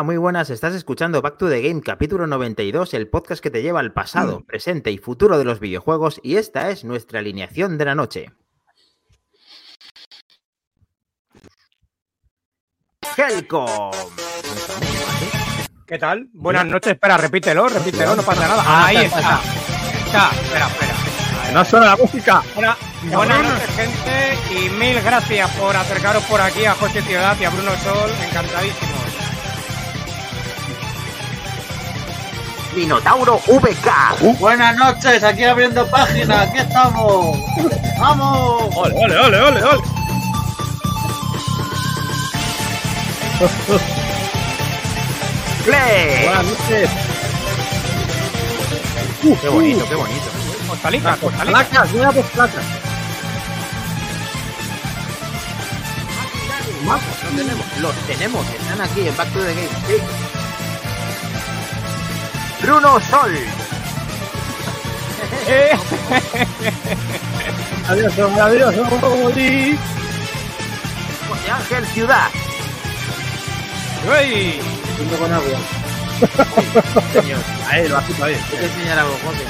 Hola, 0.00 0.06
muy 0.06 0.16
buenas. 0.16 0.48
Estás 0.48 0.74
escuchando 0.74 1.20
Back 1.20 1.36
to 1.36 1.50
the 1.50 1.60
Game, 1.60 1.82
capítulo 1.82 2.26
92, 2.26 2.94
el 2.94 3.08
podcast 3.08 3.42
que 3.42 3.50
te 3.50 3.60
lleva 3.60 3.80
al 3.80 3.92
pasado, 3.92 4.40
presente 4.46 4.90
y 4.90 4.96
futuro 4.96 5.36
de 5.36 5.44
los 5.44 5.60
videojuegos, 5.60 6.20
y 6.22 6.36
esta 6.36 6.70
es 6.70 6.84
nuestra 6.84 7.18
alineación 7.18 7.76
de 7.76 7.84
la 7.84 7.94
noche. 7.94 8.32
Helcom. 13.14 13.90
¿Qué 15.86 15.98
tal? 15.98 16.30
Buenas 16.32 16.64
noches. 16.64 16.92
Espera, 16.94 17.18
repítelo, 17.18 17.68
repítelo, 17.68 18.16
no 18.16 18.22
pasa 18.22 18.48
nada. 18.48 18.86
Ahí 18.86 18.96
está. 18.96 19.18
Está. 20.06 20.30
Espera, 20.30 20.66
espera. 20.66 21.52
No 21.52 21.64
suena 21.66 21.86
la 21.88 21.96
música. 21.98 22.42
Buena- 22.54 22.76
buenas 23.02 23.42
noches, 23.42 23.76
gente, 23.76 24.38
y 24.64 24.70
mil 24.70 24.98
gracias 25.02 25.50
por 25.56 25.76
acercaros 25.76 26.24
por 26.24 26.40
aquí 26.40 26.64
a 26.64 26.72
José 26.72 27.02
Ciudad 27.02 27.36
y 27.38 27.44
a 27.44 27.50
Bruno 27.50 27.72
Sol. 27.76 28.10
Minotauro 32.74 33.40
VK. 33.46 34.38
Buenas 34.38 34.76
noches, 34.76 35.22
aquí 35.24 35.44
abriendo 35.44 35.86
página, 35.88 36.42
aquí 36.42 36.58
estamos. 36.58 37.38
¡Vamos! 37.98 38.74
Ole, 38.76 38.94
ole, 38.94 39.18
ole, 39.18 39.42
ole, 39.42 39.62
ole. 39.62 39.82
Play. 45.64 46.24
Buenas 46.24 46.44
noches. 46.44 46.90
Qué 49.40 49.48
bonito, 49.48 49.88
qué 49.88 49.94
bonito. 49.94 50.26
Postalica. 50.68 51.16
Placas, 51.16 51.92
mira 51.92 52.12
pues 52.12 52.26
placas. 52.26 52.64
Los 56.84 57.00
tenemos. 57.36 57.66
Los 57.80 57.94
tenemos, 58.06 58.46
están 58.48 58.80
aquí 58.80 59.08
en 59.08 59.16
Back 59.16 59.32
to 59.32 59.40
the 59.40 59.54
Game. 59.54 59.68
Sí. 59.86 60.39
Bruno 62.62 63.00
Sol. 63.00 63.30
Adiós, 67.88 68.18
hombre, 68.18 68.40
adiós. 68.40 68.74
José 71.28 71.50
Ángel 71.50 71.86
Ciudad. 71.86 72.28
uy. 74.06 74.60
Junto 74.98 75.16
con 75.18 75.32
agua. 75.32 75.58
Señor, 77.12 77.38
Ahí, 77.70 77.88
lo 77.88 77.96
has 77.96 78.04
ahí. 78.04 78.14
te 78.14 78.20
voy 78.20 78.34
a 78.34 78.66
enseñar 78.66 78.98
algo, 78.98 79.16
José. 79.24 79.44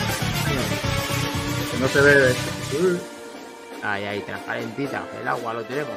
Que 1.73 1.79
no 1.79 1.89
se 1.89 2.01
ve. 2.01 2.35
Ay, 3.83 4.05
ay, 4.05 4.21
transparentita. 4.21 5.03
El 5.21 5.29
agua 5.29 5.55
lo 5.55 5.65
tenemos. 5.65 5.95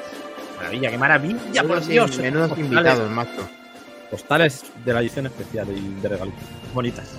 Maravilla, 0.58 0.90
qué 0.90 0.98
maravilla, 0.98 1.64
por 1.64 1.86
Dios. 1.86 2.18
menudos 2.18 2.58
invitados, 2.58 3.10
macho. 3.12 3.48
Postales 4.14 4.64
de 4.86 4.94
la 4.94 5.00
edición 5.02 5.26
especial 5.26 5.68
y 5.76 6.00
de 6.00 6.08
regalitos. 6.08 6.44
Bonitas. 6.72 7.10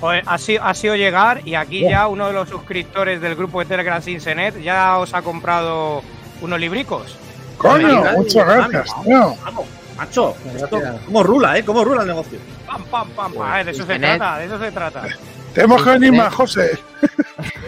Joder, 0.00 0.22
ha, 0.26 0.38
sido, 0.38 0.62
ha 0.62 0.72
sido 0.72 0.94
llegar 0.94 1.40
y 1.44 1.56
aquí 1.56 1.80
ya 1.80 2.06
uno 2.06 2.28
de 2.28 2.32
los 2.34 2.48
suscriptores 2.48 3.20
del 3.20 3.34
grupo 3.34 3.58
de 3.58 3.66
Telegram 3.66 4.00
Sinsenet 4.00 4.62
ya 4.62 4.96
os 4.98 5.12
ha 5.12 5.22
comprado 5.22 6.02
unos 6.40 6.60
libricos. 6.60 7.16
Coño, 7.56 8.00
muchas 8.16 8.46
gracias, 8.46 8.86
vamos. 8.90 9.04
tío. 9.06 9.36
Vamos, 9.44 9.66
macho. 9.96 10.36
Esto. 10.54 10.80
¿Cómo 11.06 11.22
rula, 11.24 11.58
eh? 11.58 11.64
¿Cómo 11.64 11.82
rula 11.84 12.02
el 12.02 12.06
negocio? 12.08 12.38
Pam, 12.64 12.84
pam, 12.84 13.08
pam, 13.10 13.32
pam. 13.32 13.32
Pues, 13.32 13.60
Eh, 13.60 13.64
de 13.64 13.70
eso 13.72 13.86
se 13.86 13.98
trata, 13.98 14.38
de 14.38 14.46
eso 14.46 14.58
se 14.60 14.70
trata. 14.70 15.02
Tenemos 15.52 15.82
que 15.82 16.12
más, 16.12 16.32
José. 16.32 16.78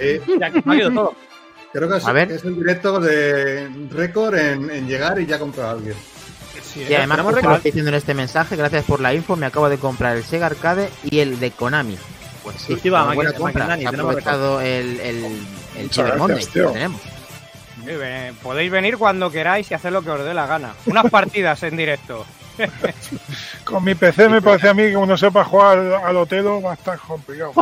Sí, 0.00 0.20
Ya 0.38 0.50
que 0.52 0.62
me 0.64 0.74
ha 0.74 0.76
ido 0.78 0.91
todo. 0.92 1.14
creo 1.72 1.88
que 1.88 1.97
es, 1.97 2.06
A 2.06 2.12
ver. 2.12 2.30
es 2.30 2.44
el 2.44 2.54
directo 2.54 3.00
de 3.00 3.68
récord 3.91 4.36
en, 4.36 4.70
en 4.70 4.86
llegar 4.86 5.18
y 5.20 5.26
ya 5.26 5.36
comprar 5.41 5.66
a 5.66 5.70
alguien. 5.72 5.97
Y 6.76 6.94
además, 6.94 7.20
justo 7.20 7.41
lo 7.48 7.56
estoy 7.56 7.70
diciendo 7.70 7.88
en 7.91 7.94
este 7.97 8.14
mensaje, 8.14 8.56
gracias 8.56 8.84
por 8.84 9.00
la 9.00 9.12
info, 9.14 9.36
me 9.36 9.47
acabo 9.47 9.69
de 9.69 9.78
comprar 9.78 10.16
el 10.16 10.25
Sega 10.25 10.47
Arcade 10.47 10.88
y 11.04 11.20
el 11.20 11.38
de 11.41 11.50
Konami. 11.50 11.97
Pues 12.42 12.56
sí, 12.56 12.72
una 12.88 13.04
buena 13.12 13.31
máquina- 13.31 13.32
compra. 13.32 13.66
Maquinani, 13.66 13.82
Se 13.82 13.88
ha 13.88 13.91
tenemos 13.91 14.10
aprovechado 14.10 14.60
el, 14.60 15.00
el, 15.00 15.25
el 15.76 15.91
Cyber 15.91 16.16
Monday, 16.16 16.36
gracias, 16.36 16.53
tío. 16.53 16.62
lo 16.64 16.72
tenemos. 16.72 17.00
Eh, 17.86 18.32
podéis 18.42 18.70
venir 18.70 18.97
cuando 18.98 19.30
queráis 19.30 19.70
y 19.70 19.75
hacer 19.75 19.92
lo 19.92 20.03
que 20.03 20.10
os 20.10 20.25
dé 20.25 20.32
la 20.34 20.47
gana. 20.47 20.72
Unas 20.86 21.10
partidas 21.10 21.62
en 21.64 21.76
directo. 21.76 22.25
Con 23.64 23.84
mi 23.84 23.94
PC 23.94 24.28
me 24.28 24.42
parece 24.42 24.69
a 24.69 24.75
mí 24.75 24.82
que 24.91 24.97
uno 24.97 25.16
sepa 25.16 25.44
jugar 25.44 25.78
al, 25.78 26.16
Otelo 26.16 26.60
va 26.60 26.72
a 26.72 26.75
estar 26.75 26.98
complicado. 26.98 27.53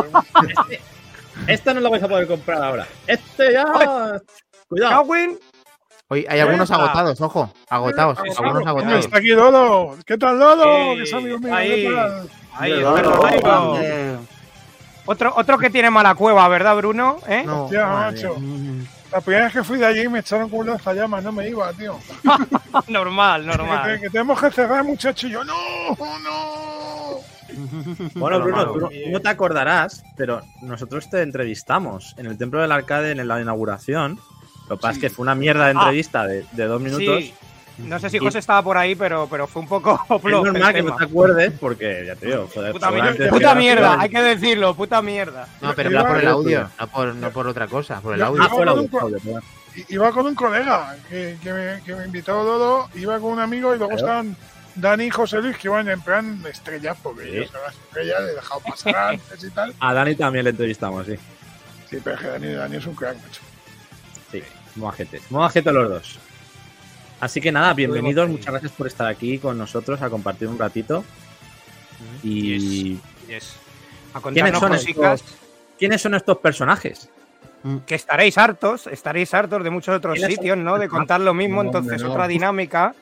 Este 1.47 1.73
no 1.73 1.81
lo 1.81 1.91
vais 1.91 2.03
a 2.03 2.09
poder 2.09 2.27
comprar 2.27 2.63
ahora. 2.63 2.87
Este 3.07 3.53
ya. 3.53 4.21
Cuidado. 4.69 5.05
Hoy 6.11 6.25
hay 6.27 6.41
algunos 6.41 6.71
agotados, 6.71 7.21
ojo, 7.21 7.53
agotados, 7.69 8.19
sí, 8.25 8.31
algunos 8.39 8.67
agotados. 8.67 9.05
Está 9.05 9.19
aquí 9.19 9.29
Lolo. 9.29 9.95
¿Qué 10.07 10.17
tal, 10.17 10.39
Lolo? 10.39 10.93
Sí, 10.93 10.97
que 10.97 11.03
es 11.03 11.13
amigo 11.13 11.39
mío. 11.39 11.55
ahí. 11.55 11.87
¿Qué 11.87 11.95
tal? 11.95 12.31
ahí, 12.55 12.81
Lolo. 12.81 13.79
Otro, 15.05 15.35
otro 15.37 15.59
que 15.59 15.69
tiene 15.69 15.91
mala 15.91 16.15
cueva, 16.15 16.49
¿verdad, 16.49 16.77
Bruno? 16.77 17.19
¿Eh? 17.29 17.43
No, 17.45 17.65
Hostia, 17.65 17.87
macho. 17.87 18.37
La 19.13 19.21
primera 19.21 19.45
vez 19.47 19.55
que 19.55 19.65
fui 19.65 19.79
de 19.79 19.85
allí 19.85 20.09
me 20.09 20.21
echaron 20.21 20.49
con 20.49 20.61
un 20.61 20.67
lanzallamas, 20.69 21.23
no 21.25 21.33
me 21.33 21.47
iba, 21.47 21.71
tío. 21.75 21.99
normal, 22.89 23.47
normal. 23.47 24.01
que 24.01 24.09
tenemos 24.09 24.41
que 24.41 24.51
cerrar, 24.51 24.85
muchacho. 24.85 25.27
Y 25.27 25.31
yo, 25.31 25.45
no, 25.45 25.55
no. 25.99 27.19
Bueno, 28.15 28.41
Bruno, 28.41 28.57
malo. 28.57 28.73
tú 28.73 28.81
no, 28.81 28.89
tú 28.89 29.11
no 29.11 29.21
te 29.21 29.29
acordarás, 29.29 30.05
pero 30.17 30.43
nosotros 30.63 31.09
te 31.11 31.23
entrevistamos 31.23 32.15
en 32.19 32.27
el 32.27 32.39
Templo 32.39 32.61
del 32.61 32.73
Arcade 32.73 33.13
en 33.13 33.27
la 33.27 33.41
inauguración. 33.41 34.19
Lo 34.69 34.77
que 34.77 34.83
pasa 34.83 34.93
es 34.95 34.99
que 34.99 35.11
fue 35.11 35.23
una 35.23 35.35
mierda 35.35 35.65
de 35.67 35.71
Ah. 35.71 35.81
entrevista 35.81 36.27
de, 36.27 36.45
de 36.53 36.65
dos 36.67 36.81
minutos. 36.81 37.07
Sí. 37.19 37.35
No 37.79 38.01
sé 38.01 38.11
si 38.11 38.19
José 38.19 38.41
estaba 38.41 38.61
por 38.63 38.77
ahí, 38.77 38.97
pero, 38.97 39.29
pero 39.31 39.47
fue 39.47 39.63
un 39.63 39.69
poco 39.69 40.01
Es 40.17 40.23
normal 40.25 40.73
que 40.73 40.79
tema. 40.81 40.91
no 40.91 40.97
te 40.97 41.05
acuerdes 41.05 41.53
porque, 41.61 42.05
ya 42.07 42.17
te 42.17 42.27
digo, 42.27 42.49
joder, 42.53 42.73
Puta, 42.73 42.91
mierda, 42.91 43.29
puta 43.29 43.55
mierda, 43.55 44.01
hay 44.01 44.09
que 44.11 44.21
decirlo, 44.21 44.75
puta 44.75 45.01
mierda. 45.01 45.47
No, 45.61 45.73
pero 45.75 45.91
Iba- 45.91 46.03
va 46.03 46.09
por 46.09 46.19
el 46.19 46.27
audio, 46.29 46.71
no 46.81 46.87
por, 46.89 47.15
no 47.15 47.31
por 47.31 47.47
otra 47.47 47.69
cosa, 47.69 48.01
por 48.01 48.15
el 48.15 48.23
audio. 48.23 48.43
Ah, 48.43 48.49
fue 48.49 48.63
el 48.65 48.69
audio, 48.71 48.83
Iba 48.83 48.91
con 48.91 49.03
audio, 49.05 49.19
perdón. 49.23 49.43
I- 49.77 49.95
Iba 49.95 50.11
con 50.11 50.27
un 50.27 50.35
colega 50.35 50.97
que, 51.09 51.37
que 51.41 51.53
me, 51.53 51.83
que 51.85 51.95
me 51.95 52.05
invitó 52.07 52.43
Lolo, 52.43 52.89
iba 52.97 53.15
con 53.21 53.31
un 53.35 53.39
amigo 53.39 53.73
y 53.73 53.79
luego 53.79 53.93
Claro. 53.95 54.07
estaban 54.07 54.37
Dani 54.75 55.05
y 55.05 55.11
José 55.11 55.41
Luis 55.41 55.57
que 55.57 55.69
iban 55.69 55.89
en 55.89 56.01
plan 56.01 56.45
estrellas, 56.51 56.97
porque 57.01 57.23
Sí. 57.27 57.31
yo 57.37 57.45
soy 57.45 57.61
las 57.65 57.75
estrellas, 57.77 58.23
le 58.25 58.31
he 58.31 58.35
dejado 58.35 58.61
pasar 58.61 58.97
antes 59.13 59.45
y 59.45 59.51
tal. 59.51 59.73
A 59.79 59.95
Dani 59.95 60.17
también 60.17 60.45
le 60.45 60.51
entrevistamos, 60.51 61.07
sí. 61.07 61.15
Sí, 61.89 61.99
pero 62.03 62.17
es 62.17 62.23
que 62.23 62.27
Dani, 62.29 62.53
Dani 62.55 62.77
es 62.77 62.87
un 62.87 62.95
crack, 62.97 63.17
macho. 63.23 63.41
Sí, 64.33 64.43
mojajetes. 64.79 65.23
Mojajetes 65.31 65.73
los 65.73 65.89
dos. 65.91 66.19
Así 67.21 67.41
que 67.41 67.51
nada, 67.51 67.75
bienvenidos, 67.75 68.29
muchas 68.29 68.47
gracias 68.53 68.73
por 68.73 68.87
estar 68.87 69.07
aquí 69.09 69.39
con 69.39 69.59
nosotros 69.59 70.01
a 70.03 70.09
compartir 70.09 70.49
un 70.49 70.59
ratito. 70.59 71.05
Y 72.23 72.99
Yes. 73.29 73.57
A 74.15 74.21
¿Quiénes 74.21 74.53
contarnos 74.53 74.61
son 74.61 74.71
cositas 74.73 75.21
estos? 75.21 75.37
¿quiénes 75.79 76.01
son 76.03 76.15
estos 76.15 76.39
personajes? 76.39 77.09
que 77.87 77.97
estaréis 77.97 78.39
hartos, 78.39 78.87
estaréis 78.87 79.35
hartos 79.35 79.63
de 79.65 79.69
muchos 79.71 79.95
otros 79.97 80.15
¿Quiénes 80.15 80.37
son? 80.37 80.43
sitios, 80.43 80.59
¿no? 80.59 80.79
De 80.79 80.89
contar 80.89 81.21
lo 81.21 81.35
mismo, 81.35 81.57
No, 81.63 81.69
entonces 81.69 82.03
no. 82.03 82.13
otra 82.13 82.29
dinámica. 82.29 82.95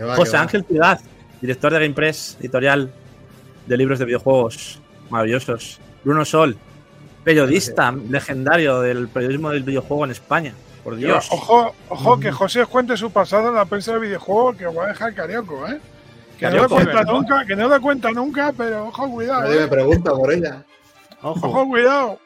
Va, 0.00 0.14
José. 0.16 0.36
Ángel 0.36 0.64
Ciudad, 0.66 1.00
director 1.40 1.72
de 1.72 1.80
GamePress, 1.80 2.36
editorial 2.40 2.92
de 3.66 3.76
libros 3.76 3.98
de 3.98 4.04
videojuegos 4.04 4.80
maravillosos. 5.08 5.80
Bruno 6.04 6.24
Sol, 6.26 6.56
periodista 7.26 7.92
legendario 8.08 8.80
del 8.82 9.08
periodismo 9.08 9.50
del 9.50 9.64
videojuego 9.64 10.04
en 10.04 10.12
España. 10.12 10.54
Por 10.84 10.94
Dios. 10.94 11.26
Ojo, 11.32 11.74
ojo, 11.88 12.20
que 12.20 12.30
José 12.30 12.62
os 12.62 12.68
cuente 12.68 12.96
su 12.96 13.10
pasado 13.10 13.48
en 13.48 13.56
la 13.56 13.64
prensa 13.64 13.92
de 13.94 13.98
videojuegos, 13.98 14.54
que 14.56 14.64
os 14.68 14.76
va 14.78 14.84
a 14.84 14.88
dejar 14.88 15.12
carioco, 15.12 15.66
¿eh? 15.66 15.80
Que 16.38 16.46
no 16.46 16.52
lo 16.52 16.68
Carioco, 16.68 16.74
cuenta 16.76 17.02
nunca, 17.12 17.44
que 17.44 17.56
no 17.56 17.68
lo 17.68 17.80
cuenta 17.80 18.10
nunca, 18.12 18.54
pero 18.56 18.86
ojo, 18.86 19.10
cuidado, 19.10 19.40
Nadie 19.42 19.56
me 19.58 19.64
¿eh? 19.64 19.68
pregunta 19.68 20.12
por 20.12 20.32
ella. 20.32 20.62
Ojo. 21.22 21.48
Ojo, 21.48 21.66
cuidado. 21.66 22.20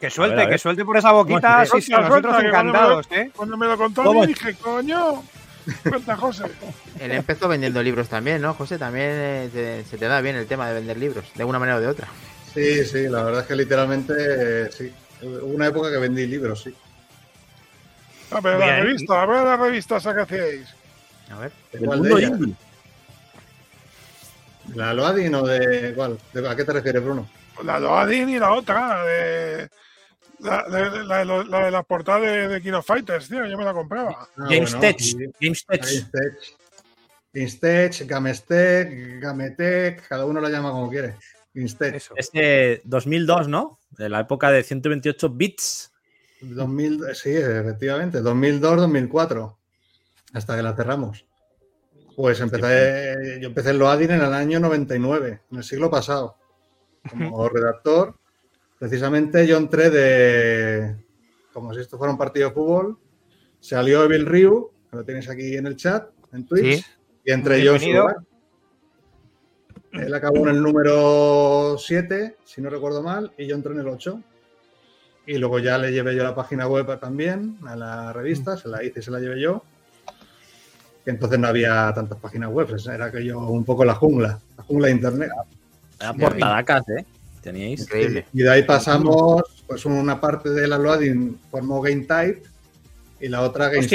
Que 0.00 0.08
suelte, 0.08 0.32
A 0.32 0.36
ver, 0.36 0.44
a 0.46 0.48
ver. 0.48 0.54
que 0.54 0.58
suelte 0.58 0.84
por 0.86 0.96
esa 0.96 1.12
boquita. 1.12 1.56
Bueno, 1.58 1.64
Sí, 1.66 1.82
suelta, 1.82 2.08
nosotros 2.08 2.32
suelta, 2.32 2.42
que 2.42 2.50
cuando 2.50 2.70
encantados, 2.70 3.06
¿eh? 3.10 3.30
Cuando 3.36 3.56
me 3.58 3.66
lo 3.66 3.76
contó, 3.76 4.02
¿Cómo? 4.04 4.20
me 4.22 4.26
dije, 4.28 4.54
coño. 4.54 5.22
Cuenta, 5.86 6.16
José. 6.16 6.44
Él 6.98 7.12
empezó 7.12 7.48
vendiendo 7.48 7.82
libros 7.82 8.08
también, 8.08 8.40
¿no, 8.40 8.54
José? 8.54 8.78
También 8.78 9.08
eh, 9.12 9.50
te- 9.52 9.84
se 9.84 9.98
te 9.98 10.06
da 10.08 10.22
bien 10.22 10.36
el 10.36 10.46
tema 10.46 10.66
de 10.68 10.74
vender 10.74 10.96
libros, 10.96 11.26
de 11.34 11.44
una 11.44 11.58
manera 11.58 11.76
o 11.76 11.80
de 11.82 11.88
otra. 11.88 12.08
Sí, 12.54 12.84
sí, 12.84 13.08
la 13.08 13.22
verdad 13.22 13.40
es 13.42 13.46
que 13.46 13.56
literalmente 13.56 14.12
eh, 14.18 14.70
sí. 14.70 14.92
Hubo 15.22 15.46
una 15.54 15.68
época 15.68 15.90
que 15.90 15.98
vendí 15.98 16.26
libros, 16.26 16.62
sí. 16.62 16.74
A 18.30 18.40
ver, 18.40 18.58
la 18.58 18.66
Bien. 18.66 18.84
revista, 18.86 19.22
a 19.22 19.26
ver 19.26 19.44
la 19.44 19.56
revista 19.56 19.96
esa 19.96 20.14
que 20.14 20.20
hacíais. 20.22 20.68
A 21.30 21.38
ver. 21.38 21.52
El 21.72 21.80
¿Cuál 21.80 22.02
de 22.02 22.08
mundo 22.08 22.18
ellas? 22.18 22.30
indie. 22.32 22.54
¿La 24.74 24.94
Loadin 24.94 25.34
o 25.34 25.42
de 25.46 25.92
cuál? 25.94 26.18
¿De- 26.32 26.48
¿A 26.48 26.56
qué 26.56 26.64
te 26.64 26.72
refieres, 26.72 27.02
Bruno? 27.02 27.28
La 27.64 27.78
Loadin 27.78 28.28
y 28.30 28.38
la 28.38 28.52
otra, 28.52 29.04
de. 29.04 29.68
La, 30.40 30.64
de- 30.64 31.04
la, 31.04 31.24
la- 31.24 31.44
la 31.44 31.64
de 31.66 31.70
la 31.70 31.82
portada 31.82 32.20
de, 32.20 32.48
de 32.48 32.60
Kino 32.62 32.82
Fighters, 32.82 33.28
tío, 33.28 33.46
yo 33.46 33.56
me 33.56 33.64
la 33.64 33.72
compraba. 33.72 34.28
Ah, 34.36 34.46
Games 34.48 34.72
bueno, 34.72 34.80
Tech. 34.80 34.98
sí. 34.98 35.16
Tech. 37.32 38.06
Gamestech, 38.06 39.20
Gametech, 39.20 40.06
cada 40.08 40.24
uno 40.26 40.40
la 40.40 40.48
llama 40.48 40.70
como 40.70 40.90
quiere. 40.90 41.14
GameStech. 41.54 41.94
Eso. 41.94 42.14
Es 42.16 42.30
de 42.32 42.80
2002, 42.84 43.48
¿no? 43.48 43.78
De 43.90 44.08
la 44.08 44.20
época 44.20 44.50
de 44.50 44.62
128 44.62 45.28
bits. 45.30 45.92
2000, 46.40 47.00
sí, 47.14 47.30
efectivamente, 47.30 48.20
2002-2004. 48.20 49.54
Hasta 50.32 50.56
que 50.56 50.62
la 50.62 50.74
cerramos. 50.74 51.24
Pues 52.16 52.40
empecé, 52.40 53.38
yo 53.40 53.48
empecé 53.48 53.70
en 53.70 53.78
Loadin 53.78 54.10
en 54.10 54.20
el 54.22 54.32
año 54.32 54.60
99, 54.60 55.40
en 55.50 55.56
el 55.58 55.64
siglo 55.64 55.90
pasado, 55.90 56.36
como 57.08 57.48
redactor. 57.48 58.16
Precisamente 58.78 59.46
yo 59.46 59.56
entré 59.56 59.88
de, 59.90 60.96
como 61.52 61.72
si 61.72 61.80
esto 61.80 61.96
fuera 61.96 62.12
un 62.12 62.18
partido 62.18 62.48
de 62.48 62.54
fútbol, 62.54 62.98
salió 63.60 64.02
Evil 64.04 64.26
Ryu, 64.26 64.70
que 64.90 64.96
lo 64.96 65.04
tienes 65.04 65.28
aquí 65.28 65.56
en 65.56 65.66
el 65.66 65.76
chat, 65.76 66.08
en 66.32 66.44
Twitch, 66.46 66.84
Sí. 66.84 66.84
y 67.24 67.32
entré 67.32 67.62
yo 67.62 67.74
en 67.74 67.78
su 67.80 67.86
Bienvenido. 67.86 68.08
lugar. 68.08 68.26
Él 69.92 70.14
acabó 70.14 70.38
en 70.48 70.56
el 70.56 70.62
número 70.62 71.76
7, 71.78 72.36
si 72.44 72.60
no 72.62 72.70
recuerdo 72.70 73.02
mal, 73.02 73.32
y 73.36 73.46
yo 73.46 73.54
entré 73.54 73.72
en 73.72 73.80
el 73.80 73.88
8. 73.88 74.20
Y 75.26 75.38
luego 75.38 75.58
ya 75.58 75.78
le 75.78 75.92
llevé 75.92 76.16
yo 76.16 76.24
la 76.24 76.34
página 76.34 76.66
web 76.66 76.98
también, 76.98 77.58
a 77.66 77.76
la 77.76 78.12
revista, 78.12 78.56
se 78.56 78.68
la 78.68 78.82
hice 78.82 79.00
y 79.00 79.02
se 79.02 79.10
la 79.10 79.20
llevé 79.20 79.40
yo. 79.40 79.62
Que 81.04 81.10
entonces 81.10 81.38
no 81.38 81.48
había 81.48 81.92
tantas 81.94 82.18
páginas 82.18 82.50
web, 82.50 82.68
era 82.92 83.06
aquello 83.06 83.40
un 83.40 83.64
poco 83.64 83.84
la 83.84 83.94
jungla, 83.94 84.40
la 84.56 84.62
jungla 84.64 84.86
de 84.86 84.92
internet. 84.92 85.30
Era 86.00 86.12
portadacas, 86.14 86.88
¿eh? 86.88 87.04
Teníais. 87.42 87.80
Increíble. 87.82 88.26
Y 88.32 88.42
de 88.42 88.50
ahí 88.50 88.62
pasamos, 88.62 89.42
pues 89.66 89.84
una 89.84 90.20
parte 90.20 90.50
de 90.50 90.66
la 90.68 90.78
loading 90.78 91.38
formó 91.50 91.80
Game 91.80 92.04
Type 92.04 92.42
y 93.20 93.28
la 93.28 93.42
otra 93.42 93.68
Game. 93.68 93.88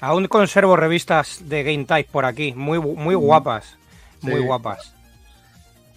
Aún 0.00 0.28
conservo 0.28 0.76
revistas 0.76 1.48
de 1.48 1.62
Game 1.64 1.84
Type 1.84 2.08
por 2.10 2.24
aquí, 2.24 2.54
muy, 2.54 2.78
muy 2.78 3.14
guapas. 3.14 3.77
Muy 4.22 4.40
Sí. 4.40 4.46
guapas. 4.46 4.94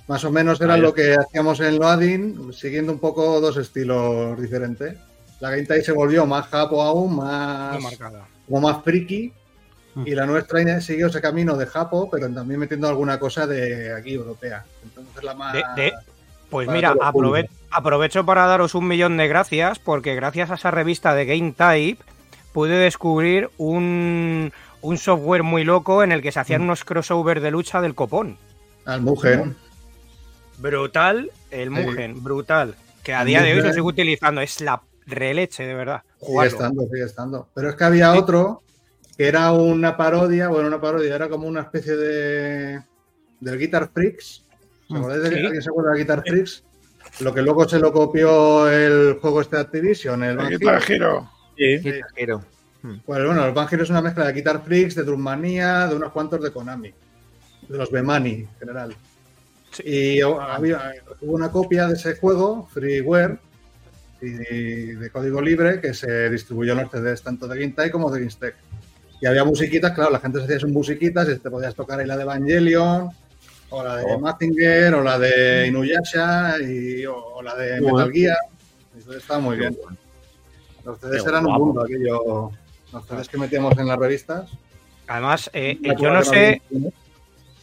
Más 0.07 0.23
o 0.25 0.31
menos 0.31 0.59
era 0.59 0.75
lo 0.77 0.93
que 0.93 1.15
hacíamos 1.15 1.59
en 1.61 1.79
Loading, 1.79 2.51
siguiendo 2.53 2.91
un 2.91 2.99
poco 2.99 3.39
dos 3.39 3.55
estilos 3.57 4.39
diferentes. 4.41 4.97
La 5.39 5.49
Game 5.51 5.63
Type 5.63 5.83
se 5.83 5.91
volvió 5.93 6.25
más 6.25 6.47
japo 6.47 6.81
aún, 6.83 7.15
Muy 7.15 7.23
más, 7.25 7.81
marcada. 7.81 8.25
como 8.47 8.67
más 8.69 8.83
friki. 8.83 9.31
Mm. 9.95 10.07
Y 10.07 10.11
la 10.11 10.25
nuestra 10.25 10.79
siguió 10.81 11.07
ese 11.07 11.19
camino 11.21 11.57
de 11.57 11.65
japo, 11.65 12.09
pero 12.09 12.29
también 12.33 12.59
metiendo 12.59 12.87
alguna 12.87 13.19
cosa 13.19 13.45
de 13.47 13.93
aquí 13.93 14.13
europea. 14.13 14.63
Entonces 14.83 15.23
la 15.23 15.33
más... 15.33 15.53
De- 15.53 15.63
de- 15.75 15.93
Pues 16.49 16.67
mira, 16.67 16.93
aprove- 16.93 17.49
aprovecho 17.71 18.25
para 18.25 18.45
daros 18.45 18.75
un 18.75 18.87
millón 18.87 19.15
de 19.17 19.27
gracias, 19.27 19.79
porque 19.79 20.15
gracias 20.15 20.51
a 20.51 20.55
esa 20.55 20.71
revista 20.71 21.13
de 21.15 21.25
Game 21.25 21.53
Type 21.53 22.03
pude 22.53 22.75
descubrir 22.77 23.49
un, 23.57 24.51
un 24.81 24.97
software 24.97 25.43
muy 25.43 25.63
loco 25.63 26.03
en 26.03 26.11
el 26.11 26.21
que 26.21 26.31
se 26.31 26.39
Mm. 26.39 26.41
hacían 26.41 26.61
unos 26.61 26.83
crossover 26.83 27.39
de 27.41 27.51
lucha 27.51 27.81
del 27.81 27.95
copón. 27.95 28.37
Al 28.85 29.01
Mugen. 29.01 29.55
Brutal, 30.57 31.31
el 31.49 31.69
Sí. 31.69 31.81
Mugen, 31.81 32.23
brutal. 32.23 32.75
Que 33.03 33.13
a 33.13 33.21
El 33.21 33.27
día 33.27 33.41
de 33.41 33.53
hoy 33.53 33.61
lo 33.61 33.73
sigo 33.73 33.87
utilizando, 33.87 34.41
es 34.41 34.61
la 34.61 34.81
releche, 35.07 35.63
de 35.65 35.73
verdad. 35.73 36.03
Sigue 36.21 36.45
estando, 36.45 36.83
sigue 36.83 37.03
estando. 37.05 37.47
Pero 37.55 37.69
es 37.69 37.75
que 37.75 37.83
había 37.83 38.13
otro 38.13 38.61
que 39.17 39.27
era 39.27 39.51
una 39.51 39.97
parodia, 39.97 40.49
bueno, 40.49 40.67
una 40.67 40.79
parodia, 40.79 41.15
era 41.15 41.29
como 41.29 41.47
una 41.47 41.61
especie 41.61 41.95
de 41.95 42.81
del 43.39 43.57
Guitar 43.57 43.89
Freaks. 43.91 44.45
¿Se 44.87 44.95
acordáis 44.97 45.21
de 45.23 45.27
alguien 45.29 45.61
se 45.61 45.69
acuerda 45.69 45.91
de 45.93 45.99
Guitar 45.99 46.21
Freaks? 46.25 46.63
Lo 47.21 47.33
que 47.33 47.41
luego 47.41 47.67
se 47.67 47.79
lo 47.79 47.91
copió 47.91 48.69
el 48.69 49.17
juego 49.19 49.41
este 49.41 49.55
de 49.55 49.61
Activision, 49.63 50.23
el 50.23 50.37
Van 50.37 50.45
Aquí 50.53 50.93
Hero. 50.93 51.29
Sí. 51.57 51.79
Qué 51.83 52.01
tajero. 52.07 52.43
Pues 52.81 53.25
bueno, 53.25 53.53
Van 53.53 53.67
Hero 53.71 53.83
es 53.83 53.89
una 53.89 54.01
mezcla 54.01 54.25
de 54.25 54.33
Guitar 54.33 54.63
Freaks, 54.63 54.95
de 54.95 55.03
Drummanía, 55.03 55.87
de 55.87 55.95
unos 55.95 56.11
cuantos 56.11 56.41
de 56.41 56.51
Konami, 56.51 56.91
de 57.67 57.77
los 57.77 57.91
Bemani 57.91 58.31
en 58.31 58.49
general. 58.59 58.95
Y 59.83 60.19
había, 60.21 60.93
hubo 61.21 61.33
una 61.33 61.51
copia 61.51 61.87
de 61.87 61.93
ese 61.93 62.15
juego, 62.15 62.67
freeware, 62.73 63.37
y 64.21 64.31
de 64.93 65.09
código 65.09 65.41
libre, 65.41 65.79
que 65.79 65.93
se 65.93 66.29
distribuyó 66.29 66.73
en 66.73 66.79
los 66.79 66.91
CDs 66.91 67.21
tanto 67.21 67.47
de 67.47 67.59
GameTime 67.59 67.91
como 67.91 68.11
de 68.11 68.19
GameStech. 68.19 68.55
Y 69.21 69.25
había 69.27 69.43
musiquitas, 69.43 69.93
claro, 69.93 70.11
la 70.11 70.19
gente 70.19 70.39
se 70.39 70.45
hacía 70.45 70.59
sus 70.59 70.71
musiquitas 70.71 71.29
y 71.29 71.37
te 71.37 71.49
podías 71.49 71.75
tocar 71.75 71.99
ahí 71.99 72.07
la 72.07 72.17
de 72.17 72.23
Evangelion, 72.23 73.09
o 73.69 73.83
la 73.83 73.97
de 73.97 74.05
Oh. 74.05 74.17
O 74.19 75.01
la 75.03 75.19
de 75.19 75.67
Inuyasha, 75.67 76.59
y, 76.59 77.05
o, 77.05 77.15
o 77.15 77.41
la 77.41 77.55
de 77.55 77.81
Metal. 77.81 78.11
Gear. 78.11 78.37
Eso 78.97 79.13
estaba 79.13 79.39
muy 79.39 79.57
bien. 79.57 79.77
Los 80.83 80.99
CDs 80.99 81.23
Qué 81.23 81.29
eran 81.29 81.45
un 81.45 81.53
mundo, 81.53 81.83
aquello. 81.83 82.51
Los 82.91 83.05
CDs 83.07 83.29
que 83.29 83.37
metíamos 83.37 83.77
en 83.77 83.87
las 83.87 83.97
revistas. 83.97 84.49
Además, 85.07 85.49
eh, 85.53 85.77
eh, 85.83 85.95
yo 85.99 86.11
no 86.11 86.23
sé, 86.23 86.61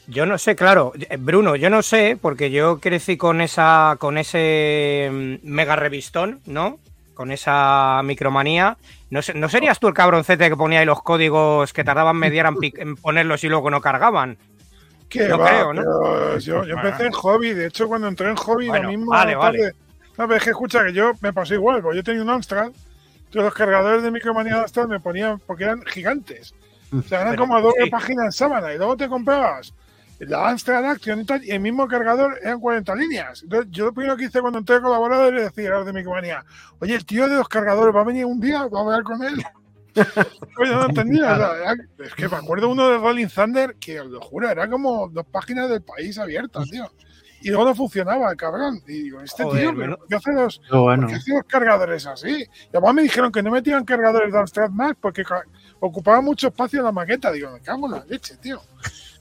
Yo 0.06 0.24
no 0.26 0.38
sé, 0.38 0.56
claro, 0.56 0.92
eh, 0.98 1.16
Bruno, 1.18 1.54
yo 1.56 1.68
no 1.68 1.82
sé, 1.82 2.18
porque 2.20 2.50
yo 2.50 2.78
crecí 2.80 3.16
con 3.18 3.40
esa, 3.42 3.96
con 3.98 4.16
ese 4.18 5.08
mm, 5.12 5.34
mega 5.42 5.76
revistón, 5.76 6.40
¿no? 6.46 6.78
Con 7.14 7.30
esa 7.30 8.00
micromanía. 8.04 8.76
No, 9.10 9.20
sé, 9.22 9.34
¿No 9.34 9.48
serías 9.48 9.78
tú 9.80 9.88
el 9.88 9.94
cabroncete 9.94 10.48
que 10.48 10.56
ponía 10.56 10.80
ahí 10.80 10.86
los 10.86 11.02
códigos 11.02 11.72
que 11.72 11.84
tardaban 11.84 12.16
media 12.16 12.42
hora 12.42 12.54
en, 12.62 12.96
ponerlos 12.96 13.44
y 13.44 13.48
luego 13.48 13.70
no 13.70 13.80
cargaban? 13.80 14.38
Que 15.08 15.28
No 15.28 15.38
va, 15.38 15.48
creo, 15.48 15.72
¿no? 15.74 16.38
Yo, 16.38 16.64
yo 16.64 16.74
empecé 16.76 17.06
en 17.06 17.12
hobby, 17.12 17.52
de 17.54 17.66
hecho 17.66 17.88
cuando 17.88 18.08
entré 18.08 18.28
en 18.30 18.36
hobby 18.36 18.68
Bueno, 18.68 18.84
lo 18.84 18.88
mismo. 18.90 19.10
vale, 19.10 19.32
tarde- 19.32 19.58
vale. 19.60 19.74
No, 20.18 20.26
pero 20.26 20.36
es 20.36 20.42
que 20.42 20.50
escucha 20.50 20.84
que 20.84 20.92
yo 20.92 21.12
me 21.20 21.32
pasó 21.32 21.54
igual, 21.54 21.80
porque 21.82 21.96
yo 21.98 22.04
tenía 22.04 22.22
un 22.22 22.30
Amstrad, 22.30 22.70
entonces 23.28 23.44
los 23.44 23.54
cargadores 23.54 24.02
de 24.02 24.10
micromanía 24.10 24.54
de 24.54 24.60
Amstrad 24.60 24.88
me 24.88 25.00
ponían, 25.00 25.38
porque 25.40 25.64
eran 25.64 25.84
gigantes. 25.84 26.54
O 26.90 27.02
sea, 27.02 27.20
eran 27.20 27.34
Pero, 27.34 27.42
como 27.42 27.60
doble 27.60 27.84
sí. 27.84 27.90
página 27.90 28.24
en 28.24 28.32
sábana, 28.32 28.72
y 28.72 28.78
luego 28.78 28.96
te 28.96 29.08
comprabas 29.08 29.74
la 30.20 30.48
Amstrad 30.48 30.84
Action 30.84 31.20
y 31.20 31.24
tal, 31.24 31.44
y 31.44 31.50
el 31.50 31.60
mismo 31.60 31.86
cargador 31.86 32.38
eran 32.42 32.58
40 32.58 32.94
líneas. 32.96 33.42
Entonces, 33.42 33.70
yo 33.70 33.86
lo 33.86 33.92
primero 33.92 34.16
que 34.16 34.24
hice 34.24 34.40
cuando 34.40 34.58
entré 34.58 34.76
de 34.76 34.82
colaborador 34.82 35.34
era 35.34 35.44
decir 35.44 35.70
a 35.70 35.78
los 35.78 35.86
de 35.86 35.92
micromanía, 35.92 36.44
oye, 36.80 36.94
el 36.94 37.04
tío 37.04 37.28
de 37.28 37.36
los 37.36 37.48
cargadores 37.48 37.94
va 37.94 38.00
a 38.00 38.04
venir 38.04 38.24
un 38.24 38.40
día, 38.40 38.66
va 38.66 38.80
a 38.80 38.82
hablar 38.82 39.02
con 39.02 39.22
él. 39.22 39.44
Oye, 40.58 40.70
no 40.70 40.86
entendía. 40.86 41.32
o 41.32 41.36
sea, 41.36 41.74
es 42.06 42.14
que 42.14 42.28
me 42.28 42.36
acuerdo 42.36 42.68
uno 42.68 42.88
de 42.88 42.98
Rolling 42.98 43.26
Thunder 43.26 43.74
que, 43.80 44.00
os 44.00 44.06
lo 44.08 44.20
juro, 44.20 44.48
era 44.48 44.70
como 44.70 45.08
dos 45.08 45.26
páginas 45.26 45.68
del 45.68 45.82
país 45.82 46.18
abiertas, 46.18 46.70
tío. 46.70 46.88
Y 47.40 47.48
luego 47.50 47.64
no 47.66 47.74
funcionaba 47.74 48.30
el 48.30 48.36
cabrón. 48.36 48.80
Y 48.86 49.02
digo, 49.04 49.20
este 49.20 49.44
Joder, 49.44 49.70
tío, 49.74 49.96
¿por 49.96 50.08
qué 50.08 50.14
hace 50.16 50.32
los, 50.32 50.60
Qué 50.70 50.76
bueno. 50.76 51.02
¿Por 51.02 51.10
qué 51.10 51.16
hacía 51.16 51.34
los 51.34 51.44
cargadores 51.46 52.06
así? 52.06 52.42
Y 52.42 52.76
además 52.76 52.94
me 52.94 53.02
dijeron 53.02 53.30
que 53.32 53.42
no 53.42 53.50
metían 53.50 53.84
cargadores 53.84 54.32
de 54.32 54.38
Amstrad 54.38 54.70
más 54.70 54.92
porque 55.00 55.24
ocupaba 55.80 56.20
mucho 56.20 56.48
espacio 56.48 56.80
en 56.80 56.84
la 56.86 56.92
maqueta. 56.92 57.30
Digo, 57.32 57.50
me 57.52 57.60
cago 57.60 57.86
en 57.86 57.92
la 57.92 58.04
leche, 58.06 58.36
tío. 58.38 58.60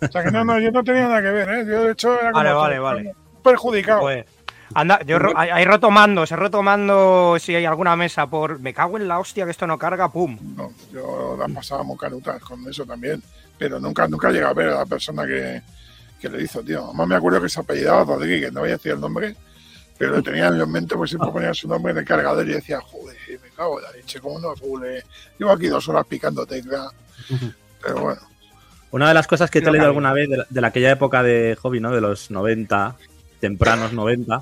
O 0.02 0.08
sea 0.08 0.24
que 0.24 0.32
no, 0.32 0.44
no, 0.44 0.60
yo 0.60 0.72
no 0.72 0.84
tenía 0.84 1.04
nada 1.08 1.22
que 1.22 1.30
ver, 1.32 1.50
¿eh? 1.50 1.66
Yo 1.68 1.84
de 1.84 1.92
hecho 1.92 2.14
era 2.14 2.32
como 2.32 2.44
Vale, 2.44 2.54
vale, 2.54 2.80
vale. 2.80 3.16
perjudicado. 3.44 4.02
Joder. 4.02 4.26
Anda, 4.74 5.00
yo 5.06 5.18
ro- 5.18 5.32
ahí 5.36 5.50
ahí 5.50 5.64
roto 5.64 5.90
mandos, 5.90 6.30
he 6.32 6.36
roto 6.36 6.62
mando 6.62 7.38
si 7.40 7.56
hay 7.56 7.64
alguna 7.66 7.96
mesa 7.96 8.28
por. 8.28 8.60
Me 8.60 8.74
cago 8.74 8.98
en 8.98 9.08
la 9.08 9.18
hostia 9.18 9.46
que 9.46 9.52
esto 9.52 9.66
no 9.66 9.78
carga, 9.78 10.12
pum. 10.12 10.38
No, 10.58 10.72
yo 10.92 11.38
la 11.40 11.48
pasaba 11.48 11.84
muy 11.84 11.96
canutas 11.98 12.42
con 12.42 12.68
eso 12.70 12.86
también. 12.86 13.24
Pero 13.58 13.80
nunca, 13.80 14.08
nunca 14.10 14.30
llegué 14.30 14.44
a 14.46 14.54
ver 14.54 14.68
a 14.70 14.80
la 14.80 14.86
persona 14.86 15.26
que, 15.26 15.62
que 16.20 16.30
lo 16.30 16.40
hizo, 16.40 16.62
tío. 16.64 16.86
Además 16.86 17.08
me 17.08 17.16
acuerdo 17.16 17.42
que 17.42 17.50
se 17.50 17.60
apellidaba 17.60 18.04
Rodríguez, 18.04 18.52
no 18.54 18.62
voy 18.62 18.70
a 18.70 18.74
decir 18.74 18.94
el 18.94 19.00
nombre, 19.00 19.36
pero 19.98 20.12
lo 20.12 20.24
tenía 20.24 20.48
en 20.48 20.72
mente, 20.72 20.96
pues 20.96 21.10
siempre 21.12 21.32
ponía 21.32 21.54
su 21.54 21.68
nombre 21.68 21.92
en 21.92 22.00
el 22.00 22.06
cargador 22.06 22.48
y 22.48 22.54
decía, 22.54 22.80
joder, 22.82 23.16
me 23.42 23.50
cago 23.56 23.80
en 23.80 23.84
la 23.86 23.92
leche, 23.92 24.20
cómo 24.20 24.40
no 24.40 24.56
fule. 24.56 25.04
Llevo 25.40 25.52
aquí 25.52 25.68
dos 25.68 25.88
horas 25.90 26.06
picando 26.08 26.46
tecla. 26.46 26.90
Pero 27.84 28.02
bueno. 28.02 28.22
Una 28.92 29.08
de 29.10 29.14
las 29.14 29.28
cosas 29.28 29.52
que 29.52 29.60
te 29.62 29.68
he 29.70 29.72
leído 29.72 29.84
que 29.84 29.88
alguna 29.88 30.14
vez 30.14 30.30
de, 30.30 30.38
la- 30.38 30.46
de 30.50 30.62
la- 30.62 30.68
aquella 30.68 30.92
época 30.92 31.22
de 31.24 31.58
hobby, 31.62 31.80
¿no? 31.80 31.92
De 31.92 32.00
los 32.02 32.32
90, 32.32 32.96
tempranos 33.40 33.92
90, 33.94 34.42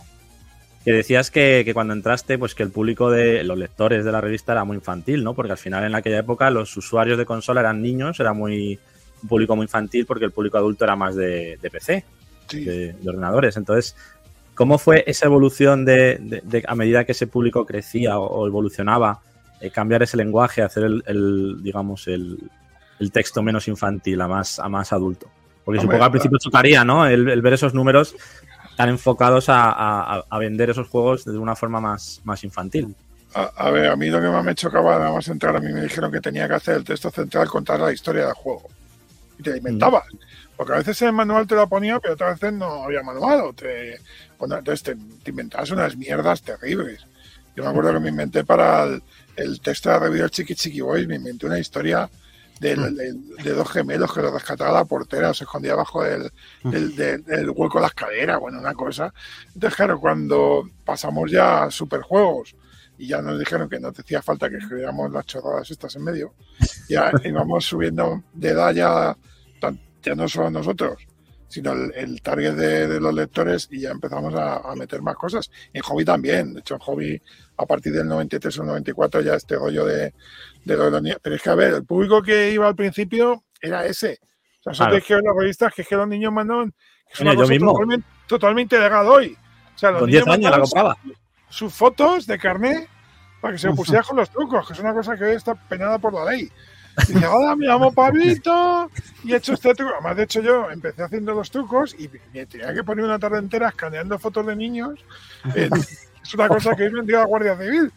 que 0.84 0.92
decías 0.92 1.32
que, 1.32 1.64
que 1.66 1.74
cuando 1.74 1.94
entraste, 1.94 2.38
pues 2.38 2.54
que 2.54 2.62
el 2.64 2.70
público 2.70 3.10
de 3.10 3.44
los 3.44 3.58
lectores 3.58 4.06
de 4.06 4.12
la 4.12 4.22
revista 4.22 4.52
era 4.52 4.64
muy 4.64 4.76
infantil, 4.78 5.24
¿no? 5.24 5.34
Porque 5.34 5.52
al 5.54 5.58
final 5.58 5.84
en 5.84 5.96
aquella 5.96 6.20
época 6.20 6.50
los 6.52 6.78
usuarios 6.78 7.18
de 7.18 7.26
consola 7.26 7.62
eran 7.62 7.82
niños, 7.82 8.20
era 8.20 8.34
muy 8.34 8.80
un 9.24 9.30
público 9.30 9.56
muy 9.56 9.64
infantil 9.66 10.06
porque 10.06 10.26
el 10.26 10.32
público 10.32 10.58
adulto 10.58 10.84
era 10.86 10.96
más 10.96 11.16
de, 11.16 11.58
de 11.62 11.70
PC, 11.70 12.04
Sí. 12.48 12.64
de, 12.64 12.94
de 12.94 13.10
ordenadores. 13.10 13.58
Entonces, 13.58 13.96
¿cómo 14.54 14.78
fue 14.78 15.04
esa 15.08 15.26
evolución 15.26 15.84
de, 15.86 16.64
a 16.68 16.76
medida 16.76 17.04
que 17.04 17.14
ese 17.14 17.26
público 17.28 17.66
crecía 17.66 18.20
o, 18.20 18.26
o 18.26 18.48
evolucionaba, 18.48 19.20
eh, 19.62 19.72
cambiar 19.72 20.04
ese 20.04 20.18
lenguaje, 20.18 20.62
hacer 20.62 20.84
el, 20.84 21.04
el, 21.08 21.64
digamos, 21.64 22.08
el, 22.08 22.38
el 23.00 23.12
texto 23.12 23.42
menos 23.42 23.68
infantil 23.68 24.22
a 24.22 24.28
más, 24.28 24.60
a 24.60 24.70
más 24.70 24.94
adulto? 24.94 25.28
Porque 25.64 25.80
Hombre, 25.80 25.82
supongo 25.82 26.00
que 26.00 26.06
al 26.06 26.12
principio 26.12 26.38
chocaría, 26.38 26.84
¿no? 26.86 27.08
El, 27.08 27.28
el 27.30 27.42
ver 27.42 27.54
esos 27.54 27.74
números 27.74 28.16
tan 28.78 28.90
enfocados 28.90 29.50
a, 29.50 29.72
a- 29.72 30.24
a 30.30 30.38
vender 30.38 30.70
esos 30.70 30.88
juegos 30.88 31.26
de 31.26 31.38
una 31.40 31.56
forma 31.56 31.80
más, 31.82 32.22
más 32.26 32.44
infantil. 32.44 32.94
A, 33.34 33.50
a 33.56 33.72
ver, 33.72 33.88
a 33.88 33.96
mí 33.96 34.10
lo 34.10 34.22
que 34.22 34.28
más 34.28 34.46
me 34.46 34.54
chocaba, 34.54 35.00
nada 35.00 35.12
más 35.12 35.28
entrar, 35.30 35.56
a 35.56 35.60
mí 35.60 35.74
me 35.74 35.82
dijeron 35.82 36.12
que 36.12 36.22
tenía 36.22 36.48
que 36.48 36.54
hacer 36.54 36.76
el 36.78 36.84
texto 36.84 37.10
central, 37.10 37.48
contar 37.50 37.80
la 37.80 37.92
historia 37.92 38.26
del 38.26 38.34
juego. 38.36 38.70
Y 39.38 39.44
te 39.44 39.52
la 39.52 39.58
inventabas. 39.58 40.06
Porque 40.58 40.74
a 40.74 40.78
veces 40.78 41.02
el 41.02 41.12
manual 41.14 41.46
te 41.48 41.56
la 41.56 41.68
ponía, 41.68 42.00
pero 42.00 42.14
otras 42.14 42.40
veces 42.40 42.54
no 42.58 42.84
había 42.86 43.04
manual. 43.04 43.42
O 43.42 43.54
te, 43.54 44.00
bueno, 44.40 44.58
entonces 44.58 44.84
te, 44.84 44.96
te 45.24 45.32
inventabas 45.32 45.70
unas 45.72 45.96
mierdas 45.98 46.42
terribles. 46.42 47.06
Yo 47.56 47.64
me 47.64 47.70
acuerdo 47.70 47.94
que 47.94 48.00
me 48.00 48.10
inventé 48.10 48.44
para 48.44 48.84
el, 48.84 49.04
el 49.38 49.60
texto 49.62 49.90
de 49.90 49.96
la 49.96 50.06
review 50.08 50.28
Chiqui 50.30 50.56
Chiqui 50.56 50.82
Boys, 50.82 51.08
me 51.08 51.16
inventé 51.16 51.46
una 51.46 51.60
historia 51.60 52.10
del- 52.60 52.96
del- 52.96 53.36
de 53.36 53.52
dos 53.52 53.70
gemelos 53.70 54.14
que 54.14 54.22
los 54.22 54.32
rescataba 54.34 54.72
la 54.72 54.86
portera, 54.86 55.34
se 55.34 55.44
escondía 55.44 55.76
bajo 55.76 56.04
del, 56.04 56.32
del, 56.64 56.96
del- 56.96 57.24
del 57.26 57.50
hueco 57.50 57.78
de 57.80 57.84
las 57.84 57.94
caderas, 57.94 58.40
bueno, 58.40 58.60
una 58.60 58.74
cosa. 58.74 59.14
Entonces, 59.54 59.76
claro, 59.76 60.00
cuando 60.00 60.70
pasamos 60.86 61.30
ya 61.32 61.64
a 61.64 61.72
superjuegos 61.72 62.56
y 62.98 63.08
ya 63.08 63.22
nos 63.22 63.38
dijeron 63.40 63.68
que 63.70 63.80
no 63.80 63.92
te 63.92 64.02
hacía 64.02 64.22
falta 64.22 64.50
que 64.50 64.58
escribiéramos 64.58 65.12
las 65.12 65.26
chorradas 65.26 65.70
estas 65.72 65.96
en 65.96 66.04
medio, 66.04 66.34
ya 66.90 67.12
íbamos 67.24 67.66
subiendo 67.66 68.24
de 68.34 68.50
edad 68.50 68.74
ya 68.74 69.16
ya 70.02 70.14
no 70.14 70.28
solo 70.28 70.52
nosotros, 70.52 70.98
sino 71.48 71.72
el, 71.72 71.92
el 71.96 72.22
target 72.22 72.54
de, 72.54 72.88
de 72.88 73.00
los 73.00 73.12
lectores 73.12 73.68
y 73.72 73.80
ya 73.82 73.90
empezamos 73.90 74.36
a, 74.36 74.58
a 74.58 74.76
meter 74.76 75.02
más 75.02 75.16
cosas. 75.16 75.50
En 75.74 75.82
hobby 75.82 76.06
también, 76.06 76.54
de 76.54 76.60
hecho 76.60 76.76
en 76.76 76.80
hobby 76.82 77.22
a 77.58 77.66
partir 77.66 77.92
del 77.92 78.08
93 78.08 78.60
o 78.60 78.64
94 78.66 79.22
ya 79.22 79.34
este 79.34 79.56
rollo 79.56 79.84
de, 79.84 80.14
de 80.64 80.78
lo 80.78 80.86
de 80.86 80.92
los 80.92 81.02
niños. 81.02 81.18
Pero 81.24 81.36
es 81.38 81.42
que 81.42 81.50
a 81.50 81.56
ver, 81.56 81.74
el 81.74 81.86
público 81.86 82.22
que 82.22 82.52
iba 82.52 82.68
al 82.68 82.76
principio 82.76 83.46
era 83.60 83.84
ese. 83.88 84.20
O 84.64 84.64
sea, 84.64 84.74
eso 84.74 84.84
Claro. 84.86 85.04
que 85.08 85.14
las 85.16 85.36
revistas 85.36 85.74
que 85.74 85.82
es 85.82 85.88
que 85.88 85.96
los 85.96 86.08
niños 86.08 86.32
mandaban, 86.32 86.70
que 86.72 87.14
es 87.14 87.20
una 87.22 87.34
yo 87.34 87.40
cosa 87.40 87.50
mismo. 87.54 87.72
totalmente, 87.72 88.08
totalmente 88.28 88.80
legal 88.80 89.08
hoy. 89.08 89.36
O 89.76 89.78
sea, 89.78 89.90
los 89.92 90.02
Con 90.02 90.10
niños 90.12 90.26
10 90.26 90.36
años 90.36 90.52
la 90.52 90.60
compraba. 90.60 90.98
Sus 91.50 91.74
fotos 91.74 92.26
de 92.28 92.38
carnet 92.38 92.88
para 93.42 93.54
que 93.54 93.60
se 93.60 93.68
lo 93.68 93.76
pusiera 93.76 94.02
con 94.04 94.18
los 94.18 94.30
trucos, 94.30 94.68
que 94.68 94.74
es 94.74 94.80
una 94.80 94.94
cosa 94.94 95.16
que 95.16 95.24
hoy 95.26 95.36
está 95.36 95.56
penada 95.56 96.00
por 96.00 96.14
la 96.14 96.26
ley. 96.32 96.52
Y 97.10 97.14
dice, 97.14 97.28
hola, 97.28 97.56
me 97.56 97.68
llamo 97.68 97.92
Pablito 97.94 98.90
y 99.24 99.34
he 99.34 99.38
hecho 99.38 99.54
este 99.54 99.76
truco. 99.76 99.92
Además, 99.94 100.16
de 100.16 100.24
hecho, 100.24 100.42
yo 100.42 100.70
empecé 100.72 101.04
haciendo 101.04 101.34
los 101.34 101.52
trucos 101.52 101.94
y 102.00 102.10
me 102.34 102.46
tenía 102.46 102.74
que 102.74 102.84
poner 102.84 103.04
una 103.06 103.20
tarde 103.20 103.40
entera 103.40 103.68
escaneando 103.70 104.18
fotos 104.18 104.46
de 104.48 104.56
niños. 104.56 105.00
Eh, 105.54 105.70
es 106.24 106.34
una 106.34 106.48
cosa 106.48 106.74
que 106.76 106.84
hoy 106.84 106.92
vendría 106.94 107.20
la 107.20 107.26
Guardia 107.26 107.58
Civil. 107.58 107.92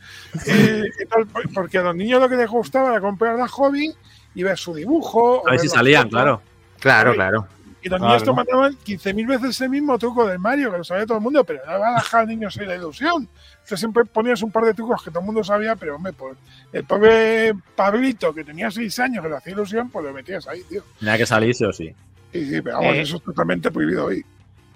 Y- 0.47 1.03
y 1.03 1.07
tal, 1.09 1.27
porque 1.55 1.79
a 1.79 1.83
los 1.83 1.95
niños 1.97 2.21
lo 2.21 2.29
que 2.29 2.37
les 2.37 2.51
gustaba 2.51 2.91
era 2.91 3.01
comprar 3.01 3.37
la 3.39 3.47
hobby 3.49 3.95
y 4.35 4.43
ver 4.43 4.59
su 4.59 4.75
dibujo. 4.75 5.47
A 5.47 5.53
ver 5.53 5.61
si 5.61 5.69
salían, 5.69 6.03
fotos. 6.03 6.11
claro. 6.19 6.43
Claro, 6.81 7.15
claro. 7.15 7.49
Y 7.83 7.89
los 7.89 7.99
Claro. 7.99 8.13
niños 8.15 8.25
te 8.25 8.33
mandaban 8.33 8.77
15.000 8.85 9.27
veces 9.27 9.61
el 9.61 9.71
mismo 9.71 9.97
truco 9.99 10.27
del 10.27 10.39
Mario, 10.41 10.71
que 10.73 10.79
lo 10.79 10.85
sabía 10.85 11.07
todo 11.07 11.19
el 11.19 11.23
mundo, 11.25 11.45
pero 11.45 11.61
no 11.67 11.79
va 11.79 11.91
a 11.91 11.95
dejar 12.01 12.23
al 12.23 12.27
niño 12.29 12.51
sin 12.51 12.67
la 12.67 12.75
ilusión. 12.75 13.29
Entonces 13.53 13.79
siempre 13.79 14.05
ponías 14.05 14.43
un 14.43 14.51
par 14.51 14.65
de 14.65 14.75
trucos 14.75 15.03
que 15.03 15.11
todo 15.11 15.21
el 15.21 15.27
mundo 15.27 15.45
sabía, 15.45 15.77
pero 15.77 15.95
hombre, 15.97 16.13
pues 16.13 16.37
el 16.73 16.85
pobre 16.85 17.55
Pablito, 17.77 18.35
que 18.35 18.43
tenía 18.45 18.71
6 18.71 18.99
años, 18.99 19.23
que 19.23 19.29
le 19.31 19.37
hacía 19.37 19.53
ilusión, 19.53 19.91
pues 19.91 20.05
lo 20.05 20.13
metías 20.13 20.47
ahí, 20.49 20.63
tío. 20.63 20.83
Tenía 20.99 21.17
que 21.19 21.27
salir 21.27 21.55
sí 21.55 21.65
o 21.65 21.73
sí. 21.73 21.95
Y 22.33 22.45
sí, 22.47 22.61
pero 22.63 22.77
vamos, 22.79 22.95
Eh. 22.97 23.01
eso 23.03 23.17
es 23.19 23.23
totalmente 23.23 23.71
prohibido 23.71 24.07
hoy. 24.07 24.25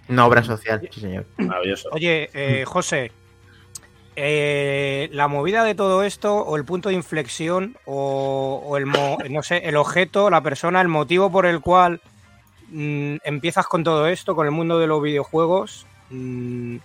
Una 0.09 0.27
obra 0.27 0.43
social, 0.45 0.89
sí, 0.93 1.01
señor. 1.01 1.27
Maravilloso. 1.39 1.89
Oye, 1.93 2.31
eh, 2.35 2.65
José, 2.67 3.13
eh, 4.15 5.09
la 5.13 5.27
movida 5.29 5.65
de 5.65 5.75
todo 5.75 6.03
esto, 6.03 6.37
o 6.37 6.57
el 6.57 6.65
punto 6.65 6.89
de 6.91 6.95
inflexión, 6.97 7.77
o, 7.87 8.63
o 8.65 8.77
el, 8.77 8.87
mo- 8.87 9.19
no 9.31 9.43
sé, 9.43 9.59
el 9.69 9.77
objeto, 9.77 10.29
la 10.31 10.43
persona, 10.43 10.81
el 10.81 10.89
motivo 10.89 11.31
por 11.33 11.47
el 11.47 11.61
cual 11.61 12.01
mm, 12.73 13.17
empiezas 13.25 13.67
con 13.67 13.85
todo 13.85 14.07
esto, 14.09 14.35
con 14.35 14.47
el 14.47 14.53
mundo 14.53 14.79
de 14.79 14.87
los 14.87 15.03
videojuegos, 15.03 15.87
mm, 16.11 16.77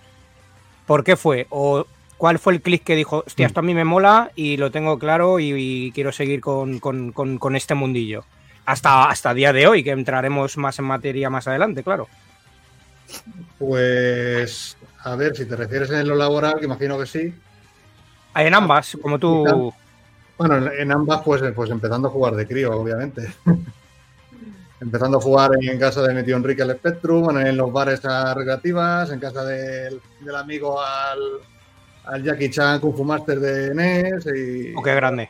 ¿por 0.86 1.02
qué 1.04 1.16
fue? 1.16 1.46
¿O 1.50 1.86
cuál 2.16 2.38
fue 2.38 2.52
el 2.54 2.62
clic 2.62 2.84
que 2.84 2.94
dijo, 2.96 3.24
hostia, 3.26 3.46
esto 3.46 3.60
a 3.60 3.62
mí 3.62 3.74
me 3.74 3.84
mola 3.84 4.30
y 4.36 4.56
lo 4.56 4.70
tengo 4.70 4.98
claro 4.98 5.38
y, 5.38 5.52
y 5.56 5.92
quiero 5.92 6.12
seguir 6.12 6.40
con, 6.40 6.78
con- 6.78 7.12
con- 7.12 7.38
con 7.38 7.56
este 7.56 7.74
mundillo? 7.74 8.24
Hasta, 8.66 9.08
hasta 9.08 9.32
día 9.34 9.52
de 9.52 9.66
hoy, 9.66 9.82
que 9.82 9.90
entraremos 9.92 10.56
más 10.58 10.78
en 10.78 10.84
materia 10.84 11.30
más 11.30 11.48
adelante, 11.48 11.82
claro. 11.82 12.06
Pues, 13.58 14.76
a 15.04 15.16
ver, 15.16 15.36
si 15.36 15.46
te 15.46 15.56
refieres 15.56 15.90
en 15.90 16.06
lo 16.06 16.14
laboral, 16.14 16.56
que 16.58 16.66
imagino 16.66 16.98
que 16.98 17.06
sí. 17.06 17.34
En 18.34 18.54
ambas, 18.54 18.96
como 19.00 19.18
tú... 19.18 19.72
Bueno, 20.36 20.56
en- 20.58 20.80
en 20.82 20.92
ambas, 20.92 21.22
pues, 21.24 21.42
pues 21.54 21.70
empezando 21.70 22.08
a 22.08 22.10
jugar 22.10 22.34
de 22.34 22.46
crío, 22.46 22.70
obviamente. 22.78 23.28
Empezando 24.80 25.18
a 25.18 25.20
jugar 25.20 25.50
en 25.60 25.78
casa 25.78 26.02
de 26.02 26.14
mi 26.14 26.22
tío 26.22 26.36
Enrique 26.36 26.62
al 26.62 26.76
Spectrum, 26.76 27.36
en 27.38 27.56
los 27.56 27.72
bares 27.72 28.04
a 28.04 28.34
recreativas, 28.34 29.10
en 29.10 29.20
casa 29.20 29.44
del, 29.44 30.00
del 30.20 30.36
amigo 30.36 30.80
al, 30.80 31.18
al 32.04 32.22
Jackie 32.22 32.50
Chan 32.50 32.80
Kung 32.80 32.96
Fu 32.96 33.04
Master 33.04 33.40
de 33.40 33.74
NES. 33.74 34.26
Y, 34.34 34.74
Oh, 34.76 34.82
qué 34.82 34.94
grande. 34.94 35.28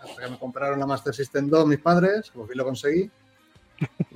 hasta 0.00 0.22
que 0.24 0.30
me 0.30 0.38
compraron 0.38 0.78
la 0.80 0.86
Master 0.86 1.14
System 1.14 1.48
2 1.48 1.66
mis 1.66 1.78
padres, 1.78 2.30
por 2.30 2.48
fin 2.48 2.56
lo 2.58 2.64
conseguí. 2.64 3.10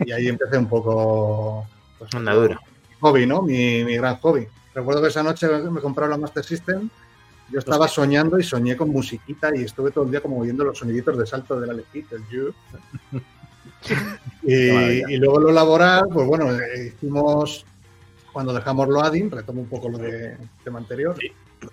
Y 0.05 0.11
ahí 0.13 0.27
empecé 0.29 0.59
un 0.59 0.69
poco. 0.69 1.67
Pues, 1.99 2.13
Andadura. 2.15 2.59
mi 2.91 2.97
hobby, 3.01 3.27
¿no? 3.27 3.43
Mi, 3.43 3.85
mi 3.85 3.97
gran 3.97 4.17
hobby. 4.17 4.47
Recuerdo 4.75 5.03
que 5.03 5.09
esa 5.09 5.23
noche 5.23 5.47
me 5.49 5.81
compraron 5.81 6.11
la 6.11 6.17
Master 6.17 6.43
System. 6.45 6.89
Yo 7.51 7.59
estaba 7.59 7.87
soñando 7.87 8.39
y 8.39 8.43
soñé 8.43 8.77
con 8.77 8.89
musiquita 8.89 9.55
y 9.55 9.63
estuve 9.65 9.91
todo 9.91 10.05
el 10.05 10.11
día 10.11 10.21
como 10.23 10.41
viendo 10.41 10.65
los 10.65 10.79
soniditos 10.79 11.19
de 11.19 11.27
salto 11.27 11.61
del 11.61 11.69
Alex 11.71 11.87
Kidd, 11.93 12.07
el 12.13 12.27
You. 12.31 12.55
maravilla. 14.43 15.07
y, 15.11 15.15
y 15.15 15.17
luego 15.19 15.41
lo 15.41 15.53
laboral, 15.53 16.05
pues 16.13 16.27
bueno, 16.27 16.51
eh, 16.53 16.89
hicimos, 16.95 17.65
cuando 18.33 18.53
dejamos 18.53 18.89
lo 18.89 19.03
ADIN, 19.03 19.31
retomo 19.31 19.61
un 19.63 19.69
poco 19.69 19.89
lo 19.89 19.99
de 19.99 20.37
tema 20.65 20.79
anterior, 20.79 21.17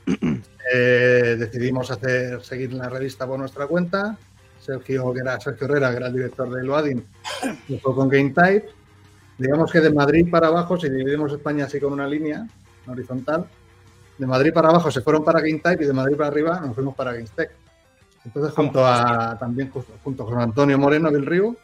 eh, 0.74 1.36
decidimos 1.38 1.90
hacer 1.92 2.44
seguir 2.44 2.74
la 2.74 2.90
revista 2.90 3.26
por 3.28 3.40
nuestra 3.40 3.68
cuenta. 3.68 4.18
Sergio, 4.60 5.12
que 5.14 5.20
era 5.22 5.40
Sergio 5.40 5.66
Herrera, 5.68 5.90
que 5.92 5.98
era 5.98 6.08
el 6.08 6.14
director 6.14 6.50
de 6.50 6.64
Loading, 6.64 7.04
lo 7.70 7.80
fue 7.82 7.96
con 7.96 8.10
Game 8.10 8.32
Type. 8.32 8.70
Digamos 9.38 9.72
que 9.72 9.80
de 9.80 9.90
Madrid 9.92 10.30
para 10.30 10.48
abajo, 10.48 10.78
si 10.78 10.90
dividimos 10.90 11.32
España 11.32 11.66
así 11.66 11.80
con 11.80 11.94
una 11.94 12.06
línea 12.08 12.46
horizontal, 12.86 13.46
de 14.18 14.28
Madrid 14.28 14.52
para 14.54 14.68
abajo 14.70 14.92
se 14.92 15.00
fueron 15.02 15.24
para 15.24 15.40
Game 15.40 15.60
Type 15.60 15.84
y 15.84 15.88
de 15.88 15.94
Madrid 15.94 16.18
para 16.18 16.28
arriba 16.28 16.60
nos 16.60 16.76
fuimos 16.76 16.94
para 16.94 17.14
GameStech. 17.14 17.50
Entonces, 18.26 18.54
junto 18.54 18.86
a 18.86 19.38
también 19.40 19.72
ju- 19.72 19.86
junto 20.04 20.26
con 20.26 20.42
Antonio 20.42 20.78
Moreno 20.78 21.10
del 21.10 21.26
Río 21.26 21.56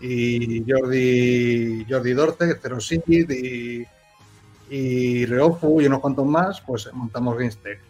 y 0.00 0.64
Jordi, 0.70 1.86
Jordi 1.88 2.12
Dorce, 2.12 2.58
Zero 2.60 2.80
Sigit 2.80 3.30
y, 3.30 3.86
y 4.70 5.26
Reofu 5.26 5.80
y 5.80 5.86
unos 5.86 6.00
cuantos 6.00 6.26
más, 6.26 6.60
pues 6.60 6.92
montamos 6.92 7.36
GameStech. 7.36 7.80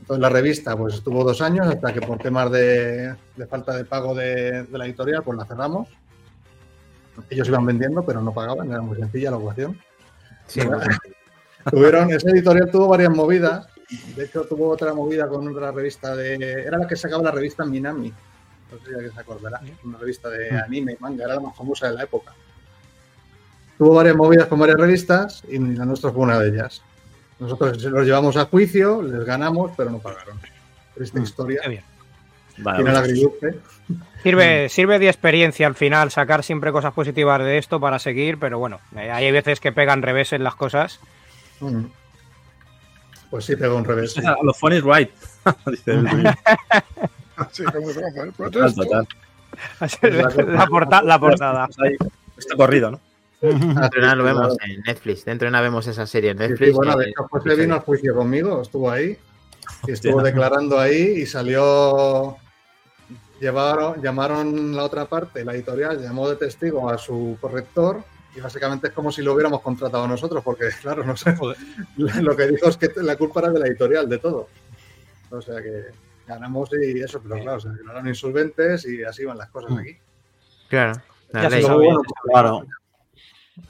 Entonces 0.00 0.20
la 0.20 0.28
revista 0.28 0.76
pues 0.76 0.94
estuvo 0.96 1.24
dos 1.24 1.40
años 1.40 1.66
hasta 1.66 1.92
que 1.92 2.02
por 2.02 2.18
temas 2.18 2.50
de, 2.50 3.14
de 3.36 3.46
falta 3.46 3.74
de 3.74 3.84
pago 3.84 4.14
de, 4.14 4.64
de 4.64 4.78
la 4.78 4.84
editorial 4.84 5.22
pues 5.22 5.38
la 5.38 5.46
cerramos. 5.46 5.88
Ellos 7.30 7.48
iban 7.48 7.64
vendiendo 7.64 8.04
pero 8.04 8.20
no 8.20 8.32
pagaban, 8.34 8.70
era 8.70 8.82
muy 8.82 8.98
sencilla 8.98 9.30
la 9.30 9.38
ecuación. 9.38 9.78
Sí, 10.46 10.60
Tuvieron, 11.70 12.12
esa 12.12 12.30
editorial 12.30 12.70
tuvo 12.70 12.88
varias 12.88 13.10
movidas. 13.10 13.66
De 14.16 14.24
hecho, 14.24 14.42
tuvo 14.44 14.68
otra 14.68 14.92
movida 14.92 15.28
con 15.28 15.48
otra 15.48 15.72
revista 15.72 16.14
de. 16.14 16.34
Era 16.34 16.78
la 16.78 16.86
que 16.86 16.96
sacaba 16.96 17.22
la 17.22 17.30
revista 17.30 17.64
Minami. 17.64 18.12
No 18.70 18.78
sé 18.78 18.84
si 18.86 18.94
alguien 18.94 19.12
se 19.12 19.20
acordará. 19.20 19.60
Una 19.84 19.98
revista 19.98 20.28
de 20.28 20.50
anime 20.50 20.92
y 20.92 21.02
manga, 21.02 21.24
era 21.24 21.34
la 21.34 21.40
más 21.40 21.56
famosa 21.56 21.88
de 21.88 21.94
la 21.94 22.04
época. 22.04 22.34
Tuvo 23.78 23.94
varias 23.94 24.16
movidas 24.16 24.46
con 24.46 24.58
varias 24.58 24.78
revistas 24.78 25.42
y 25.48 25.58
la 25.58 25.84
nuestra 25.84 26.12
fue 26.12 26.22
una 26.22 26.38
de 26.38 26.48
ellas. 26.48 26.82
Nosotros 27.38 27.82
los 27.82 28.06
llevamos 28.06 28.36
a 28.36 28.46
juicio, 28.46 29.02
les 29.02 29.24
ganamos, 29.24 29.72
pero 29.76 29.90
no 29.90 29.98
pagaron. 29.98 30.38
Triste 30.94 31.20
historia. 31.20 31.60
Qué 31.62 31.68
bien. 31.68 31.84
Vale, 32.58 32.84
pues, 32.84 32.96
agridulce. 32.96 33.58
Sirve, 34.22 34.68
sirve 34.68 34.98
de 34.98 35.08
experiencia 35.08 35.66
al 35.66 35.74
final 35.74 36.10
sacar 36.10 36.44
siempre 36.44 36.72
cosas 36.72 36.92
positivas 36.92 37.40
de 37.40 37.58
esto 37.58 37.80
para 37.80 37.98
seguir, 37.98 38.38
pero 38.38 38.58
bueno, 38.58 38.80
eh, 38.96 39.10
hay 39.10 39.30
veces 39.32 39.60
que 39.60 39.72
pegan 39.72 40.02
revés 40.02 40.32
en 40.32 40.44
las 40.44 40.54
cosas. 40.54 41.00
Mm. 41.60 41.86
Pues 43.30 43.44
sí, 43.44 43.56
pegó 43.56 43.76
un 43.76 43.84
revés. 43.84 44.12
sí. 44.12 44.22
Los 44.42 44.58
is 44.72 44.84
right. 44.84 45.10
Sí, 47.52 47.64
como 47.64 47.90
¿eh? 47.90 48.32
Total, 48.36 48.74
total. 48.74 49.08
la, 50.46 50.66
porta- 50.66 51.02
la 51.02 51.18
portada. 51.18 51.68
Está 52.36 52.56
corrido, 52.56 52.90
¿no? 52.92 53.00
Dentro 53.40 53.90
de 53.90 54.00
nada 54.00 54.14
lo 54.14 54.24
vemos 54.24 54.56
en 54.64 54.80
Netflix. 54.82 55.24
Dentro 55.24 55.46
de 55.46 55.52
nada 55.52 55.62
vemos 55.64 55.86
esa 55.86 56.06
serie 56.06 56.30
en 56.30 56.38
Sí, 56.38 56.44
sí, 56.44 56.50
Netflix. 56.50 56.72
bueno, 56.74 56.96
de 56.96 57.08
hecho, 57.10 57.28
José 57.30 57.54
vino 57.56 57.74
al 57.74 57.80
juicio 57.80 58.14
conmigo, 58.14 58.62
estuvo 58.62 58.90
ahí. 58.90 59.18
Y 59.86 59.92
estuvo 59.92 60.16
Hostia. 60.16 60.30
declarando 60.32 60.78
ahí 60.78 60.96
y 61.22 61.26
salió. 61.26 62.36
Llevaron, 63.40 64.00
llamaron 64.00 64.74
la 64.74 64.84
otra 64.84 65.06
parte, 65.06 65.44
la 65.44 65.54
editorial, 65.54 66.00
llamó 66.00 66.28
de 66.30 66.36
testigo 66.36 66.88
a 66.88 66.96
su 66.96 67.36
corrector 67.40 68.02
y 68.36 68.40
básicamente 68.40 68.86
es 68.88 68.92
como 68.94 69.10
si 69.12 69.22
lo 69.22 69.34
hubiéramos 69.34 69.60
contratado 69.60 70.06
nosotros, 70.08 70.42
porque 70.42 70.68
claro, 70.80 71.04
no 71.04 71.16
sé, 71.16 71.36
lo 71.96 72.36
que 72.36 72.46
dijo 72.46 72.68
es 72.68 72.76
que 72.76 72.90
la 73.02 73.16
culpa 73.16 73.40
era 73.40 73.50
de 73.50 73.58
la 73.58 73.66
editorial, 73.66 74.08
de 74.08 74.18
todo. 74.18 74.48
O 75.30 75.42
sea 75.42 75.60
que 75.60 75.86
ganamos 76.26 76.70
y 76.72 77.00
eso, 77.00 77.20
pero 77.22 77.40
claro, 77.40 77.60
se 77.60 77.68
declararon 77.70 78.08
insolventes 78.08 78.86
y 78.86 79.02
así 79.04 79.24
van 79.24 79.38
las 79.38 79.50
cosas 79.50 79.78
aquí. 79.78 79.96
Claro. 80.68 81.00
la 81.32 81.48
ley. 81.48 81.64
bueno, 81.64 82.02
Claro. 82.32 82.66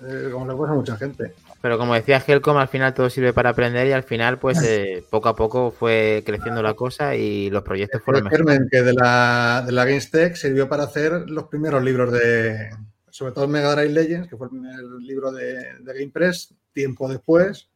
eh, 0.03 0.29
como 0.33 0.47
le 0.47 0.55
pasa 0.59 0.73
a 0.73 0.77
mucha 0.77 0.97
gente. 0.97 1.35
Pero 1.61 1.79
como 1.79 1.95
decía 1.95 2.23
Helcom, 2.27 2.57
al 2.59 2.69
final 2.69 2.93
todo 2.93 3.09
sirve 3.09 3.33
para 3.33 3.51
aprender 3.51 3.87
y 3.87 3.93
al 3.93 4.03
final, 4.03 4.39
pues 4.39 4.59
eh, 4.63 5.05
poco 5.11 5.29
a 5.29 5.37
poco 5.37 5.71
fue 5.71 6.23
creciendo 6.25 6.63
la 6.63 6.75
cosa 6.75 7.17
y 7.17 7.51
los 7.51 7.63
proyectos 7.63 8.03
fueron 8.03 8.25
mejor. 8.25 8.39
Germen, 8.39 8.69
que 8.71 8.83
de 8.83 8.93
la, 8.93 9.63
de 9.65 9.73
la 9.73 9.85
GameStech 9.85 10.37
sirvió 10.37 10.69
para 10.69 10.85
hacer 10.85 11.29
los 11.31 11.45
primeros 11.45 11.83
libros 11.83 12.13
de, 12.13 12.71
sobre 13.11 13.33
todo 13.33 13.49
Mega 13.49 13.75
Drive 13.75 13.93
Legends, 13.93 14.29
que 14.29 14.37
fue 14.37 14.47
el 14.47 14.51
primer 14.51 14.79
libro 15.01 15.33
de, 15.33 15.79
de 15.81 15.93
GamePress, 15.99 16.55
tiempo 16.73 17.09
después, 17.09 17.69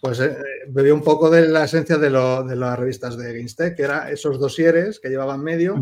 pues 0.00 0.20
eh, 0.20 0.36
bebió 0.68 0.94
un 0.94 1.02
poco 1.02 1.28
de 1.30 1.48
la 1.48 1.64
esencia 1.64 1.98
de, 1.98 2.10
lo- 2.10 2.44
de 2.44 2.56
las 2.56 2.78
revistas 2.78 3.16
de 3.16 3.32
GameStech, 3.36 3.76
que 3.76 3.82
eran 3.82 4.08
esos 4.08 4.38
dosieres 4.38 5.00
que 5.00 5.08
llevaban 5.08 5.42
medio, 5.42 5.74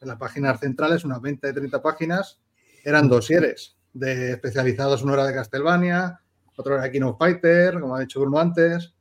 en 0.00 0.08
las 0.08 0.16
páginas 0.16 0.58
centrales, 0.60 1.04
unas 1.04 1.20
20 1.20 1.52
30 1.52 1.82
páginas, 1.82 2.38
eran 2.84 3.08
dosieres 3.08 3.76
de 3.92 4.30
especializados, 4.32 5.02
uno 5.02 5.14
era 5.14 5.26
de 5.26 5.34
Castlevania, 5.34 6.20
otro 6.56 6.74
era 6.74 6.84
de 6.84 6.90
King 6.92 7.02
of 7.02 7.18
Fighter, 7.18 7.80
como 7.80 7.96
ha 7.96 8.00
dicho 8.00 8.20
Bruno 8.20 8.38
antes, 8.38 8.94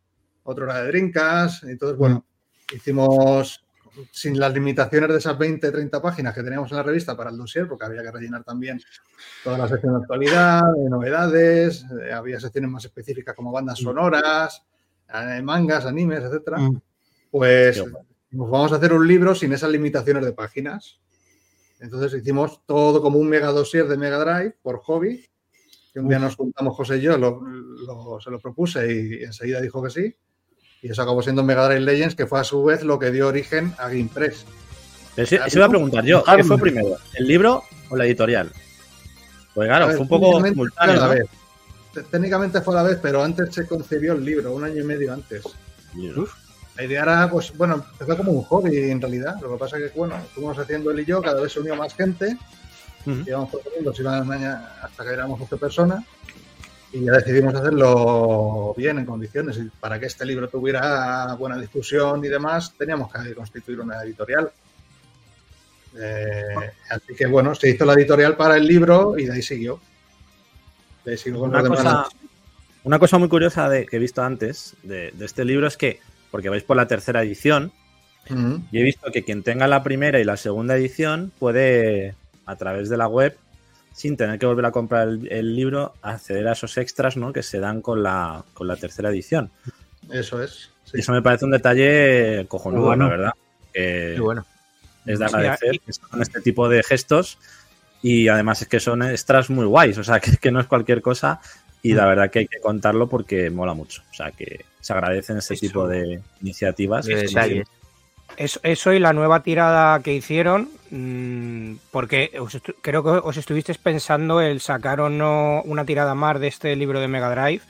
otro 0.43 0.65
era 0.65 0.81
de 0.81 0.87
Drinkas, 0.87 1.63
entonces, 1.63 1.97
bueno, 1.97 2.25
hicimos 2.73 3.63
sin 4.11 4.39
las 4.39 4.53
limitaciones 4.53 5.09
de 5.09 5.17
esas 5.17 5.37
20, 5.37 5.71
30 5.71 6.01
páginas 6.01 6.33
que 6.33 6.43
teníamos 6.43 6.69
en 6.71 6.77
la 6.77 6.83
revista 6.83 7.15
para 7.17 7.29
el 7.29 7.37
dossier, 7.37 7.67
porque 7.67 7.85
había 7.85 8.01
que 8.03 8.11
rellenar 8.11 8.43
también 8.43 8.79
toda 9.43 9.57
la 9.57 9.67
sección 9.67 9.93
de 9.93 10.01
actualidad, 10.01 10.61
de 10.75 10.89
novedades, 10.89 11.85
eh, 12.03 12.11
había 12.11 12.39
secciones 12.39 12.69
más 12.69 12.85
específicas 12.85 13.35
como 13.35 13.51
bandas 13.51 13.79
sonoras, 13.79 14.63
eh, 15.13 15.41
mangas, 15.43 15.85
animes, 15.85 16.23
etcétera. 16.23 16.57
Mm. 16.59 16.81
Pues 17.31 17.79
bueno. 17.81 17.99
nos 18.31 18.49
vamos 18.49 18.71
a 18.71 18.75
hacer 18.75 18.93
un 18.93 19.07
libro 19.07 19.33
sin 19.35 19.53
esas 19.53 19.69
limitaciones 19.71 20.23
de 20.25 20.31
páginas. 20.33 20.99
Entonces 21.79 22.13
hicimos 22.19 22.65
todo 22.65 23.01
como 23.01 23.19
un 23.19 23.29
mega 23.29 23.51
dossier 23.51 23.87
de 23.87 23.97
Mega 23.97 24.17
Drive 24.19 24.57
por 24.61 24.79
hobby. 24.79 25.25
Que 25.93 25.99
un 25.99 26.07
día 26.09 26.19
nos 26.19 26.35
juntamos 26.35 26.75
José 26.75 26.97
y 26.97 27.01
yo, 27.01 27.17
lo- 27.17 27.41
lo- 27.41 28.19
se 28.21 28.29
lo 28.29 28.39
propuse 28.39 28.91
y 28.93 29.23
enseguida 29.23 29.59
dijo 29.61 29.81
que 29.81 29.89
sí. 29.89 30.15
Y 30.81 30.91
eso 30.91 31.01
acabó 31.01 31.21
siendo 31.21 31.43
Mega 31.43 31.65
Drive 31.65 31.81
Legends, 31.81 32.15
que 32.15 32.25
fue 32.25 32.39
a 32.39 32.43
su 32.43 32.63
vez 32.63 32.83
lo 32.83 32.99
que 32.99 33.11
dio 33.11 33.27
origen 33.27 33.73
a 33.77 33.89
GamePress. 33.89 34.45
Eso, 35.17 35.35
eso 35.35 35.57
iba 35.57 35.65
a 35.65 35.69
preguntar 35.69 36.05
yo. 36.05 36.23
¿Qué 36.23 36.43
fue 36.43 36.57
primero? 36.57 36.97
¿El 37.15 37.27
libro 37.27 37.63
o 37.89 37.95
la 37.97 38.05
editorial? 38.05 38.51
Pues 39.53 39.67
claro, 39.67 39.87
ver, 39.87 39.95
fue 39.95 40.03
un 40.03 40.07
poco 40.07 40.25
técnicamente 40.25 40.49
simultáneo. 40.51 40.95
fue 40.95 41.03
a 41.03 41.07
la 41.07 41.13
¿no? 41.13 41.19
vez. 41.19 42.05
Técnicamente 42.11 42.61
fue 42.61 42.73
a 42.73 42.77
la 42.77 42.89
vez, 42.89 42.99
pero 43.01 43.23
antes 43.23 43.53
se 43.53 43.67
concibió 43.67 44.13
el 44.13 44.23
libro, 44.23 44.53
un 44.53 44.63
año 44.63 44.81
y 44.81 44.85
medio 44.85 45.13
antes. 45.13 45.43
La 46.77 46.85
idea 46.85 47.01
era, 47.01 47.29
pues, 47.29 47.51
bueno, 47.57 47.83
empezó 47.99 48.15
como 48.15 48.31
un 48.31 48.43
hobby 48.43 48.77
en 48.77 49.01
realidad. 49.01 49.35
Lo 49.41 49.51
que 49.51 49.57
pasa 49.57 49.77
es 49.77 49.91
que, 49.91 49.97
bueno, 49.99 50.15
fuimos 50.33 50.57
haciendo 50.57 50.91
él 50.91 51.01
y 51.01 51.05
yo, 51.05 51.21
cada 51.21 51.41
vez 51.41 51.51
se 51.51 51.59
unió 51.59 51.75
más 51.75 51.93
gente. 51.93 52.37
Ujú. 53.05 53.23
íbamos 53.25 53.49
proponiendo, 53.49 53.93
se 53.93 54.01
iban 54.01 54.31
hasta 54.31 55.03
que 55.03 55.09
éramos 55.09 55.39
12 55.39 55.57
personas. 55.57 56.03
Y 56.91 57.05
ya 57.05 57.11
decidimos 57.13 57.53
hacerlo 57.55 58.73
bien, 58.75 58.97
en 58.97 59.05
condiciones. 59.05 59.57
Y 59.57 59.69
para 59.79 59.99
que 59.99 60.07
este 60.07 60.25
libro 60.25 60.47
tuviera 60.47 61.35
buena 61.35 61.57
difusión 61.57 62.23
y 62.25 62.27
demás, 62.27 62.73
teníamos 62.77 63.11
que 63.11 63.33
constituir 63.33 63.79
una 63.79 64.01
editorial. 64.03 64.51
Eh, 65.97 66.55
así 66.89 67.15
que, 67.15 67.25
bueno, 67.27 67.53
se 67.55 67.69
hizo 67.69 67.85
la 67.85 67.93
editorial 67.93 68.35
para 68.35 68.57
el 68.57 68.65
libro 68.65 69.17
y 69.17 69.25
de 69.25 69.33
ahí 69.33 69.41
siguió. 69.41 69.79
De 71.05 71.11
ahí 71.11 71.17
siguió 71.17 71.39
con 71.41 71.49
Una 71.49 71.63
cosa, 71.63 72.07
una 72.83 72.99
cosa 72.99 73.17
muy 73.17 73.29
curiosa 73.29 73.69
de, 73.69 73.85
que 73.85 73.97
he 73.97 73.99
visto 73.99 74.23
antes 74.23 74.75
de, 74.83 75.11
de 75.11 75.25
este 75.25 75.45
libro 75.45 75.67
es 75.67 75.77
que, 75.77 75.99
porque 76.31 76.49
vais 76.49 76.63
por 76.63 76.77
la 76.77 76.87
tercera 76.87 77.21
edición, 77.21 77.71
y 78.71 78.79
he 78.79 78.83
visto 78.83 79.11
que 79.11 79.23
quien 79.23 79.41
tenga 79.41 79.67
la 79.67 79.81
primera 79.81 80.19
y 80.19 80.23
la 80.23 80.37
segunda 80.37 80.77
edición 80.77 81.31
puede, 81.39 82.13
a 82.45 82.55
través 82.57 82.87
de 82.87 82.97
la 82.97 83.07
web, 83.07 83.35
sin 83.93 84.15
tener 84.17 84.39
que 84.39 84.45
volver 84.45 84.65
a 84.65 84.71
comprar 84.71 85.07
el, 85.09 85.31
el 85.31 85.55
libro, 85.55 85.93
acceder 86.01 86.47
a 86.47 86.53
esos 86.53 86.77
extras 86.77 87.17
¿no? 87.17 87.33
que 87.33 87.43
se 87.43 87.59
dan 87.59 87.81
con 87.81 88.01
la, 88.03 88.43
con 88.53 88.67
la 88.67 88.75
tercera 88.77 89.09
edición. 89.09 89.51
Eso 90.11 90.41
es. 90.41 90.69
sí. 90.85 90.91
Y 90.95 90.99
eso 91.01 91.11
me 91.11 91.21
parece 91.21 91.45
un 91.45 91.51
detalle 91.51 92.45
cojonudo, 92.47 92.79
Muy 92.81 92.87
bueno. 92.89 93.03
la 93.05 93.09
verdad. 93.11 93.31
Que 93.73 94.15
Y 94.17 94.19
bueno, 94.19 94.45
es 95.05 95.19
de 95.19 95.27
Sí, 95.29 95.35
agradecer 95.35 95.75
y- 95.75 95.79
que 95.79 95.91
hagan 96.09 96.21
este 96.21 96.41
tipo 96.41 96.67
de 96.69 96.81
gestos 96.83 97.37
y 98.01 98.27
además 98.29 98.61
es 98.61 98.67
que 98.67 98.79
son 98.79 99.03
extras 99.03 99.49
muy 99.49 99.65
guays, 99.65 99.97
o 99.97 100.03
sea, 100.03 100.19
que, 100.19 100.37
que 100.37 100.51
no 100.51 100.59
es 100.59 100.67
cualquier 100.67 101.01
cosa 101.01 101.41
y 101.83 101.93
Mm. 101.93 101.97
la 101.97 102.05
verdad 102.07 102.31
que 102.31 102.39
hay 102.39 102.47
que 102.47 102.59
contarlo 102.59 103.07
porque 103.09 103.49
mola 103.49 103.73
mucho, 103.73 104.01
o 104.09 104.13
sea, 104.13 104.31
que 104.31 104.65
se 104.79 104.93
agradecen 104.93 105.37
este 105.37 105.53
Eso. 105.55 105.61
tipo 105.61 105.87
de 105.87 106.21
iniciativas. 106.41 107.05
de 107.05 107.15
detalles. 107.15 107.67
Eso, 108.39 108.59
eso 108.63 108.93
y 108.93 108.99
la 108.99 109.11
nueva 109.11 109.43
tirada 109.43 109.99
que 110.01 110.13
hicieron, 110.13 110.69
mm, 110.91 111.73
porque 111.91 112.31
os 112.39 112.57
creo 112.81 113.03
que 113.03 113.09
os 113.09 113.35
estuvisteis 113.35 113.77
pensando 113.77 114.39
el 114.39 114.61
sacar 114.61 115.01
o 115.01 115.09
no 115.09 115.61
una 115.65 115.83
tirada 115.83 116.15
más 116.15 116.39
de 116.39 116.47
este 116.47 116.73
libro 116.77 117.01
de 117.01 117.09
Mega 117.09 117.29
Drive 117.29 117.61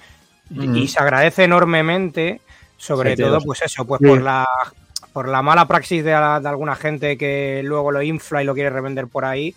y- 0.52 0.60
Ujú. 0.70 0.76
y 0.78 0.88
se 0.88 1.00
agradece 1.00 1.46
enormemente, 1.46 2.40
sobre 2.78 3.16
Sí, 3.16 3.24
todo 3.24 3.40
pues 3.42 3.64
eso, 3.64 3.84
pues 3.86 4.00
Sí. 4.00 4.08
por 4.08 4.22
la 4.22 4.48
por 5.12 5.28
la 5.28 5.42
mala 5.42 5.66
praxis 5.68 6.04
de, 6.04 6.12
la- 6.12 6.40
de 6.40 6.48
alguna 6.50 6.76
gente 6.76 7.18
que 7.18 7.62
luego 7.64 7.90
lo 7.92 8.04
infla 8.04 8.44
y 8.44 8.46
lo 8.46 8.54
quiere 8.54 8.70
revender 8.70 9.08
por 9.08 9.26
ahí, 9.26 9.56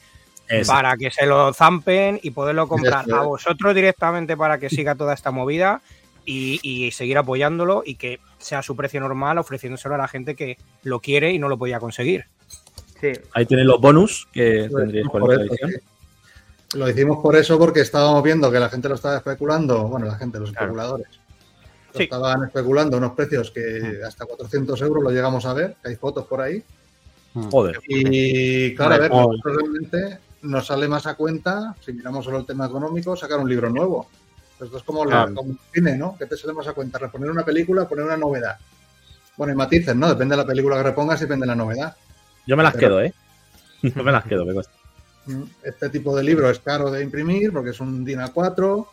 Eso. 0.49 0.73
para 0.73 0.97
que 0.97 1.11
se 1.11 1.27
lo 1.27 1.53
zampen 1.53 2.19
y 2.23 2.31
poderlo 2.31 2.67
comprar 2.69 3.05
a 3.13 3.21
vosotros 3.21 3.75
directamente 3.75 4.35
para 4.35 4.57
que 4.59 4.71
siga 4.71 4.95
toda 4.95 5.13
esta 5.13 5.31
movida 5.31 5.83
y, 6.25 6.59
y 6.63 6.91
seguir 6.93 7.19
apoyándolo 7.19 7.83
y 7.85 7.97
que 7.97 8.19
sea 8.43 8.63
su 8.63 8.77
precio 8.77 9.01
normal 9.01 9.39
ofreciéndoselo 9.39 9.95
a 9.95 9.99
la 9.99 10.09
gente 10.09 10.35
que 10.37 10.59
lo 10.83 11.01
quiere 11.01 11.33
y 11.33 11.39
no 11.39 11.49
lo 11.49 11.57
podía 11.59 11.81
conseguir. 11.81 12.27
Sí, 13.01 13.13
Ahí 13.33 13.47
tenéis 13.47 13.67
los 13.67 13.81
bonus 13.81 14.29
que 14.33 14.69
Pues, 14.71 14.83
tendríais 14.83 15.09
por 15.09 15.21
por 15.23 15.33
esta 15.33 15.45
edición. 15.45 15.71
sí. 15.71 16.79
Lo 16.79 16.89
hicimos 16.89 17.19
por 17.23 17.37
eso, 17.37 17.59
porque 17.59 17.81
estábamos 17.81 18.23
viendo 18.23 18.51
que 18.51 18.59
la 18.59 18.71
gente 18.71 18.89
lo 18.89 18.95
estaba 18.95 19.17
especulando, 19.19 19.89
bueno, 19.89 20.07
la 20.07 20.15
gente, 20.17 20.39
los 20.39 20.51
Claro. 20.53 20.67
especuladores, 20.67 21.07
lo 21.93 21.99
Sí. 21.99 22.05
estaban 22.05 22.45
especulando 22.45 22.97
unos 22.97 23.13
precios 23.13 23.51
que 23.51 24.01
hasta 24.07 24.25
400 24.25 24.81
euros 24.81 25.03
lo 25.05 25.11
llegamos 25.11 25.45
a 25.45 25.53
ver, 25.53 25.77
que 25.83 25.91
hay 25.91 25.97
fotos 25.97 26.27
por 26.27 26.41
ahí. 26.41 26.63
Joder. 27.51 27.79
Y 27.89 28.75
claro, 28.75 28.95
a 28.95 28.99
ver, 28.99 29.11
realmente 29.45 30.19
nos 30.43 30.67
sale 30.67 30.89
más 30.89 31.07
a 31.07 31.15
cuenta, 31.15 31.75
si 31.85 31.93
miramos 31.93 32.25
solo 32.25 32.39
el 32.39 32.47
tema 32.47 32.67
económico, 32.67 33.17
sacar 33.17 33.39
un 33.41 33.49
libro 33.49 33.69
nuevo. 33.69 34.09
Esto 34.63 34.77
es 34.79 34.83
como, 34.85 35.05
la- 35.05 35.11
Claro. 35.11 35.35
como 35.35 35.51
el 35.53 35.59
cine, 35.73 35.97
¿no? 35.97 36.17
Que 36.17 36.27
te 36.27 36.37
sale 36.37 36.53
más 36.53 36.67
a 36.69 36.73
cuenta, 36.73 36.99
reponer 36.99 37.31
una 37.31 37.45
película, 37.45 37.89
poner 37.89 38.05
una 38.05 38.17
novedad. 38.17 38.57
Bueno, 39.37 39.53
y 39.53 39.57
matices, 39.57 39.97
¿no? 39.97 40.09
Depende 40.09 40.35
de 40.37 40.43
la 40.43 40.47
película 40.47 40.77
que 40.77 40.83
repongas 40.85 41.21
y 41.21 41.25
depende 41.25 41.45
de 41.45 41.49
la 41.49 41.55
novedad. 41.57 41.97
Yo 42.47 42.57
me 42.57 42.63
las 42.63 42.75
Pero- 42.75 42.89
quedo, 42.89 43.01
¿eh? 43.03 43.15
Yo 43.83 44.03
me 44.05 44.13
las 44.13 44.25
quedo, 44.25 44.45
me 44.45 44.53
cuesta. 44.55 44.73
Mm, 45.27 45.43
Este 45.63 45.89
tipo 45.89 46.17
de 46.17 46.23
libro 46.25 46.51
es 46.51 46.59
caro 46.59 46.91
de 46.91 47.03
imprimir 47.03 47.53
porque 47.53 47.71
es 47.71 47.81
un 47.81 48.05
DIN 48.05 48.21
A4 48.21 48.87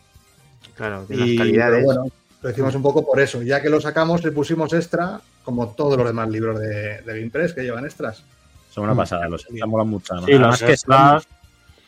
claro, 0.76 1.06
de 1.06 1.14
y 1.16 1.36
calidades. 1.36 1.74
pero 1.74 1.84
bueno, 1.84 2.04
lo 2.42 2.50
hicimos 2.50 2.74
un 2.74 2.82
poco 2.82 3.04
por 3.04 3.20
eso. 3.20 3.42
Ya 3.42 3.60
que 3.60 3.68
lo 3.68 3.80
sacamos, 3.80 4.24
le 4.24 4.32
pusimos 4.32 4.72
extra, 4.72 5.20
como 5.44 5.68
todos 5.70 5.96
los 5.98 6.06
demás 6.06 6.28
libros 6.28 6.58
de, 6.60 7.02
de 7.02 7.52
que 7.54 7.62
llevan 7.62 7.84
extras. 7.84 8.22
Son 8.70 8.84
una 8.84 8.94
Mm. 8.94 8.98
pasada, 8.98 9.28
los 9.28 9.42
extras 9.46 9.68
molan 9.68 9.88
mucho. 9.88 10.12
además. 10.14 10.26
Sí, 10.26 10.32
Además 10.34 10.60
los 10.60 10.70
que 10.70 10.76
son 10.76 10.92
extras. 10.94 11.26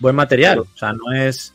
buen 0.01 0.17
material, 0.17 0.59
o 0.59 0.67
sea, 0.77 0.93
no 0.93 1.13
es 1.13 1.55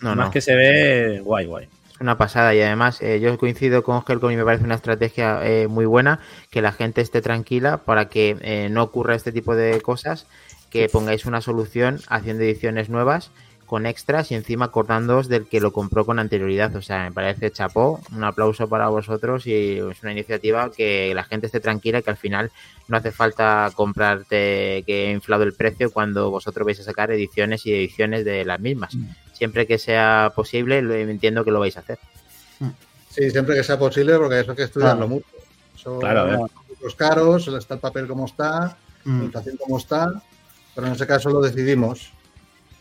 no, 0.00 0.14
más 0.14 0.26
no. 0.26 0.30
que 0.30 0.40
se 0.40 0.54
ve 0.54 1.20
guay, 1.20 1.46
guay. 1.46 1.68
Es 1.92 2.00
una 2.00 2.16
pasada 2.16 2.54
y 2.54 2.62
además 2.62 3.02
eh, 3.02 3.18
yo 3.20 3.36
coincido 3.38 3.82
con 3.82 4.02
Helcom 4.06 4.30
y 4.30 4.36
me 4.36 4.44
parece 4.44 4.64
una 4.64 4.76
estrategia 4.76 5.40
eh, 5.44 5.66
muy 5.66 5.84
buena 5.84 6.20
que 6.50 6.62
la 6.62 6.72
gente 6.72 7.00
esté 7.00 7.20
tranquila 7.22 7.78
para 7.78 8.08
que 8.08 8.36
eh, 8.40 8.68
no 8.70 8.82
ocurra 8.84 9.14
este 9.14 9.32
tipo 9.32 9.56
de 9.56 9.80
cosas, 9.80 10.26
que 10.70 10.88
pongáis 10.88 11.26
una 11.26 11.40
solución 11.40 12.00
haciendo 12.08 12.44
ediciones 12.44 12.88
nuevas 12.88 13.30
con 13.68 13.84
extras 13.84 14.32
y 14.32 14.34
encima 14.34 14.66
acordándoos 14.66 15.28
del 15.28 15.46
que 15.46 15.60
lo 15.60 15.72
compró 15.72 16.06
con 16.06 16.18
anterioridad. 16.18 16.74
O 16.74 16.82
sea, 16.82 17.04
me 17.04 17.12
parece 17.12 17.50
chapó, 17.50 18.00
un 18.12 18.24
aplauso 18.24 18.66
para 18.66 18.88
vosotros 18.88 19.46
y 19.46 19.78
es 19.78 20.02
una 20.02 20.12
iniciativa 20.12 20.70
que 20.70 21.12
la 21.14 21.22
gente 21.22 21.46
esté 21.46 21.60
tranquila 21.60 22.00
que 22.00 22.10
al 22.10 22.16
final 22.16 22.50
no 22.88 22.96
hace 22.96 23.12
falta 23.12 23.70
comprarte 23.74 24.82
que 24.86 25.08
he 25.08 25.12
inflado 25.12 25.44
el 25.44 25.52
precio 25.52 25.90
cuando 25.92 26.30
vosotros 26.30 26.64
vais 26.64 26.80
a 26.80 26.84
sacar 26.84 27.10
ediciones 27.10 27.66
y 27.66 27.74
ediciones 27.74 28.24
de 28.24 28.44
las 28.46 28.58
mismas. 28.58 28.96
Siempre 29.38 29.66
que 29.66 29.78
sea 29.78 30.32
posible, 30.34 30.78
entiendo 30.78 31.44
que 31.44 31.50
lo 31.52 31.60
vais 31.60 31.76
a 31.76 31.80
hacer. 31.80 31.98
Sí, 33.10 33.30
siempre 33.30 33.54
que 33.54 33.62
sea 33.64 33.78
posible, 33.78 34.16
porque 34.18 34.40
eso 34.40 34.50
hay 34.50 34.56
que 34.56 34.62
estudiarlo 34.64 35.06
Claro. 35.06 35.08
mucho. 35.08 35.26
Eso, 35.76 35.98
Claro, 36.00 36.48
los 36.82 36.94
caros, 36.94 37.48
está 37.48 37.74
el 37.74 37.80
papel 37.80 38.06
como 38.08 38.26
está, 38.26 38.76
la 39.04 39.12
Mm. 39.12 39.22
inflación 39.24 39.56
como 39.56 39.78
está, 39.78 40.12
pero 40.74 40.86
en 40.88 40.92
ese 40.92 41.06
caso 41.06 41.30
lo 41.30 41.40
decidimos. 41.40 42.12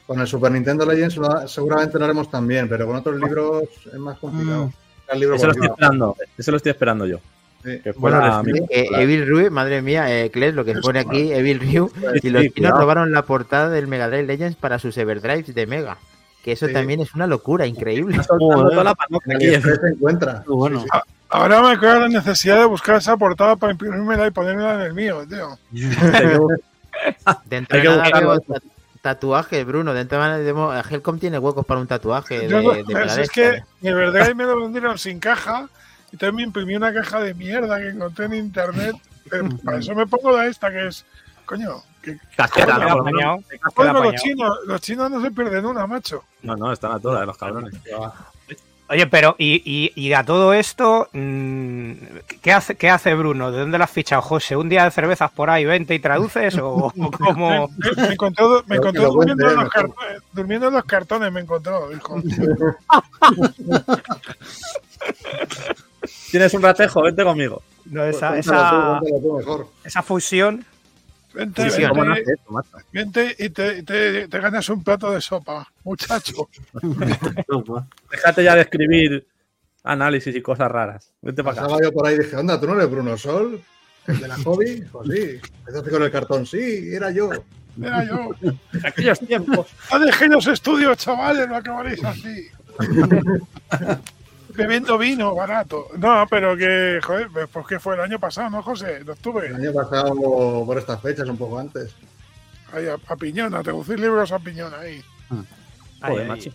Con 0.07 0.19
el 0.19 0.27
Super 0.27 0.51
Nintendo 0.51 0.85
Legends 0.85 1.17
lo- 1.17 1.47
seguramente 1.47 1.99
lo 1.99 2.05
haremos 2.05 2.29
también, 2.31 2.67
pero 2.69 2.87
con 2.87 2.95
otros 2.95 3.19
libros 3.19 3.63
es 3.85 3.99
más 3.99 4.17
complicado. 4.17 4.71
El 5.11 5.19
libro 5.19 5.35
Ese 5.35 5.45
lo 5.45 5.51
estoy 5.51 5.67
esperando, 5.67 6.15
ese 6.37 6.51
lo 6.51 6.57
estoy 6.57 6.69
esperando 6.71 7.05
yo. 7.05 7.17
Sí. 7.63 7.79
Que 7.83 7.91
Bueno, 7.93 8.41
Evil 8.69 9.27
Rue, 9.27 9.49
madre 9.49 9.81
mía, 9.81 10.05
eh, 10.23 10.29
Kles, 10.31 10.53
lo 10.53 10.63
que 10.65 10.73
pone 10.75 10.99
aquí, 10.99 11.31
Evil 11.33 11.59
Rue, 11.59 11.89
y 12.23 12.29
los 12.29 12.45
chinos 12.53 12.71
robaron 12.77 13.11
la 13.11 13.23
portada 13.23 13.69
del 13.69 13.87
Mega 13.87 14.07
Drive 14.07 14.23
Legends 14.27 14.55
para 14.57 14.79
sus 14.79 14.97
Everdrives 14.97 15.53
de 15.53 15.65
Mega. 15.67 15.97
Que 16.47 16.53
eso 16.53 16.65
Sí. 16.67 16.71
también 16.71 17.01
es 17.01 17.13
una 17.13 17.27
locura, 17.27 17.67
increíble. 17.67 18.13
Está 18.15 18.23
soltando 18.23 18.55
Joder. 18.55 18.71
toda 18.71 18.83
la 18.85 18.95
panoja 18.95 19.25
En 19.31 19.35
aquí. 19.35 19.45
AliExpress 19.47 19.79
se 19.81 19.87
encuentra. 19.89 20.43
Qué 20.45 20.49
bueno. 20.53 20.79
Sí, 20.79 20.85
sí. 20.93 20.99
Ahora 21.27 21.61
me 21.61 21.77
queda 21.77 21.99
la 21.99 22.07
necesidad 22.07 22.55
de 22.59 22.63
buscar 22.67 22.95
esa 22.95 23.17
portada 23.17 23.57
para 23.57 23.73
imprimírmela 23.73 24.27
y 24.27 24.31
ponerla 24.31 24.75
en 24.75 24.79
el 24.79 24.93
mío, 24.93 25.25
tío. 25.27 25.59
Dentro 27.45 27.77
Hay 27.77 27.83
de 27.83 27.89
nada 27.89 28.39
tatuaje, 29.01 29.65
Bruno. 29.65 29.93
Dentro 29.93 30.23
de 30.23 30.53
nada 30.53 30.83
Helcom 30.89 31.19
tiene 31.19 31.37
huecos 31.37 31.65
para 31.65 31.81
un 31.81 31.87
tatuaje 31.87 32.47
Yo 32.47 32.59
de, 32.61 32.63
no- 32.63 32.71
de 33.03 33.21
es 33.21 33.29
que 33.29 33.61
de 33.81 33.93
verdad 33.93 34.33
me 34.33 34.45
lo 34.45 34.61
vendieron 34.61 34.97
sin 34.97 35.19
caja 35.19 35.67
y 36.11 36.15
entonces 36.15 36.33
me 36.33 36.43
imprimí 36.43 36.77
una 36.77 36.93
caja 36.93 37.19
de 37.19 37.33
mierda 37.33 37.77
que 37.77 37.89
encontré 37.89 38.27
en 38.27 38.35
internet. 38.35 38.95
Pero 39.29 39.49
para 39.65 39.79
eso 39.79 39.93
me 39.95 40.07
pongo 40.07 40.31
la 40.31 40.45
esta 40.47 40.71
que 40.71 40.87
es, 40.87 41.03
coño, 41.45 41.83
los 44.03 44.15
chinos, 44.15 44.57
los 44.65 44.81
chinos 44.81 45.11
no 45.11 45.21
se 45.21 45.31
pierden 45.31 45.65
una, 45.65 45.85
macho. 45.87 46.23
No, 46.43 46.55
no, 46.55 46.71
están 46.71 46.91
a 46.93 46.99
todas 46.99 47.25
los 47.25 47.37
cabrones. 47.37 47.73
Oye, 48.89 49.05
pero 49.07 49.35
y, 49.37 49.61
y- 49.65 49.91
y 50.01 50.13
a 50.13 50.23
todo 50.23 50.53
esto, 50.53 51.09
mm, 51.11 51.91
¿qué 52.41 52.53
hace, 52.53 52.75
¿qué 52.75 52.89
hace 52.89 53.13
Bruno? 53.15 53.51
¿De 53.51 53.59
dónde 53.59 53.77
lo 53.77 53.83
has 53.83 53.91
fichado, 53.91 54.21
José? 54.21 54.55
¿Un 54.55 54.69
día 54.69 54.85
de 54.85 54.91
cervezas 54.91 55.29
por 55.29 55.49
ahí, 55.49 55.65
vente 55.65 55.93
y 55.93 55.99
traduces? 55.99 56.57
¿O, 56.57 56.69
o 56.69 56.91
cómo? 57.11 57.67
Me, 57.67 57.91
me 58.07 58.13
encontró, 58.13 58.63
me 58.65 58.77
Pero 58.77 58.81
encontró 58.89 58.91
que 58.93 59.07
lo 59.07 59.11
durmiendo, 59.13 59.49
en 59.49 59.55
los 59.57 59.69
cartones, 59.69 60.21
durmiendo 60.31 60.67
en 60.69 60.73
los 60.73 60.85
cartones, 60.85 61.31
me 61.33 61.41
encontró. 61.41 61.89
Tienes 66.31 66.53
un 66.53 66.61
ratejo, 66.61 67.01
vente 67.01 67.23
conmigo. 67.23 67.61
No, 67.85 68.03
esa 68.05 70.01
fusión. 70.03 70.65
Vente, 71.37 71.63
Fusión. 71.69 71.89
¿Cómo 71.91 72.01
vente, 72.05 72.33
esto, 72.33 72.63
vente 72.91 73.35
y 73.37 73.49
te, 73.49 73.83
te- 73.83 74.27
te 74.27 74.39
ganas 74.39 74.67
un 74.69 74.83
plato 74.83 75.11
de 75.11 75.21
sopa, 75.21 75.67
muchacho. 75.83 76.49
Déjate 78.11 78.43
ya 78.43 78.55
de 78.55 78.61
escribir 78.61 79.27
análisis 79.83 80.35
y 80.35 80.41
cosas 80.41 80.71
raras. 80.71 81.13
Vente 81.21 81.43
para 81.43 81.53
acá. 81.53 81.61
Pasaba 81.63 81.81
yo 81.83 81.91
por 81.91 82.07
ahí 82.07 82.15
y 82.15 82.19
dije, 82.19 82.35
onda, 82.35 82.59
¿tú 82.59 82.65
no 82.67 82.73
eres 82.73 82.89
Bruno 82.89 83.15
Sol? 83.17 83.61
¿El 84.07 84.19
de 84.19 84.27
la 84.27 84.37
hobby? 84.37 84.83
Pues 84.91 85.09
sí. 85.09 85.39
Empezaste 85.59 85.89
con 85.91 86.03
el 86.03 86.11
cartón, 86.11 86.45
sí, 86.45 86.89
era 86.91 87.11
yo. 87.11 87.29
Mira 87.75 88.03
yo. 88.03 88.29
Aquellos 88.83 89.19
tiempos. 89.19 89.67
No 89.91 89.99
dejéis 89.99 90.31
los 90.31 90.47
estudios, 90.47 90.97
chavales, 90.97 91.47
no 91.47 91.55
acabaréis 91.55 92.03
así. 92.03 92.47
Bebiendo 94.57 94.97
vino 94.97 95.33
barato. 95.35 95.87
No, 95.97 96.25
pero 96.29 96.57
que, 96.57 96.99
joder, 97.03 97.29
pues 97.51 97.67
que 97.67 97.79
fue 97.79 97.95
el 97.95 98.01
año 98.01 98.19
pasado, 98.19 98.49
¿no, 98.49 98.61
José? 98.63 98.97
En 98.97 99.01
El 99.03 99.09
octubre. 99.11 99.47
año 99.55 99.71
pasado, 99.73 100.63
por 100.65 100.77
estas 100.77 101.01
fechas, 101.01 101.27
un 101.29 101.37
poco 101.37 101.59
antes. 101.59 101.95
Ahí 102.73 102.87
a, 102.87 102.95
a 103.07 103.15
Piñona, 103.15 103.63
te 103.63 103.71
gustáis 103.71 103.99
libros 103.99 104.31
a 104.31 104.39
Piñona 104.39 104.79
ahí. 104.79 105.01
Ahí, 106.01 106.11
Joder, 106.11 106.21
ahí. 106.23 106.27
macho. 106.27 106.49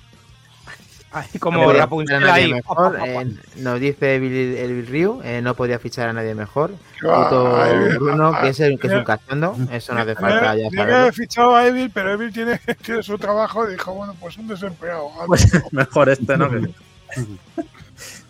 Ahí, 1.15 1.29
No 1.35 1.41
como 1.41 1.71
Rapunzel 1.75 2.21
nadie 2.23 2.45
ahí. 2.45 2.53
mejor, 2.55 2.99
eh, 3.07 3.27
nos 3.57 3.79
dice 3.79 4.19
Bill, 4.19 4.57
el 4.57 4.73
Bill 4.75 4.87
Ryu, 4.87 5.21
eh, 5.23 5.43
no 5.43 5.55
podía 5.55 5.79
fichar 5.79 6.09
a 6.09 6.13
nadie 6.15 6.35
mejor. 6.35 6.71
Va, 7.07 7.25
Puto 7.29 7.99
Bruno, 8.01 8.33
que 8.41 8.49
es, 8.49 8.61
el, 8.61 8.79
que 8.79 8.87
es 8.87 8.93
un 8.95 9.05
cachondo, 9.05 9.55
eso 9.71 9.93
no 9.93 10.01
hace 10.01 10.15
falta 10.15 10.55
ya 10.57 10.71
saberlo. 10.71 10.97
haber 10.97 11.13
fichado 11.13 11.55
a 11.55 11.67
Evil, 11.67 11.91
pero 11.93 12.13
Evil 12.13 12.33
tiene, 12.33 12.59
tiene 12.83 13.03
su 13.03 13.19
trabajo 13.19 13.69
y 13.69 13.73
dijo, 13.73 13.93
bueno, 13.93 14.15
pues 14.19 14.39
un 14.39 14.49
desempleado. 14.49 15.11
Pues 15.27 15.53
mejor 15.73 16.09
este, 16.09 16.35
¿no? 16.39 16.49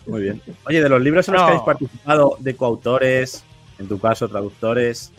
Muy 0.05 0.21
bien. 0.21 0.41
Oye, 0.65 0.81
de 0.83 0.89
los 0.89 1.01
libros 1.01 1.27
en 1.27 1.33
los 1.35 1.41
No. 1.41 1.47
que 1.47 1.51
habéis 1.53 1.65
participado, 1.65 2.37
de 2.39 2.55
coautores, 2.55 3.43
en 3.79 3.87
tu 3.87 3.99
caso, 3.99 4.27
traductores, 4.27 5.11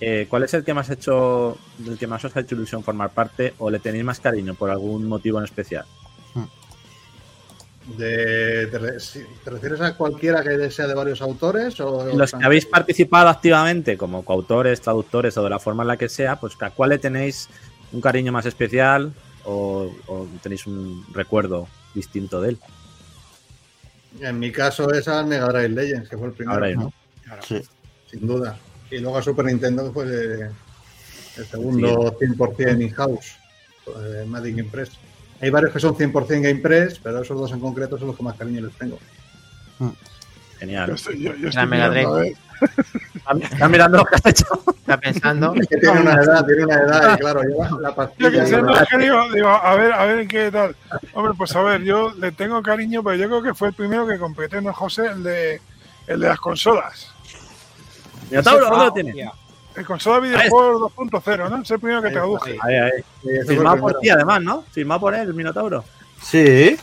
eh, 0.00 0.26
¿cuál 0.28 0.42
es 0.44 0.52
el 0.54 0.62
que 0.64 0.74
más 0.74 0.90
ha 0.90 0.92
hecho, 0.94 1.56
del 1.78 1.96
que 1.98 2.06
más 2.06 2.24
os 2.24 2.36
ha 2.36 2.40
hecho 2.40 2.54
ilusión 2.54 2.82
formar 2.84 3.10
parte 3.10 3.54
o 3.58 3.70
le 3.70 3.78
tenéis 3.78 4.04
más 4.04 4.20
cariño 4.20 4.54
por 4.54 4.70
algún 4.70 5.06
motivo 5.08 5.38
en 5.38 5.44
especial? 5.44 5.86
De, 7.96 8.66
te, 8.66 8.78
re- 8.78 8.98
si- 9.00 9.22
¿te 9.44 9.50
refieres 9.50 9.80
a 9.80 9.96
cualquiera 9.96 10.42
que 10.42 10.70
sea 10.72 10.88
de 10.88 10.94
varios 10.94 11.22
autores? 11.22 11.78
O 11.80 12.04
los 12.16 12.32
que 12.32 12.44
habéis 12.44 12.66
participado 12.66 13.28
activamente 13.28 13.96
como 13.96 14.24
coautores, 14.24 14.80
traductores 14.80 15.36
o 15.36 15.44
de 15.44 15.50
la 15.50 15.60
forma 15.60 15.84
en 15.84 15.88
la 15.88 15.96
que 15.96 16.08
sea, 16.08 16.34
pues 16.40 16.54
¿a 16.60 16.70
cuál 16.70 16.90
le 16.90 16.98
tenéis 16.98 17.48
un 17.92 18.00
cariño 18.00 18.32
más 18.32 18.44
especial 18.44 19.12
o, 19.44 19.88
o 20.08 20.26
tenéis 20.42 20.66
un 20.66 21.06
recuerdo 21.12 21.68
distinto 21.94 22.40
de 22.40 22.50
él? 22.50 22.58
En 24.20 24.38
mi 24.38 24.50
caso 24.52 24.90
es 24.92 25.06
al 25.08 25.26
Mega 25.26 25.46
Drive 25.48 25.68
Legends, 25.70 26.08
que 26.08 26.16
fue 26.16 26.28
el 26.28 26.32
primero, 26.32 26.54
Ahora 26.58 26.68
mismo. 26.68 26.92
Sí. 27.46 27.60
sin 28.10 28.26
duda. 28.26 28.58
Y 28.90 28.98
luego 28.98 29.18
a 29.18 29.22
Super 29.22 29.44
Nintendo 29.46 29.84
que 29.86 29.92
fue 29.92 30.06
de- 30.06 30.50
el 31.36 31.46
segundo 31.46 32.16
100% 32.18 32.80
in-house, 32.82 33.36
eh, 33.88 34.24
Magic 34.26 34.56
Impress. 34.58 34.90
Hay 35.40 35.50
varios 35.50 35.72
que 35.72 35.80
son 35.80 35.94
100% 35.96 36.40
Game 36.42 36.60
Press, 36.60 36.98
pero 37.02 37.20
esos 37.20 37.38
dos 37.38 37.52
en 37.52 37.60
concreto 37.60 37.98
son 37.98 38.06
los 38.08 38.16
que 38.16 38.22
más 38.22 38.36
cariño 38.36 38.62
les 38.62 38.74
tengo. 38.76 38.98
Yo 39.78 39.92
Genial. 40.58 40.90
estoy, 40.92 41.20
yo, 41.22 41.34
yo 41.34 41.42
La 41.42 41.48
estoy 41.50 41.66
Mega 41.66 41.88
mirando, 41.90 42.16
Drive. 42.16 42.36
¿Estás 43.42 43.70
mirando 43.70 43.98
lo 43.98 44.04
que 44.04 44.14
has 44.14 44.26
hecho? 44.26 44.46
Está 44.68 44.98
pensando, 44.98 45.54
Es 45.54 45.66
que 45.66 45.76
tiene 45.78 46.00
una 46.00 46.14
edad, 46.14 46.44
tiene 46.46 46.64
una 46.64 46.74
edad, 46.76 47.14
y 47.16 47.20
claro, 47.20 47.42
lleva 47.42 47.70
la 47.80 47.88
Yo 47.90 47.94
pastilla. 47.94 48.30
que 48.30 48.46
sé, 48.46 48.62
no, 48.62 48.76
es 48.76 48.88
que 48.88 48.98
digo, 48.98 49.32
digo, 49.32 49.48
a 49.48 49.74
ver, 49.74 49.92
a 49.92 50.04
ver 50.04 50.28
qué 50.28 50.50
tal. 50.52 50.76
Hombre, 51.14 51.34
pues 51.36 51.54
a 51.56 51.62
ver, 51.62 51.82
yo 51.82 52.12
le 52.14 52.30
tengo 52.32 52.62
cariño, 52.62 53.02
pero 53.02 53.16
yo 53.16 53.26
creo 53.28 53.42
que 53.42 53.54
fue 53.54 53.68
el 53.68 53.74
primero 53.74 54.06
que 54.06 54.18
completé, 54.18 54.60
¿no, 54.62 54.72
José? 54.72 55.06
El 55.06 55.22
de, 55.24 55.60
el 56.06 56.20
de 56.20 56.28
las 56.28 56.38
consolas. 56.38 57.08
Minotauro, 58.30 58.66
¿dónde 58.66 58.80
Ah, 58.80 58.84
lo 58.86 58.92
tienes? 58.92 59.12
hostia. 59.14 59.32
El 59.74 59.84
consola 59.86 60.20
videojuegos 60.20 60.92
2.0, 60.96 61.50
¿no? 61.50 61.62
Es 61.62 61.70
el 61.70 61.80
primero 61.80 62.00
que 62.02 62.10
traduje. 62.10 62.56
Ahí, 62.62 62.74
ahí. 62.76 62.92
Sí, 63.22 63.28
Firmado 63.48 63.76
por 63.78 63.98
ti, 63.98 64.08
además, 64.08 64.40
¿no? 64.42 64.62
Firmado 64.72 65.00
por 65.00 65.14
él, 65.14 65.22
el 65.28 65.34
Minotauro. 65.34 65.84
Sí. 66.22 66.78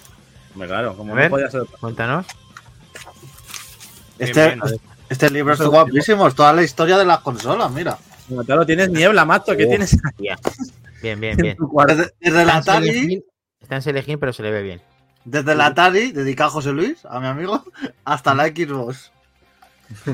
Hombre, 0.53 0.67
claro, 0.67 0.95
como 0.95 1.09
no 1.15 1.15
ver. 1.15 1.29
podía 1.31 1.49
ser 1.49 1.63
cuéntanos. 1.79 2.27
Este, 4.19 4.45
Bien, 4.47 4.59
bien. 4.63 4.81
Este 5.13 5.29
libro 5.29 5.53
es 5.53 5.61
guapísimo. 5.61 6.27
Es 6.27 6.35
toda 6.35 6.51
la 6.53 6.63
historia 6.63 6.97
de 6.97 7.05
las 7.05 7.19
consolas, 7.19 7.71
mira. 7.71 7.97
Minotauro, 8.27 8.65
tienes 8.65 8.89
niebla, 8.89 9.25
macho. 9.25 9.55
¿Qué 9.55 9.65
Oh. 9.65 9.69
tienes 9.69 9.97
Bien, 11.01 11.19
bien, 11.19 11.19
bien. 11.37 11.37
bien. 11.37 11.57
Desde, 11.87 12.13
desde 12.19 12.45
la 12.45 12.59
Está 12.59 12.73
Atari, 12.77 13.23
Está 13.61 13.77
en 13.89 13.97
Hill, 14.09 14.19
pero 14.19 14.33
se 14.33 14.43
le 14.43 14.51
ve 14.51 14.61
bien. 14.61 14.81
desde 15.25 15.55
la 15.55 15.67
Atari, 15.67 16.11
dedicado 16.11 16.49
a 16.49 16.53
José 16.53 16.71
Luis, 16.71 17.05
a 17.05 17.19
mi 17.19 17.27
amigo, 17.27 17.63
hasta 18.05 18.33
la 18.35 18.47
Xbox. 18.47 19.11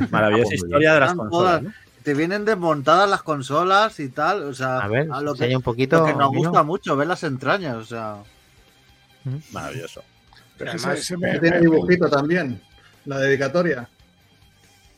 Maravillosa 0.10 0.44
Ah, 0.48 0.50
pues 0.50 0.54
historia 0.64 0.94
de 0.94 1.00
las 1.00 1.14
consolas. 1.14 1.30
todas- 1.30 1.62
¿no? 1.64 1.74
Te 2.04 2.14
vienen 2.14 2.46
desmontadas 2.46 3.10
las 3.10 3.22
consolas 3.24 4.00
y 4.00 4.10
tal. 4.10 4.44
O 4.44 4.54
sea, 4.54 4.80
A 4.80 4.88
ver, 4.88 5.06
lo 5.08 5.34
que, 5.36 5.44
enseña 5.44 5.58
un 5.58 5.64
poquito. 5.64 6.00
lo 6.00 6.06
que 6.06 6.14
nos 6.16 6.30
gusta 6.30 6.64
mucho, 6.64 6.96
ver 6.96 7.08
las 7.08 7.24
entrañas. 7.24 7.76
O 7.76 7.86
sea, 7.86 8.18
Maravilloso. 9.52 10.02
Es 10.02 10.64
que 10.64 10.70
Además, 10.70 10.98
se- 11.00 11.04
se 11.04 11.18
me- 11.18 11.40
Tiene 11.40 11.58
me- 11.58 11.62
dibujito 11.62 12.10
también, 12.10 12.62
la 13.06 13.20
dedicatoria. 13.20 13.88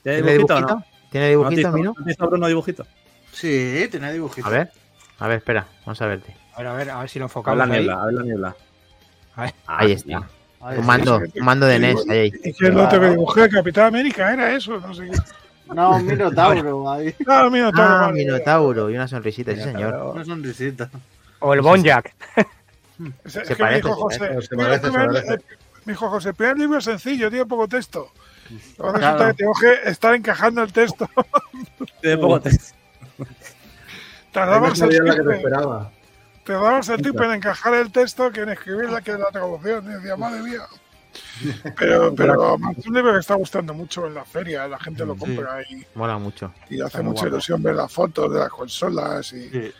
¿Tiene 0.03 0.21
¿Tiene 0.21 0.31
dibujito 0.33 0.55
dibujito? 0.55 0.75
no? 0.75 0.85
¿Tiene 1.11 1.25
¿No 1.25 1.29
dibujito, 1.31 1.71
Mino? 1.73 1.95
no 1.97 2.11
hizo 2.11 2.27
Bruno 2.27 2.47
dibujito? 2.47 2.85
sí, 3.31 3.87
tiene 3.91 4.13
dibujitos. 4.13 4.45
A 4.51 4.53
ver, 4.55 4.71
a 5.19 5.27
ver, 5.27 5.37
espera, 5.37 5.67
vamos 5.85 6.01
a 6.01 6.05
verte. 6.07 6.35
A 6.53 6.57
ver, 6.59 6.67
a 6.67 6.73
ver, 6.73 6.89
a 6.89 6.99
ver 6.99 7.09
si 7.09 7.19
lo 7.19 7.25
enfocamos 7.25 7.57
la 7.57 7.63
ahí. 7.65 7.69
niebla, 7.71 8.01
a 8.01 8.05
ver 8.05 8.13
la 8.13 8.23
niebla. 8.23 8.55
Ahí. 9.35 9.51
Ahí 9.67 9.91
está. 9.93 10.27
Ahí 10.61 10.77
Un 10.77 10.85
mando, 10.85 11.19
sí, 11.19 11.25
sí. 11.33 11.39
un 11.39 11.45
mando 11.45 11.65
de 11.65 11.79
NES, 11.79 12.09
ahí. 12.09 12.27
¿Y 12.43 12.53
qué 12.53 12.67
es 12.67 12.73
lo 12.73 12.83
otro 12.83 12.99
que 12.99 13.09
dibujé? 13.09 13.49
Capitán 13.49 13.85
América, 13.85 14.31
¿era 14.33 14.53
eso? 14.55 14.79
No 14.79 14.93
sé 14.93 15.09
qué. 15.09 15.17
No, 15.73 15.95
un 15.95 16.05
Minotauro 16.05 16.91
ahí. 16.91 17.15
Ah, 17.27 17.49
mira, 17.51 17.71
todo 17.71 17.85
Ah. 17.85 18.11
Minotauro 18.13 18.89
y 18.89 18.95
una 18.95 19.07
sonrisita, 19.07 19.55
sí 19.55 19.61
señor. 19.61 19.95
Una 20.13 20.25
sonrisita. 20.25 20.89
O 21.39 21.53
el 21.53 21.61
Bonjack. 21.61 22.13
Se 23.25 23.41
que 23.43 23.49
me 23.49 23.55
parece, 23.55 23.77
dijo 23.87 23.95
José, 23.95 24.19
parece, 24.19 24.41
se 24.47 24.55
parece, 24.55 24.85
el 24.87 24.91
primer- 24.91 25.07
parece. 25.07 25.43
me 25.85 25.93
dijo 25.93 26.09
José, 26.09 26.29
el 26.29 26.35
primer 26.35 26.57
libro 26.59 26.77
es 26.77 26.83
sencillo, 26.85 27.29
tiene 27.29 27.45
poco 27.47 27.67
texto. 27.67 28.11
Luego 28.77 28.93
Claro. 28.93 29.17
resulta 29.17 29.27
que 29.27 29.33
tengo 29.37 29.53
que 29.59 29.89
estar 29.89 30.15
encajando 30.15 30.63
el 30.63 30.73
texto. 30.73 31.09
Tiene 32.01 32.17
poco 32.17 32.41
texto. 32.41 32.75
Tardabas 34.31 34.79
No 34.79 34.85
el 34.85 34.91
que 34.91 34.97
te 34.99 35.03
tiempo, 35.13 35.31
esperaba. 35.31 35.91
te 36.45 36.53
dabas 36.53 36.89
el 36.89 37.01
tiempo 37.01 37.23
en 37.23 37.31
encajar 37.33 37.73
el 37.73 37.91
texto 37.91 38.31
que 38.31 38.41
en 38.41 38.49
escribir 38.49 38.89
la 38.89 39.01
que 39.01 39.13
la 39.13 39.25
traducción. 39.31 39.85
Y 39.85 39.93
decía, 39.95 40.15
madre 40.15 40.41
mía. 40.41 40.61
Pero, 41.77 42.15
pero 42.15 42.55
es 42.77 42.87
un 42.87 42.93
libro 42.95 43.11
que 43.11 43.19
está 43.19 43.35
gustando 43.35 43.73
mucho 43.73 44.07
en 44.07 44.13
la 44.13 44.23
feria, 44.23 44.65
la 44.69 44.79
gente 44.79 45.05
lo 45.05 45.17
compra 45.17 45.61
y, 45.69 45.85
Mola 45.95 46.17
mucho. 46.17 46.53
y 46.69 46.79
hace 46.79 47.01
mucha 47.01 47.23
guapo. 47.23 47.27
ilusión 47.35 47.61
ver 47.61 47.75
las 47.75 47.91
fotos 47.91 48.31
de 48.31 48.39
las 48.39 48.47
consolas 48.49 49.33
y, 49.33 49.49
Sí. 49.49 49.73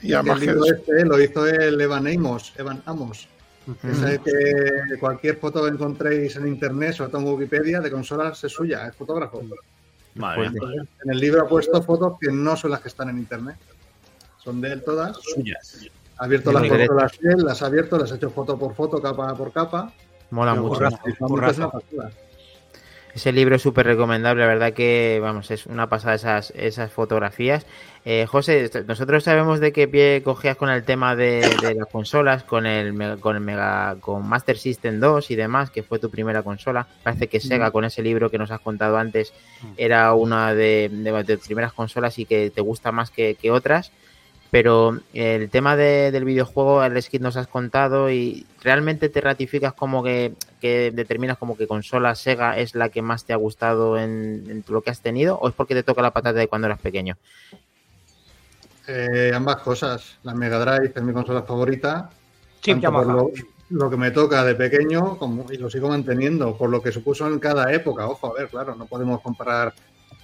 y 0.00 0.12
además 0.12 0.40
el 0.40 0.46
que 0.48 0.52
libro 0.54 0.64
este 0.66 1.04
lo 1.04 1.20
hizo 1.22 1.46
el 1.46 1.80
Evan 1.80 2.08
Amos. 2.08 2.52
Evan 2.58 2.82
Amos. 2.84 3.28
Que 3.84 4.98
cualquier 4.98 5.36
foto 5.36 5.62
que 5.62 5.70
encontréis 5.70 6.36
en 6.36 6.48
internet, 6.48 6.94
sobre 6.94 7.10
todo 7.10 7.22
en 7.22 7.28
Wikipedia, 7.28 7.80
de 7.80 7.90
consolas 7.90 8.42
es 8.42 8.52
suya, 8.52 8.86
es 8.88 8.96
fotógrafo. 8.96 9.42
Madre. 10.14 10.50
Fuerte. 10.50 10.88
En 11.04 11.10
el 11.10 11.18
libro 11.18 11.42
ha 11.42 11.48
puesto 11.48 11.82
fotos 11.82 12.14
que 12.20 12.30
no 12.30 12.56
son 12.56 12.72
las 12.72 12.80
que 12.80 12.88
están 12.88 13.08
en 13.08 13.18
internet. 13.18 13.56
Son 14.38 14.60
de 14.60 14.72
él 14.72 14.82
todas. 14.82 15.16
Suyas. 15.22 15.88
Ha 16.18 16.24
abierto 16.24 16.52
las 16.52 16.68
consolas 16.68 17.12
él, 17.22 17.44
las 17.44 17.62
ha 17.62 17.66
abierto, 17.66 17.98
las 17.98 18.12
ha 18.12 18.16
hecho 18.16 18.30
foto 18.30 18.58
por 18.58 18.74
foto, 18.74 19.00
capa 19.00 19.34
por 19.34 19.52
capa. 19.52 19.92
Mola 20.30 20.54
mucho. 20.54 20.88
Ese 23.14 23.30
libro 23.30 23.56
es 23.56 23.62
súper 23.62 23.86
recomendable, 23.86 24.40
la 24.40 24.48
verdad 24.48 24.72
que, 24.72 25.18
vamos, 25.20 25.50
es 25.50 25.66
una 25.66 25.88
pasada 25.88 26.14
esas, 26.14 26.50
esas 26.56 26.90
fotografías. 26.90 27.66
Eh, 28.04 28.26
José, 28.26 28.68
nosotros 28.88 29.22
sabemos 29.22 29.60
de 29.60 29.72
qué 29.72 29.86
pie 29.86 30.22
cogías 30.24 30.56
con 30.56 30.68
el 30.70 30.82
tema 30.82 31.14
de, 31.14 31.56
de 31.58 31.74
las 31.76 31.86
consolas, 31.86 32.42
con 32.42 32.66
el, 32.66 32.92
Mega- 32.92 33.16
con 33.18 33.36
el 33.36 33.42
Mega, 33.42 33.96
con 34.00 34.28
Master 34.28 34.58
System 34.58 34.98
2 34.98 35.30
y 35.30 35.36
demás, 35.36 35.70
que 35.70 35.84
fue 35.84 36.00
tu 36.00 36.10
primera 36.10 36.42
consola. 36.42 36.88
Parece 37.04 37.28
que 37.28 37.38
Sega, 37.38 37.70
con 37.70 37.84
ese 37.84 38.02
libro 38.02 38.28
que 38.28 38.38
nos 38.38 38.50
has 38.50 38.60
contado 38.60 38.96
antes, 38.96 39.32
era 39.76 40.12
una 40.14 40.52
de, 40.52 40.90
de- 40.92 41.22
de 41.22 41.36
tus 41.36 41.46
primeras 41.46 41.72
consolas 41.72 42.18
y 42.18 42.24
que 42.26 42.50
te 42.50 42.60
gusta 42.60 42.90
más 42.90 43.10
que, 43.12 43.36
que 43.36 43.52
otras. 43.52 43.92
Pero 44.50 44.98
el 45.14 45.48
tema 45.48 45.76
de- 45.76 46.10
del 46.10 46.24
videojuego, 46.24 46.82
el 46.84 47.00
skit 47.00 47.22
nos 47.22 47.36
has 47.36 47.46
contado 47.46 48.10
y 48.10 48.44
realmente 48.62 49.08
te 49.10 49.20
ratificas 49.20 49.74
como 49.74 50.02
que, 50.02 50.32
que 50.60 50.90
determinas 50.90 51.38
como 51.38 51.56
que 51.56 51.68
consola 51.68 52.16
Sega 52.16 52.58
es 52.58 52.74
la 52.74 52.88
que 52.88 53.00
más 53.00 53.24
te 53.24 53.32
ha 53.32 53.36
gustado 53.36 53.96
en, 53.96 54.44
en 54.50 54.64
lo 54.68 54.82
que 54.82 54.90
has 54.90 55.00
tenido 55.00 55.38
o 55.38 55.48
es 55.48 55.54
porque 55.54 55.74
te 55.74 55.84
toca 55.84 56.02
la 56.02 56.10
patata 56.10 56.38
de 56.40 56.48
cuando 56.48 56.66
eras 56.66 56.80
pequeño. 56.80 57.16
Eh, 58.86 59.32
ambas 59.34 59.56
cosas. 59.58 60.18
La 60.22 60.34
Mega 60.34 60.58
Drive 60.58 60.92
es 60.94 61.02
mi 61.02 61.12
consola 61.12 61.42
favorita. 61.42 62.10
Por 62.64 63.06
lo, 63.06 63.30
lo 63.70 63.90
que 63.90 63.96
me 63.96 64.10
toca 64.10 64.44
de 64.44 64.54
pequeño 64.54 65.16
como, 65.18 65.46
y 65.50 65.56
lo 65.56 65.68
sigo 65.70 65.88
manteniendo, 65.88 66.56
por 66.56 66.70
lo 66.70 66.82
que 66.82 66.92
supuso 66.92 67.26
en 67.26 67.38
cada 67.38 67.72
época. 67.72 68.06
Ojo, 68.06 68.28
a 68.28 68.38
ver, 68.38 68.48
claro, 68.48 68.74
no 68.74 68.86
podemos 68.86 69.20
comparar 69.20 69.72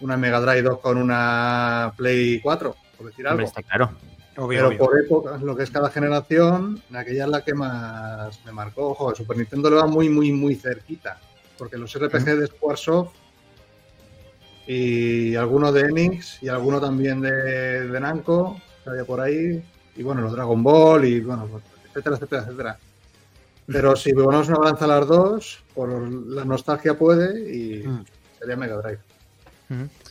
una 0.00 0.16
Mega 0.16 0.40
Drive 0.40 0.62
2 0.62 0.78
con 0.78 0.98
una 0.98 1.92
Play 1.96 2.40
4, 2.40 2.76
por 2.96 3.06
decir 3.06 3.26
algo. 3.26 3.34
Hombre, 3.34 3.46
está 3.46 3.62
claro. 3.62 3.90
Obvio, 4.36 4.58
Pero 4.58 4.68
obvio. 4.68 4.78
por 4.78 5.00
época, 5.00 5.38
lo 5.38 5.56
que 5.56 5.64
es 5.64 5.70
cada 5.70 5.90
generación, 5.90 6.80
aquella 6.94 7.24
es 7.24 7.30
la 7.30 7.42
que 7.42 7.54
más 7.54 8.38
me 8.44 8.52
marcó. 8.52 8.90
Ojo, 8.90 9.10
el 9.10 9.16
Super 9.16 9.36
Nintendo 9.36 9.68
le 9.68 9.76
va 9.76 9.86
muy, 9.86 10.08
muy, 10.08 10.30
muy 10.30 10.54
cerquita. 10.54 11.18
Porque 11.56 11.76
los 11.76 11.92
RPG 11.98 12.24
de 12.24 12.46
Squaresoft 12.46 13.16
y 14.70 15.35
alguno 15.35 15.72
de 15.72 15.81
Enix 15.81 16.42
y 16.42 16.48
alguno 16.48 16.78
también 16.81 17.22
de, 17.22 17.88
de 17.88 18.00
Namco, 18.00 18.61
que 18.85 18.90
había 18.90 19.04
por 19.04 19.18
ahí, 19.20 19.62
y 19.96 20.02
bueno, 20.02 20.20
los 20.20 20.33
Dragon 20.33 20.62
Ball 20.62 21.04
y 21.07 21.20
bueno, 21.20 21.48
etcétera, 21.88 22.16
etcétera, 22.16 22.42
etcétera. 22.42 22.78
Pero 23.66 23.96
si 23.96 24.12
ponemos 24.12 24.46
una 24.48 24.59
balanza 24.59 24.85
a 24.85 24.88
las 24.88 25.07
dos, 25.09 25.59
por 25.74 25.88
la 25.90 26.44
nostalgia 26.44 26.94
puede 26.98 27.50
y 27.50 27.87
Mm. 27.87 28.04
sería 28.38 28.57
Mega 28.57 28.76
Drive. 28.76 28.98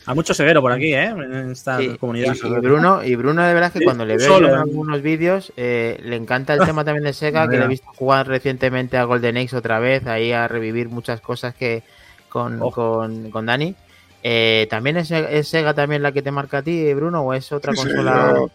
Hay 0.06 0.14
mucho 0.14 0.34
ceguero 0.34 0.60
por 0.60 0.70
aquí, 0.72 0.92
¿eh? 0.94 1.06
En 1.08 1.50
esta 1.50 1.78
Sí, 1.78 1.96
comunidad. 1.98 2.34
y, 2.40 2.46
y 2.46 2.50
Bruno, 2.60 3.02
y 3.04 3.14
Bruno 3.16 3.42
de 3.44 3.54
verdad 3.54 3.72
que 3.72 3.80
Sí, 3.80 3.84
cuando 3.84 4.04
le 4.06 4.16
veo 4.16 4.26
solo, 4.28 4.48
yo 4.48 4.54
en 4.54 4.60
algunos 4.60 5.02
vídeos, 5.02 5.52
eh, 5.56 5.98
le 6.04 6.14
encanta 6.16 6.54
el 6.54 6.60
tema 6.64 6.84
también 6.84 7.04
de 7.04 7.12
Sega, 7.12 7.48
que 7.48 7.58
le 7.58 7.64
he 7.64 7.68
visto 7.68 7.88
jugar 7.96 8.26
recientemente 8.28 8.96
a 8.96 9.04
Golden 9.04 9.36
Axe 9.36 9.56
otra 9.56 9.78
vez, 9.80 10.06
ahí 10.06 10.30
a 10.32 10.46
revivir 10.48 10.88
muchas 10.88 11.20
cosas 11.20 11.54
que 11.56 11.82
con, 12.28 12.60
Oh. 12.62 12.70
con, 12.70 13.30
con 13.32 13.46
Dani. 13.46 13.74
Eh, 14.22 14.66
¿También 14.70 14.96
es, 14.96 15.10
es 15.10 15.48
Sega 15.48 15.74
también 15.74 16.02
la 16.02 16.12
que 16.12 16.22
te 16.22 16.30
marca 16.30 16.58
a 16.58 16.62
ti, 16.62 16.92
Bruno, 16.94 17.22
o 17.22 17.34
es 17.34 17.50
otra 17.52 17.72
Sí, 17.72 17.78
consola? 17.82 18.32
yo- 18.34 18.50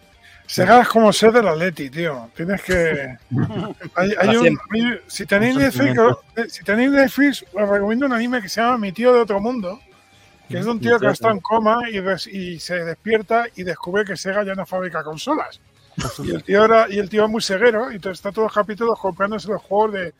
Sega 0.45 0.81
es 0.81 0.89
como 0.89 1.11
ser 1.13 1.31
del 1.31 1.47
Atleti, 1.47 1.89
tío. 1.89 2.29
Tienes 2.35 2.61
que. 2.63 3.17
Hay, 3.95 4.13
hay 4.19 4.35
un- 4.35 4.59
hay- 4.71 4.99
si 5.07 5.25
tenéis 5.25 5.55
Un 5.55 5.61
Netflix, 5.61 5.99
eh, 6.35 6.45
si 6.49 6.63
tenéis 6.63 6.91
Netflix, 6.91 7.45
os 7.53 7.69
recomiendo 7.69 8.05
un 8.05 8.13
anime 8.13 8.41
que 8.41 8.49
se 8.49 8.59
llama 8.61 8.77
Mi 8.77 8.91
tío 8.91 9.13
de 9.13 9.21
otro 9.21 9.39
mundo. 9.39 9.79
Que 10.49 10.59
es 10.59 10.65
de 10.65 10.71
un 10.71 10.79
tío 10.81 10.99
que 10.99 11.07
está 11.07 11.31
en 11.31 11.39
coma 11.39 11.89
y, 11.89 11.99
res- 12.01 12.27
y 12.27 12.59
se 12.59 12.83
despierta 12.83 13.45
y 13.55 13.63
descubre 13.63 14.03
que 14.03 14.17
Sega 14.17 14.43
ya 14.43 14.53
no 14.53 14.65
fabrica 14.65 15.01
consolas. 15.01 15.61
Y 16.23 16.31
el 16.31 16.43
tío 16.43 16.65
era, 16.65 16.87
y 16.89 16.99
el 16.99 17.09
tío 17.09 17.23
es 17.23 17.29
muy 17.31 17.41
ceguero, 17.41 17.89
y 17.91 17.95
entonces 17.95 18.19
está 18.19 18.31
todos 18.31 18.47
los 18.47 18.53
capítulos 18.53 18.99
comprándose 18.99 19.47
los 19.47 19.61
juegos 19.61 19.93
de. 19.93 20.13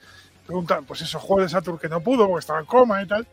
Preguntan, 0.48 0.86
pues 0.86 1.02
esos 1.02 1.22
juegos 1.22 1.46
de 1.46 1.50
Saturn 1.50 1.78
que 1.78 1.90
no 1.90 2.00
pudo 2.02 2.28
porque 2.28 2.40
estaba 2.40 2.60
en 2.62 2.66
coma 2.66 3.02
y 3.04 3.08
tal. 3.08 3.28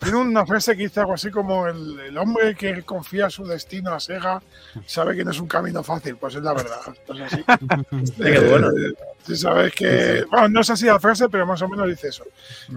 Tiene 0.00 0.18
una 0.18 0.46
frase 0.46 0.74
que 0.74 0.84
dice 0.84 1.00
algo 1.00 1.12
así 1.12 1.30
como 1.30 1.66
el, 1.66 2.00
el 2.00 2.16
hombre 2.16 2.54
que 2.54 2.82
confía 2.82 3.28
su 3.28 3.44
destino 3.44 3.92
a 3.92 4.00
Sega 4.00 4.42
sabe 4.86 5.14
que 5.14 5.24
no 5.24 5.32
es 5.32 5.40
un 5.40 5.46
camino 5.46 5.82
fácil, 5.82 6.16
pues 6.16 6.34
es 6.34 6.42
la 6.42 6.54
verdad. 6.54 6.80
Pues 7.06 7.20
así. 7.20 7.44
qué 8.16 8.38
bueno. 8.38 8.68
Eh, 8.70 9.36
sabes 9.36 9.74
que, 9.74 10.24
bueno, 10.30 10.48
no 10.48 10.60
es 10.60 10.70
así 10.70 10.86
la 10.86 10.98
frase, 10.98 11.28
pero 11.28 11.46
más 11.46 11.60
o 11.60 11.68
menos 11.68 11.88
dice 11.88 12.08
eso. 12.08 12.24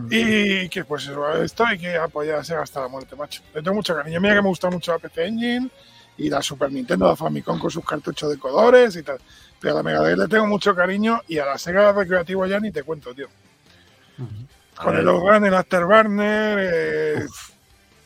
Y 0.10 0.68
que 0.70 0.84
pues 0.84 1.04
eso, 1.04 1.42
esto 1.42 1.66
hay 1.66 1.78
que 1.78 1.96
apoyar 1.96 2.40
a 2.40 2.44
Sega 2.44 2.64
hasta 2.64 2.82
la 2.82 2.90
muerte, 2.90 3.16
macho. 3.16 3.42
Le 3.54 3.62
tengo 3.62 3.76
mucho 3.76 3.96
cariño. 3.96 4.20
Mira 4.20 4.36
que 4.36 4.42
me 4.42 4.50
gusta 4.50 4.70
mucho 4.70 4.92
la 4.92 5.00
PC 5.00 5.26
Engine 5.26 5.70
y 6.18 6.30
la 6.30 6.42
Super 6.42 6.72
Nintendo, 6.72 7.08
la 7.08 7.16
Famicom 7.16 7.60
con 7.60 7.72
sus 7.72 7.86
cartuchos 7.86 8.30
de 8.30 8.38
colores 8.38 8.96
y 8.98 9.04
tal. 9.04 9.20
Pero 9.60 9.74
a 9.74 9.78
la 9.78 9.84
Mega 9.84 10.02
Drive 10.02 10.18
le 10.18 10.28
tengo 10.28 10.48
mucho 10.48 10.76
cariño 10.76 11.22
y 11.30 11.38
a 11.38 11.46
la 11.46 11.58
Sega 11.58 11.94
Recreativo 11.94 12.46
ya 12.46 12.60
ni 12.60 12.72
te 12.72 12.84
cuento, 12.84 13.14
tío. 13.14 13.28
Con 14.76 14.98
el 14.98 15.08
Outrun, 15.08 15.46
el 15.46 15.54
Afterburner, 15.54 16.58
eh, 16.62 17.26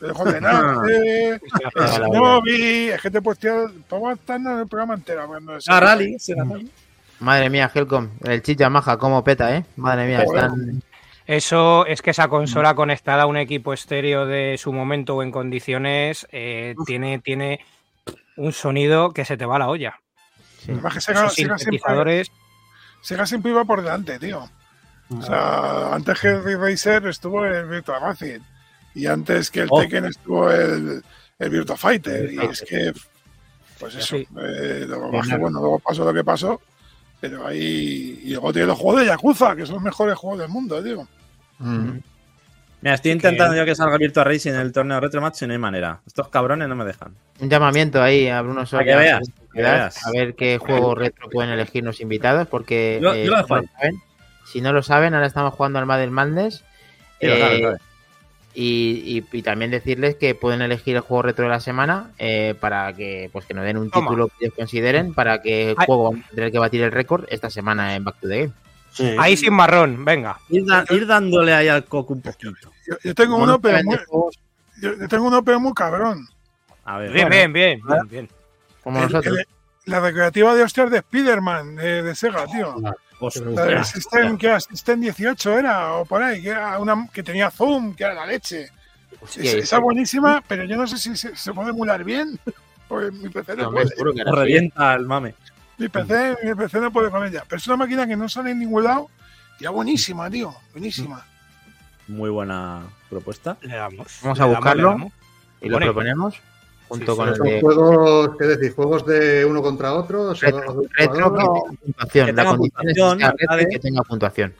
el 0.01 0.13
Golden 0.13 0.45
Axe, 0.45 1.31
el 1.75 1.87
Shinobi, 1.87 2.89
es 2.89 3.01
que 3.01 3.11
te 3.11 3.21
puedes 3.21 3.39
tirar, 3.39 3.69
podemos 3.87 4.19
estar 4.19 4.39
en 4.39 4.47
el 4.47 4.67
programa 4.67 4.93
entero 4.93 5.23
hablando 5.23 5.53
de 5.53 5.57
eso. 5.59 5.71
Ah, 5.71 5.79
Rally. 5.79 6.17
Sega 6.19 6.43
Rally. 6.43 6.71
Madre 7.19 7.49
mía, 7.49 7.69
Helcom, 7.73 8.09
el 8.23 8.41
Chicha 8.41 8.69
Maja, 8.69 8.97
cómo 8.97 9.23
peta, 9.23 9.55
¿eh? 9.55 9.65
Madre 9.75 10.07
mía, 10.07 10.23
están... 10.23 10.81
Eso 11.27 11.85
es 11.85 12.01
que 12.01 12.09
esa 12.09 12.27
consola 12.27 12.73
conectada 12.73 13.23
a 13.23 13.25
un 13.27 13.37
equipo 13.37 13.71
estéreo 13.71 14.25
de 14.25 14.57
su 14.57 14.73
momento 14.73 15.15
o 15.15 15.21
en 15.21 15.31
condiciones 15.31 16.27
eh, 16.31 16.73
tiene, 16.87 17.19
tiene 17.19 17.59
un 18.35 18.51
sonido 18.51 19.11
que 19.11 19.25
se 19.25 19.37
te 19.37 19.45
va 19.45 19.57
a 19.57 19.59
la 19.59 19.67
olla. 19.67 19.99
Además 20.63 20.93
que 20.93 21.01
Sega, 21.01 21.29
Sega 21.29 21.57
siempre. 21.59 22.23
Sega 23.01 23.25
siempre 23.27 23.51
iba 23.51 23.63
por 23.63 23.83
delante, 23.83 24.17
tío. 24.17 24.49
O 25.17 25.21
sea, 25.21 25.93
antes 25.93 26.19
que 26.19 26.27
el 26.29 26.59
Racer 26.59 27.07
estuvo 27.07 27.43
el 27.45 27.65
Virtua 27.67 27.99
Racing. 27.99 28.39
Y 28.95 29.05
antes 29.07 29.49
que 29.49 29.61
el 29.61 29.67
Oh. 29.71 29.81
Tekken 29.81 30.05
estuvo 30.05 30.51
el, 30.51 31.03
el 31.39 31.49
Virtua 31.49 31.77
Fighter. 31.77 32.31
Y 32.31 32.39
es 32.39 32.61
que, 32.67 32.93
pues 33.79 33.95
eso. 33.95 34.17
Sí. 34.17 34.27
eh, 34.39 34.85
luego, 34.87 35.11
bajé, 35.11 35.37
bueno, 35.37 35.59
luego 35.59 35.79
pasó 35.79 36.05
lo 36.05 36.13
que 36.13 36.23
pasó. 36.23 36.61
Pero 37.19 37.45
ahí. 37.47 38.21
Y 38.23 38.31
luego 38.31 38.51
tiene 38.53 38.67
los 38.67 38.77
juegos 38.77 39.01
de 39.01 39.07
Yakuza, 39.07 39.55
que 39.55 39.65
son 39.65 39.75
los 39.75 39.83
mejores 39.83 40.15
juegos 40.17 40.39
del 40.39 40.49
mundo, 40.49 40.81
tío. 40.83 41.07
Mm. 41.59 41.97
Mira, 42.81 42.95
estoy 42.95 43.11
intentando 43.11 43.55
yo 43.57 43.65
que 43.65 43.75
salga 43.75 43.97
Virtua 43.97 44.23
Racing 44.23 44.51
en 44.51 44.59
el 44.61 44.71
torneo 44.71 45.01
Retro 45.01 45.19
Match 45.21 45.41
y 45.41 45.47
no 45.47 45.51
hay 45.53 45.59
manera. 45.59 45.99
Estos 46.07 46.29
cabrones 46.29 46.69
no 46.69 46.75
me 46.75 46.85
dejan. 46.85 47.13
Un 47.41 47.49
llamamiento 47.49 48.01
ahí 48.01 48.27
a 48.29 48.41
Bruno 48.41 48.65
Soria. 48.65 48.93
que 48.93 48.99
veas, 48.99 49.29
que 49.53 49.65
a 49.65 49.71
veas. 49.73 49.99
ver 50.13 50.35
qué 50.35 50.57
juego 50.59 50.95
retro 50.95 51.29
pueden 51.29 51.51
elegir 51.51 51.83
los 51.83 51.99
invitados, 51.99 52.47
porque 52.47 52.99
Yo- 53.01 53.13
eh, 53.13 53.25
yo 53.25 53.31
lo 53.31 53.37
no 53.41 53.47
si 54.51 54.61
no 54.61 54.73
lo 54.73 54.83
saben, 54.83 55.13
ahora 55.13 55.27
estamos 55.27 55.53
jugando 55.53 55.79
al 55.79 55.85
Madden 55.85 56.11
Madness. 56.11 56.63
Sí, 57.19 57.27
eh, 57.27 57.39
sabe, 57.39 57.59
lo 57.59 57.67
sabe. 57.69 57.77
y, 58.53 59.03
y- 59.31 59.37
y 59.37 59.41
también 59.43 59.71
decirles 59.71 60.15
que 60.15 60.35
pueden 60.35 60.61
elegir 60.61 60.95
el 60.95 61.01
juego 61.01 61.21
retro 61.23 61.43
de 61.45 61.49
la 61.51 61.59
semana 61.59 62.11
eh, 62.17 62.55
para 62.59 62.93
que 62.93 63.29
pues 63.31 63.45
que 63.45 63.53
nos 63.53 63.63
den 63.65 63.77
un 63.77 63.89
Toma. 63.91 64.07
título 64.07 64.27
que 64.27 64.45
ellos 64.45 64.55
consideren 64.55 65.13
para 65.13 65.41
que 65.41 65.71
el 65.71 65.75
Ay. 65.77 65.85
juego 65.85 66.03
vamos 66.11 66.25
a 66.25 66.35
tener 66.35 66.51
que 66.51 66.59
batir 66.59 66.81
el 66.81 66.91
récord 66.91 67.25
esta 67.29 67.49
semana 67.49 67.95
en 67.95 68.03
Back 68.03 68.19
to 68.21 68.27
the 68.27 68.39
Game. 68.41 68.53
Sí. 68.91 69.15
Ahí 69.19 69.37
sin 69.37 69.53
marrón, 69.53 70.03
venga. 70.03 70.39
Ir, 70.49 70.65
da- 70.65 70.83
ir 70.89 71.05
dándole 71.05 71.53
ahí 71.53 71.67
al 71.67 71.85
coco 71.85 72.13
un 72.13 72.21
poquito. 72.21 72.51
Yo, 72.87 72.95
yo 73.03 73.13
tengo 73.15 73.33
Como 73.33 73.43
uno, 73.43 73.53
no 73.53 73.61
pero 73.61 73.83
muy, 73.83 73.97
yo, 74.81 74.95
yo 74.99 75.07
tengo 75.07 75.27
uno, 75.27 75.43
pero 75.43 75.59
muy 75.59 75.73
cabrón. 75.73 76.27
A 76.85 76.97
ver. 76.97 77.11
Bien, 77.11 77.27
bueno. 77.29 77.35
bien, 77.35 77.53
bien, 77.53 77.81
bien, 77.87 78.07
bien. 78.09 78.29
como 78.83 78.97
El- 78.97 79.03
nosotros. 79.05 79.37
el- 79.37 79.45
la 79.89 79.99
recreativa 79.99 80.55
de 80.55 80.63
hostias 80.63 80.89
de 80.91 80.97
Spider-Man 80.99 81.75
de, 81.75 82.03
de 82.03 82.15
Sega, 82.15 82.45
tío. 82.47 82.75
Hostia. 83.19 83.43
La 83.65 83.83
System, 83.83 84.37
que 84.37 84.47
era 84.47 84.59
System 84.61 85.01
18 85.01 85.57
era, 85.59 85.93
o 85.95 86.05
por 86.05 86.23
ahí, 86.23 86.41
que, 86.41 86.49
era 86.49 86.79
una, 86.79 87.07
que 87.11 87.21
tenía 87.21 87.51
zoom, 87.51 87.93
que 87.95 88.03
era 88.05 88.13
la 88.13 88.25
leche. 88.25 88.69
Hostia, 89.21 89.43
Es- 89.43 89.53
esa 89.65 89.79
buenísima, 89.79 90.41
pero 90.47 90.63
yo 90.63 90.77
no 90.77 90.87
sé 90.87 90.97
si 90.97 91.15
se, 91.17 91.35
se 91.35 91.53
puede 91.53 91.71
emular 91.71 92.03
bien. 92.03 92.39
Porque 92.87 93.11
mi 93.11 93.29
PC 93.29 93.55
no 93.55 93.71
puede. 93.71 93.87
seguro 93.89 94.13
que 94.13 94.23
revienta 94.23 94.93
el 94.95 95.05
mame. 95.05 95.35
Mi 95.77 95.89
PC, 95.89 96.37
mi 96.43 96.55
PC 96.55 96.79
no 96.79 96.91
puede 96.91 97.09
con 97.11 97.25
ella. 97.25 97.43
Pero 97.47 97.57
es 97.59 97.67
una 97.67 97.77
máquina 97.77 98.07
que 98.07 98.15
no 98.15 98.27
sale 98.29 98.51
en 98.51 98.59
ningún 98.59 98.83
lado. 98.83 99.09
Y 99.59 99.65
es 99.65 99.71
buenísima, 99.71 100.29
tío. 100.29 100.55
Buenísima. 100.71 101.25
Muy 102.07 102.29
buena 102.29 102.81
propuesta. 103.09 103.57
Le 103.61 103.75
damos. 103.75 104.07
Vamos 104.23 104.39
a 104.39 104.45
buscarlo. 104.45 105.11
y 105.61 105.67
lo 105.69 105.75
Bueno, 105.77 105.85
proponemos 105.87 106.35
junto 106.89 107.11
sí, 107.13 107.17
con 107.17 107.29
el 107.29 107.35
Son 107.35 107.47
de 107.47 107.61
juegos, 107.61 108.31
¿qué 108.37 108.45
decir? 108.45 108.73
¿Juegos 108.75 109.05
de 109.05 109.45
uno 109.45 109.61
contra 109.61 109.93
otro? 109.93 110.33
retro, 110.33 110.61
¿Juegos 110.63 110.83
de 110.83 110.89
retro 110.97 111.33
que 111.33 111.75
puntuación. 111.85 112.35
La 112.35 112.45
condición 112.45 112.89
es 112.89 112.95
que 113.29 113.45
puntuación, 113.47 113.81
tenga 113.81 114.01
puntuación. 114.03 114.53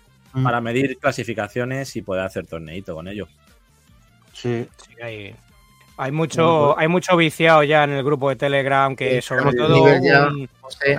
Para 0.44 0.62
medir 0.62 0.98
clasificaciones 1.00 1.96
y 1.96 2.02
poder 2.04 2.24
hacer 2.24 2.46
torneito 2.46 2.94
con 2.96 3.08
ello. 3.08 3.28
Sí. 4.32 4.68
Sí, 4.88 5.02
hay, 5.02 5.36
hay 5.98 6.12
mucho, 6.12 6.78
hay 6.78 6.88
mucho 6.88 7.18
viciado 7.18 7.64
ya 7.64 7.84
en 7.84 7.90
el 7.92 8.04
grupo 8.04 8.30
de 8.30 8.36
Telegram 8.36 8.96
que 8.96 9.22
Sí, 9.22 9.28
sobre 9.28 9.52
todo 9.54 9.86
ya. 10.02 10.28
un- 10.28 10.48
José, 10.62 10.96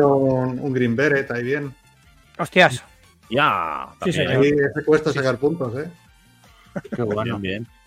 un, 0.00 0.58
un 0.60 0.72
Green 0.72 0.96
Beret 0.96 1.30
ahí 1.30 1.42
bien. 1.44 1.74
hostias, 2.38 2.82
Ya. 3.28 3.86
Sí, 4.02 4.12
señor. 4.12 4.42
Ahí 4.42 4.48
ese 4.48 4.84
cuesta 4.84 5.12
sacar 5.12 5.36
puntos, 5.36 5.76
¿eh? 5.78 5.88
Qué 6.96 7.02
bueno. 7.02 7.38
Bien, 7.38 7.64
bien. 7.64 7.79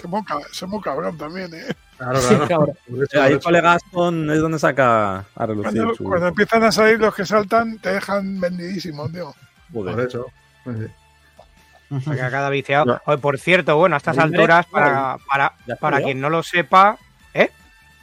Somos, 0.00 0.24
cab- 0.24 0.46
somos 0.52 0.82
cabrón 0.82 1.16
también, 1.18 1.52
¿eh? 1.54 1.66
Claro, 1.96 2.20
claro. 2.46 2.66
Por 2.88 3.04
eso, 3.04 3.20
Ahí 3.22 3.30
por 3.32 3.38
eso. 3.38 3.40
colegas 3.40 3.82
con 3.92 4.30
es 4.30 4.40
donde 4.40 4.58
saca 4.58 5.18
a 5.34 5.46
relucir 5.46 5.72
Cuando, 5.72 5.94
su 5.94 6.04
cuando 6.04 6.26
empiezan 6.28 6.62
a 6.64 6.72
salir 6.72 6.98
los 7.00 7.14
que 7.14 7.24
saltan, 7.26 7.78
te 7.78 7.92
dejan 7.94 8.40
vendidísimo, 8.40 9.08
tío. 9.08 9.34
Por 9.72 9.90
joder. 9.90 10.08
eso. 10.08 10.26
Sí. 10.64 12.00
saca 12.04 12.30
cada 12.30 12.50
viciado. 12.50 12.84
No. 12.84 13.00
Oye, 13.06 13.18
por 13.18 13.38
cierto, 13.38 13.76
bueno, 13.76 13.94
a 13.94 13.98
estas 13.98 14.16
Green 14.16 14.30
Beret, 14.32 14.50
alturas, 14.50 14.66
para, 14.66 15.16
para, 15.28 15.54
para 15.80 16.00
quien 16.02 16.20
no 16.20 16.28
lo 16.30 16.42
sepa, 16.42 16.98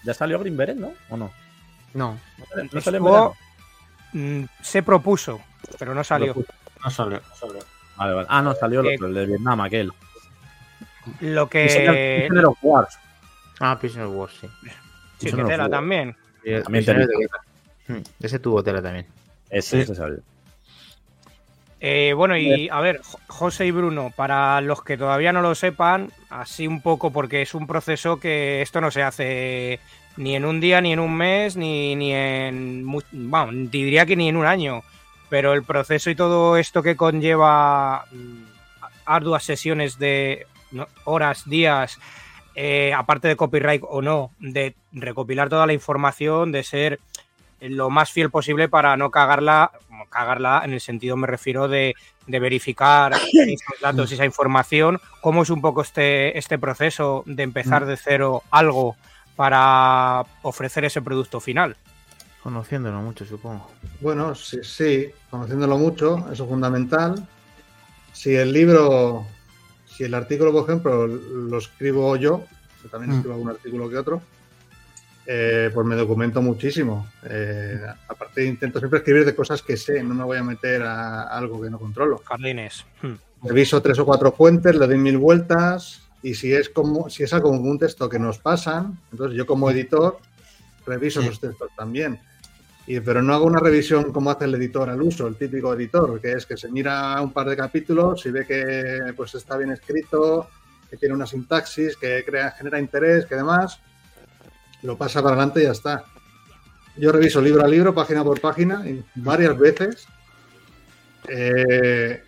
Ya 0.03 0.13
salió 0.13 0.39
Green 0.39 0.57
Beret, 0.57 0.77
¿no? 0.77 0.91
¿O 1.09 1.17
no? 1.17 1.31
No. 1.93 2.17
No 2.71 2.81
salió 2.81 3.33
en 4.13 4.41
mm, 4.41 4.45
se 4.62 4.83
propuso, 4.83 5.39
pero 5.79 5.93
no 5.93 6.03
salió. 6.03 6.36
No 6.83 6.89
salió, 6.89 7.21
no 7.21 7.36
salió. 7.36 7.59
Vale, 7.95 8.13
vale. 8.13 8.27
Ah, 8.29 8.41
no, 8.41 8.53
salió 8.55 8.81
el 8.81 8.88
Eh, 8.88 8.95
otro, 8.95 9.07
el 9.07 9.13
de 9.13 9.25
Vietnam, 9.27 9.62
aquel. 9.62 9.91
Lo 11.19 11.49
que. 11.49 12.25
Prisoner 12.27 12.45
of 12.45 12.57
War. 12.61 12.87
Ah, 13.59 13.77
Prisoner 13.79 14.07
of 14.07 14.15
War, 14.15 14.29
sí. 14.29 14.47
Sí, 15.19 15.31
que 15.31 15.43
tela 15.43 15.69
también. 15.69 16.15
Y 16.43 16.51
el 16.53 16.63
También 16.63 16.83
Prisoner 16.85 17.07
te 17.07 17.13
de 17.13 17.17
Guerra. 17.19 17.41
Mm, 17.87 18.23
Ese 18.25 18.39
tuvo 18.39 18.63
tela 18.63 18.81
también. 18.81 19.05
Ese, 19.49 19.81
ese 19.81 19.95
salió. 19.95 20.19
Eh, 21.79 22.13
bueno, 22.15 22.37
y 22.37 22.69
a 22.69 22.79
ver, 22.79 23.01
Jo- 23.03 23.19
José 23.27 23.65
y 23.65 23.71
Bruno, 23.71 24.11
para 24.15 24.61
los 24.61 24.83
que 24.83 24.97
todavía 24.97 25.33
no 25.33 25.41
lo 25.41 25.53
sepan, 25.53 26.11
así 26.29 26.65
un 26.65 26.81
poco, 26.81 27.11
porque 27.11 27.41
es 27.41 27.53
un 27.53 27.67
proceso 27.67 28.19
que 28.21 28.61
esto 28.61 28.79
no 28.79 28.89
se 28.89 29.03
hace 29.03 29.79
ni 30.15 30.35
en 30.35 30.45
un 30.45 30.61
día, 30.61 30.79
ni 30.79 30.93
en 30.93 30.99
un 30.99 31.13
mes, 31.15 31.57
ni, 31.57 31.95
ni 31.95 32.13
en. 32.13 32.85
Bueno, 33.11 33.47
diría 33.69 34.05
que 34.05 34.15
ni 34.15 34.29
en 34.29 34.37
un 34.37 34.45
año. 34.45 34.81
Pero 35.29 35.53
el 35.53 35.63
proceso 35.63 36.09
y 36.09 36.15
todo 36.15 36.55
esto 36.57 36.83
que 36.83 36.95
conlleva 36.95 38.05
mm, 38.11 38.43
arduas 39.05 39.43
sesiones 39.43 39.97
de 39.99 40.47
¿no? 40.73 40.88
horas, 41.05 41.47
días, 41.47 41.99
eh, 42.55 42.93
aparte 42.93 43.27
de 43.27 43.36
copyright 43.36 43.83
o 43.88 44.01
no, 44.01 44.31
de 44.39 44.75
recopilar 44.91 45.49
toda 45.49 45.65
la 45.65 45.73
información, 45.73 46.51
de 46.51 46.63
ser 46.63 46.99
lo 47.62 47.89
más 47.89 48.12
fiel 48.12 48.29
posible 48.29 48.67
para 48.67 48.97
no 48.97 49.09
cagarla, 49.09 49.71
cagarla 50.09 50.62
en 50.65 50.73
el 50.73 50.81
sentido, 50.81 51.15
me 51.15 51.27
refiero, 51.27 51.67
de, 51.67 51.95
de 52.27 52.39
verificar 52.39 53.13
esos 53.33 53.81
datos 53.81 54.12
y 54.12 54.15
esa 54.15 54.25
información. 54.25 54.99
¿Cómo 55.21 55.43
es 55.43 55.49
un 55.49 55.62
poco 55.62 55.81
este, 55.81 56.38
este 56.38 56.59
proceso 56.59 57.23
de 57.25 57.43
empezar 57.43 57.86
de 57.86 57.97
cero 57.97 58.43
algo 58.51 58.95
para 59.36 60.25
ofrecer 60.41 60.86
ese 60.86 61.01
producto 61.01 61.39
final? 61.39 61.77
Conociéndolo 62.43 63.01
mucho, 63.01 63.25
supongo. 63.25 63.71
Bueno, 64.01 64.36
sí, 64.36 64.59
sí, 64.63 65.07
conociéndolo 65.29 65.77
mucho, 65.77 66.29
eso 66.31 66.43
es 66.43 66.49
fundamental. 66.49 67.25
Si 68.12 68.36
el 68.36 68.51
libro, 68.51 69.25
si 69.95 70.03
el 70.03 70.13
artículo, 70.13 70.51
por 70.51 70.63
ejemplo, 70.63 71.08
lo 71.08 71.58
escribo 71.58 72.15
yo, 72.15 72.43
que 72.82 72.89
también 72.89 73.12
Mm. 73.12 73.15
escribo 73.17 73.34
algún 73.36 73.49
artículo 73.49 73.89
que 73.89 73.97
otro, 73.97 74.21
eh, 75.25 75.69
pues 75.73 75.88
me 75.88 75.95
documento 75.95 76.41
muchísimo. 76.41 77.08
Eh, 77.23 77.79
aparte, 78.10 78.45
intento 78.45 78.79
siempre 78.79 78.99
escribir 78.99 79.23
de 79.25 79.34
cosas 79.36 79.62
que 79.62 79.77
sé, 79.77 80.03
no 80.03 80.13
me 80.13 80.23
voy 80.23 80.38
a 80.38 80.43
meter 80.43 80.82
a 80.84 81.23
algo 81.23 81.62
que 81.62 81.69
no 81.69 81.79
controlo. 81.79 82.21
Jardines. 82.25 82.86
Hmm. 83.01 83.13
Reviso 83.43 83.82
tres 83.82 83.99
o 83.99 84.06
cuatro 84.06 84.32
fuentes, 84.32 84.75
le 84.75 84.86
doy 84.88 84.97
mil 84.97 85.17
vueltas 85.17 86.01
y 86.21 86.34
si 86.34 86.53
es 86.53 86.69
como 86.69 87.10
si 87.10 87.23
es 87.23 87.34
algo 87.34 87.49
como 87.51 87.69
un 87.69 87.79
texto 87.79 88.08
que 88.10 88.19
nos 88.19 88.38
pasan, 88.39 88.97
entonces 89.12 89.38
yo 89.38 89.45
como 89.45 89.69
editor 89.69 90.17
reviso 90.86 91.21
Sí. 91.21 91.27
los 91.27 91.39
textos 91.39 91.69
también. 91.75 92.19
Y, 92.86 93.00
pero 93.00 93.22
no 93.22 93.34
hago 93.34 93.46
una 93.46 93.60
revisión 93.60 94.12
como 94.12 94.30
hace 94.30 94.46
el 94.46 94.56
editor 94.56 94.89
al 94.89 95.02
uso, 95.02 95.28
el 95.28 95.36
típico 95.36 95.74
editor, 95.74 96.19
que 96.19 96.34
es 96.34 96.46
que 96.46 96.58
se 96.58 96.69
mira 96.69 97.19
un 97.22 97.32
par 97.32 97.48
de 97.48 97.56
capítulos 97.56 98.26
y 98.26 98.32
ve 98.32 98.46
que 98.46 99.13
pues 99.15 99.36
está 99.36 99.56
bien 99.56 99.72
escrito, 99.72 100.50
que 100.89 100.98
tiene 100.98 101.15
una 101.15 101.26
sintaxis, 101.26 101.96
que 101.96 102.24
crea, 102.26 102.52
genera 102.52 102.80
interés, 102.80 103.26
que 103.26 103.36
demás, 103.36 103.80
lo 104.82 104.98
pasa 104.98 105.22
para 105.22 105.36
adelante 105.36 105.62
y 105.62 105.63
ya 105.63 105.72
está. 105.72 106.04
Yo 106.98 107.12
reviso 107.12 107.41
libro 107.41 107.63
a 107.63 107.67
libro, 107.67 107.96
página 107.96 108.24
por 108.24 108.39
página, 108.39 108.84
varias 109.15 109.58
veces, 109.58 110.08
eh, 111.30 112.22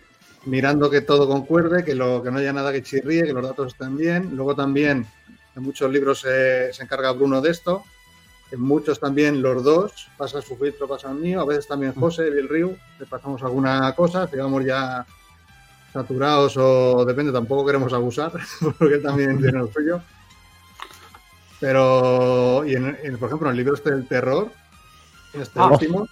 mirando 0.46 0.90
que 0.90 1.02
todo 1.02 1.28
concuerde, 1.28 1.84
que, 1.84 1.94
lo, 1.94 2.22
que 2.22 2.30
no 2.30 2.38
haya 2.38 2.52
nada 2.52 2.72
que 2.72 2.82
chirríe, 2.82 3.24
que 3.24 3.32
los 3.32 3.44
datos 3.44 3.74
estén 3.74 3.96
bien. 3.96 4.34
Luego 4.34 4.56
también 4.56 5.06
en 5.54 5.62
muchos 5.62 5.90
libros 5.92 6.20
se, 6.20 6.72
se 6.72 6.82
encarga 6.82 7.12
Bruno 7.12 7.40
de 7.40 7.50
esto. 7.50 7.84
En 8.52 8.60
muchos 8.60 9.00
también 9.00 9.42
los 9.42 9.64
dos, 9.64 10.08
pasa 10.16 10.40
su 10.40 10.56
filtro, 10.56 10.86
pasa 10.86 11.10
el 11.10 11.16
mío. 11.16 11.40
A 11.40 11.44
veces 11.44 11.66
también 11.66 11.92
José, 11.94 12.30
Bill 12.30 12.48
Riu, 12.48 12.76
le 12.98 13.06
pasamos 13.06 13.42
alguna 13.42 13.92
cosa, 13.94 14.26
digamos 14.26 14.64
ya 14.64 15.04
saturados 15.92 16.56
o 16.56 17.04
depende, 17.04 17.32
tampoco 17.32 17.66
queremos 17.66 17.92
abusar, 17.92 18.32
porque 18.78 18.94
él 18.94 19.02
también 19.02 19.38
tiene 19.42 19.58
lo 19.58 19.66
suyo. 19.72 20.00
Pero, 21.58 22.64
y 22.66 22.74
en, 22.74 22.98
en, 23.02 23.18
por 23.18 23.28
ejemplo, 23.28 23.48
en 23.48 23.52
el 23.52 23.56
libro 23.56 23.74
este 23.74 23.90
del 23.90 24.06
terror, 24.06 24.50
en 25.32 25.40
este 25.42 25.58
Ah. 25.60 25.66
último, 25.68 26.06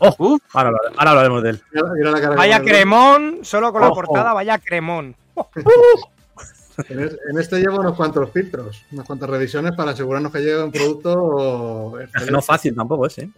Oh, 0.00 0.38
ahora, 0.52 0.68
habla- 0.68 0.80
ahora 0.96 1.10
hablaremos 1.10 1.42
de 1.42 1.50
él. 1.50 1.62
mira- 1.72 1.88
mira 1.92 2.10
la 2.12 2.20
cara 2.20 2.30
que 2.34 2.36
Vaya 2.38 2.60
cremón, 2.62 3.38
solo 3.42 3.72
con 3.72 3.82
la 3.82 3.88
portada, 3.90 4.32
vaya 4.32 4.56
cremón. 4.58 5.16
En, 6.88 7.00
es- 7.00 7.18
en 7.30 7.38
este 7.38 7.58
llevo 7.60 7.80
unos 7.80 7.96
cuantos 7.96 8.30
filtros, 8.30 8.84
unas 8.92 9.06
cuantas 9.06 9.28
revisiones 9.30 9.72
para 9.76 9.90
asegurarnos 9.92 10.30
que 10.32 10.38
llegue 10.40 10.62
un 10.62 10.70
producto. 10.72 11.98
Es 12.00 12.10
que 12.26 12.30
no 12.30 12.40
fácil 12.42 12.74
tampoco 12.74 13.06
es, 13.06 13.18
¿eh? 13.18 13.30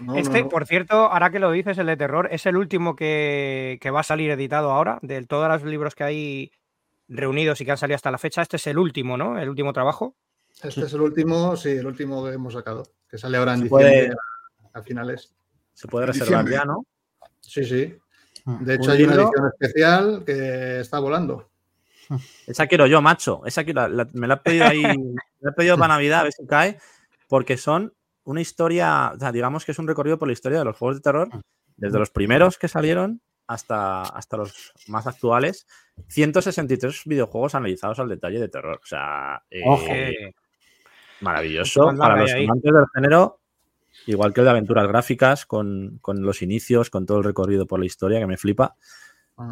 No, 0.00 0.16
Este, 0.16 0.42
no. 0.42 0.48
por 0.48 0.66
cierto, 0.66 0.94
ahora 0.94 1.30
que 1.30 1.38
lo 1.38 1.50
dices, 1.50 1.78
el 1.78 1.86
de 1.86 1.96
terror, 1.96 2.28
es 2.30 2.44
el 2.46 2.56
último 2.56 2.94
que, 2.96 3.78
que 3.80 3.90
va 3.90 4.00
a 4.00 4.04
salir 4.04 4.30
editado 4.30 4.70
ahora, 4.70 4.98
de 5.02 5.24
todos 5.24 5.48
los 5.48 5.62
libros 5.64 5.94
que 5.94 6.04
hay 6.04 6.52
reunidos 7.08 7.60
y 7.60 7.64
que 7.64 7.70
han 7.70 7.78
salido 7.78 7.96
hasta 7.96 8.10
la 8.10 8.18
fecha. 8.18 8.42
Este 8.42 8.56
es 8.56 8.66
el 8.66 8.78
último, 8.78 9.16
¿no? 9.16 9.38
El 9.38 9.48
último 9.48 9.72
trabajo. 9.72 10.14
Este 10.62 10.82
es 10.82 10.92
el 10.92 11.00
último, 11.00 11.56
sí, 11.56 11.70
el 11.70 11.86
último 11.86 12.24
que 12.24 12.32
hemos 12.32 12.52
sacado, 12.54 12.82
que 13.10 13.16
sale 13.18 13.36
ahora 13.38 13.54
en 13.54 13.62
diciembre 13.62 14.08
puede- 14.08 14.16
a, 14.74 14.78
a 14.78 14.82
finales. 14.82 15.32
Se 15.72 15.86
puede 15.88 16.06
reservar 16.06 16.44
diciembre. 16.44 16.54
ya, 16.54 16.64
¿no? 16.64 16.84
Sí, 17.40 17.64
sí. 17.64 17.94
Mm. 18.44 18.64
De 18.64 18.74
hecho, 18.74 18.84
¿Un 18.84 18.96
hay 18.96 19.02
una 19.04 19.14
edición 19.14 19.46
especial 19.52 20.22
que 20.26 20.80
está 20.80 20.98
volando. 20.98 21.48
Esa 22.46 22.66
quiero 22.66 22.86
yo, 22.86 23.00
macho. 23.02 23.42
Esa 23.46 23.64
quiero, 23.64 23.88
la- 23.88 24.08
me 24.12 24.26
la 24.26 24.34
he 24.34 24.36
pedido 24.38 24.64
ahí, 24.66 24.82
me 24.82 25.14
la 25.40 25.50
he 25.50 25.52
pedido 25.52 25.76
para 25.78 25.94
Navidad, 25.94 26.20
a 26.20 26.24
ver 26.24 26.32
si 26.32 26.46
cae, 26.46 26.78
porque 27.28 27.56
son 27.56 27.92
una 28.24 28.40
historia, 28.40 29.12
o 29.14 29.18
sea, 29.18 29.32
digamos 29.32 29.64
que 29.64 29.72
es 29.72 29.78
un 29.78 29.86
recorrido 29.88 30.18
por 30.18 30.28
la 30.28 30.32
historia 30.32 30.58
de 30.58 30.64
los 30.64 30.76
juegos 30.76 30.96
de 30.96 31.02
terror, 31.02 31.28
desde 31.76 31.98
los 31.98 32.10
primeros 32.10 32.58
que 32.58 32.68
salieron 32.68 33.20
hasta, 33.46 34.02
hasta 34.02 34.36
los 34.36 34.72
más 34.88 35.06
actuales. 35.06 35.66
163 36.08 37.02
videojuegos 37.04 37.54
analizados 37.54 37.98
al 38.00 38.08
detalle 38.08 38.40
de 38.40 38.48
terror. 38.48 38.80
O 38.82 38.86
sea, 38.86 39.42
eh, 39.50 39.62
maravilloso 41.20 41.82
¿Cuánto 41.84 42.00
para 42.00 42.16
los 42.20 42.30
amantes 42.32 42.72
del 42.72 42.84
género, 42.94 43.40
igual 44.06 44.32
que 44.32 44.40
el 44.40 44.44
de 44.46 44.50
aventuras 44.50 44.88
gráficas, 44.88 45.46
con, 45.46 45.98
con 46.02 46.22
los 46.22 46.42
inicios, 46.42 46.90
con 46.90 47.06
todo 47.06 47.18
el 47.18 47.24
recorrido 47.24 47.66
por 47.66 47.78
la 47.80 47.86
historia, 47.86 48.18
que 48.18 48.26
me 48.26 48.36
flipa, 48.36 48.74
Ah. 48.76 48.84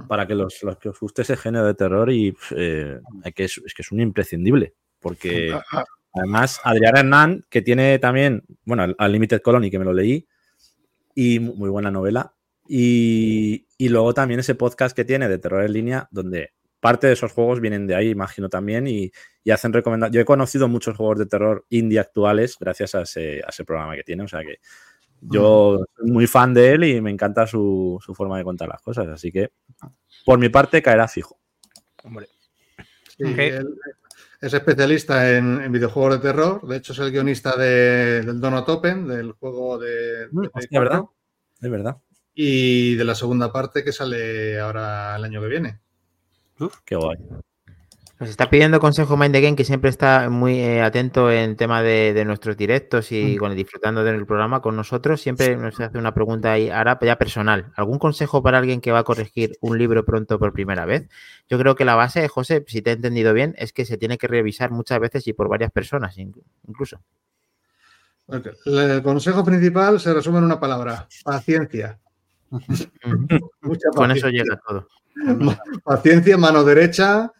Para 0.08 0.26
que 0.26 0.34
los, 0.34 0.62
los 0.62 0.78
que 0.78 0.88
os 0.88 0.98
guste 0.98 1.22
ese 1.22 1.36
género 1.36 1.66
de 1.66 1.74
terror 1.74 2.10
y 2.10 2.34
eh, 2.56 2.98
que 3.34 3.44
es, 3.44 3.60
es 3.64 3.74
que 3.74 3.82
es 3.82 3.92
un 3.92 4.00
imprescindible, 4.00 4.74
porque 5.00 5.52
Ah, 5.54 5.64
ah, 5.72 5.84
además 6.14 6.60
Adrián 6.64 6.96
Hernán, 6.96 7.44
que 7.50 7.60
tiene 7.60 7.98
también, 7.98 8.44
bueno, 8.64 8.84
al- 8.96 9.12
Limited 9.12 9.40
Colony, 9.42 9.70
que 9.70 9.78
me 9.78 9.84
lo 9.84 9.92
leí, 9.92 10.26
y 11.14 11.38
mu- 11.40 11.54
muy 11.54 11.68
buena 11.70 11.90
novela, 11.90 12.34
y, 12.68 13.66
y 13.76 13.88
luego 13.88 14.14
también 14.14 14.40
ese 14.40 14.54
podcast 14.54 14.96
que 14.96 15.04
tiene 15.04 15.28
de 15.28 15.38
terror 15.38 15.64
en 15.64 15.72
línea, 15.72 16.08
donde 16.10 16.52
parte 16.80 17.06
de 17.06 17.14
esos 17.14 17.32
juegos 17.32 17.60
vienen 17.60 17.86
de 17.86 17.94
ahí, 17.94 18.10
imagino 18.10 18.48
también, 18.48 18.86
y, 18.86 19.10
y 19.42 19.50
hacen 19.50 19.72
recomendar. 19.72 20.10
Yo 20.10 20.20
he 20.20 20.24
conocido 20.24 20.68
muchos 20.68 20.96
juegos 20.96 21.18
de 21.18 21.26
terror 21.26 21.64
indie 21.70 21.98
actuales 21.98 22.56
gracias 22.60 22.94
a 22.94 23.02
ese, 23.02 23.40
a 23.44 23.48
ese 23.50 23.64
programa 23.64 23.96
que 23.96 24.02
tiene, 24.04 24.22
o 24.22 24.28
sea 24.28 24.42
que 24.42 24.58
yo 25.30 25.78
soy 25.96 26.10
muy 26.10 26.26
fan 26.26 26.52
de 26.54 26.72
él 26.72 26.84
y 26.84 27.00
me 27.00 27.10
encanta 27.10 27.46
su, 27.46 27.98
su 28.04 28.14
forma 28.14 28.38
de 28.38 28.44
contar 28.44 28.68
las 28.68 28.80
cosas, 28.82 29.08
así 29.08 29.30
que 29.32 29.50
por 30.24 30.38
mi 30.38 30.48
parte 30.48 30.82
caerá 30.82 31.08
fijo. 31.08 31.38
hombre, 32.02 32.28
Sí, 33.16 33.24
Ok. 33.24 33.38
él 33.38 33.68
es 34.40 34.52
especialista 34.52 35.36
en, 35.36 35.60
en 35.60 35.70
videojuegos 35.72 36.14
de 36.20 36.28
terror. 36.28 36.66
De 36.66 36.76
hecho, 36.76 36.92
es 36.92 36.98
el 36.98 37.10
guionista 37.12 37.56
de- 37.56 38.22
del 38.22 38.40
Donut 38.40 38.68
Open, 38.68 39.06
del 39.06 39.32
juego 39.32 39.78
de. 39.78 40.28
Mm, 40.32 40.40
de 40.42 40.46
hostia, 40.52 40.68
Play 40.68 40.80
¿verdad? 40.80 40.98
4, 41.00 41.14
Es 41.62 41.70
verdad. 41.70 41.96
Y 42.34 42.94
de 42.96 43.04
la 43.04 43.14
segunda 43.14 43.52
parte 43.52 43.84
que 43.84 43.92
sale 43.92 44.58
ahora 44.58 45.14
el 45.16 45.24
año 45.24 45.40
que 45.40 45.46
viene. 45.48 45.80
Qué 46.84 46.96
guay. 46.96 47.16
Nos 48.20 48.30
está 48.30 48.48
pidiendo 48.48 48.78
consejo 48.78 49.16
Mind 49.16 49.32
the 49.34 49.40
Game, 49.40 49.56
que 49.56 49.64
siempre 49.64 49.90
está 49.90 50.30
muy 50.30 50.60
eh, 50.60 50.80
atento 50.82 51.32
en 51.32 51.56
tema 51.56 51.82
de, 51.82 52.12
de 52.14 52.24
nuestros 52.24 52.56
directos 52.56 53.10
y 53.10 53.36
con, 53.36 53.54
disfrutando 53.56 54.04
del 54.04 54.24
programa 54.24 54.62
con 54.62 54.76
nosotros. 54.76 55.20
Siempre 55.20 55.56
nos 55.56 55.80
hace 55.80 55.98
una 55.98 56.14
pregunta 56.14 56.52
ahí, 56.52 56.70
ahora 56.70 56.96
ya 57.02 57.18
personal. 57.18 57.72
¿Algún 57.74 57.98
consejo 57.98 58.40
para 58.40 58.58
alguien 58.58 58.80
que 58.80 58.92
va 58.92 59.00
a 59.00 59.04
corregir 59.04 59.56
un 59.60 59.78
libro 59.78 60.04
pronto 60.04 60.38
por 60.38 60.52
primera 60.52 60.84
vez? 60.84 61.08
Yo 61.48 61.58
creo 61.58 61.74
que 61.74 61.84
la 61.84 61.96
base, 61.96 62.28
José, 62.28 62.64
si 62.68 62.82
te 62.82 62.90
he 62.90 62.92
entendido 62.94 63.32
bien, 63.34 63.54
es 63.58 63.72
que 63.72 63.84
se 63.84 63.96
tiene 63.98 64.16
que 64.16 64.28
revisar 64.28 64.70
muchas 64.70 65.00
veces 65.00 65.26
y 65.26 65.32
por 65.32 65.48
varias 65.48 65.72
personas 65.72 66.16
in- 66.16 66.34
incluso. 66.68 67.00
El 68.64 69.02
consejo 69.02 69.44
principal 69.44 69.98
se 69.98 70.14
resume 70.14 70.38
en 70.38 70.44
una 70.44 70.60
palabra: 70.60 71.08
paciencia. 71.24 71.98
Con 73.94 74.10
eso 74.12 74.28
llega 74.28 74.58
todo. 74.66 74.86
Paciencia, 75.84 76.38
mano 76.38 76.62
derecha. 76.64 77.32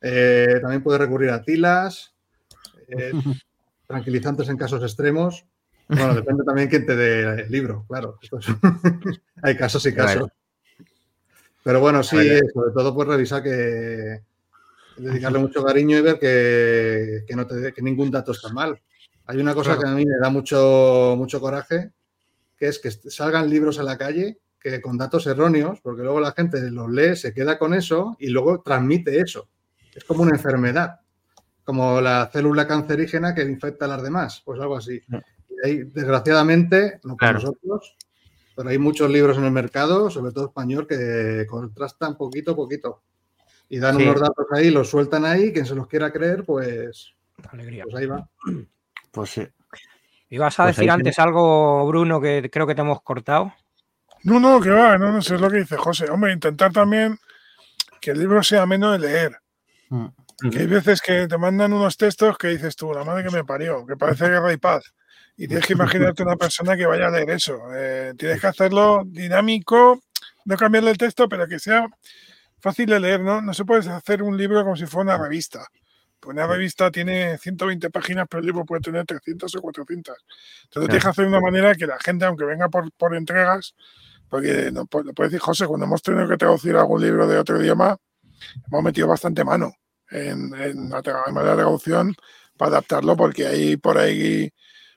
Eh, 0.00 0.58
también 0.60 0.82
puede 0.82 0.98
recurrir 0.98 1.30
a 1.30 1.42
tilas, 1.42 2.12
eh, 2.88 3.12
tranquilizantes 3.86 4.48
en 4.48 4.56
casos 4.56 4.82
extremos. 4.82 5.44
Bueno, 5.88 6.14
depende 6.14 6.44
también 6.44 6.68
quién 6.68 6.86
te 6.86 6.94
dé 6.94 7.42
el 7.42 7.50
libro, 7.50 7.84
claro. 7.88 8.18
Es- 8.22 8.30
Hay 9.42 9.56
casos 9.56 9.84
y 9.86 9.94
casos. 9.94 10.30
Pero 11.62 11.80
bueno, 11.80 12.02
sí, 12.02 12.16
Vale. 12.16 12.40
sobre 12.54 12.72
todo 12.72 12.94
pues 12.94 13.08
revisar 13.08 13.42
que 13.42 14.22
dedicarle 14.96 15.38
mucho 15.38 15.64
cariño 15.64 15.98
y 15.98 16.00
ver 16.02 16.18
que, 16.18 17.24
que 17.26 17.36
no 17.36 17.46
te 17.46 17.72
que 17.72 17.82
ningún 17.82 18.10
dato 18.10 18.32
está 18.32 18.48
mal. 18.52 18.80
Hay 19.26 19.38
una 19.38 19.54
cosa 19.54 19.76
Claro. 19.76 19.82
que 19.82 19.88
a 19.88 19.94
mí 19.94 20.06
me 20.06 20.18
da 20.18 20.30
mucho, 20.30 21.14
mucho 21.16 21.40
coraje, 21.40 21.90
que 22.58 22.68
es 22.68 22.78
que 22.78 22.90
salgan 22.90 23.48
libros 23.50 23.78
a 23.78 23.82
la 23.82 23.96
calle 23.98 24.38
que 24.60 24.80
con 24.80 24.98
datos 24.98 25.26
erróneos, 25.26 25.80
porque 25.80 26.02
luego 26.02 26.20
la 26.20 26.32
gente 26.32 26.60
los 26.70 26.90
lee, 26.90 27.16
se 27.16 27.32
queda 27.32 27.58
con 27.58 27.72
eso 27.74 28.16
y 28.18 28.28
luego 28.28 28.60
transmite 28.62 29.18
eso. 29.18 29.48
Es 30.00 30.04
como 30.06 30.22
una 30.22 30.32
enfermedad, 30.34 31.00
como 31.62 32.00
la 32.00 32.26
célula 32.32 32.66
cancerígena 32.66 33.34
que 33.34 33.42
infecta 33.42 33.84
a 33.84 33.88
las 33.88 34.02
demás, 34.02 34.40
pues 34.46 34.58
algo 34.58 34.76
así. 34.78 34.98
Y 35.50 35.66
ahí, 35.68 35.82
desgraciadamente, 35.84 37.00
no 37.04 37.16
Claro. 37.18 37.34
nosotros, 37.34 37.96
pero 38.56 38.70
hay 38.70 38.78
muchos 38.78 39.10
libros 39.10 39.36
en 39.36 39.44
el 39.44 39.50
mercado, 39.50 40.08
sobre 40.08 40.32
todo 40.32 40.46
español, 40.46 40.86
que 40.86 41.44
contrastan 41.48 42.16
poquito 42.16 42.52
a 42.52 42.56
poquito. 42.56 43.02
Y 43.68 43.78
dan 43.78 43.96
Sí. 43.98 44.02
unos 44.04 44.20
datos 44.22 44.46
ahí, 44.52 44.70
los 44.70 44.88
sueltan 44.88 45.26
ahí, 45.26 45.52
quien 45.52 45.66
se 45.66 45.74
los 45.74 45.86
quiera 45.86 46.10
creer, 46.10 46.44
pues, 46.44 47.12
alegría. 47.52 47.84
pues 47.84 47.94
ahí 47.96 48.06
va. 48.06 48.26
Pues 49.10 49.30
sí. 49.30 49.46
Ibas 50.30 50.58
a 50.60 50.64
Pues 50.64 50.76
decir 50.76 50.90
antes 50.90 51.18
algo, 51.18 51.86
Bruno, 51.86 52.20
que 52.22 52.48
creo 52.50 52.66
que 52.66 52.74
te 52.74 52.80
hemos 52.80 53.02
cortado. 53.02 53.52
No, 54.24 54.40
no, 54.40 54.60
que 54.60 54.70
va, 54.70 54.96
no, 54.96 55.12
no 55.12 55.20
sé, 55.20 55.34
es 55.34 55.40
lo 55.40 55.50
que 55.50 55.58
dice 55.58 55.76
José. 55.76 56.08
Hombre, 56.10 56.32
intentar 56.32 56.72
también 56.72 57.18
que 58.00 58.12
el 58.12 58.18
libro 58.18 58.42
sea 58.42 58.64
menos 58.66 58.92
de 58.92 58.98
leer. 59.06 59.36
Que 60.50 60.58
hay 60.58 60.66
veces 60.66 61.00
que 61.02 61.26
te 61.26 61.36
mandan 61.36 61.72
unos 61.72 61.96
textos 61.96 62.38
que 62.38 62.48
dices 62.48 62.76
tú, 62.76 62.92
la 62.92 63.04
madre 63.04 63.24
que 63.24 63.30
me 63.30 63.44
parió, 63.44 63.84
que 63.84 63.96
parece 63.96 64.28
guerra 64.28 64.52
y 64.52 64.56
paz. 64.56 64.84
Y 65.36 65.48
tienes 65.48 65.66
que 65.66 65.72
imaginarte 65.72 66.22
una 66.22 66.36
persona 66.36 66.76
que 66.76 66.86
vaya 66.86 67.08
a 67.08 67.10
leer 67.10 67.30
eso. 67.30 67.60
Eh, 67.74 68.14
tienes 68.16 68.40
que 68.40 68.46
hacerlo 68.46 69.02
dinámico, 69.06 70.00
no 70.44 70.56
cambiarle 70.56 70.90
el 70.90 70.98
texto, 70.98 71.28
pero 71.28 71.46
que 71.46 71.58
sea 71.58 71.86
fácil 72.60 72.86
de 72.86 73.00
leer, 73.00 73.20
¿no? 73.20 73.40
No 73.40 73.52
se 73.54 73.64
puede 73.64 73.90
hacer 73.90 74.22
un 74.22 74.36
libro 74.36 74.62
como 74.62 74.76
si 74.76 74.86
fuera 74.86 75.14
una 75.14 75.24
revista. 75.24 75.66
Pues 76.20 76.34
una 76.34 76.46
revista 76.46 76.90
tiene 76.90 77.38
120 77.38 77.90
páginas, 77.90 78.26
pero 78.28 78.40
el 78.40 78.46
libro 78.46 78.64
puede 78.64 78.82
tener 78.82 79.06
300 79.06 79.54
o 79.54 79.60
400. 79.60 80.16
Entonces 80.64 80.88
tienes 80.88 81.02
que 81.02 81.10
hacer 81.10 81.24
de 81.24 81.30
una 81.30 81.40
manera 81.40 81.74
que 81.74 81.86
la 81.86 81.98
gente, 81.98 82.26
aunque 82.26 82.44
venga 82.44 82.68
por, 82.68 82.92
por 82.92 83.14
entregas, 83.14 83.74
porque 84.28 84.70
no 84.70 84.86
puede, 84.86 85.12
puede 85.14 85.30
decir 85.30 85.40
José, 85.40 85.66
cuando 85.66 85.86
hemos 85.86 86.02
tenido 86.02 86.28
que 86.28 86.36
traducir 86.36 86.76
algún 86.76 87.00
libro 87.00 87.26
de 87.26 87.38
otro 87.38 87.60
idioma, 87.60 87.96
hemos 88.68 88.82
metido 88.82 89.08
bastante 89.08 89.44
mano 89.44 89.74
en, 90.10 90.52
en 90.54 90.90
la, 90.90 91.02
en 91.26 91.34
la 91.34 91.54
traducción 91.56 92.14
para 92.56 92.72
adaptarlo, 92.72 93.16
porque 93.16 93.46
hay 93.46 93.76
por 93.76 93.98
ahí 93.98 94.50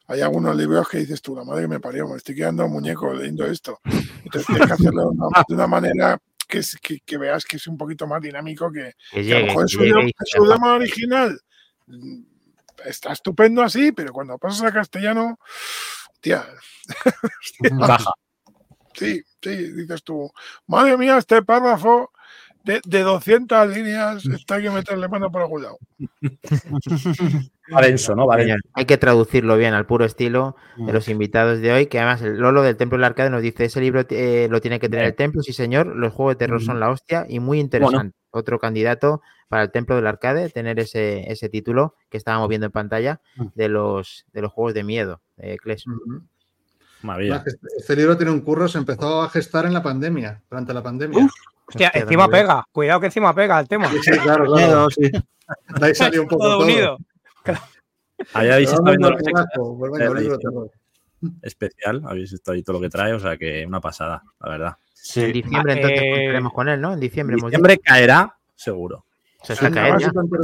hay 0.07 0.19
algunos 0.21 0.55
libros 0.55 0.89
que 0.89 0.97
dices 0.97 1.21
tú, 1.21 1.33
la 1.35 1.45
madre 1.45 1.61
que 1.63 1.67
me 1.69 1.79
parió, 1.79 2.07
me 2.07 2.17
estoy 2.17 2.35
quedando 2.35 2.67
muñeco 2.67 3.13
leyendo 3.13 3.45
esto. 3.45 3.79
Entonces 3.85 4.45
tienes 4.47 4.67
que 4.67 4.73
hacerlo 4.73 5.03
de 5.03 5.07
una, 5.07 5.27
de 5.47 5.53
una 5.55 5.67
manera 5.67 6.19
que, 6.47 6.57
es- 6.59 6.77
que, 6.81 6.99
que 6.99 7.17
veas 7.17 7.45
que 7.45 7.55
es 7.55 7.67
un 7.67 7.77
poquito 7.77 8.05
más 8.05 8.21
dinámico 8.21 8.69
que, 8.71 8.93
Que 9.11 9.23
que 9.25 9.33
a 9.33 9.39
lo 9.39 9.45
llegue, 9.45 9.47
mejor 9.47 9.61
en 9.63 9.67
su, 9.69 9.83
idioma, 9.83 10.09
su 10.25 10.43
idioma 10.45 10.73
original 10.73 11.39
mm, 11.87 12.21
está 12.85 13.13
estupendo 13.13 13.61
así, 13.63 13.91
pero 13.93 14.11
cuando 14.11 14.37
pasas 14.37 14.63
a 14.63 14.73
castellano, 14.73 15.39
tía, 16.19 16.45
Caja. 17.79 18.11
sí, 18.93 19.21
sí, 19.41 19.55
dices 19.71 20.03
tú, 20.03 20.29
madre 20.67 20.97
mía, 20.97 21.17
este 21.17 21.41
párrafo 21.43 22.11
de, 22.63 22.81
de 22.85 23.01
200 23.01 23.69
líneas 23.75 24.25
está 24.25 24.55
hay 24.55 24.63
que 24.63 24.69
meterle 24.71 25.07
mano 25.07 25.31
por 25.31 25.41
algún 25.41 25.63
lado. 25.63 25.77
Va 27.73 27.81
denso, 27.81 28.15
¿no? 28.15 28.27
Va 28.27 28.37
denso. 28.37 28.53
Señor, 28.53 28.61
Hay 28.73 28.85
que 28.85 28.97
traducirlo 28.97 29.57
bien 29.57 29.73
al 29.73 29.85
puro 29.85 30.05
estilo 30.05 30.55
de 30.77 30.91
los 30.91 31.07
invitados 31.07 31.59
de 31.59 31.71
hoy, 31.71 31.85
que 31.87 31.99
además 31.99 32.21
el 32.21 32.37
Lolo 32.37 32.61
del 32.61 32.75
Templo 32.75 32.97
del 32.97 33.05
Arcade 33.05 33.29
nos 33.29 33.41
dice, 33.41 33.65
ese 33.65 33.79
libro 33.79 34.05
eh, 34.09 34.47
lo 34.49 34.61
tiene 34.61 34.79
que 34.79 34.89
tener 34.89 35.05
el 35.05 35.15
Templo, 35.15 35.41
sí 35.41 35.53
señor, 35.53 35.87
los 35.87 36.13
juegos 36.13 36.35
de 36.35 36.39
terror 36.39 36.61
son 36.61 36.79
la 36.79 36.89
hostia 36.89 37.25
y 37.27 37.39
muy 37.39 37.59
interesante. 37.59 38.15
Otro 38.31 38.59
candidato 38.59 39.21
para 39.47 39.63
el 39.63 39.71
Templo 39.71 39.95
del 39.95 40.07
Arcade, 40.07 40.49
tener 40.49 40.79
ese, 40.79 41.31
ese 41.31 41.47
título 41.47 41.95
que 42.09 42.17
estábamos 42.17 42.49
viendo 42.49 42.65
en 42.65 42.71
pantalla 42.71 43.21
de 43.55 43.69
los, 43.69 44.25
de 44.33 44.41
los 44.41 44.51
juegos 44.51 44.73
de 44.73 44.83
miedo, 44.83 45.21
de 45.37 45.57
Kles. 45.57 45.85
Maravilla. 47.01 47.43
Este, 47.45 47.67
este 47.77 47.95
libro 47.95 48.17
tiene 48.17 48.31
un 48.31 48.41
curro, 48.41 48.67
se 48.67 48.77
empezó 48.77 49.21
a 49.21 49.29
gestar 49.29 49.65
en 49.65 49.73
la 49.73 49.83
pandemia, 49.83 50.41
durante 50.49 50.73
la 50.73 50.81
pandemia. 50.81 51.29
Hostia, 51.73 51.87
Hostia, 51.87 52.01
encima 52.01 52.27
pega. 52.27 52.65
Cuidado 52.71 52.99
que 52.99 53.05
encima 53.07 53.33
pega 53.33 53.59
el 53.59 53.67
tema. 53.67 53.89
Sí, 53.89 53.99
sí, 54.01 54.11
claro, 54.19 54.45
claro. 54.45 54.55
Miedo, 54.55 54.89
sí. 54.89 55.09
De 55.79 55.85
ahí 55.85 55.95
salió 55.95 56.21
un 56.23 56.27
poco 56.27 56.43
Todo 56.43 56.57
todo. 56.57 56.65
unido. 56.65 56.97
Ahí 58.33 58.49
habéis 58.49 58.69
estado 58.71 58.83
viendo 58.95 59.09
pues 59.77 59.91
venga, 59.91 60.13
Eh, 60.21 60.69
especial, 61.41 62.01
habéis 62.05 62.31
visto 62.31 62.51
ahí 62.51 62.63
todo 62.63 62.77
lo 62.77 62.81
que 62.81 62.89
trae, 62.89 63.13
o 63.13 63.19
sea 63.19 63.37
que 63.37 63.65
una 63.65 63.79
pasada, 63.81 64.23
la 64.39 64.49
verdad. 64.49 64.77
En 64.77 64.93
Sí. 64.93 65.31
diciembre 65.31 65.73
entonces 65.73 65.99
eh, 66.01 66.09
contaremos 66.11 66.53
con 66.53 66.69
él, 66.69 66.79
¿no? 66.81 66.93
En 66.93 66.99
diciembre 66.99 67.35
En 67.35 67.41
diciembre 67.43 67.77
caerá, 67.79 68.37
seguro. 68.55 69.05
Se 69.41 69.53
está 69.53 69.67
y 69.69 69.71
de 69.73 69.79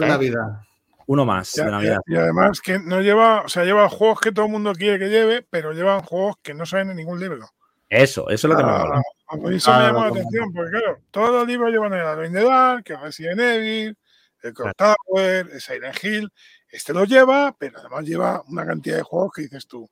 ¿Eh? 0.05 0.07
Navidad. 0.07 0.61
Uno 1.07 1.25
más 1.25 1.53
Ya- 1.53 1.65
de 1.65 1.71
Navidad. 1.71 1.99
y 2.05 2.15
además 2.15 2.59
que 2.61 2.79
no 2.79 3.01
lleva, 3.01 3.41
o 3.41 3.49
sea, 3.49 3.63
lleva 3.63 3.87
juegos 3.89 4.19
que 4.19 4.31
todo 4.31 4.45
el 4.45 4.51
mundo 4.51 4.73
quiere 4.73 4.99
que 4.99 5.09
lleve, 5.09 5.45
pero 5.49 5.71
llevan 5.73 6.01
juegos 6.01 6.35
que 6.43 6.53
no 6.53 6.65
salen 6.65 6.91
en 6.91 6.97
ningún 6.97 7.19
libro. 7.19 7.47
Eso, 7.89 8.29
eso 8.29 8.47
es 8.47 8.51
lo 8.51 8.57
que 8.57 8.63
me 8.63 8.69
Ah, 8.71 8.79
mola. 8.85 9.01
a 9.27 9.35
mí 9.37 9.55
eso 9.55 9.71
me 9.71 9.77
Ah, 9.77 9.87
llama 9.87 10.03
la 10.03 10.09
como- 10.09 10.19
atención, 10.21 10.53
porque 10.53 10.71
claro, 10.71 10.99
todos 11.11 11.31
los 11.31 11.47
libros 11.47 11.71
llevan 11.71 11.93
el 11.93 12.25
in 12.25 12.33
the 12.33 12.43
Dark, 12.43 12.83
el 12.87 13.01
Resident 13.01 13.39
Evil, 13.39 13.97
el 14.43 14.53
Clock 14.53 14.73
Tower, 14.77 15.49
el 15.51 15.61
Silent 15.61 16.03
Hill. 16.03 16.31
Este 16.71 16.93
lo 16.93 17.03
lleva, 17.05 17.55
pero 17.57 17.79
además 17.79 18.05
lleva 18.05 18.43
una 18.47 18.65
cantidad 18.65 18.97
de 18.97 19.03
juegos 19.03 19.31
que 19.35 19.41
dices 19.43 19.65
tú, 19.67 19.89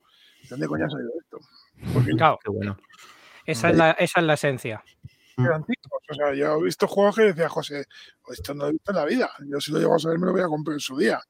¿dónde 0.48 0.68
coño 0.68 0.86
ha 0.86 0.90
salido 0.90 1.10
esto? 1.20 1.38
Porque 1.92 2.12
Claro, 2.12 2.38
Qué 2.44 2.50
bueno. 2.50 2.78
esa 3.44 3.70
es 3.70 3.76
la, 3.76 3.90
esa 3.92 4.20
es 4.20 4.26
la 4.26 4.34
esencia. 4.34 4.82
eran 5.36 5.52
antiguos. 5.54 6.02
O 6.10 6.14
sea, 6.14 6.34
yo 6.34 6.56
he 6.58 6.62
visto 6.64 6.86
juegos 6.88 7.14
que 7.16 7.22
decía 7.22 7.48
José, 7.48 7.84
"Pues 8.24 8.38
esto 8.40 8.54
no 8.54 8.64
lo 8.64 8.68
he 8.70 8.72
visto 8.72 8.90
en 8.92 8.96
la 8.96 9.04
vida. 9.04 9.30
Yo 9.46 9.60
si 9.60 9.70
lo 9.72 9.78
llego 9.78 9.94
a 9.94 9.98
saber 10.00 10.18
me 10.18 10.26
lo 10.26 10.32
voy 10.32 10.40
a 10.42 10.46
comprar 10.46 10.74
en 10.74 10.80
su 10.80 10.96
día. 10.96 11.20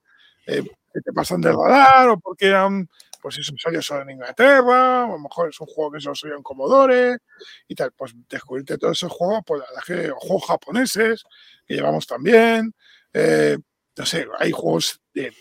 Eh, 0.47 0.62
que 0.62 1.01
te 1.03 1.12
pasan 1.12 1.43
de 1.43 1.53
radar 1.53 2.09
o 2.09 2.19
porque 2.19 2.47
eran, 2.47 2.89
pues 3.21 3.39
eso 3.39 3.53
salió 3.59 3.83
solo 3.83 4.03
en 4.03 4.11
Inglaterra, 4.11 5.05
o 5.05 5.09
a 5.09 5.12
lo 5.12 5.19
mejor 5.19 5.49
es 5.49 5.61
un 5.61 5.66
juego 5.66 5.93
que 5.93 6.01
solo 6.01 6.14
salió 6.14 6.37
en 6.37 6.43
Commodore 6.43 7.19
y 7.66 7.75
tal. 7.75 7.93
Pues 7.93 8.12
descubrirte 8.29 8.79
todos 8.79 8.97
esos 8.99 9.12
juegos, 9.12 9.41
pues 9.47 9.62
la 9.75 9.83
que 9.83 10.11
o 10.11 10.16
juegos 10.16 10.45
japoneses 10.47 11.25
que 11.66 11.75
llevamos 11.75 12.07
también. 12.07 12.73
eh, 13.12 13.57
no 13.97 14.07
sé, 14.07 14.29
hay 14.39 14.53
juegos 14.53 15.01
de, 15.12 15.23
de- 15.23 15.33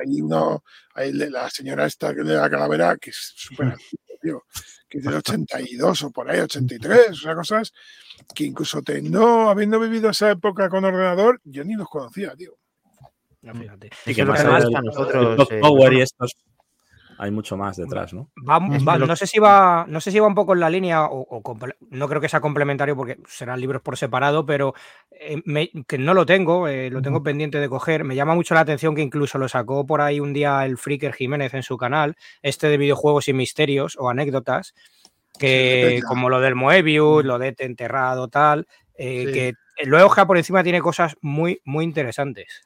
hay 0.00 0.20
uno, 0.20 0.62
hay 0.94 1.10
de 1.12 1.30
la 1.30 1.50
señora 1.50 1.84
esta 1.86 2.14
que 2.14 2.20
es 2.20 2.26
de 2.28 2.34
la 2.36 2.48
calavera 2.48 2.96
que 2.96 3.10
es 3.10 3.32
súper 3.34 3.66
antiguo, 3.72 4.18
tío, 4.22 4.42
que 4.88 4.98
es 4.98 5.04
del 5.04 5.14
82 5.14 6.02
o 6.04 6.10
por 6.12 6.30
ahí, 6.30 6.38
83, 6.38 7.10
o 7.10 7.14
sea, 7.14 7.34
cosas 7.34 7.72
que 8.36 8.44
incluso 8.44 8.82
teniendo, 8.82 9.48
habiendo 9.48 9.80
vivido 9.80 10.10
esa 10.10 10.30
época 10.30 10.68
con 10.68 10.84
ordenador, 10.84 11.40
yo 11.42 11.64
ni 11.64 11.74
los 11.74 11.88
conocía, 11.88 12.36
tío. 12.36 12.56
No, 13.42 13.52
fíjate. 13.54 13.90
Y 14.06 14.14
que 14.14 14.24
más 14.24 14.42
que 14.42 14.46
allá 14.46 14.58
nos 14.58 14.64
del- 14.64 14.68
gusta 14.68 14.78
a 14.78 14.82
nosotros, 14.82 15.48
eh, 15.50 15.60
Tower 15.60 15.92
y 15.92 16.00
estos, 16.02 16.32
hay 17.18 17.30
mucho 17.32 17.56
más 17.56 17.76
detrás, 17.76 18.14
¿no? 18.14 18.30
Va- 18.48 18.58
va- 18.58 18.98
no 18.98 19.16
sé 19.16 19.26
si 19.26 19.38
va, 19.40 19.84
no 19.88 20.00
sé 20.00 20.12
si 20.12 20.20
va 20.20 20.26
un 20.28 20.34
poco 20.34 20.54
en 20.54 20.60
la 20.60 20.70
línea 20.70 21.04
o, 21.04 21.42
no 21.90 22.08
creo 22.08 22.20
que 22.20 22.28
sea 22.28 22.40
complementario 22.40 22.94
porque 22.96 23.18
serán 23.26 23.60
libros 23.60 23.82
por 23.82 23.96
separado, 23.96 24.46
pero 24.46 24.72
eh, 25.10 25.42
me- 25.44 25.70
que 25.86 25.98
no 25.98 26.14
lo 26.14 26.24
tengo, 26.24 26.68
eh, 26.68 26.90
lo 26.90 27.02
tengo 27.02 27.22
pendiente 27.22 27.58
de 27.58 27.68
coger. 27.68 28.04
Me 28.04 28.14
llama 28.14 28.34
mucho 28.34 28.54
la 28.54 28.60
atención 28.60 28.94
que 28.94 29.02
incluso 29.02 29.36
lo 29.38 29.48
sacó 29.48 29.84
por 29.84 30.00
ahí 30.00 30.20
un 30.20 30.32
día 30.32 30.64
el 30.64 30.78
Freaker 30.78 31.12
Jiménez 31.12 31.54
en 31.54 31.62
su 31.64 31.76
canal, 31.76 32.16
este 32.42 32.68
de 32.68 32.76
videojuegos 32.78 33.26
y 33.28 33.32
misterios 33.32 33.96
o 33.98 34.08
anécdotas, 34.08 34.74
que 35.38 35.96
Sí, 35.96 36.02
como 36.02 36.28
lo 36.30 36.40
del 36.40 36.54
Moebius, 36.54 37.24
lo 37.24 37.38
de 37.38 37.52
Te 37.52 37.64
enterrado, 37.64 38.28
tal, 38.28 38.66
eh, 38.96 39.24
Sí. 39.26 39.32
que 39.32 39.54
Hoja 40.04 40.26
por 40.26 40.36
encima 40.36 40.62
tiene 40.64 40.80
cosas 40.80 41.16
muy, 41.20 41.60
muy 41.64 41.84
interesantes. 41.84 42.62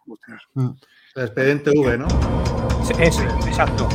El 1.14 1.22
expediente 1.24 1.70
V, 1.74 1.98
¿no? 1.98 2.08
Sí, 2.84 2.94
exacto. 3.46 3.86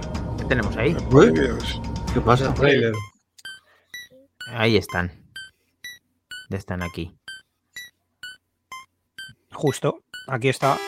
¿Qué 0.00 0.44
tenemos 0.48 0.76
ahí? 0.76 0.96
¿Qué 2.14 2.20
pasa? 2.20 2.54
Ahí 4.54 4.76
están. 4.76 5.10
Ya 6.50 6.58
están 6.58 6.82
aquí. 6.82 7.16
Justo, 9.52 10.00
aquí 10.28 10.48
está 10.48 10.72
Ahí 10.72 10.78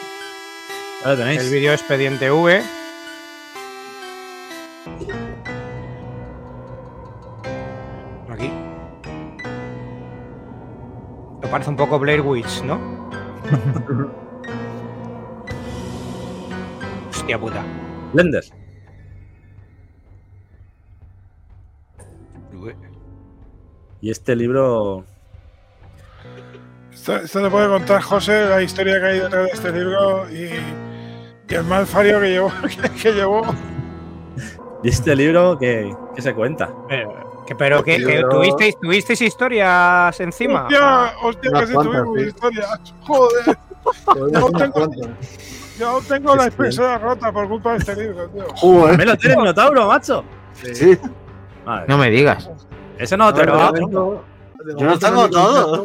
lo 1.05 1.17
tenéis. 1.17 1.41
el 1.43 1.51
vídeo 1.53 1.73
expediente 1.73 2.31
V. 2.31 2.63
Aquí. 8.31 8.51
Me 11.43 11.49
parece 11.49 11.71
un 11.71 11.77
poco 11.77 11.99
Blair 11.99 12.21
Witch, 12.21 12.63
¿no? 12.63 12.79
Hostia 17.11 17.39
puta. 17.39 17.63
Blender. 18.13 18.64
Y 24.05 24.11
este 24.11 24.37
libro. 24.37 25.03
Esto, 26.93 27.17
esto 27.17 27.43
te 27.43 27.49
puede 27.51 27.69
contar 27.69 28.03
José 28.03 28.45
la 28.51 28.61
historia 28.61 29.01
que 29.01 29.07
hay 29.07 29.19
detrás 29.21 29.47
de 29.47 29.51
este 29.53 29.73
libro 29.73 30.27
y, 30.31 30.51
y 31.51 31.55
el 31.55 31.65
mal 31.65 31.87
fario 31.87 32.21
que 32.21 32.29
llevó. 32.33 32.53
Que, 32.83 32.91
que 32.91 33.13
llevó. 33.13 33.43
Y 34.83 34.91
este 34.91 35.17
libro 35.17 35.59
que, 35.59 35.97
que 36.15 36.21
se 36.21 36.35
cuenta. 36.35 36.69
Pero, 36.87 37.45
que, 37.47 37.55
pero 37.57 37.83
que, 37.83 38.23
tuvisteis, 38.31 38.79
tuvisteis 38.79 39.23
historias 39.23 40.21
encima. 40.21 40.65
Hostia, 40.65 41.13
hostia, 41.23 41.51
que 41.61 41.67
sí 41.67 41.73
tuvimos 41.73 42.19
historias. 42.21 42.81
Joder, 43.01 43.59
unas 44.17 44.53
tengo- 44.75 44.91
yo 45.79 46.01
tengo 46.07 46.37
la 46.37 46.43
Sí. 46.43 46.49
expresora 46.49 46.99
rota 46.99 47.33
por 47.33 47.49
culpa 47.49 47.73
de 47.73 47.79
este 47.79 47.97
libro, 47.97 48.29
tío. 48.29 48.45
Joder. 48.57 48.99
¡Me 48.99 49.07
lo 49.07 49.17
tiene 49.17 49.35
el 49.37 49.41
Minotauro, 49.41 49.89
macho! 49.89 50.23
Sí. 50.63 50.99
No 51.89 51.97
me 51.97 52.11
digas. 52.11 52.51
Ese 52.99 53.17
no, 53.17 53.33
te 53.35 53.45
lo 53.45 53.73
de 53.73 53.81
Yo 53.81 54.99
tengo 54.99 55.17
no 55.17 55.23
me 55.25 55.29
todo. 55.31 55.85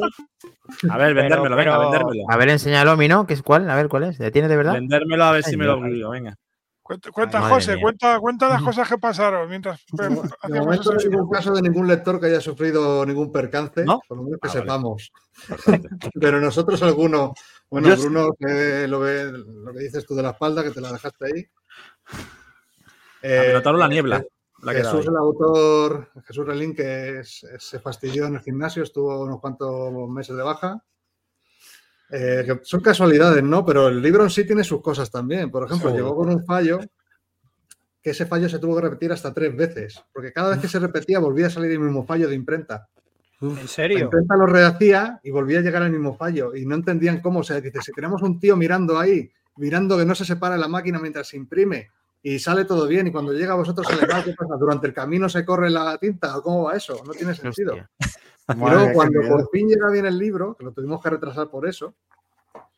A 0.89 0.97
ver, 0.97 1.13
Pero- 1.13 1.21
vendérmelo, 1.21 1.55
venga, 1.55 1.71
pero- 1.77 1.89
vendérmelo. 1.89 2.23
A 2.29 2.37
ver, 2.37 2.49
enséñalo 2.49 2.91
a 2.91 2.95
mí, 2.95 3.07
¿no? 3.07 3.25
¿Qué 3.25 3.33
es 3.33 3.41
cuál? 3.43 3.69
A 3.69 3.75
ver, 3.75 3.89
¿cuál 3.89 4.03
es? 4.03 4.19
¿Le 4.19 4.31
tiene 4.31 4.47
de 4.47 4.55
verdad? 4.57 4.73
Vendérmelo 4.73 5.23
a 5.25 5.31
ver 5.31 5.43
si 5.43 5.57
me 5.57 5.65
lo 5.65 5.73
olvido, 5.77 6.11
venga. 6.11 6.35
Cuenta, 6.83 7.41
José, 7.41 7.73
mía. 7.75 7.81
cuenta, 7.83 8.19
cuenta 8.19 8.49
las 8.49 8.63
cosas 8.63 8.89
que 8.89 8.97
pasaron 8.97 9.47
mientras 9.47 9.79
De 9.91 10.09
momento 10.09 10.91
no 10.91 10.99
hay 10.99 11.07
ningún 11.07 11.29
caso 11.29 11.53
de 11.53 11.61
ningún 11.61 11.87
lector 11.87 12.19
que 12.19 12.25
haya 12.25 12.41
sufrido 12.41 13.05
ningún 13.05 13.31
percance, 13.31 13.85
¿No? 13.85 14.01
por 14.07 14.17
lo 14.17 14.23
menos 14.23 14.39
que 14.41 14.47
Ah, 14.47 14.51
vale. 14.53 14.61
sepamos. 14.61 15.11
Pero 16.19 16.41
nosotros 16.41 16.81
alguno, 16.81 17.33
bueno, 17.69 17.89
Yo- 17.89 17.97
Bruno, 17.97 18.29
que 18.39 18.87
lo, 18.87 18.99
ve, 19.01 19.31
lo 19.31 19.71
que 19.71 19.79
dices 19.81 20.03
tú 20.07 20.15
de 20.15 20.23
la 20.23 20.31
espalda, 20.31 20.63
que 20.63 20.71
te 20.71 20.81
la 20.81 20.91
dejaste 20.91 21.25
ahí. 21.25 21.45
A 23.23 23.47
Minotauro 23.49 23.77
la 23.77 23.85
eh, 23.85 23.89
niebla. 23.89 24.23
La 24.63 24.73
que 24.73 24.79
Jesús, 24.83 25.07
el 25.07 25.15
autor, 25.15 26.09
Jesús 26.25 26.45
Relín, 26.45 26.75
que 26.75 27.19
es- 27.19 27.45
se 27.57 27.79
fastidió 27.79 28.25
en 28.25 28.35
el 28.35 28.41
gimnasio, 28.41 28.83
estuvo 28.83 29.21
unos 29.23 29.39
cuantos 29.39 29.91
meses 30.09 30.35
de 30.35 30.43
baja. 30.43 30.83
Eh, 32.11 32.43
que 32.45 32.59
son 32.63 32.81
casualidades, 32.81 33.43
¿no? 33.43 33.63
Pero 33.65 33.87
el 33.87 34.01
libro 34.01 34.23
en 34.23 34.29
sí 34.31 34.45
tiene 34.45 34.63
sus 34.63 34.81
cosas 34.81 35.11
también. 35.11 35.51
Por 35.51 35.63
ejemplo, 35.65 35.89
Seguro. 35.89 36.03
llegó 36.05 36.15
con 36.17 36.29
un 36.29 36.43
fallo 36.45 36.79
que 38.01 38.09
ese 38.11 38.25
fallo 38.25 38.49
se 38.49 38.57
tuvo 38.59 38.75
que 38.75 38.81
repetir 38.81 39.11
hasta 39.11 39.33
tres 39.33 39.55
veces, 39.55 40.03
porque 40.13 40.33
cada 40.33 40.49
vez 40.51 40.59
que 40.59 40.67
se 40.67 40.79
repetía 40.79 41.19
volvía 41.19 41.47
a 41.47 41.49
salir 41.51 41.71
el 41.71 41.79
mismo 41.79 42.05
fallo 42.05 42.27
de 42.27 42.35
imprenta. 42.35 42.87
¿En 43.41 43.55
La 43.55 43.67
serio? 43.67 43.99
imprenta 43.99 44.35
lo 44.35 44.45
rehacía 44.47 45.19
y 45.23 45.31
volvía 45.31 45.59
a 45.59 45.61
llegar 45.61 45.83
al 45.83 45.91
mismo 45.91 46.15
fallo 46.15 46.55
y 46.55 46.65
no 46.65 46.75
entendían 46.75 47.21
cómo. 47.21 47.39
O 47.41 47.43
sea, 47.43 47.61
dice, 47.61 47.79
si 47.81 47.91
tenemos 47.91 48.21
un 48.23 48.39
tío 48.39 48.57
mirando 48.57 48.97
ahí, 48.97 49.31
mirando 49.57 49.97
que 49.97 50.05
no 50.05 50.15
se 50.15 50.25
separa 50.25 50.57
la 50.57 50.67
máquina 50.67 50.99
mientras 50.99 51.27
se 51.27 51.37
imprime 51.37 51.89
y 52.21 52.39
sale 52.39 52.65
todo 52.65 52.87
bien 52.87 53.07
y 53.07 53.11
cuando 53.11 53.33
llega 53.33 53.53
a 53.53 53.57
vosotros 53.57 53.87
sale 53.87 54.05
mal, 54.07 54.23
¿qué 54.23 54.33
pasa? 54.33 54.55
¿Durante 54.57 54.87
el 54.87 54.93
camino 54.93 55.29
se 55.29 55.45
corre 55.45 55.69
la 55.69 55.97
tinta 55.97 56.37
o 56.37 56.41
cómo 56.41 56.63
va 56.63 56.75
eso? 56.75 57.01
No 57.05 57.13
tiene 57.13 57.33
sentido. 57.33 57.73
Hostia. 57.73 57.89
Y 58.49 58.59
luego 58.59 58.93
cuando 58.93 59.21
por 59.27 59.49
fin 59.51 59.67
llega 59.67 59.89
bien 59.91 60.05
el 60.05 60.17
libro, 60.17 60.55
que 60.55 60.65
lo 60.65 60.71
tuvimos 60.71 61.01
que 61.01 61.09
retrasar 61.09 61.49
por 61.49 61.67
eso, 61.67 61.93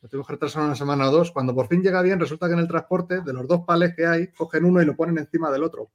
lo 0.02 0.10
tuvimos 0.10 0.28
que 0.28 0.34
retrasar 0.34 0.64
una 0.64 0.76
semana 0.76 1.10
o 1.10 1.12
dos, 1.12 1.32
cuando 1.32 1.56
por 1.56 1.68
fin 1.68 1.82
llega 1.82 2.02
bien, 2.02 2.20
resulta 2.20 2.48
que 2.48 2.54
en 2.54 2.60
el 2.60 2.68
transporte, 2.68 3.22
de 3.22 3.34
los 3.34 3.48
dos 3.48 3.62
palés 3.66 3.96
que 3.96 4.06
hay, 4.06 4.28
cogen 4.28 4.66
uno 4.66 4.82
y 4.82 4.86
lo 4.86 4.96
ponen 4.96 5.18
encima 5.18 5.50
del 5.50 5.64
otro. 5.64 5.90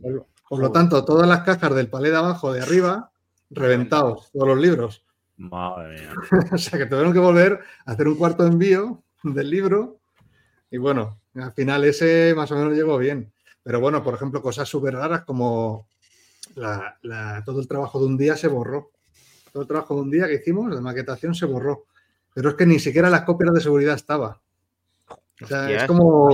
Por, 0.00 0.26
por 0.48 0.60
lo 0.60 0.70
tanto, 0.70 1.04
todas 1.04 1.28
las 1.28 1.42
cajas 1.42 1.74
del 1.74 1.88
palé 1.88 2.10
de 2.10 2.16
abajo, 2.16 2.52
de 2.52 2.62
arriba, 2.62 3.10
reventados, 3.50 4.30
todos 4.32 4.48
los 4.48 4.58
libros. 4.58 5.04
Madre 5.36 6.00
mía. 6.00 6.12
o 6.52 6.58
sea 6.58 6.78
que 6.78 6.86
tuvieron 6.86 7.12
que 7.12 7.18
volver 7.18 7.60
a 7.86 7.92
hacer 7.92 8.08
un 8.08 8.16
cuarto 8.16 8.46
envío 8.46 9.02
del 9.22 9.50
libro. 9.50 10.00
Y 10.70 10.76
bueno, 10.78 11.20
al 11.34 11.52
final 11.52 11.84
ese 11.84 12.34
más 12.36 12.50
o 12.52 12.56
menos 12.56 12.74
llegó 12.74 12.98
bien. 12.98 13.32
Pero 13.62 13.80
bueno, 13.80 14.02
por 14.02 14.14
ejemplo, 14.14 14.40
cosas 14.42 14.68
súper 14.68 14.94
raras 14.94 15.24
como 15.24 15.86
la- 16.54 16.96
la- 17.02 17.42
todo 17.44 17.60
el 17.60 17.68
trabajo 17.68 17.98
de 18.00 18.06
un 18.06 18.16
día 18.16 18.36
se 18.36 18.48
borró. 18.48 18.90
Todo 19.52 19.62
el 19.62 19.68
trabajo 19.68 19.94
de 19.94 20.00
un 20.02 20.10
día 20.10 20.26
que 20.26 20.34
hicimos 20.34 20.74
de 20.74 20.80
maquetación 20.80 21.34
se 21.34 21.46
borró. 21.46 21.84
Pero 22.34 22.50
es 22.50 22.54
que 22.56 22.66
ni 22.66 22.78
siquiera 22.78 23.10
las 23.10 23.22
copias 23.22 23.52
de 23.54 23.60
seguridad 23.60 23.94
estaba. 23.94 24.40
O 25.42 25.46
sea, 25.46 25.70
es 25.70 25.84
como. 25.84 26.30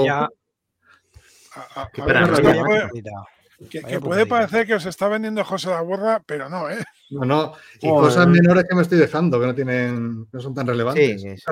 Que, 3.70 3.80
que 3.82 4.00
puede 4.00 4.26
parecer 4.26 4.66
que 4.66 4.74
os 4.74 4.84
está 4.84 5.08
vendiendo 5.08 5.44
José 5.44 5.70
la 5.70 5.80
Burra, 5.80 6.22
pero 6.26 6.48
no, 6.48 6.68
¿eh? 6.68 6.82
No, 7.10 7.24
no. 7.24 7.52
Y 7.80 7.88
Joder. 7.88 8.02
cosas 8.08 8.26
menores 8.26 8.64
que 8.68 8.74
me 8.74 8.82
estoy 8.82 8.98
dejando, 8.98 9.40
que 9.40 9.46
no 9.46 9.54
tienen, 9.54 10.26
no 10.30 10.40
son 10.40 10.54
tan 10.54 10.66
relevantes. 10.66 11.22
Sí, 11.22 11.28
es- 11.28 11.44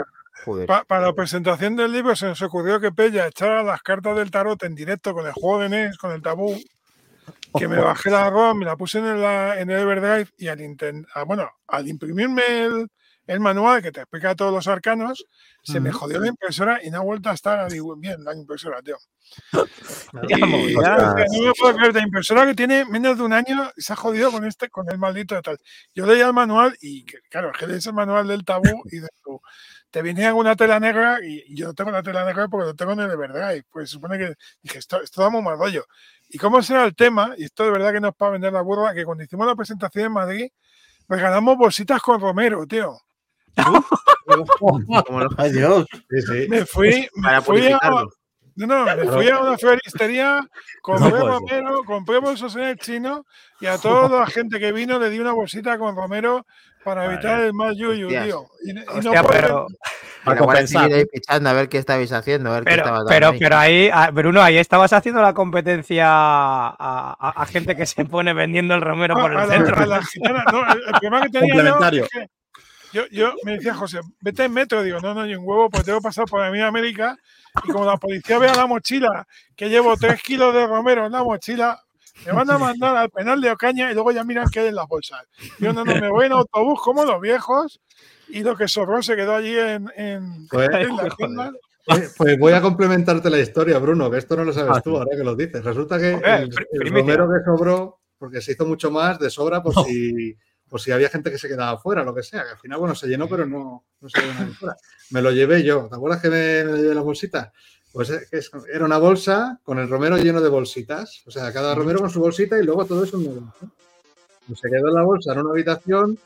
joder. 0.45 0.67
Pa- 0.67 0.85
para 0.85 1.07
la 1.07 1.13
presentación 1.13 1.77
del 1.77 1.93
libro 1.93 2.15
se 2.17 2.27
nos 2.27 2.41
ocurrió 2.43 2.81
que 2.81 2.93
Pella 2.93 3.27
echara 3.27 3.63
las 3.63 3.83
cartas 3.83 4.17
del 4.17 4.31
tarot 4.31 4.63
en 4.63 4.75
directo 4.75 5.13
con 5.15 5.27
el 5.27 5.33
juego 5.33 5.61
de 5.61 5.69
NES, 5.69 5.99
con 5.99 6.13
el 6.13 6.23
tabú, 6.23 6.55
que 7.59 7.69
me 7.69 7.77
bajé 7.79 8.11
la 8.11 8.31
ROM, 8.31 8.59
me 8.59 8.65
la 8.65 8.77
puse 8.77 8.99
en 8.99 9.07
el, 9.07 9.23
en 9.23 9.71
el 9.71 9.81
Everdrive 9.81 10.29
y 10.39 10.49
al, 10.49 10.61
inten- 10.61 11.07
ah, 11.15 11.25
bueno, 11.25 11.51
al 11.69 11.87
imprimirme 11.89 12.43
el, 12.65 12.89
el 13.27 13.41
manual 13.41 13.83
que 13.83 13.93
te 13.93 14.01
explica 14.01 14.35
todos 14.35 14.53
los 14.53 14.67
arcanos, 14.67 15.25
se 15.63 15.79
me 15.81 15.93
jodió 15.93 16.19
la 16.19 16.27
impresora 16.29 16.81
y 16.83 16.91
no 16.91 16.99
ha 16.99 17.03
vuelto 17.03 17.31
a 17.31 17.35
estar 17.35 17.71
digo, 17.71 17.95
bien 17.97 18.23
la 18.25 18.35
impresora, 18.35 18.83
tío. 18.83 18.97
Y- 20.29 20.35
y- 20.35 20.75
ya. 20.75 20.97
no 20.97 21.43
me 21.47 21.53
puedo 21.59 21.77
creer, 21.77 21.95
la 21.95 22.03
impresora 22.03 22.45
que 22.47 22.55
tiene 22.55 22.85
menos 22.85 23.17
de 23.17 23.23
un 23.25 23.33
año 23.33 23.71
se 23.77 23.93
ha 23.93 23.97
jodido 23.97 24.31
con 24.31 24.45
este, 24.45 24.69
con 24.69 24.91
el 24.91 24.99
maldito 24.99 25.35
de 25.35 25.43
tal. 25.43 25.59
Yo 25.95 26.07
leía 26.07 26.27
el 26.27 26.33
manual 26.33 26.77
y 26.81 27.05
claro, 27.31 27.51
es 27.53 27.59
que 27.59 27.67
lees 27.67 27.87
el 27.87 27.95
manual 27.95 28.27
del 28.29 28.45
tabú 28.45 28.83
y 28.91 28.99
de 28.99 29.09
tu- 29.23 29.41
te 29.91 30.03
venía 30.03 30.35
una 30.35 30.57
tela 30.57 30.81
negra 30.81 31.19
y, 31.23 31.55
yo 31.55 31.67
no 31.67 31.75
tengo 31.75 31.91
la 31.91 32.03
tela 32.03 32.25
negra 32.25 32.49
porque 32.49 32.67
lo 32.67 32.75
tengo 32.75 32.93
en 32.93 33.01
el 33.01 33.11
Everdrive. 33.11 33.65
Pues 33.71 33.91
supone 33.91 34.19
que 34.19 34.35
dije, 34.63 34.79
esto, 34.79 35.01
esto 35.03 35.21
da 35.23 35.29
muy 35.31 35.43
mal 35.43 35.59
rollo. 35.59 35.85
¿Y 36.31 36.39
cómo 36.39 36.63
será 36.63 36.85
el 36.85 36.95
tema? 36.95 37.35
Y 37.37 37.45
esto 37.45 37.65
de 37.65 37.71
verdad 37.71 37.93
que 37.93 38.01
no 38.01 38.09
es 38.09 38.15
para 38.15 38.33
vender 38.33 38.53
la 38.53 38.63
burra, 38.63 38.95
que 38.95 39.05
cuando 39.05 39.23
hicimos 39.23 39.47
la 39.47 39.55
presentación 39.55 40.07
en 40.07 40.13
Madrid, 40.13 40.51
regalamos 41.09 41.59
bolsitas 41.59 42.01
con 42.01 42.21
Romero, 42.21 42.67
tío. 42.67 42.99
Ay, 45.37 45.53
Dios. 45.53 45.87
Me 46.49 46.65
fui, 46.67 47.09
me 47.17 47.41
fui 47.43 47.67
a, 47.73 47.79
no, 48.55 48.67
no, 48.67 48.85
me 48.85 49.07
fui 49.07 49.29
a 49.31 49.41
una 49.41 49.57
floristería, 49.59 50.41
compré 50.83 51.11
ser. 51.11 51.21
romero, 51.21 51.85
compré 51.85 52.19
bolsos 52.19 52.55
en 52.57 52.65
el 52.65 52.77
chino 52.79 53.25
y 53.61 53.67
a 53.67 53.79
toda 53.79 54.21
la 54.21 54.27
gente 54.27 54.59
que 54.61 54.73
vino 54.73 54.99
le 54.99 55.09
di 55.11 55.19
una 55.19 55.33
bolsita 55.33 55.79
con 55.79 55.97
romero 55.97 56.45
para 56.85 57.03
Vale. 57.03 57.15
evitar 57.15 57.41
el 57.41 57.53
mal 57.55 57.75
yuyu, 57.77 58.07
Hostias. 58.07 58.25
tío. 58.27 58.47
Y, 58.65 58.71
y 58.71 58.75
no 58.75 58.83
Hostia, 58.93 59.23
pero, 59.23 59.67
Para 60.25 60.39
compensar. 60.39 60.93
Ahí 60.93 61.05
fichando 61.13 61.49
a 61.49 61.53
ver 61.53 61.69
qué 61.69 61.79
estabais 61.79 62.13
haciendo, 62.13 62.51
a 62.51 62.55
ver 62.55 62.65
qué 62.65 62.71
pero, 62.73 62.83
estaba 62.83 63.05
pero, 63.09 63.27
dando 63.27 63.33
ahí. 63.35 63.39
pero 63.39 63.57
ahí, 63.57 63.91
ah, 63.93 64.11
Bruno, 64.13 64.43
ahí 64.43 64.59
estabas 64.59 64.93
haciendo 64.93 65.23
la 65.23 65.33
competencia 65.33 66.07
a, 66.09 66.69
a- 67.19 67.43
a 67.43 67.47
gente 67.47 67.75
que 67.77 67.87
se 67.87 68.05
pone 68.05 68.33
vendiendo 68.35 68.75
el 68.75 68.81
romero 68.83 69.15
por 69.15 69.31
a 69.37 69.45
el 69.45 69.49
la, 69.49 69.55
centro. 69.57 69.77
a 69.81 69.87
la 69.87 70.03
gitana, 70.03 70.45
no, 70.53 70.61
el, 70.73 70.79
el 70.79 70.85
problema 70.93 71.21
que 71.23 71.29
tenía 71.31 71.49
yo, 71.49 71.55
Complementario. 71.55 72.05
es 72.05 72.11
que 72.11 72.27
yo, 72.93 73.07
yo 73.11 73.35
me 73.45 73.53
decía 73.53 73.75
José, 73.75 74.01
vete 74.21 74.45
en 74.45 74.53
metro, 74.53 74.83
digo, 74.83 75.01
no, 75.01 75.15
no, 75.15 75.23
hay 75.23 75.35
un 75.35 75.47
huevo, 75.47 75.71
pues 75.71 75.85
tengo 75.85 75.99
que 75.99 76.05
pasar 76.05 76.27
por 76.27 76.41
la 76.41 76.67
América 76.67 77.17
y 77.65 77.71
como 77.71 77.85
la 77.85 77.97
policía 77.97 78.39
vea 78.39 78.55
la 78.55 78.67
mochila, 78.67 79.27
que 79.57 79.69
llevo 79.69 79.97
tres 79.97 80.23
kilos 80.23 80.55
de 80.55 80.67
romero 80.67 81.07
en 81.07 81.13
la 81.13 81.23
mochila, 81.23 81.81
me 82.27 82.33
van 82.33 82.51
a 82.51 82.59
mandar 82.59 82.97
al 82.97 83.11
penal 83.11 83.41
de 83.41 83.51
Ocaña 83.51 83.91
y 83.91 83.95
luego 83.95 84.13
ya 84.13 84.25
miran 84.25 84.49
qué 84.51 84.61
hay 84.61 84.69
en 84.69 84.75
las 84.75 84.87
bolsas. 84.87 85.25
Yo 85.59 85.73
no, 85.73 85.85
no, 85.85 85.95
me 85.95 86.09
voy 86.09 86.27
en 86.27 86.33
autobús 86.33 86.81
como 86.83 87.05
los 87.05 87.21
viejos 87.21 87.81
y 88.29 88.43
lo 88.43 88.57
que 88.57 88.69
sobró 88.69 89.03
se 89.03 89.17
quedó 89.17 89.35
allí 89.35 89.59
en, 89.59 89.91
en, 89.97 90.47
Pues, 90.49 90.69
en 90.73 90.97
la 90.97 91.09
tienda. 91.11 91.53
Pues, 91.85 92.15
pues 92.17 92.39
voy 92.39 92.53
a 92.53 92.61
complementarte 92.61 93.29
la 93.29 93.41
historia, 93.41 93.79
Bruno, 93.79 94.11
que 94.11 94.19
esto 94.19 94.37
no 94.37 94.45
lo 94.45 94.53
sabes 94.53 94.83
tú 94.83 94.97
ahora 94.97 95.17
que 95.17 95.25
lo 95.25 95.35
dices. 95.35 95.65
Resulta 95.65 95.99
que 95.99 96.13
el, 96.13 96.51
romero 96.91 97.29
que 97.29 97.45
sobró, 97.45 98.01
porque 98.19 98.41
se 98.41 98.53
hizo 98.53 98.67
mucho 98.67 98.91
más 98.91 99.19
de 99.19 99.31
sobra 99.31 99.63
por 99.63 99.75
si, 99.87 100.37
por 100.73 100.81
si 100.81 100.91
había 100.91 101.11
gente 101.11 101.31
que 101.31 101.37
se 101.37 101.49
quedaba 101.49 101.79
fuera, 101.79 102.03
lo 102.03 102.15
que 102.15 102.23
sea. 102.23 102.45
Que 102.45 102.51
al 102.53 102.59
final, 102.59 102.79
bueno, 102.79 102.95
se 102.95 103.07
llenó, 103.07 103.29
pero 103.29 103.45
no, 103.45 103.85
no 104.01 104.09
se 104.09 104.23
llenó 104.23 104.55
fuera. 104.55 104.75
Me 105.11 105.21
lo 105.21 105.31
llevé 105.31 105.63
yo. 105.63 105.87
¿Te 105.91 105.97
acuerdas 105.97 106.23
que 106.23 106.31
me, 106.31 106.65
me 106.65 106.79
llevé 106.81 106.95
la 106.95 107.03
bolsita? 107.03 107.53
Pues 107.93 108.09
es- 108.09 108.33
es- 108.33 108.51
era 108.73 108.87
una 108.87 108.97
bolsa 108.97 109.61
con 109.65 109.79
el 109.79 109.91
romero 109.91 110.17
lleno 110.17 110.41
de 110.41 110.49
bolsitas. 110.49 111.21
O 111.27 111.31
sea, 111.31 111.53
cada 111.53 111.75
romero 111.75 111.99
con 112.01 112.09
su 112.09 112.21
bolsita 112.21 112.59
y 112.59 112.65
luego 112.65 112.87
todo 112.87 113.05
eso 113.05 113.19
en 113.19 113.25
bolsa. 113.27 113.53
Pues 114.47 114.61
se 114.61 114.71
quedó 114.71 114.89
en 114.89 114.95
la 114.95 115.03
bolsa 115.03 115.33
en 115.35 115.41
una 115.41 115.51
habitación, 115.51 116.19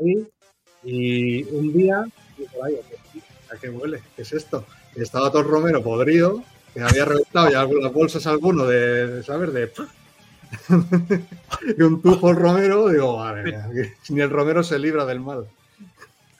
ahí, 0.00 0.26
y 0.82 1.42
un 1.52 1.70
día, 1.74 2.06
digo, 2.38 2.64
"Ay, 2.64 2.76
¿a 2.76 2.88
qué- 2.88 3.20
¿a 3.54 3.58
qué 3.60 3.68
huele? 3.68 4.02
¿Qué 4.16 4.22
es 4.22 4.32
esto? 4.32 4.64
Y 4.96 5.02
estaba 5.02 5.28
todo 5.30 5.42
el 5.42 5.48
romero 5.48 5.82
podrido, 5.82 6.42
que 6.72 6.80
había 6.80 7.04
reventado 7.04 7.50
ya 7.50 7.60
algunas 7.60 7.92
bolsas 7.92 8.26
alguno 8.26 8.64
de, 8.66 9.06
de 9.06 9.22
¿sabes? 9.22 9.52
De... 9.52 9.70
y 11.78 11.82
un 11.82 12.00
tujo 12.02 12.30
el 12.30 12.36
romero, 12.36 12.88
digo, 12.88 13.18
madre 13.18 13.44
mía, 13.44 13.68
ni 14.08 14.20
el 14.20 14.30
romero 14.30 14.62
se 14.62 14.78
libra 14.78 15.04
del 15.04 15.20
mal, 15.20 15.46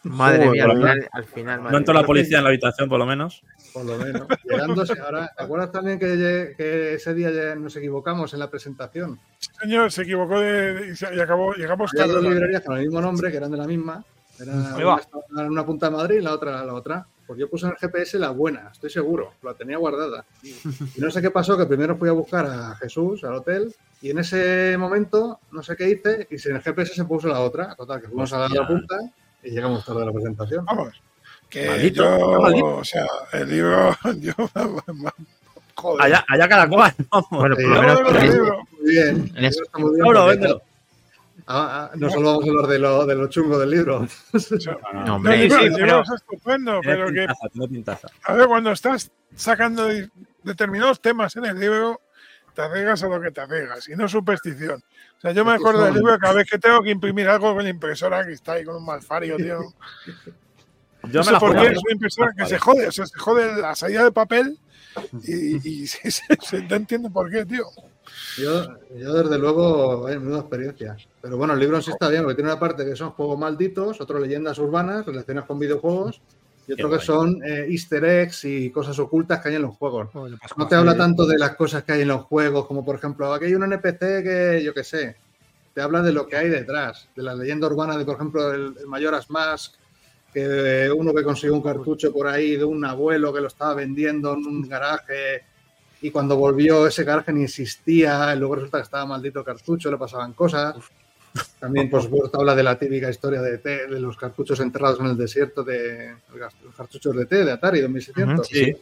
Madre 0.02 0.48
mía, 0.48 0.64
al 0.64 0.72
final, 0.76 1.08
al 1.12 1.24
final, 1.24 1.58
madre 1.60 1.72
No 1.72 1.78
entró 1.78 1.92
la 1.94 2.04
policía 2.04 2.38
en 2.38 2.44
la 2.44 2.48
habitación, 2.50 2.88
por 2.88 2.98
lo 2.98 3.04
menos. 3.04 3.42
por 3.74 3.84
lo 3.84 3.98
menos. 3.98 4.26
Llegándose, 4.48 4.98
ahora, 4.98 5.30
¿te 5.36 5.44
acuerdas 5.44 5.70
también 5.72 5.98
que, 5.98 6.94
ese 6.94 7.12
día 7.14 7.30
ya 7.30 7.54
nos 7.54 7.76
equivocamos 7.76 8.32
en 8.32 8.38
la 8.40 8.48
presentación? 8.50 9.20
Señor, 9.60 9.92
se 9.92 10.02
equivocó 10.02 10.40
de, 10.40 10.72
de- 10.94 11.16
y, 11.16 11.20
acabó, 11.20 11.52
llegamos 11.52 11.90
Había 11.92 12.06
dos 12.06 12.22
tarde. 12.22 12.30
librerías 12.30 12.62
con 12.62 12.78
el 12.78 12.84
mismo 12.86 13.00
nombre, 13.02 13.30
que 13.30 13.36
eran 13.36 13.50
de 13.50 13.58
la 13.58 13.66
misma. 13.66 14.02
Era 14.40 14.74
Ahí 14.74 14.82
una, 14.82 15.42
una 15.42 15.66
punta 15.66 15.90
de 15.90 15.96
Madrid 15.96 16.16
y 16.16 16.22
la 16.22 16.32
otra 16.32 16.64
la 16.64 16.72
otra. 16.72 17.06
Pues 17.30 17.38
yo 17.38 17.48
puse 17.48 17.64
en 17.66 17.70
el 17.72 17.78
GPS 17.78 18.18
la 18.18 18.30
buena, 18.30 18.70
estoy 18.72 18.90
seguro, 18.90 19.34
la 19.44 19.54
tenía 19.54 19.76
guardada. 19.78 20.24
Y 20.42 21.00
no 21.00 21.12
sé 21.12 21.22
qué 21.22 21.30
pasó, 21.30 21.56
que 21.56 21.64
primero 21.64 21.96
fui 21.96 22.08
a 22.08 22.12
buscar 22.12 22.44
a 22.44 22.74
Jesús 22.74 23.22
al 23.22 23.34
hotel 23.36 23.72
y 24.02 24.10
en 24.10 24.18
ese 24.18 24.74
momento 24.76 25.38
no 25.52 25.62
sé 25.62 25.76
qué 25.76 25.88
hice 25.90 26.26
y 26.28 26.48
en 26.48 26.56
el 26.56 26.60
GPS 26.62 26.92
se 26.92 27.04
puso 27.04 27.28
la 27.28 27.38
otra. 27.38 27.76
Total, 27.76 28.00
que 28.00 28.08
fuimos 28.08 28.32
a 28.32 28.48
la 28.48 28.66
punta 28.66 28.96
y 29.44 29.50
llegamos 29.50 29.84
tarde 29.84 30.02
a 30.02 30.06
la 30.06 30.12
presentación. 30.12 30.64
Vamos. 30.64 31.00
Que 31.48 31.68
Maldito, 31.68 32.02
yo, 32.02 32.30
qué 32.32 32.42
maldito. 32.42 32.66
o 32.78 32.84
sea, 32.84 33.06
el 33.34 33.48
libro, 33.48 33.96
yo, 34.18 34.32
joder. 35.76 36.02
Allá, 36.04 36.24
allá 36.28 36.48
cada 36.48 36.68
cual. 36.68 36.92
Vamos. 37.12 37.28
Bueno, 37.30 37.54
Sí, 37.56 37.62
por 37.62 37.74
lo 37.76 37.82
menos 37.82 38.56
bien. 38.82 39.32
En 39.36 39.44
eso- 39.44 39.62
está 39.62 39.78
muy 39.78 39.94
bien 39.94 40.04
porque, 40.04 40.20
véndelo. 40.30 40.62
Ah, 41.50 41.90
ah, 41.92 41.96
no 41.96 42.08
solo 42.10 42.26
vamos 42.30 42.46
a 42.46 42.50
hablar 42.50 42.66
de 42.66 42.78
lo, 42.78 43.06
de 43.06 43.14
lo 43.14 43.26
chungo 43.28 43.58
del 43.58 43.70
libro. 43.70 44.06
No, 45.04 45.16
hombre, 45.16 45.48
sí, 45.50 45.64
el 45.66 45.72
libro 45.74 46.02
es 46.02 46.10
estupendo, 46.10 46.80
pero 46.82 47.06
que, 47.12 47.26
pintaza, 47.68 48.08
a 48.24 48.32
ver, 48.34 48.46
cuando 48.46 48.72
estás 48.72 49.10
sacando 49.34 49.86
de- 49.86 50.08
determinados 50.44 51.00
temas 51.00 51.34
en 51.36 51.44
el 51.46 51.58
libro, 51.58 52.00
te 52.54 52.62
arriesgas 52.62 53.02
a 53.02 53.08
lo 53.08 53.20
que 53.20 53.30
te 53.30 53.40
arriesgas, 53.40 53.88
y 53.88 53.96
no 53.96 54.08
superstición. 54.08 54.82
O 55.18 55.20
sea, 55.20 55.32
yo 55.32 55.44
me 55.44 55.52
acuerdo 55.52 55.80
del 55.84 55.94
libro 55.94 56.18
cada 56.18 56.34
vez 56.34 56.48
que 56.50 56.58
tengo 56.58 56.82
que 56.82 56.90
imprimir 56.90 57.28
algo 57.28 57.54
con 57.54 57.62
la 57.64 57.70
impresora 57.70 58.24
que 58.24 58.32
está 58.32 58.52
ahí 58.52 58.64
con 58.64 58.76
un 58.76 58.84
malfario, 58.86 59.36
tío. 59.36 59.60
Yo 61.04 61.08
no 61.12 61.18
me 61.20 61.24
sé 61.24 61.32
la 61.32 61.40
por 61.40 61.52
qué, 61.52 61.66
es 61.72 61.78
una 61.82 61.92
impresora 61.92 62.32
que 62.36 62.46
se 62.46 62.58
jode, 62.58 62.86
o 62.88 62.92
sea, 62.92 63.06
se 63.06 63.18
jode 63.18 63.60
la 63.60 63.74
salida 63.74 64.04
de 64.04 64.12
papel 64.12 64.58
y, 65.24 65.68
y 65.82 65.86
se, 65.86 66.10
se- 66.10 66.22
se- 66.40 66.62
no 66.62 66.76
entiendo 66.76 67.10
por 67.10 67.30
qué, 67.30 67.44
tío. 67.46 67.64
Yo, 68.38 68.66
yo 68.96 69.12
desde 69.14 69.38
luego, 69.38 70.06
hay 70.06 70.18
menuda 70.18 70.40
experiencia. 70.40 70.96
Pero 71.20 71.36
bueno, 71.36 71.54
el 71.54 71.60
libro 71.60 71.76
en 71.76 71.82
sí 71.82 71.90
está 71.90 72.08
bien, 72.08 72.22
porque 72.22 72.36
tiene 72.36 72.50
una 72.50 72.60
parte 72.60 72.84
que 72.84 72.96
son 72.96 73.10
juegos 73.10 73.38
malditos, 73.38 74.00
otro 74.00 74.18
leyendas 74.18 74.58
urbanas 74.58 75.04
relacionadas 75.06 75.46
con 75.48 75.58
videojuegos, 75.58 76.20
y 76.66 76.72
otro 76.72 76.88
Qué 76.88 76.98
que 76.98 77.04
guay. 77.04 77.06
son 77.06 77.42
eh, 77.44 77.66
easter 77.68 78.04
eggs 78.04 78.44
y 78.44 78.70
cosas 78.70 78.98
ocultas 78.98 79.40
que 79.40 79.48
hay 79.48 79.56
en 79.56 79.62
los 79.62 79.76
juegos. 79.76 80.08
No 80.56 80.68
te 80.68 80.74
habla 80.74 80.96
tanto 80.96 81.26
de 81.26 81.38
las 81.38 81.56
cosas 81.56 81.82
que 81.82 81.92
hay 81.92 82.02
en 82.02 82.08
los 82.08 82.22
juegos, 82.22 82.66
como 82.66 82.84
por 82.84 82.96
ejemplo, 82.96 83.32
aquí 83.32 83.46
hay 83.46 83.54
un 83.54 83.64
NPC 83.64 83.98
que 84.22 84.62
yo 84.64 84.72
qué 84.72 84.84
sé. 84.84 85.16
Te 85.74 85.80
habla 85.80 86.02
de 86.02 86.12
lo 86.12 86.26
que 86.26 86.36
hay 86.36 86.48
detrás, 86.48 87.08
de 87.14 87.22
la 87.22 87.34
leyenda 87.34 87.66
urbana 87.66 87.96
de, 87.96 88.04
por 88.04 88.16
ejemplo, 88.16 88.52
el, 88.52 88.74
el 88.78 88.86
Majora's 88.86 89.30
Mask, 89.30 89.74
que 90.32 90.90
uno 90.96 91.12
que 91.12 91.24
consiguió 91.24 91.54
un 91.54 91.62
cartucho 91.62 92.12
por 92.12 92.28
ahí 92.28 92.56
de 92.56 92.64
un 92.64 92.84
abuelo 92.84 93.32
que 93.32 93.40
lo 93.40 93.48
estaba 93.48 93.74
vendiendo 93.74 94.32
en 94.34 94.46
un 94.46 94.68
garaje 94.68 95.42
y 96.02 96.10
cuando 96.10 96.36
volvió 96.36 96.86
ese 96.86 97.04
Gargen 97.04 97.40
insistía, 97.40 98.34
y 98.34 98.38
luego 98.38 98.56
resulta 98.56 98.78
que 98.78 98.84
estaba 98.84 99.06
maldito 99.06 99.44
cartucho, 99.44 99.90
le 99.90 99.98
pasaban 99.98 100.32
cosas. 100.32 100.76
También, 101.58 101.88
por 101.88 102.02
supuesto, 102.02 102.40
habla 102.40 102.54
de 102.54 102.62
la 102.62 102.78
típica 102.78 103.08
historia 103.08 103.40
de, 103.40 103.58
T, 103.58 103.86
de 103.86 104.00
los 104.00 104.16
cartuchos 104.16 104.58
enterrados 104.60 104.98
en 105.00 105.06
el 105.06 105.16
desierto, 105.16 105.62
de 105.62 106.16
los 106.34 106.74
cartuchos 106.74 107.14
de 107.14 107.26
T, 107.26 107.44
de 107.44 107.52
Atari 107.52 107.80
2600. 107.80 108.46
Sí. 108.48 108.76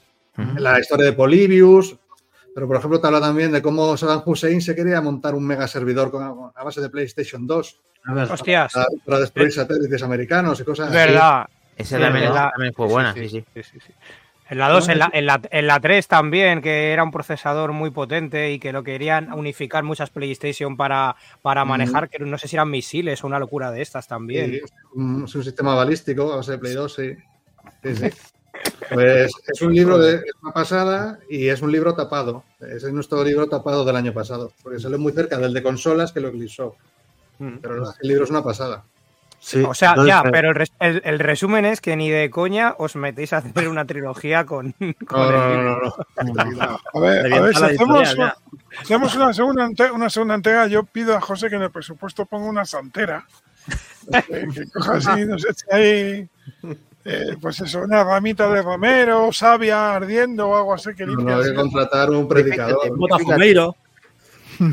La 0.56 0.78
historia 0.78 1.06
de 1.06 1.12
Polybius. 1.12 1.96
Pero, 2.54 2.66
por 2.66 2.76
ejemplo, 2.76 3.00
te 3.00 3.06
habla 3.06 3.20
también 3.20 3.52
de 3.52 3.60
cómo 3.60 3.96
Saddam 3.96 4.22
Hussein 4.24 4.60
se 4.60 4.74
quería 4.74 5.00
montar 5.00 5.34
un 5.34 5.46
mega 5.46 5.68
servidor 5.68 6.10
con, 6.10 6.22
a 6.54 6.64
base 6.64 6.80
de 6.80 6.88
PlayStation 6.88 7.46
2 7.46 7.80
A 8.04 8.14
ver, 8.14 8.32
Hostias, 8.32 8.72
para, 8.72 8.86
para 9.04 9.20
destruir 9.20 9.52
satélites 9.52 10.02
americanos 10.02 10.58
y 10.58 10.64
cosas 10.64 10.88
así. 10.88 10.96
verdad. 10.96 11.46
Esa 11.76 11.96
Sí, 11.96 12.02
también, 12.02 12.24
verdad. 12.24 12.44
esa 12.46 12.50
también 12.50 12.74
fue 12.74 12.86
buena, 12.88 13.14
sí, 13.14 13.28
sí. 13.28 13.44
sí, 13.54 13.62
sí, 13.62 13.78
sí. 13.86 13.92
En 14.50 14.58
la 14.58 14.68
2, 14.70 14.88
en 14.88 14.98
la, 14.98 15.10
en, 15.12 15.26
la, 15.26 15.40
en 15.50 15.66
la 15.66 15.78
3 15.78 16.08
también, 16.08 16.62
que 16.62 16.92
era 16.92 17.02
un 17.04 17.10
procesador 17.10 17.72
muy 17.72 17.90
potente 17.90 18.50
y 18.52 18.58
que 18.58 18.72
lo 18.72 18.82
querían 18.82 19.32
unificar 19.32 19.84
muchas 19.84 20.08
PlayStation 20.10 20.76
para, 20.76 21.16
para 21.42 21.64
manejar, 21.66 22.08
que 22.08 22.18
no 22.18 22.38
sé 22.38 22.48
si 22.48 22.56
eran 22.56 22.70
misiles 22.70 23.22
o 23.22 23.26
una 23.26 23.38
locura 23.38 23.70
de 23.70 23.82
estas 23.82 24.08
también. 24.08 24.52
Sí, 24.52 24.60
un- 24.94 25.24
es 25.24 25.34
un 25.34 25.44
sistema 25.44 25.74
balístico 25.74 26.32
a 26.32 26.36
base 26.36 26.52
de 26.52 26.58
Play 26.58 26.74
2, 26.74 26.94
sí. 26.94 27.12
Sí, 27.82 27.94
sí. 27.96 28.10
Pues 28.92 29.30
es 29.46 29.62
un 29.62 29.72
libro 29.72 29.98
de 29.98 30.16
es 30.16 30.32
una 30.42 30.52
pasada 30.52 31.20
y 31.30 31.46
es 31.48 31.62
un 31.62 31.70
libro 31.70 31.94
tapado. 31.94 32.42
Ese 32.58 32.88
es 32.88 32.92
nuestro 32.92 33.22
libro 33.22 33.46
tapado 33.48 33.84
del 33.84 33.94
año 33.94 34.12
pasado, 34.12 34.50
porque 34.64 34.80
sale 34.80 34.96
muy 34.98 35.12
cerca 35.12 35.38
del 35.38 35.52
de 35.54 35.62
consolas 35.62 36.10
que 36.10 36.18
lo 36.20 36.28
eclipsó. 36.28 36.74
Mm. 37.38 37.58
Pero 37.62 37.76
el 37.76 38.08
libro 38.08 38.24
es 38.24 38.30
una 38.30 38.42
pasada. 38.42 38.82
Sí, 39.40 39.62
O 39.66 39.74
sea, 39.74 39.94
ya, 40.06 40.22
eh, 40.24 40.30
pero 40.32 40.50
el, 40.50 40.54
res- 40.54 40.72
el- 40.80 41.02
el 41.04 41.18
resumen 41.18 41.64
es 41.64 41.80
que 41.80 41.96
ni 41.96 42.10
de 42.10 42.30
coña 42.30 42.74
os 42.78 42.96
metéis 42.96 43.32
a 43.32 43.38
hacer 43.38 43.68
una 43.68 43.84
trilogía 43.86 44.44
con, 44.46 44.72
con 45.06 45.20
No, 45.20 45.52
el 45.52 45.64
no, 45.64 45.78
no. 45.80 45.94
A 46.94 47.00
ver, 47.00 47.18
a 47.18 47.22
Revienta 47.22 47.40
ver 47.40 47.54
si 47.54 47.60
la 47.60 47.66
hacemos, 47.68 48.08
si 48.08 48.82
hacemos 48.94 49.14
una, 49.16 49.32
segunda 49.32 49.68
una 49.92 50.10
segunda 50.10 50.34
entrega, 50.34 50.66
yo 50.66 50.84
pido 50.84 51.16
a 51.16 51.20
José 51.20 51.48
que 51.48 51.56
en 51.56 51.62
el 51.62 51.70
presupuesto 51.70 52.26
ponga 52.26 52.46
una 52.48 52.64
santera. 52.64 53.26
que, 54.26 54.48
que 54.54 54.64
coja 54.72 54.94
así, 54.94 55.24
nos 55.26 55.44
eche 55.44 55.66
ahí, 55.70 56.28
eh, 57.04 57.36
pues 57.40 57.60
eso, 57.60 57.80
una 57.82 58.04
ramita 58.04 58.48
de 58.50 58.60
romero, 58.62 59.30
savia 59.32 59.94
ardiendo 59.94 60.48
o 60.48 60.56
algo 60.56 60.74
así 60.74 60.94
que 60.94 61.06
No, 61.06 61.16
limpia. 61.16 61.36
no, 61.36 61.42
hay 61.42 61.48
que 61.50 61.54
contratar 61.54 62.10
un 62.10 62.26
predicador, 62.28 62.96
Botafumeiro. 62.96 63.76
hay 64.60 64.72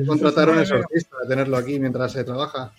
que 0.00 0.06
contratar 0.06 0.48
un 0.50 0.58
exorcista, 0.60 1.16
tenerlo 1.28 1.56
aquí 1.56 1.78
mientras 1.78 2.12
se 2.12 2.24
trabaja. 2.24 2.72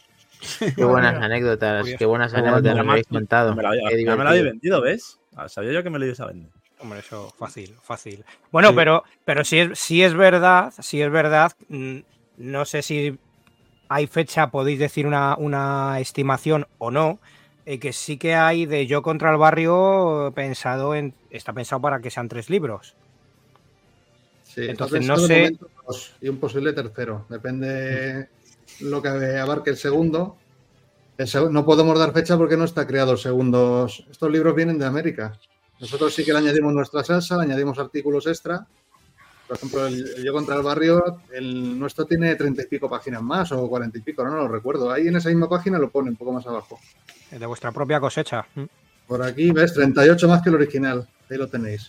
Qué 0.75 0.83
buenas 0.85 1.15
anécdotas, 1.21 1.87
qué 1.97 2.05
buenas 2.05 2.33
anécdotas 2.33 2.75
me 2.85 2.91
habéis 2.91 3.07
contado. 3.07 3.55
Me 3.55 3.63
la, 3.63 3.75
ya 3.75 3.81
me 4.15 4.23
la 4.23 4.29
había 4.29 4.43
divertido. 4.43 4.45
vendido, 4.45 4.81
¿ves? 4.81 5.19
Sabía 5.47 5.71
yo 5.71 5.83
que 5.83 5.89
me 5.89 5.99
lo 5.99 6.05
ibas 6.05 6.19
a 6.19 6.27
vender. 6.27 6.51
Hombre, 6.79 6.99
eso 6.99 7.33
fácil, 7.37 7.75
fácil. 7.81 8.25
Bueno, 8.51 8.69
Sí. 8.69 8.75
pero, 8.75 9.03
pero 9.25 9.43
si 9.45 9.59
es, 9.59 9.79
si 9.79 10.03
es 10.03 10.13
verdad, 10.13 10.73
si 10.79 11.01
es 11.01 11.09
verdad, 11.11 11.51
mm, 11.69 11.99
no 12.37 12.65
sé 12.65 12.81
si 12.81 13.17
hay 13.89 14.07
fecha, 14.07 14.51
podéis 14.51 14.79
decir 14.79 15.07
una, 15.07 15.35
una 15.37 15.99
estimación 15.99 16.67
o 16.79 16.91
no, 16.91 17.19
eh, 17.65 17.79
que 17.79 17.93
sí 17.93 18.17
que 18.17 18.35
hay 18.35 18.65
de 18.65 18.85
Yo 18.85 19.01
contra 19.01 19.31
el 19.31 19.37
barrio 19.37 20.33
pensado 20.35 20.93
en. 20.95 21.13
está 21.29 21.53
pensado 21.53 21.81
para 21.81 22.01
que 22.01 22.09
sean 22.11 22.27
tres 22.27 22.49
libros. 22.49 22.95
Sí, 24.43 24.65
Entonces, 24.67 25.07
no 25.07 25.17
sé- 25.17 25.51
dos 25.87 26.15
y 26.21 26.29
un 26.29 26.37
posible 26.39 26.73
tercero. 26.73 27.25
Depende 27.29 28.27
lo 28.81 29.01
que 29.01 29.09
abarque 29.09 29.69
el 29.71 29.77
segundo. 29.77 30.37
El 31.17 31.27
seg- 31.27 31.51
no 31.51 31.65
podemos 31.65 31.97
dar 31.99 32.11
fecha 32.13 32.37
porque 32.37 32.57
no 32.57 32.63
está 32.65 32.87
creado 32.87 33.11
el 33.13 33.17
segundo. 33.17 33.87
Estos 34.09 34.31
libros 34.31 34.55
vienen 34.55 34.79
de 34.79 34.85
América. 34.85 35.37
Nosotros 35.79 36.13
sí 36.13 36.23
que 36.23 36.31
le 36.33 36.39
añadimos 36.39 36.73
nuestra 36.73 37.03
salsa, 37.03 37.37
le 37.37 37.43
añadimos 37.43 37.77
artículos 37.79 38.25
extra. 38.27 38.65
Por 39.47 39.57
ejemplo, 39.57 39.85
el, 39.85 40.07
el 40.17 40.23
Yo 40.23 40.33
contra 40.33 40.55
el 40.55 40.63
barrio, 40.63 41.19
el 41.31 41.77
nuestro 41.77 42.05
tiene 42.05 42.33
treinta 42.35 42.61
y 42.63 42.65
pico 42.67 42.89
páginas 42.89 43.21
más 43.21 43.51
o 43.51 43.67
cuarenta 43.67 43.97
y 43.97 44.01
pico, 44.01 44.23
no, 44.23 44.31
no 44.31 44.37
lo 44.37 44.47
recuerdo. 44.47 44.89
Ahí 44.91 45.07
en 45.07 45.15
esa 45.17 45.29
misma 45.29 45.49
página 45.49 45.77
lo 45.77 45.89
pone 45.91 46.09
un 46.09 46.15
poco 46.15 46.31
más 46.31 46.47
abajo. 46.47 46.79
De 47.29 47.45
vuestra 47.45 47.71
propia 47.71 47.99
cosecha. 47.99 48.45
Mm. 48.55 48.63
Por 49.07 49.21
aquí 49.21 49.51
ves 49.51 49.73
38 49.73 50.27
más 50.27 50.41
que 50.41 50.49
el 50.49 50.55
original. 50.55 51.07
Ahí 51.29 51.37
lo 51.37 51.47
tenéis. 51.47 51.87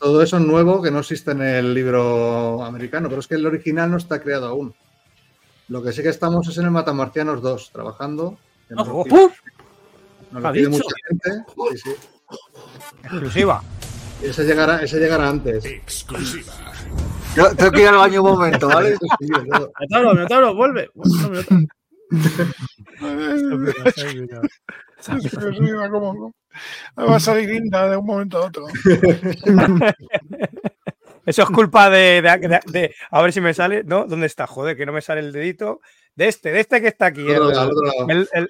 Todo 0.00 0.22
eso 0.22 0.38
es 0.38 0.42
nuevo 0.42 0.82
que 0.82 0.90
no 0.90 0.98
existe 1.00 1.30
en 1.32 1.42
el 1.42 1.72
libro 1.74 2.64
americano, 2.64 3.08
pero 3.08 3.20
es 3.20 3.26
que 3.26 3.34
el 3.36 3.46
original 3.46 3.90
no 3.90 3.96
está 3.98 4.20
creado 4.20 4.46
aún. 4.46 4.74
Lo 5.68 5.82
que 5.82 5.92
sí 5.92 6.02
que 6.02 6.10
estamos 6.10 6.46
es 6.48 6.56
en 6.58 6.64
el 6.66 6.70
Matamarcianos 6.70 7.42
2, 7.42 7.70
trabajando. 7.72 8.36
que 8.68 8.74
nos 8.74 8.86
lo 8.88 9.04
pide- 9.04 9.30
nos 10.32 10.42
lo 10.42 10.48
¿ha 10.48 10.52
pide 10.52 10.68
dicho? 10.68 10.84
mucha 10.84 10.96
gente. 11.08 11.30
Sí, 11.72 11.78
sí. 11.78 11.90
Exclusiva. 13.02 13.62
Ese 14.22 14.44
llegará, 14.44 14.80
ese 14.82 14.98
llegará 14.98 15.28
antes. 15.28 15.64
Exclusiva. 15.64 16.52
yo 17.36 17.54
tengo 17.54 17.70
que 17.72 17.82
ir 17.82 17.88
al 17.88 17.96
baño 17.96 18.22
un 18.22 18.30
momento, 18.30 18.68
¿vale? 18.68 18.96
Todo. 18.96 19.70
Minotauro, 19.80 20.14
Minotauro, 20.14 20.54
vuelve. 20.54 20.90
Va 26.98 27.16
a 27.16 27.20
salir 27.20 27.48
linda 27.50 27.88
de 27.90 27.96
un 27.96 28.06
momento 28.06 28.38
a 28.38 28.46
otro. 28.46 28.66
Eso 31.26 31.42
es 31.42 31.50
culpa 31.50 31.90
de, 31.90 32.22
de- 32.22 32.48
de- 32.48 32.60
de- 32.66 32.94
A 33.10 33.20
ver 33.20 33.32
si 33.32 33.40
me 33.42 33.52
sale. 33.52 33.82
¿No? 33.84 34.06
¿Dónde 34.06 34.26
está? 34.26 34.46
Joder, 34.46 34.76
que 34.76 34.86
no 34.86 34.92
me 34.92 35.02
sale 35.02 35.20
el 35.20 35.32
dedito. 35.32 35.80
De 36.14 36.28
este, 36.28 36.50
de 36.50 36.60
este 36.60 36.80
que 36.80 36.88
está 36.88 37.06
aquí. 37.06 37.20
Al 37.34 37.42
otro 37.42 37.50
el- 37.50 37.54
lado, 37.54 37.66
al 37.66 37.70
otro 37.72 37.84
lado. 37.84 38.06
el- 38.08 38.28
el- 38.32 38.48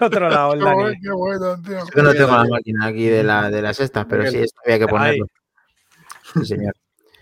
otro 0.00 0.28
lado, 0.30 0.52
el 0.54 0.60
Dani. 0.60 0.74
bueno, 0.74 0.96
qué 1.02 1.10
bueno, 1.10 1.62
tío. 1.62 1.78
Yo 1.96 2.02
no 2.02 2.12
tengo 2.12 2.26
la 2.36 2.44
máquina 2.44 2.86
aquí 2.86 3.06
de, 3.08 3.24
la, 3.24 3.50
de 3.50 3.62
las 3.62 3.80
estas, 3.80 4.06
pero 4.06 4.30
sí, 4.30 4.38
esto 4.38 4.60
había 4.64 4.78
que 4.78 4.86
ponerlo. 4.86 5.26
Sí, 6.34 6.44
señor. 6.46 6.74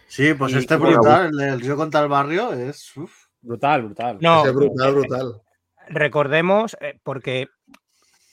Sí, 0.08 0.34
pues 0.34 0.52
Y- 0.52 0.58
este 0.58 0.76
brutal, 0.76 1.26
el 1.28 1.36
del 1.36 1.62
Yo 1.62 1.76
contra 1.76 2.00
el 2.00 2.08
barrio, 2.08 2.52
es. 2.52 2.94
uf. 2.96 3.12
Brutal, 3.40 3.82
brutal. 3.84 4.18
No, 4.20 4.42
Ese 4.42 4.50
brutal, 4.50 4.94
brutal. 4.94 5.40
recordemos, 5.88 6.76
eh, 6.80 6.98
porque 7.02 7.46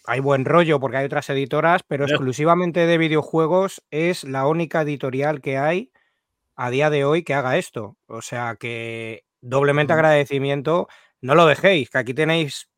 hay 0.08 0.20
buen 0.20 0.46
rollo, 0.46 0.80
porque 0.80 0.98
hay 0.98 1.06
otras 1.06 1.30
editoras, 1.30 1.84
pero 1.88 2.06
exclusivamente 2.06 2.86
de 2.86 2.98
videojuegos 2.98 3.82
es 3.92 4.24
la 4.24 4.48
única 4.48 4.82
editorial 4.82 5.42
que 5.42 5.58
hay 5.58 5.92
a 6.56 6.70
día 6.70 6.90
de 6.90 7.06
hoy 7.06 7.24
que 7.24 7.34
haga 7.34 7.58
esto. 7.58 7.98
O 8.08 8.22
sea 8.22 8.56
que 8.60 9.24
doblemente 9.42 9.94
Mm. 9.94 9.96
agradecimiento. 9.96 10.88
No 11.22 11.36
lo 11.36 11.46
dejéis, 11.46 11.90
que 11.90 11.98
aquí 11.98 12.14
tenéis 12.14 12.70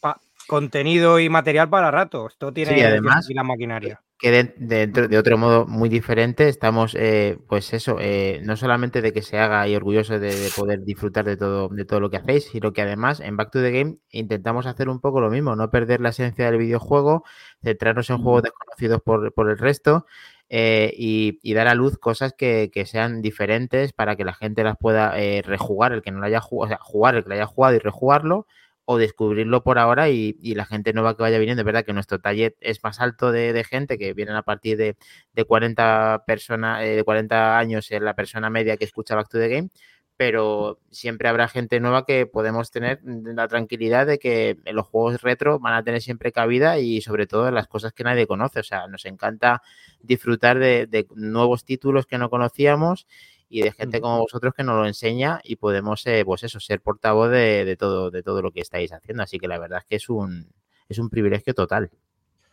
pa- 0.00 0.20
contenido 0.46 1.18
y 1.20 1.28
material 1.28 1.68
para 1.68 1.90
rato. 1.90 2.26
Esto 2.28 2.52
tiene 2.52 2.74
Sí, 2.74 2.80
además- 2.82 3.26
la 3.30 3.42
maquinaria. 3.44 4.00
que 4.18 4.30
de, 4.30 4.54
de- 4.86 5.08
de 5.08 5.18
otro 5.18 5.36
modo 5.36 5.66
muy 5.66 5.90
diferente 5.90 6.48
estamos, 6.48 6.94
eh, 6.98 7.36
pues 7.48 7.74
eso, 7.74 7.98
eh, 8.00 8.40
no 8.44 8.56
solamente 8.56 9.02
de 9.02 9.12
que 9.12 9.20
se 9.20 9.38
haga 9.38 9.68
y 9.68 9.76
orgulloso 9.76 10.18
de, 10.18 10.34
de 10.34 10.48
poder 10.56 10.84
disfrutar 10.84 11.26
de 11.26 11.36
todo, 11.36 11.68
de 11.68 11.84
todo 11.84 12.00
lo 12.00 12.08
que 12.08 12.16
hacéis, 12.16 12.44
sino 12.46 12.72
que 12.72 12.80
además 12.80 13.20
en 13.20 13.36
Back 13.36 13.50
to 13.50 13.60
the 13.60 13.70
Game 13.72 13.98
intentamos 14.08 14.64
hacer 14.64 14.88
un 14.88 15.00
poco 15.00 15.20
lo 15.20 15.28
mismo, 15.28 15.54
no 15.54 15.70
perder 15.70 16.00
la 16.00 16.08
esencia 16.08 16.46
del 16.46 16.56
videojuego, 16.56 17.24
centrarnos 17.62 18.08
en 18.08 18.16
juegos 18.22 18.44
desconocidos 18.44 19.02
por, 19.02 19.34
por 19.34 19.50
el 19.50 19.58
resto 19.58 20.06
eh, 20.48 20.92
y, 20.96 21.54
dar 21.54 21.68
a 21.68 21.74
luz 21.74 21.98
cosas 21.98 22.34
que, 22.36 22.70
sean 22.86 23.22
diferentes 23.22 23.92
para 23.92 24.16
que 24.16 24.24
la 24.24 24.34
gente 24.34 24.62
las 24.64 24.76
pueda 24.78 25.18
eh, 25.18 25.42
rejugar, 25.42 25.92
el 25.92 26.02
que 26.02 26.10
no 26.10 26.20
lo 26.20 26.26
haya 26.26 26.40
jugado, 26.40 26.66
o 26.66 26.68
sea, 26.68 26.78
jugar 26.80 27.16
el 27.16 27.22
que 27.24 27.30
lo 27.30 27.34
haya 27.34 27.46
jugado 27.46 27.74
y 27.76 27.78
rejugarlo 27.78 28.46
o 28.86 28.98
descubrirlo 28.98 29.64
por 29.64 29.78
ahora 29.78 30.08
y, 30.08 30.32
la 30.54 30.64
gente 30.64 30.92
nueva 30.92 31.16
que 31.16 31.22
vaya 31.22 31.38
viniendo. 31.38 31.62
Es 31.62 31.66
verdad 31.66 31.84
que 31.84 31.92
nuestro 31.92 32.20
target 32.20 32.54
es 32.60 32.82
más 32.84 33.00
alto 33.00 33.32
de, 33.32 33.52
de 33.52 33.64
gente 33.64 33.98
que 33.98 34.14
vienen 34.14 34.36
a 34.36 34.42
partir 34.42 34.76
de, 34.78 34.96
de 35.32 35.44
40 35.44 36.24
personas, 36.26 36.82
eh, 36.84 36.96
de 36.96 37.04
40 37.04 37.58
años 37.58 37.90
en 37.90 38.04
la 38.04 38.14
persona 38.14 38.48
media 38.48 38.76
que 38.76 38.84
escucha 38.84 39.16
Back 39.16 39.28
to 39.28 39.38
the 39.38 39.48
Game, 39.48 39.70
pero 40.16 40.78
siempre 40.90 41.28
habrá 41.28 41.46
gente 41.48 41.78
nueva 41.80 42.06
que 42.06 42.26
podemos 42.26 42.70
tener 42.70 43.00
la 43.04 43.48
tranquilidad 43.48 44.06
de 44.06 44.18
que 44.18 44.56
en 44.64 44.74
los 44.76 44.86
juegos 44.86 45.20
retro 45.20 45.58
van 45.58 45.74
a 45.74 45.82
tener 45.84 46.00
siempre 46.00 46.32
cabida 46.32 46.78
y 46.78 47.00
sobre 47.02 47.26
todo 47.26 47.50
las 47.50 47.68
cosas 47.68 47.92
que 47.92 48.04
nadie 48.04 48.26
conoce. 48.26 48.60
O 48.60 48.62
sea, 48.62 48.86
nos 48.86 49.04
encanta 49.04 49.62
disfrutar 50.00 50.58
de, 50.58 50.86
de 50.86 51.06
nuevos 51.14 51.64
títulos 51.64 52.06
que 52.06 52.16
no 52.18 52.30
conocíamos 52.30 53.06
y 53.48 53.60
de 53.62 53.72
gente 53.72 54.00
como 54.00 54.18
vosotros 54.20 54.54
que 54.54 54.64
nos 54.64 54.76
lo 54.76 54.86
enseña 54.86 55.40
y 55.44 55.56
podemos, 55.56 56.04
eh, 56.06 56.22
pues 56.24 56.42
eso, 56.42 56.58
ser 56.60 56.80
portavoz 56.80 57.30
de, 57.30 57.64
de 57.64 57.76
todo, 57.76 58.10
de 58.10 58.22
todo 58.22 58.42
lo 58.42 58.50
que 58.52 58.60
estáis 58.60 58.92
haciendo. 58.92 59.22
Así 59.22 59.38
que 59.38 59.48
la 59.48 59.58
verdad 59.58 59.80
es 59.80 59.84
que 59.84 59.96
es 59.96 60.08
un, 60.08 60.48
es 60.88 60.98
un 60.98 61.10
privilegio 61.10 61.52
total. 61.54 61.90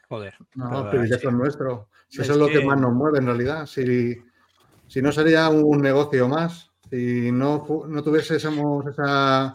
Joder. 0.10 0.36
No, 0.54 0.90
privilegio 0.90 1.18
sí. 1.18 1.28
es 1.28 1.34
nuestro. 1.34 1.88
Si 2.10 2.18
Es 2.22 2.26
eso 2.26 2.34
es 2.34 2.40
lo 2.40 2.48
que... 2.48 2.60
que- 2.60 2.66
más 2.66 2.80
nos 2.80 2.94
mueve 2.94 3.20
en 3.20 3.26
realidad. 3.26 3.66
Si, 3.66 4.18
si 4.88 5.02
no 5.02 5.12
sería 5.14 5.50
un 5.50 5.82
negocio 5.82 6.28
más, 6.28 6.70
si 6.94 7.32
no, 7.32 7.66
no 7.88 8.04
tuviésemos 8.04 8.86
esa, 8.86 9.52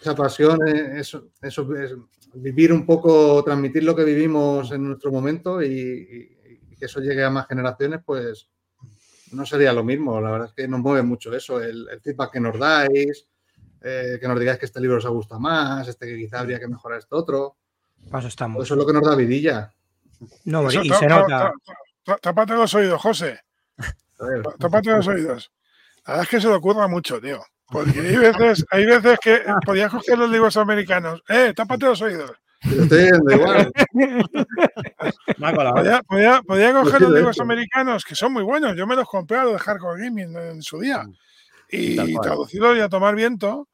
esa 0.00 0.14
pasión, 0.14 0.58
eh, 0.66 0.92
eso, 1.00 1.28
eso 1.42 1.74
es 1.76 1.92
vivir 2.32 2.72
un 2.72 2.86
poco, 2.86 3.44
transmitir 3.44 3.84
lo 3.84 3.94
que 3.94 4.04
vivimos 4.04 4.72
en 4.72 4.84
nuestro 4.84 5.12
momento 5.12 5.62
y, 5.62 6.34
que 6.78 6.84
eso 6.86 7.00
llegue 7.00 7.22
a 7.24 7.30
más 7.30 7.46
generaciones, 7.46 8.00
pues 8.04 8.48
no 9.32 9.44
sería 9.44 9.72
lo 9.74 9.84
mismo. 9.84 10.18
La 10.20 10.30
verdad 10.30 10.48
es 10.48 10.54
que 10.54 10.66
nos 10.68 10.80
mueve 10.80 11.02
mucho 11.02 11.34
eso, 11.34 11.60
el, 11.60 11.88
el 11.90 12.00
feedback 12.00 12.32
que 12.32 12.40
nos 12.40 12.58
dais, 12.58 13.26
eh, 13.82 14.16
que 14.18 14.26
nos 14.28 14.40
digáis 14.40 14.58
que 14.58 14.64
este 14.66 14.80
libro 14.80 14.96
os 14.96 15.04
ha 15.04 15.10
gustado 15.10 15.40
más, 15.40 15.86
este 15.88 16.06
que 16.06 16.16
quizá 16.16 16.40
habría 16.40 16.58
que 16.58 16.68
mejorar 16.68 16.98
esto 17.00 17.16
otro. 17.16 17.56
Paso 18.10 18.20
Todo 18.20 18.28
estamos. 18.28 18.64
eso 18.64 18.74
es 18.74 18.78
lo 18.78 18.86
que 18.86 18.92
nos 18.94 19.02
da 19.02 19.14
vidilla. 19.14 19.72
No, 20.46 20.68
y 20.70 20.88
se 20.88 20.88
ta- 20.88 21.08
nota. 21.08 21.26
ta- 21.26 21.52
ta- 22.04 22.16
Tápate 22.18 22.54
los 22.54 22.72
oídos, 22.72 23.00
José. 23.02 23.40
Tápate 24.58 24.90
los 24.90 25.06
oídos. 25.06 25.50
La 26.06 26.12
verdad 26.14 26.22
es 26.24 26.28
que 26.28 26.40
se 26.40 26.48
le 26.48 26.54
ocurra 26.54 26.86
mucho, 26.88 27.20
tío. 27.20 27.42
Porque 27.68 27.98
hay 28.00 28.16
veces, 28.16 28.64
hay 28.70 28.86
veces 28.86 29.18
que 29.20 29.42
podías 29.64 29.90
coger 29.90 30.18
los 30.18 30.30
libros 30.30 30.56
americanos. 30.56 31.20
¡Eh, 31.28 31.52
tápate 31.54 31.86
los 31.86 32.00
oídos! 32.00 32.30
Igual. 33.28 33.72
Podía, 35.74 36.02
podía- 36.02 36.42
podía 36.42 36.72
coger 36.72 37.00
los 37.02 37.10
libros 37.18 37.40
americanos, 37.40 38.04
que 38.04 38.14
son 38.14 38.32
muy 38.32 38.42
buenos. 38.42 38.76
Yo 38.76 38.86
me 38.86 38.96
los 38.96 39.08
compré 39.08 39.38
a 39.38 39.44
los 39.44 39.52
de 39.54 39.58
Hardcore 39.58 40.02
Gaming 40.04 40.36
en 40.36 40.62
su 40.62 40.80
día. 40.80 41.04
Y 41.68 41.96
traducirlos 42.22 42.76
y 42.76 42.80
a 42.80 42.88
tomar 42.88 43.14
viento. 43.14 43.68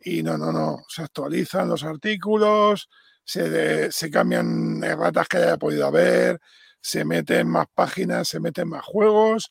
Y 0.00 0.22
no, 0.22 0.36
no, 0.38 0.52
no. 0.52 0.78
Se 0.88 1.02
actualizan 1.02 1.68
los 1.68 1.82
artículos, 1.84 2.88
se, 3.24 3.48
de- 3.50 3.90
se 3.92 4.10
cambian 4.10 4.82
erratas 4.84 5.26
que 5.26 5.38
haya 5.38 5.56
podido 5.56 5.86
haber, 5.86 6.38
se 6.80 7.04
meten 7.04 7.48
más 7.48 7.66
páginas, 7.74 8.28
se 8.28 8.40
meten 8.40 8.68
más 8.68 8.84
juegos. 8.84 9.50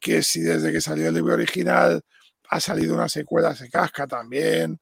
Que 0.00 0.22
si 0.22 0.40
desde 0.40 0.72
que 0.72 0.80
salió 0.80 1.08
el 1.08 1.14
libro 1.14 1.34
original 1.34 2.02
ha 2.50 2.60
salido 2.60 2.94
una 2.94 3.08
secuela, 3.08 3.54
se 3.54 3.68
casca 3.70 4.06
también. 4.06 4.80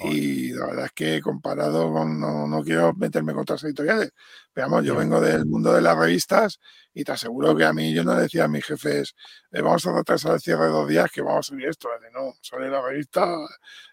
Y 0.00 0.52
la 0.52 0.66
verdad 0.66 0.84
es 0.86 0.92
que 0.92 1.20
comparado 1.20 1.92
con, 1.92 2.20
no, 2.20 2.46
no 2.46 2.62
quiero 2.62 2.94
meterme 2.94 3.32
con 3.32 3.42
otras 3.42 3.64
editoriales, 3.64 4.10
pero 4.52 4.68
vamos, 4.70 4.84
yo 4.86 4.94
vengo 4.94 5.20
del 5.20 5.44
mundo 5.46 5.72
de 5.72 5.82
las 5.82 5.96
revistas 5.98 6.60
y 6.94 7.02
te 7.02 7.10
aseguro 7.12 7.56
que 7.56 7.64
a 7.64 7.72
mí 7.72 7.92
yo 7.92 8.04
no 8.04 8.14
decía 8.14 8.44
a 8.44 8.48
mis 8.48 8.64
jefes, 8.64 9.14
"Eh, 9.50 9.60
vamos 9.60 9.84
a 9.86 9.92
retrasar 9.92 10.34
el 10.34 10.40
cierre 10.40 10.66
de 10.66 10.70
dos 10.70 10.88
días 10.88 11.10
que 11.10 11.20
vamos 11.22 11.48
a 11.48 11.50
subir 11.50 11.66
esto. 11.68 11.88
Dice, 12.00 12.12
no, 12.12 12.32
sale 12.42 12.68
la 12.70 12.80
revista 12.80 13.26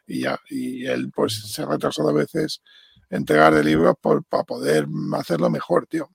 y 0.06 0.22
ya. 0.22 0.40
Y 0.50 0.86
él 0.86 1.12
pues 1.14 1.52
se 1.52 1.66
retrasó 1.66 2.04
dos 2.04 2.14
veces 2.14 2.62
entregar 3.10 3.54
de 3.56 3.64
libros 3.64 3.96
por, 4.02 4.24
para 4.26 4.44
poder 4.44 4.86
hacerlo 5.18 5.50
mejor, 5.50 5.88
tío. 5.88 6.10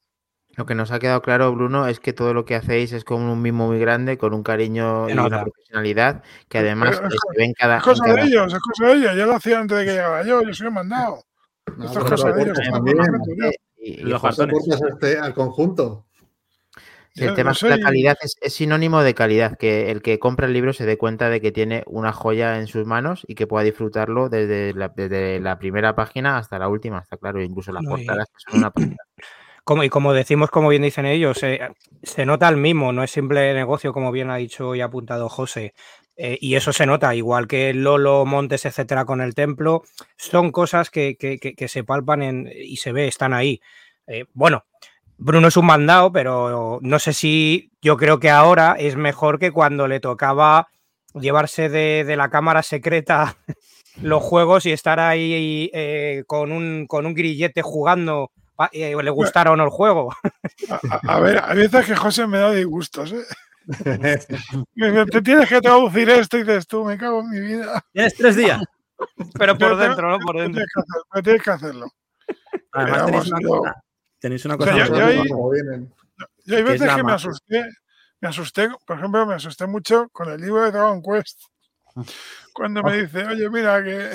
Lo 0.56 0.66
que 0.66 0.74
nos 0.74 0.90
ha 0.90 0.98
quedado 0.98 1.22
claro, 1.22 1.52
Bruno, 1.54 1.86
es 1.86 2.00
que 2.00 2.12
todo 2.12 2.34
lo 2.34 2.44
que 2.44 2.54
hacéis 2.54 2.92
es 2.92 3.04
con 3.04 3.22
un 3.22 3.40
mimo 3.40 3.68
muy 3.68 3.78
grande, 3.78 4.18
con 4.18 4.34
un 4.34 4.42
cariño 4.42 5.06
Se 5.06 5.14
y 5.14 5.18
una 5.18 5.42
profesionalidad 5.42 6.22
que 6.48 6.58
además 6.58 6.96
Pero 6.96 7.08
es 7.08 7.14
eh, 7.14 7.18
se 7.32 7.38
ve 7.38 7.44
en 7.44 7.52
cada. 7.54 7.76
Es 7.78 7.82
cosa 7.84 8.04
de 8.12 8.22
ellos, 8.22 8.52
es 8.52 8.60
cosa 8.60 8.86
de 8.88 8.92
ellos. 8.98 9.16
Yo 9.16 9.26
lo 9.26 9.34
hacía 9.36 9.60
antes 9.60 9.78
de 9.78 9.84
que 9.84 9.90
llegara 9.92 10.22
yo, 10.24 10.42
yo 10.42 10.52
soy 10.52 10.66
un 10.66 10.74
mandado. 10.74 11.22
No, 11.76 11.86
Esto 11.86 11.98
es 12.00 12.04
pero 12.04 12.16
cosa 12.16 12.32
de 12.32 12.42
ellos. 12.42 12.58
y- 13.78 13.90
y 13.92 13.96
Los 14.04 14.22
este, 14.24 15.18
al 15.18 15.34
conjunto. 15.34 16.06
Sí, 17.12 17.24
el 17.24 17.34
tema 17.34 17.50
es 17.50 17.58
que 17.58 17.70
la 17.70 17.80
calidad 17.80 18.16
es, 18.22 18.36
es 18.40 18.54
sinónimo 18.54 19.02
de 19.02 19.14
calidad, 19.14 19.58
que 19.58 19.90
el 19.90 20.00
que 20.00 20.20
compra 20.20 20.46
el 20.46 20.52
libro 20.52 20.72
se 20.72 20.86
dé 20.86 20.96
cuenta 20.96 21.28
de 21.28 21.40
que 21.40 21.50
tiene 21.50 21.82
una 21.86 22.12
joya 22.12 22.60
en 22.60 22.68
sus 22.68 22.86
manos 22.86 23.24
y 23.26 23.34
que 23.34 23.48
pueda 23.48 23.64
disfrutarlo 23.64 24.28
desde 24.28 24.74
la, 24.74 24.92
desde 24.94 25.40
la 25.40 25.58
primera 25.58 25.96
página 25.96 26.38
hasta 26.38 26.58
la 26.60 26.68
última, 26.68 27.00
está 27.00 27.16
claro, 27.16 27.42
incluso 27.42 27.72
las 27.72 27.82
No, 27.82 27.90
portadas 27.90 28.26
que 28.28 28.50
son 28.50 28.58
una 28.60 28.70
pasada. 28.70 28.96
Como, 29.64 29.84
y 29.84 29.88
como 29.88 30.12
decimos, 30.12 30.50
como 30.50 30.68
bien 30.68 30.82
dicen 30.82 31.06
ellos, 31.06 31.42
eh, 31.42 31.60
se 32.02 32.26
nota 32.26 32.48
el 32.48 32.56
mismo, 32.56 32.92
no 32.92 33.02
es 33.02 33.10
simple 33.10 33.54
negocio, 33.54 33.92
como 33.92 34.10
bien 34.12 34.30
ha 34.30 34.36
dicho 34.36 34.74
y 34.74 34.80
apuntado 34.80 35.28
José. 35.28 35.74
Eh, 36.16 36.36
y 36.40 36.54
eso 36.56 36.72
se 36.72 36.86
nota, 36.86 37.14
igual 37.14 37.46
que 37.46 37.72
Lolo, 37.72 38.24
Montes, 38.26 38.64
etcétera, 38.66 39.04
con 39.04 39.20
el 39.20 39.34
templo, 39.34 39.82
son 40.16 40.50
cosas 40.52 40.90
que, 40.90 41.16
que- 41.16 41.38
que- 41.38 41.68
se 41.68 41.84
palpan 41.84 42.22
en- 42.22 42.50
y 42.54 42.76
se 42.76 42.92
ve, 42.92 43.06
están 43.08 43.32
ahí. 43.32 43.60
Eh, 44.06 44.24
bueno, 44.34 44.64
Bruno 45.18 45.48
es 45.48 45.56
un 45.56 45.66
mandado, 45.66 46.12
pero 46.12 46.78
no 46.82 46.98
sé 46.98 47.12
si 47.12 47.70
yo 47.82 47.96
creo 47.96 48.18
que 48.20 48.30
ahora 48.30 48.76
es 48.78 48.96
mejor 48.96 49.38
que 49.38 49.52
cuando 49.52 49.86
le 49.88 50.00
tocaba 50.00 50.68
llevarse 51.14 51.68
de, 51.68 52.04
de 52.04 52.16
la 52.16 52.30
cámara 52.30 52.62
secreta 52.62 53.36
los 54.02 54.22
juegos 54.22 54.66
y 54.66 54.72
estar 54.72 55.00
ahí 55.00 55.70
con, 56.26 56.52
un, 56.52 56.86
con 56.86 57.06
un 57.06 57.14
grillete 57.14 57.62
jugando, 57.62 58.30
eh, 58.72 58.94
le 59.02 59.10
gustara 59.10 59.52
o 59.52 59.56
no 59.56 59.64
el 59.64 59.70
juego. 59.70 60.14
A, 60.70 60.74
a- 60.90 61.16
a 61.16 61.20
ver, 61.20 61.40
hay 61.44 61.56
veces 61.56 61.86
que 61.86 61.96
José 61.96 62.26
me 62.26 62.38
da 62.38 62.50
disgustos, 62.52 63.12
¿eh? 63.12 63.24
Me 64.74 65.06
Te 65.06 65.22
tienes 65.22 65.48
que 65.48 65.60
traducir 65.60 66.08
esto 66.10 66.36
y 66.38 66.42
dices 66.42 66.66
tú, 66.66 66.84
me 66.84 66.96
cago 66.98 67.20
en 67.20 67.30
mi 67.30 67.40
vida. 67.40 67.84
Tienes 67.92 68.14
tres 68.14 68.36
días. 68.36 68.60
Pero 69.38 69.56
por 69.56 69.76
dentro, 69.76 70.10
¿no? 70.10 70.18
Por 70.18 70.36
dentro. 70.38 70.60
Que, 70.62 70.82
pero 71.10 71.22
tienes 71.22 71.42
que 71.42 71.50
hacerlo. 71.50 71.86
Además, 72.72 73.02
Pero 73.02 73.06
tenéis 73.06 73.30
vamos, 73.30 73.44
una 73.44 73.48
cosa. 73.48 73.82
Tenéis 74.18 74.44
una 74.44 74.54
O 74.56 74.62
sea, 74.62 74.72
cosa. 74.72 74.86
yo- 74.86 74.96
yo 74.96 75.06
hay 75.06 75.16
Que 76.46 76.58
es 76.58 76.64
veces 76.64 76.86
la 76.86 76.96
que 76.96 77.04
me 77.04 77.12
asusté, 77.12 77.64
me 78.20 78.28
asusté, 78.28 78.68
por 78.86 78.98
ejemplo, 78.98 79.24
me 79.26 79.34
asusté 79.34 79.66
mucho 79.66 80.08
con 80.12 80.30
el 80.30 80.40
libro 80.40 80.62
de 80.64 80.72
Dragon 80.72 81.02
Quest. 81.02 81.38
Cuando 82.52 82.82
me 82.82 83.02
dice, 83.02 83.24
oye, 83.26 83.48
mira, 83.50 83.82
que 83.82 84.10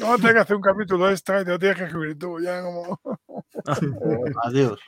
a 0.00 0.16
tener 0.16 0.34
que 0.34 0.40
hacer 0.40 0.56
un 0.56 0.62
capítulo 0.62 1.10
extra 1.10 1.40
y 1.40 1.44
te 1.44 1.50
lo 1.50 1.58
tienes 1.58 1.78
que 1.78 1.84
escribir 1.84 2.18
tú. 2.18 2.40
Ya 2.40 2.62
como... 2.62 3.00
Adiós. 4.44 4.80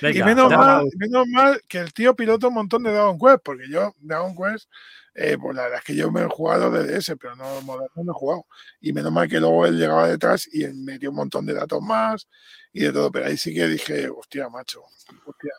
Venga, 0.00 0.18
y 0.18 0.22
menos 0.22 0.50
mal, 0.50 0.88
menos 0.96 1.26
mal 1.26 1.60
que 1.66 1.78
el 1.78 1.92
tío 1.92 2.14
pilota 2.14 2.46
un 2.46 2.54
montón 2.54 2.84
de 2.84 2.92
Dragon 2.92 3.18
Quest, 3.18 3.40
porque 3.42 3.68
yo, 3.68 3.92
Dragon 3.98 4.36
Quest, 4.36 4.68
eh, 5.14 5.36
pues 5.40 5.56
la 5.56 5.64
verdad 5.64 5.78
es 5.80 5.84
que 5.84 5.96
yo 5.96 6.10
me 6.10 6.22
he 6.22 6.26
jugado 6.26 6.70
de 6.70 6.96
ese, 6.96 7.16
pero 7.16 7.34
no 7.36 7.60
moderno 7.62 7.90
no 7.96 8.12
he 8.12 8.14
jugado. 8.14 8.46
Y 8.80 8.92
menos 8.92 9.12
mal 9.12 9.28
que 9.28 9.40
luego 9.40 9.66
él 9.66 9.78
llegaba 9.78 10.08
detrás 10.08 10.48
y 10.50 10.64
él 10.64 10.74
metió 10.74 11.10
un 11.10 11.16
montón 11.16 11.44
de 11.44 11.54
datos 11.54 11.82
más 11.82 12.28
y 12.72 12.84
de 12.84 12.92
todo. 12.92 13.10
Pero 13.10 13.26
ahí 13.26 13.36
sí 13.36 13.52
que 13.52 13.66
dije, 13.66 14.08
hostia, 14.08 14.48
macho, 14.48 14.82
hostia. 15.26 15.52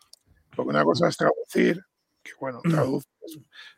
Porque 0.55 0.69
una 0.69 0.83
cosa 0.83 1.07
es 1.07 1.17
traducir, 1.17 1.83
que 2.23 2.31
bueno, 2.39 2.61
traduces, 2.61 3.11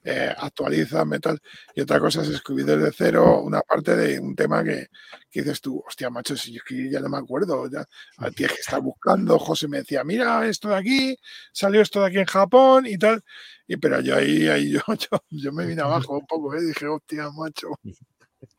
eh, 0.04 0.34
actualizas, 0.38 1.06
metal, 1.06 1.40
y 1.74 1.82
otra 1.82 2.00
cosa 2.00 2.22
es 2.22 2.30
escribir 2.30 2.66
desde 2.66 2.92
cero 2.92 3.42
una 3.42 3.62
parte 3.62 3.96
de 3.96 4.20
un 4.20 4.36
tema 4.36 4.64
que, 4.64 4.88
que 5.30 5.42
dices 5.42 5.62
tú, 5.62 5.84
hostia, 5.86 6.10
macho, 6.10 6.36
si 6.36 6.54
yo 6.54 6.58
es 6.58 6.64
que 6.64 6.90
ya 6.90 7.00
no 7.00 7.10
me 7.10 7.18
acuerdo, 7.18 7.70
ya, 7.70 7.86
ah, 8.18 8.32
tienes 8.32 8.56
que 8.56 8.62
estar 8.62 8.82
buscando. 8.82 9.38
José 9.40 9.68
me 9.68 9.78
decía, 9.78 10.04
mira 10.04 10.48
esto 10.48 10.70
de 10.70 10.76
aquí, 10.76 11.18
salió 11.52 11.82
esto 11.82 12.02
de 12.02 12.08
aquí 12.08 12.20
en 12.20 12.26
Japón 12.26 12.86
y 12.88 12.98
tal. 12.98 13.24
Y 13.68 13.78
pero 13.78 14.00
yo 14.02 14.16
ahí, 14.16 14.48
ahí 14.48 14.72
yo, 14.74 14.82
yo, 14.88 15.24
yo 15.30 15.52
me 15.52 15.66
vine 15.66 15.82
abajo 15.82 16.18
un 16.18 16.26
poco, 16.26 16.54
¿eh? 16.56 16.62
dije, 16.62 16.88
hostia, 16.88 17.30
macho. 17.32 17.70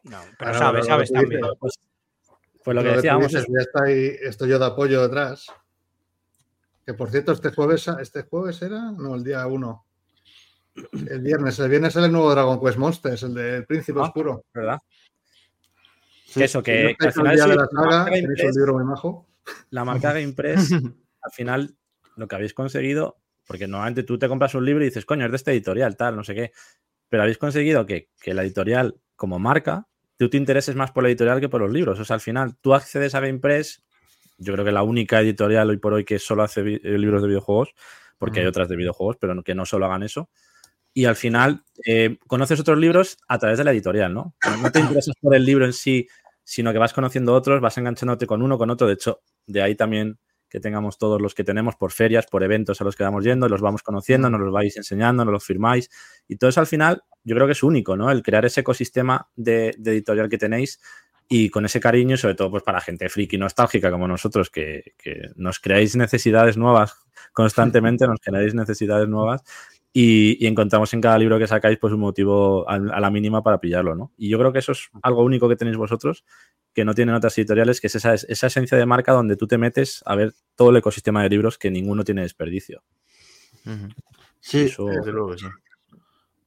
No, 0.03 0.20
pero 0.39 0.51
Ahora, 0.51 0.59
sabes, 0.59 0.87
sabes 0.87 1.12
también. 1.12 1.41
Pues, 1.59 1.78
pues 2.64 2.74
lo 2.74 2.82
que 2.82 2.89
Lo 2.89 2.91
que 2.91 2.91
tú 2.91 2.97
decíamos 2.97 3.28
dices, 3.28 3.43
es 3.43 3.55
ya 3.55 3.61
está 3.61 3.84
ahí, 3.84 4.16
estoy 4.22 4.51
yo 4.51 4.59
de 4.59 4.66
apoyo 4.66 5.03
detrás. 5.03 5.47
Que 6.84 6.95
por 6.95 7.11
cierto, 7.11 7.32
este 7.32 7.51
jueves, 7.51 7.89
este 8.01 8.22
jueves 8.22 8.62
era, 8.62 8.93
no, 8.93 9.14
el 9.16 9.24
día 9.24 9.47
1. 9.47 9.86
El 11.08 11.20
viernes, 11.22 11.58
el 11.58 11.70
viernes 11.70 11.92
sale 11.94 12.06
el 12.06 12.12
nuevo 12.12 12.30
Dragon 12.30 12.60
Quest 12.60 12.78
Monsters, 12.78 13.22
el 13.22 13.34
del 13.34 13.64
Príncipe 13.66 13.98
Ah. 14.00 14.04
Oscuro. 14.04 14.44
¿verdad? 14.52 14.78
Sí, 16.26 16.42
eso, 16.42 16.62
que, 16.62 16.94
que 16.98 17.06
al 17.06 17.12
final 17.12 17.38
sí, 17.38 17.48
de 17.48 17.56
la 17.56 17.66
saga, 17.66 17.88
marca 17.98 18.10
tenéis 18.10 18.44
un 18.44 18.50
libro 18.52 18.74
muy 18.74 18.84
majo. 18.84 19.26
la 19.70 19.84
marca 19.84 20.12
GamePress, 20.12 20.72
al 21.22 21.32
final, 21.32 21.74
lo 22.16 22.28
que 22.28 22.34
habéis 22.36 22.52
conseguido, 22.52 23.16
porque 23.46 23.66
normalmente 23.66 24.02
tú 24.02 24.18
te 24.18 24.28
compras 24.28 24.54
un 24.54 24.64
libro 24.64 24.82
y 24.82 24.88
dices, 24.88 25.06
coño, 25.06 25.24
es 25.24 25.30
de 25.30 25.36
este 25.36 25.52
editorial, 25.52 25.96
tal, 25.96 26.16
no 26.16 26.24
sé 26.24 26.34
qué. 26.34 26.52
Pero 27.08 27.22
habéis 27.22 27.38
conseguido 27.38 27.86
que, 27.86 28.10
que 28.20 28.34
la 28.34 28.42
editorial, 28.42 28.96
como 29.14 29.38
marca, 29.38 29.86
tú 30.18 30.28
te 30.28 30.36
intereses 30.36 30.74
más 30.74 30.90
por 30.90 31.04
la 31.04 31.08
editorial 31.08 31.40
que 31.40 31.48
por 31.48 31.60
los 31.60 31.70
libros. 31.70 31.98
O 32.00 32.04
sea, 32.04 32.14
al 32.14 32.20
final, 32.20 32.56
tú 32.60 32.74
accedes 32.74 33.14
a 33.14 33.20
GamePress, 33.20 33.82
yo 34.38 34.52
creo 34.52 34.64
que 34.64 34.72
la 34.72 34.82
única 34.82 35.20
editorial 35.20 35.70
hoy 35.70 35.78
por 35.78 35.94
hoy 35.94 36.04
que 36.04 36.18
solo 36.18 36.42
hace 36.42 36.60
eh, 36.60 36.98
libros 36.98 37.22
de 37.22 37.28
videojuegos, 37.28 37.74
porque 38.18 38.40
hay 38.40 38.46
otras 38.46 38.68
de 38.68 38.76
videojuegos, 38.76 39.16
pero 39.20 39.40
que 39.42 39.54
no 39.54 39.64
solo 39.64 39.86
hagan 39.86 40.02
eso. 40.02 40.28
Y 40.97 41.05
al 41.05 41.14
final, 41.14 41.62
eh, 41.84 42.16
conoces 42.26 42.59
otros 42.59 42.78
libros 42.78 43.18
a 43.28 43.38
través 43.38 43.59
de 43.59 43.64
la 43.64 43.72
editorial, 43.72 44.14
¿no? 44.14 44.34
No- 44.62 44.72
te 44.72 44.80
interesas 44.80 45.14
por 45.20 45.34
el 45.36 45.44
libro 45.44 45.66
en 45.66 45.74
sí, 45.74 46.09
sino 46.42 46.72
que 46.72 46.78
vas 46.78 46.94
conociendo 46.94 47.34
otros, 47.34 47.61
vas 47.61 47.76
enganchándote 47.76 48.26
con 48.26 48.40
uno, 48.40 48.57
con 48.57 48.70
otro. 48.70 48.86
De 48.86 48.94
hecho, 48.94 49.20
de 49.47 49.61
ahí 49.61 49.74
también 49.74 50.18
que 50.49 50.59
tengamos 50.59 50.97
todos 50.97 51.20
los 51.20 51.34
que 51.34 51.44
tenemos 51.44 51.76
por 51.76 51.92
ferias, 51.92 52.24
por 52.26 52.42
eventos 52.42 52.80
a 52.80 52.84
los 52.84 52.97
que 52.97 53.03
vamos 53.05 53.24
yendo, 53.24 53.47
los 53.47 53.61
vamos 53.61 53.82
conociendo, 53.82 54.30
nos 54.30 54.40
los 54.40 54.51
vais 54.51 54.74
enseñando, 54.78 55.26
nos 55.26 55.32
los 55.32 55.44
firmáis. 55.44 55.90
Y 56.28 56.36
todo 56.36 56.49
eso 56.49 56.61
al 56.61 56.66
final, 56.66 57.03
yo 57.24 57.34
creo 57.34 57.47
que 57.47 57.53
es 57.53 57.62
único, 57.62 57.94
¿no? 57.94 58.11
El 58.11 58.22
crear 58.22 58.47
ese 58.47 58.62
ecosistema 58.62 59.28
de, 59.36 59.74
de 59.76 59.90
editorial 59.90 60.30
que 60.30 60.38
tenéis 60.38 60.80
y 61.28 61.51
con 61.51 61.66
ese 61.66 61.78
cariño, 61.80 62.14
y 62.14 62.18
sobre 62.18 62.36
todo 62.36 62.51
pues 62.53 62.62
para 62.62 62.80
gente 62.80 63.11
friki 63.11 63.36
nostálgica 63.36 63.90
como 63.90 64.09
nosotros, 64.09 64.49
que, 64.49 64.94
que 64.97 65.22
nos 65.34 65.59
creáis 65.59 65.94
necesidades 65.97 66.57
nuevas 66.57 66.94
constantemente, 67.34 68.07
nos 68.07 68.20
generáis 68.24 68.55
necesidades 68.55 69.09
nuevas 69.09 69.42
y, 69.99 70.36
y 70.44 70.47
encontramos 70.47 70.92
en 70.92 71.01
cada 71.01 71.16
libro 71.16 71.38
que 71.38 71.47
sacáis 71.47 71.78
pues 71.78 71.90
un 71.94 72.01
motivo 72.01 72.68
a, 72.68 72.74
a 72.74 73.01
la 73.01 73.11
mínima 73.11 73.42
para 73.42 73.61
pillarlo, 73.61 73.94
¿no? 73.94 74.12
Y 74.18 74.28
yo 74.28 74.38
creo 74.38 74.53
que 74.53 74.59
eso 74.59 74.72
es 74.72 74.90
algo 75.03 75.22
único 75.24 75.49
que 75.49 75.57
tenéis 75.57 75.78
vosotros 75.78 76.24
que 76.74 76.84
no 76.84 76.92
tienen 76.92 77.14
otras 77.14 77.38
editoriales, 77.38 77.80
que 77.80 77.86
es 77.86 77.94
esa, 77.94 78.12
esa 78.12 78.47
esencia 78.49 78.76
de 78.76 78.84
marca 78.84 79.12
donde 79.12 79.36
tú 79.36 79.47
te 79.47 79.57
metes 79.57 80.03
a 80.05 80.14
ver 80.14 80.34
todo 80.55 80.68
el 80.68 80.76
ecosistema 80.76 81.22
de 81.22 81.30
libros 81.30 81.57
que 81.57 81.70
ninguno 81.70 82.05
tiene 82.05 82.20
desperdicio. 82.20 82.82
Sí, 84.40 84.62
Eso- 84.66 84.84
Desde 84.86 85.12
luego 85.12 85.30
que 85.30 85.38
sí. 85.38 85.47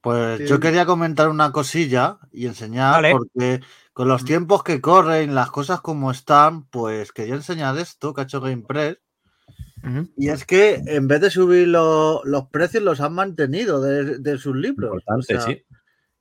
pues 0.02 0.38
Sí. 0.38 0.46
yo 0.48 0.60
quería 0.60 0.86
comentar 0.86 1.28
una 1.30 1.52
cosilla 1.52 2.20
y 2.32 2.46
enseñar, 2.46 2.94
Vale. 3.02 3.12
porque 3.16 3.62
con 3.94 4.08
los 4.08 4.24
tiempos 4.24 4.64
que 4.64 4.80
corren, 4.80 5.34
las 5.36 5.50
cosas 5.52 5.82
como 5.82 6.12
están, 6.12 6.66
pues 6.70 7.12
quería 7.12 7.34
enseñar 7.36 7.78
esto 7.80 8.14
que 8.14 8.22
ha 8.22 8.24
hecho 8.26 8.40
GamePress. 8.42 9.00
Y 10.18 10.30
es 10.30 10.46
que 10.46 10.82
en 10.86 11.08
vez 11.08 11.22
de 11.22 11.30
subir 11.30 11.68
lo- 11.68 12.22
los 12.26 12.48
precios, 12.48 12.84
los 12.84 13.00
han 13.02 13.14
mantenido 13.14 13.82
de, 13.82 14.18
de 14.20 14.38
sus 14.38 14.56
libros. 14.56 14.92
O 14.92 14.96
Importante, 14.96 15.26
sea, 15.26 15.42
sí. 15.42 15.64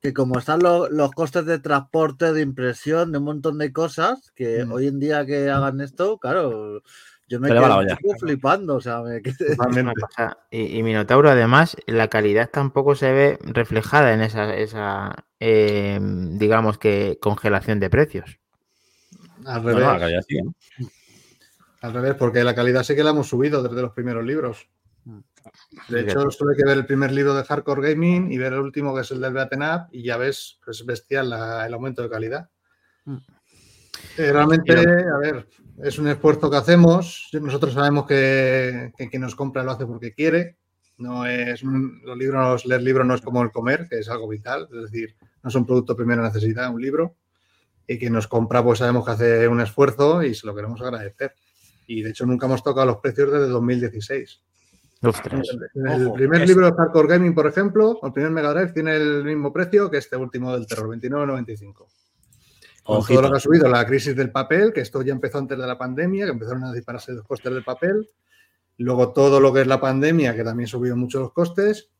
Que 0.00 0.12
como 0.14 0.38
están 0.38 0.60
lo- 0.62 0.88
los 0.88 1.10
costes 1.10 1.44
de 1.44 1.58
transporte, 1.58 2.32
de 2.32 2.40
impresión, 2.42 3.10
de 3.12 3.18
un 3.18 3.24
montón 3.24 3.58
de 3.58 3.72
cosas, 3.72 4.32
que 4.36 4.64
Mm. 4.64 4.72
hoy 4.72 4.86
en 4.86 5.00
día 5.00 5.26
que 5.26 5.50
hagan 5.50 5.80
esto, 5.80 6.18
claro, 6.18 6.82
Yo 7.30 7.38
me 7.40 7.48
quedé 7.50 8.18
flipando, 8.18 8.76
o 8.76 8.80
sea, 8.80 9.02
me 9.02 9.20
quedé- 9.22 9.56
Y, 10.50 10.78
y 10.78 10.82
Minotauro, 10.82 11.28
además, 11.30 11.76
la 11.86 12.08
calidad 12.08 12.48
tampoco 12.50 12.94
se 12.94 13.12
ve 13.12 13.38
reflejada 13.42 14.14
en 14.14 14.22
esa, 14.22 14.54
esa 14.56 15.26
eh, 15.40 15.98
digamos 16.00 16.78
que, 16.78 17.18
congelación 17.20 17.80
de 17.80 17.90
precios. 17.90 18.38
Al 19.44 19.62
revés. 19.62 19.84
no, 19.84 19.92
la 19.92 19.98
calidad 19.98 20.22
sigue, 20.26 20.42
¿no? 20.44 20.54
Al 21.80 21.92
revés, 21.92 22.14
porque 22.14 22.42
la 22.44 22.54
calidad 22.54 22.82
sí 22.82 22.94
que 22.94 23.04
la 23.04 23.10
hemos 23.10 23.28
subido 23.28 23.62
desde 23.62 23.80
los 23.82 23.92
primeros 23.92 24.24
libros. 24.24 24.68
De 25.04 25.22
Fíjate. 25.86 26.00
hecho, 26.02 26.30
solo 26.30 26.50
hay 26.50 26.56
que 26.56 26.64
ver 26.64 26.76
el 26.76 26.86
primer 26.86 27.12
libro 27.12 27.34
de 27.34 27.44
Hardcore 27.44 27.90
Gaming 27.94 28.30
y 28.32 28.36
ver 28.38 28.52
el 28.52 28.58
último, 28.60 28.94
que 28.94 29.00
es 29.02 29.10
el 29.10 29.20
del 29.20 29.32
Beaten 29.32 29.62
Up, 29.62 29.88
y 29.92 30.02
ya 30.02 30.16
ves, 30.16 30.58
es 30.66 30.84
bestial 30.84 31.30
la- 31.30 31.66
el 31.66 31.72
aumento 31.72 32.02
de 32.02 32.10
calidad. 32.10 32.50
Mm. 33.04 33.16
Eh, 34.18 34.32
realmente, 34.32 34.72
a 34.74 35.18
ver, 35.18 35.48
es 35.82 35.98
un 35.98 36.08
esfuerzo 36.08 36.50
que 36.50 36.56
hacemos. 36.56 37.30
Nosotros 37.40 37.72
sabemos 37.74 38.06
que, 38.06 38.92
que 38.96 39.08
quien 39.08 39.22
nos 39.22 39.34
compra 39.34 39.62
lo 39.62 39.70
hace 39.72 39.86
porque 39.86 40.12
quiere. 40.12 40.56
No 40.98 41.24
es 41.24 41.62
un- 41.62 42.00
los 42.04 42.16
libros, 42.18 42.66
leer 42.66 42.82
libros 42.82 43.06
no 43.06 43.14
es 43.14 43.20
como 43.22 43.42
el 43.42 43.50
comer, 43.52 43.86
que 43.88 44.00
es 44.00 44.08
algo 44.08 44.28
vital. 44.28 44.68
Es 44.72 44.82
decir, 44.90 45.16
no 45.42 45.48
es 45.48 45.54
un 45.54 45.64
producto 45.64 45.92
de 45.94 45.98
primera 45.98 46.22
necesidad, 46.22 46.70
un 46.74 46.82
libro. 46.82 47.16
Y 47.86 47.98
quien 47.98 48.12
nos 48.12 48.26
compra, 48.28 48.62
pues 48.62 48.80
sabemos 48.80 49.04
que 49.06 49.12
hace 49.12 49.48
un 49.48 49.60
esfuerzo 49.60 50.22
y 50.22 50.34
se 50.34 50.46
lo 50.46 50.54
queremos 50.54 50.80
agradecer. 50.82 51.34
Y 51.88 52.02
de 52.02 52.10
hecho, 52.10 52.24
nunca 52.26 52.46
hemos 52.46 52.62
tocado 52.62 52.86
los 52.86 52.98
precios 52.98 53.32
desde 53.32 53.48
2016. 53.48 54.40
Ostras. 55.02 55.48
El 55.74 56.06
Ojo, 56.06 56.14
primer 56.14 56.42
es- 56.42 56.48
libro 56.48 56.66
de 56.66 56.72
Hardcore 56.76 57.08
Gaming, 57.08 57.34
por 57.34 57.46
ejemplo, 57.46 57.98
el 58.02 58.12
primer 58.12 58.30
Mega 58.30 58.52
Drive 58.52 58.72
tiene 58.72 58.94
el 58.96 59.24
mismo 59.24 59.52
precio 59.52 59.90
que 59.90 59.98
este 59.98 60.16
último 60.16 60.52
del 60.52 60.66
terror, 60.66 60.88
29.95. 60.88 61.86
Con 62.84 63.04
todo 63.06 63.22
lo 63.22 63.30
que 63.30 63.36
ha 63.36 63.40
subido 63.40 63.68
la 63.68 63.86
crisis 63.86 64.14
del 64.16 64.30
papel, 64.30 64.72
que 64.72 64.80
esto 64.80 65.02
ya 65.02 65.12
empezó 65.12 65.38
antes 65.38 65.58
de 65.58 65.66
la 65.66 65.76
pandemia, 65.76 66.24
que 66.26 66.32
empezaron 66.32 66.64
a 66.64 66.72
dispararse 66.72 67.12
los 67.12 67.26
costes 67.26 67.52
del 67.52 67.62
papel. 67.64 68.08
Luego 68.78 69.12
todo 69.12 69.40
lo 69.40 69.52
que 69.52 69.60
es 69.62 69.66
la 69.66 69.80
pandemia, 69.80 70.34
que 70.34 70.44
también 70.44 70.68
subió 70.68 70.96
mucho 70.96 71.20
los 71.20 71.32
costes. 71.32 71.90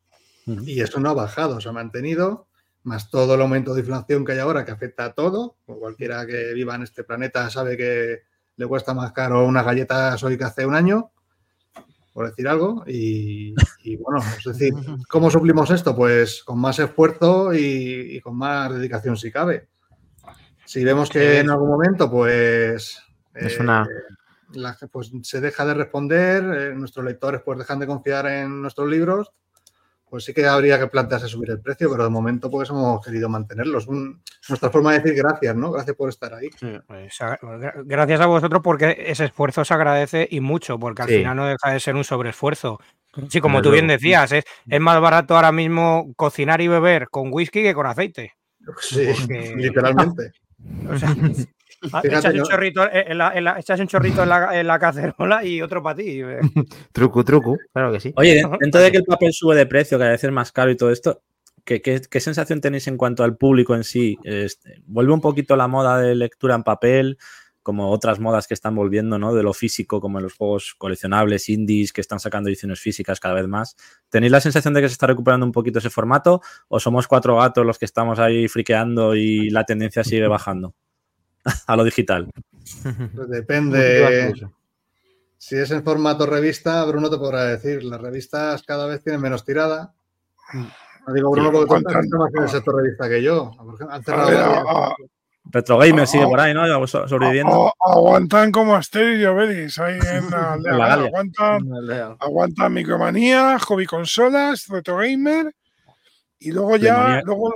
Y 0.46 0.80
eso 0.80 0.98
no 1.00 1.10
ha 1.10 1.14
bajado, 1.14 1.60
se 1.60 1.68
ha 1.68 1.72
mantenido. 1.72 2.46
Más 2.84 3.10
todo 3.10 3.34
el 3.34 3.40
aumento 3.42 3.74
de 3.74 3.80
inflación 3.80 4.24
que 4.24 4.32
hay 4.32 4.38
ahora, 4.38 4.64
que 4.64 4.70
afecta 4.70 5.04
a 5.06 5.12
todo. 5.12 5.56
Cualquiera 5.66 6.24
que 6.26 6.52
viva 6.54 6.74
en 6.74 6.82
este 6.84 7.04
planeta 7.04 7.50
sabe 7.50 7.76
que 7.76 8.22
le 8.58 8.66
cuesta 8.66 8.92
más 8.92 9.12
caro 9.12 9.46
unas 9.46 9.64
galletas 9.64 10.22
hoy 10.22 10.36
que 10.36 10.44
hace 10.44 10.66
un 10.66 10.74
año, 10.74 11.10
por 12.12 12.28
decir 12.28 12.46
algo. 12.48 12.84
Y, 12.86 13.54
y 13.84 13.96
bueno, 13.96 14.20
es 14.36 14.44
decir, 14.44 14.74
¿cómo 15.08 15.30
suplimos 15.30 15.70
esto? 15.70 15.96
Pues 15.96 16.42
con 16.44 16.58
más 16.58 16.78
esfuerzo 16.78 17.54
y, 17.54 18.16
y 18.16 18.20
con 18.20 18.36
más 18.36 18.70
dedicación 18.74 19.16
si 19.16 19.30
cabe. 19.32 19.68
Si 20.66 20.84
vemos 20.84 21.08
que 21.08 21.38
en 21.38 21.48
algún 21.50 21.68
momento, 21.70 22.10
pues, 22.10 23.00
Es 23.32 23.58
una- 23.58 23.88
la- 24.52 24.76
pues 24.90 25.10
se 25.22 25.40
deja 25.40 25.64
de 25.64 25.74
responder, 25.74 26.42
eh, 26.44 26.74
nuestros 26.74 27.04
lectores 27.06 27.40
pues 27.44 27.58
dejan 27.58 27.78
de 27.78 27.86
confiar 27.86 28.26
en 28.26 28.60
nuestros 28.60 28.88
libros, 28.90 29.30
pues 30.08 30.24
sí 30.24 30.32
que 30.34 30.46
habría 30.46 30.78
que 30.78 30.86
plantearse 30.86 31.28
subir 31.28 31.50
el 31.50 31.60
precio, 31.60 31.90
pero 31.90 32.04
de 32.04 32.10
momento 32.10 32.50
pues 32.50 32.70
hemos 32.70 33.04
querido 33.04 33.28
mantenerlos. 33.28 33.86
Un- 33.86 34.22
nuestra 34.48 34.70
forma 34.70 34.92
de 34.92 35.00
decir 35.00 35.14
gracias, 35.22 35.54
¿no? 35.56 35.70
Gracias 35.72 35.94
por 35.96 36.08
estar 36.08 36.32
ahí. 36.34 36.48
Pues, 36.86 37.18
gra- 37.18 37.82
gracias 37.84 38.20
a 38.20 38.26
vosotros 38.26 38.60
porque 38.64 38.96
ese 39.06 39.26
esfuerzo 39.26 39.64
se 39.64 39.74
agradece 39.74 40.26
y 40.30 40.40
mucho, 40.40 40.78
porque 40.78 41.02
al 41.02 41.08
Sí. 41.08 41.16
final 41.18 41.36
no 41.36 41.46
deja 41.46 41.70
de 41.72 41.80
ser 41.80 41.94
un 41.96 42.04
sobreesfuerzo. 42.04 42.80
Sí, 43.28 43.40
como 43.40 43.62
tú 43.62 43.70
bien 43.70 43.86
decías, 43.88 44.30
es, 44.32 44.44
es 44.68 44.80
más 44.80 45.00
barato 45.00 45.34
ahora 45.34 45.50
mismo 45.52 46.12
cocinar 46.16 46.60
y 46.60 46.68
beber 46.68 47.08
con 47.08 47.28
whisky 47.32 47.62
que 47.62 47.74
con 47.74 47.86
aceite. 47.86 48.34
Sí, 48.80 49.08
Porque- 49.18 49.54
literalmente. 49.56 50.32
O 50.90 50.96
sea, 50.98 51.14
echas, 51.82 52.24
un 52.34 52.42
chorrito 52.42 52.82
en 52.92 53.18
la, 53.18 53.32
en 53.34 53.44
la- 53.44 53.58
echas 53.58 53.80
un 53.80 53.86
chorrito 53.86 54.22
en 54.22 54.28
la, 54.28 54.60
en 54.60 54.66
la 54.66 54.78
cacerola 54.78 55.44
y 55.44 55.62
otro 55.62 55.82
para 55.82 55.96
ti. 55.96 56.20
Trucu, 56.92 57.24
trucu, 57.24 57.56
claro 57.72 57.92
que 57.92 58.00
sí. 58.00 58.12
Oye, 58.16 58.34
de- 58.34 58.48
dentro 58.60 58.80
de 58.80 58.90
que 58.90 58.98
el 58.98 59.04
papel 59.04 59.32
sube 59.32 59.54
de 59.56 59.66
precio, 59.66 59.98
que 59.98 60.04
a 60.04 60.08
veces 60.08 60.24
es 60.24 60.32
más 60.32 60.52
caro 60.52 60.70
y 60.70 60.76
todo 60.76 60.90
esto, 60.90 61.22
¿qué, 61.64 61.80
qué, 61.82 62.00
qué 62.10 62.20
sensación 62.20 62.60
tenéis 62.60 62.86
en 62.88 62.96
cuanto 62.96 63.22
al 63.24 63.36
público 63.36 63.74
en 63.74 63.84
sí? 63.84 64.16
Este, 64.24 64.82
¿Vuelve 64.86 65.12
un 65.12 65.20
poquito 65.20 65.56
la 65.56 65.68
moda 65.68 65.98
de 65.98 66.14
lectura 66.14 66.54
en 66.54 66.62
papel, 66.62 67.18
como 67.62 67.90
otras 67.90 68.18
modas 68.18 68.46
que 68.46 68.54
están 68.54 68.74
volviendo, 68.74 69.18
¿no? 69.18 69.34
De 69.34 69.42
lo 69.42 69.52
físico, 69.52 70.00
como 70.00 70.18
en 70.18 70.24
los 70.24 70.32
juegos 70.34 70.74
coleccionables, 70.78 71.50
indies, 71.50 71.92
que 71.92 72.00
están 72.00 72.18
sacando 72.18 72.48
ediciones 72.48 72.80
físicas 72.80 73.20
cada 73.20 73.34
vez 73.34 73.46
más. 73.46 73.76
¿Tenéis 74.08 74.32
la 74.32 74.40
sensación 74.40 74.72
de 74.72 74.80
que 74.80 74.88
se 74.88 74.94
está 74.94 75.06
recuperando 75.06 75.44
un 75.44 75.52
poquito 75.52 75.78
ese 75.78 75.90
formato? 75.90 76.40
¿O 76.68 76.80
somos 76.80 77.06
cuatro 77.06 77.36
gatos 77.36 77.66
los 77.66 77.78
que 77.78 77.84
estamos 77.84 78.18
ahí 78.20 78.48
friqueando 78.48 79.14
y 79.14 79.50
la 79.50 79.64
tendencia 79.64 80.02
sigue 80.02 80.26
bajando 80.28 80.74
a 81.66 81.76
lo 81.76 81.84
digital? 81.84 82.28
Pues 82.34 82.84
depende. 83.28 84.34
Si 85.36 85.56
es 85.56 85.70
en 85.70 85.84
formato 85.84 86.26
revista, 86.26 86.84
Bruno 86.84 87.08
te 87.08 87.16
podrá 87.16 87.44
decir, 87.44 87.84
las 87.84 88.00
revistas 88.00 88.62
cada 88.64 88.86
vez 88.86 89.02
tienen 89.02 89.20
menos 89.20 89.44
tirada. 89.44 89.94
No 91.06 91.14
digo 91.14 91.30
Bruno 91.30 91.50
porque 91.52 91.76
estás 91.76 92.06
más 92.10 92.34
en 92.34 92.42
el 92.42 92.48
sector 92.48 92.76
revista 92.76 93.08
que 93.08 93.22
yo. 93.22 93.52
Por 93.56 93.74
ejemplo, 93.74 93.94
Han 93.94 94.00
A 94.00 94.04
cerrado 94.04 94.28
ver, 94.28 94.38
varias. 94.38 94.64
a- 94.66 94.86
a- 94.86 94.94
Retro 95.50 95.78
Gamer 95.78 96.02
Ah, 96.02 96.06
sigue 96.06 96.24
ah, 96.24 96.28
por 96.28 96.40
ahí, 96.40 96.52
¿no? 96.52 96.86
Sobreviviendo. 96.86 97.68
a- 97.68 97.72
aguantan 97.92 98.52
como 98.52 98.74
Asterix 98.74 99.20
y 99.20 99.24
Obelix 99.24 99.78
ahí 99.78 99.94
en 99.94 100.28
la 100.30 100.52
aldea. 100.52 100.72
En 100.72 100.78
la 100.78 100.88
Galia. 100.88 101.06
Aguantan, 101.06 102.16
aguantan 102.20 102.72
Micromanía, 102.74 103.58
Hobby 103.60 103.86
Consolas, 103.86 104.66
Retro 104.68 104.98
Gamer. 104.98 105.54
Y 106.40 106.52
luego 106.52 106.76
ya. 106.76 107.22
Luego, 107.24 107.50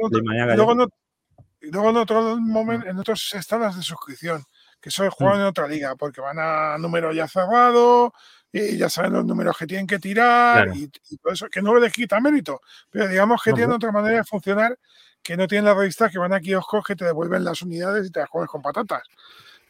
y 1.62 1.70
luego 1.70 1.90
en 1.90 1.96
otro 1.96 2.36
momento, 2.38 2.88
en 2.88 2.98
otros 2.98 3.32
están 3.34 3.60
las 3.60 3.76
de 3.76 3.82
suscripción, 3.82 4.44
que 4.80 4.90
son 4.90 5.10
juegan 5.10 5.40
en 5.40 5.46
otra 5.46 5.68
liga, 5.68 5.94
porque 5.96 6.20
van 6.20 6.38
a 6.38 6.76
número 6.78 7.12
ya 7.12 7.28
cerrado 7.28 8.12
y 8.52 8.76
ya 8.76 8.88
saben 8.90 9.12
los 9.12 9.24
números 9.24 9.56
que 9.56 9.66
tienen 9.66 9.86
que 9.86 9.98
tirar 9.98 10.64
Claro. 10.64 10.74
y, 10.78 10.90
y 11.10 11.16
todo 11.18 11.32
eso, 11.32 11.46
que 11.48 11.62
no 11.62 11.74
les 11.78 11.92
quita 11.92 12.20
mérito, 12.20 12.60
pero 12.90 13.08
digamos 13.08 13.42
que 13.42 13.50
No, 13.50 13.56
tienen 13.56 13.70
no. 13.70 13.76
otra 13.76 13.92
manera 13.92 14.18
de 14.18 14.24
funcionar 14.24 14.78
que 15.22 15.36
no 15.36 15.46
tienen 15.46 15.64
las 15.66 15.76
revistas 15.76 16.10
que 16.10 16.18
van 16.18 16.32
a 16.32 16.40
kioscos 16.40 16.84
que 16.84 16.96
te 16.96 17.04
devuelven 17.04 17.44
las 17.44 17.62
unidades 17.62 18.08
y 18.08 18.10
te 18.10 18.20
las 18.20 18.28
comes 18.28 18.48
con 18.48 18.60
patatas. 18.60 19.02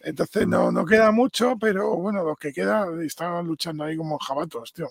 Entonces 0.00 0.48
no, 0.48 0.72
no 0.72 0.84
queda 0.84 1.12
mucho, 1.12 1.56
pero 1.60 1.94
bueno, 1.96 2.24
los 2.24 2.38
que 2.38 2.52
quedan 2.52 3.02
están 3.02 3.46
luchando 3.46 3.84
ahí 3.84 3.96
como 3.96 4.18
jabatos, 4.18 4.72
tío. 4.72 4.88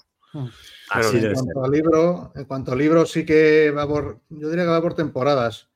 Así 0.92 1.18
en 1.18 1.34
cuanto 1.34 1.64
a 1.66 1.68
libro, 1.68 2.32
en 2.36 2.46
cuanto 2.46 2.72
a 2.72 2.76
libro 2.76 3.06
sí 3.06 3.26
que 3.26 3.72
va 3.72 3.86
por, 3.88 4.22
yo 4.30 4.50
diría 4.50 4.64
que 4.64 4.70
va 4.72 4.82
por 4.82 4.94
temporadas. 4.94 5.68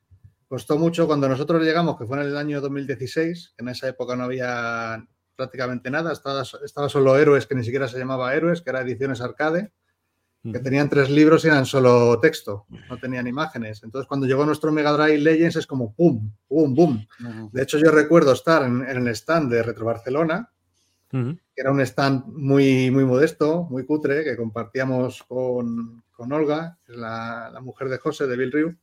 Costó 0.56 0.78
mucho 0.78 1.06
cuando 1.06 1.28
nosotros 1.28 1.62
llegamos, 1.62 1.97
que 1.97 2.06
fue 2.06 2.16
en 2.16 2.28
el 2.28 2.38
año 2.38 2.62
2016, 2.62 3.56
que 3.58 3.62
en 3.62 3.68
esa 3.68 3.89
época 3.89 4.16
no 4.16 4.24
había 4.24 5.06
prácticamente 5.36 5.91
nada, 5.91 6.14
estaba, 6.14 6.43
estaba 6.64 6.88
solo 6.88 7.18
Héroes, 7.18 7.45
que 7.45 7.56
ni 7.56 7.64
siquiera 7.66 7.89
se 7.89 7.99
llamaba 7.99 8.34
Héroes, 8.34 8.62
que 8.62 8.70
era 8.70 8.80
Ediciones 8.80 9.20
Arcade, 9.20 9.74
que 10.49 10.60
tenían 10.60 10.88
tres 10.88 11.10
libros 11.10 11.43
y 11.43 11.49
eran 11.49 11.66
solo 11.66 12.22
texto, 12.22 12.68
no 12.89 12.97
tenían 12.97 13.28
imágenes. 13.28 13.84
Entonces 13.84 14.08
cuando 14.08 14.28
llegó 14.28 14.45
nuestro 14.45 14.72
Mega 14.72 14.93
Drive 14.93 15.18
Legends 15.18 15.58
es 15.58 15.68
como 15.68 15.93
pum, 15.93 16.32
pum, 16.47 16.74
pum. 16.74 17.06
De 17.51 17.62
hecho 17.62 17.78
yo 17.78 17.91
recuerdo 17.91 18.32
estar 18.32 18.64
en, 18.64 18.82
en 18.88 18.95
el 18.95 19.08
stand 19.10 19.51
de 19.51 19.62
Retro 19.62 19.84
Barcelona, 19.84 20.53
que 21.10 21.38
era 21.53 21.72
un 21.72 21.82
stand 21.82 22.28
muy, 22.28 22.91
muy 22.91 23.03
modesto, 23.03 23.68
muy 23.70 23.86
cutre, 23.86 24.24
que 24.24 24.38
compartíamos 24.38 25.22
con, 25.24 26.01
con 26.14 26.32
Olga, 26.32 26.78
que 26.86 26.93
es 26.93 26.97
la, 26.97 27.49
la 27.51 27.60
mujer 27.60 27.89
de 27.89 27.97
José, 27.97 28.26
de 28.26 28.38
Bill 28.38 28.53
Ryu. 28.53 28.78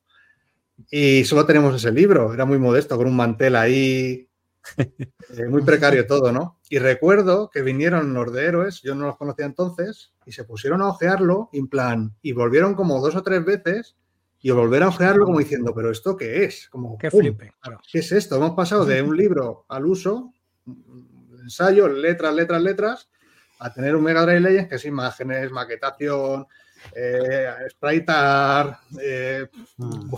Y 0.90 1.24
solo 1.24 1.46
tenemos 1.46 1.74
ese 1.74 1.92
libro, 1.92 2.32
era 2.32 2.44
muy 2.44 2.58
modesto, 2.58 2.96
con 2.96 3.06
un 3.06 3.16
mantel 3.16 3.56
ahí, 3.56 4.28
eh, 4.76 5.46
muy 5.48 5.62
precario 5.62 6.06
todo, 6.06 6.32
¿no? 6.32 6.58
Y 6.68 6.78
recuerdo 6.78 7.50
que 7.50 7.62
vinieron 7.62 8.14
los 8.14 8.32
de 8.32 8.44
héroes, 8.44 8.80
yo 8.82 8.94
no 8.94 9.06
los 9.06 9.16
conocía 9.16 9.44
entonces, 9.44 10.12
y 10.26 10.32
se 10.32 10.44
pusieron 10.44 10.82
a 10.82 10.88
ojearlo, 10.88 11.50
en 11.52 11.68
plan, 11.68 12.14
y 12.22 12.32
volvieron 12.32 12.74
como 12.74 13.00
dos 13.00 13.14
o 13.16 13.22
tres 13.22 13.44
veces, 13.44 13.96
y 14.40 14.50
volver 14.50 14.82
a 14.82 14.88
ojearlo 14.88 15.24
como 15.24 15.38
diciendo, 15.38 15.72
¿pero 15.74 15.90
esto 15.90 16.16
qué 16.16 16.44
es? 16.44 16.68
Como, 16.68 16.98
Qué 16.98 17.10
flipe. 17.10 17.52
claro. 17.60 17.80
¿Qué 17.90 18.00
es 18.00 18.10
esto? 18.10 18.36
Hemos 18.36 18.52
pasado 18.52 18.84
de 18.84 19.00
un 19.00 19.16
libro 19.16 19.64
al 19.68 19.86
uso, 19.86 20.32
ensayo, 21.40 21.88
letras, 21.88 22.34
letras, 22.34 22.62
letras, 22.62 23.08
a 23.60 23.72
tener 23.72 23.94
un 23.94 24.02
Mega 24.02 24.22
Drive 24.22 24.40
Legends 24.40 24.68
que 24.68 24.74
es 24.76 24.84
imágenes, 24.84 25.50
maquetación, 25.52 26.46
eh, 26.94 27.48
sprite 27.70 28.12
art, 28.12 28.78
eh, 29.00 29.46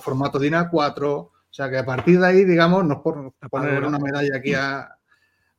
formato 0.00 0.38
DIN 0.38 0.54
A4. 0.54 1.04
O 1.06 1.30
sea 1.50 1.70
que 1.70 1.78
a 1.78 1.84
partir 1.84 2.18
de 2.18 2.26
ahí, 2.26 2.44
digamos, 2.44 2.84
no 2.84 2.94
es 2.94 3.00
por 3.00 3.32
poner 3.50 3.84
una 3.84 3.98
medalla 3.98 4.36
aquí 4.36 4.54
a, 4.54 4.88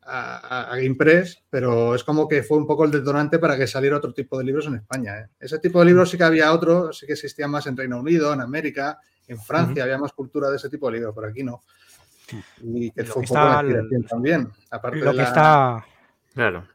a, 0.01 0.71
a- 0.71 0.75
GamePress, 0.75 1.43
pero 1.49 1.95
es 1.95 2.03
como 2.03 2.27
que 2.27 2.43
fue 2.43 2.57
un 2.57 2.67
poco 2.67 2.83
el 2.85 2.91
detonante 2.91 3.39
para 3.39 3.55
que 3.57 3.65
saliera 3.65 3.97
otro 3.97 4.13
tipo 4.13 4.37
de 4.37 4.43
libros 4.43 4.67
en 4.67 4.75
España. 4.75 5.19
¿eh? 5.19 5.27
Ese 5.39 5.57
tipo 5.59 5.79
de 5.79 5.85
libros 5.85 6.09
sí 6.09 6.17
que 6.17 6.23
había 6.25 6.51
otros, 6.51 6.97
sí 6.99 7.05
que 7.07 7.13
existían 7.13 7.49
más 7.49 7.65
en 7.67 7.77
Reino 7.77 7.97
Unido, 7.99 8.33
en 8.33 8.41
América, 8.41 8.99
en 9.27 9.39
Francia 9.39 9.83
había 9.83 9.97
más 9.97 10.11
cultura 10.13 10.49
de 10.49 10.57
ese 10.57 10.69
tipo 10.69 10.87
de 10.91 10.97
libros, 10.97 11.15
por 11.15 11.25
aquí 11.25 11.43
no. 11.43 11.61
Y 12.61 12.91
que 12.91 13.03
Lo 13.03 13.13
fue 13.13 13.23
que 13.25 13.31
un 13.33 13.39
poco 13.39 13.63
la 13.63 13.85
está- 13.93 14.07
también. 14.09 14.51
Aparte 14.71 14.97
Lo 14.97 15.05
de 15.05 15.11
que 15.11 15.17
la- 15.17 15.23
está. 15.23 15.85
Claro. 16.33 16.67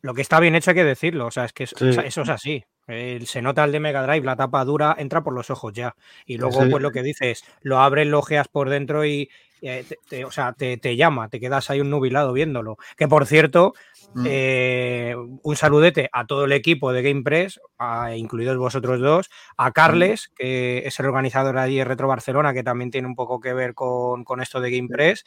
Lo 0.00 0.14
que 0.14 0.22
está 0.22 0.40
bien 0.40 0.54
hecho 0.54 0.70
hay 0.70 0.74
que 0.76 0.84
decirlo, 0.84 1.26
o 1.26 1.30
sea, 1.30 1.44
es 1.44 1.52
que 1.52 1.64
es- 1.64 1.74
Sí. 1.76 1.88
o 1.88 1.92
sea, 1.92 2.02
eso 2.04 2.22
es 2.22 2.28
así. 2.30 2.64
Se 2.86 3.40
nota 3.40 3.64
el 3.64 3.72
de 3.72 3.80
Mega 3.80 4.02
Drive, 4.06 4.26
la 4.26 4.36
tapa 4.36 4.62
dura 4.64 4.94
entra 4.98 5.22
por 5.24 5.32
los 5.32 5.48
ojos 5.50 5.72
ya. 5.72 5.96
Y 6.26 6.36
luego, 6.36 6.62
Sí. 6.64 6.68
pues 6.70 6.82
lo 6.82 6.90
que 6.90 7.02
dices, 7.02 7.42
lo 7.62 7.78
abres, 7.80 8.06
lo 8.06 8.18
ojeas 8.18 8.48
por 8.48 8.68
dentro 8.68 9.06
y, 9.06 9.30
eh, 9.66 9.84
te- 9.88 9.98
te- 10.08 10.24
o 10.24 10.30
sea, 10.30 10.52
te, 10.52 10.76
te 10.76 10.94
llama, 10.96 11.28
te 11.28 11.40
quedas 11.40 11.70
ahí 11.70 11.80
un 11.80 11.90
nubilado 11.90 12.32
viéndolo. 12.32 12.76
Que 12.96 13.08
por 13.08 13.26
cierto, 13.26 13.74
Mm. 14.14 14.24
eh, 14.28 15.16
un 15.42 15.56
saludete 15.56 16.08
a 16.12 16.24
todo 16.26 16.44
el 16.44 16.52
equipo 16.52 16.92
de 16.92 17.02
GamePress, 17.02 17.60
a- 17.78 18.14
incluidos 18.14 18.56
vosotros 18.58 19.00
dos, 19.00 19.28
a 19.56 19.72
Carles, 19.72 20.30
que 20.36 20.82
es 20.86 21.00
el 21.00 21.06
organizador 21.06 21.58
allí 21.58 21.78
de 21.78 21.84
Retro 21.84 22.06
Barcelona, 22.06 22.52
que 22.54 22.62
también 22.62 22.90
tiene 22.92 23.08
un 23.08 23.16
poco 23.16 23.40
que 23.40 23.52
ver 23.54 23.74
con, 23.74 24.22
con 24.22 24.40
esto 24.40 24.60
de 24.60 24.70
GamePress. 24.70 25.24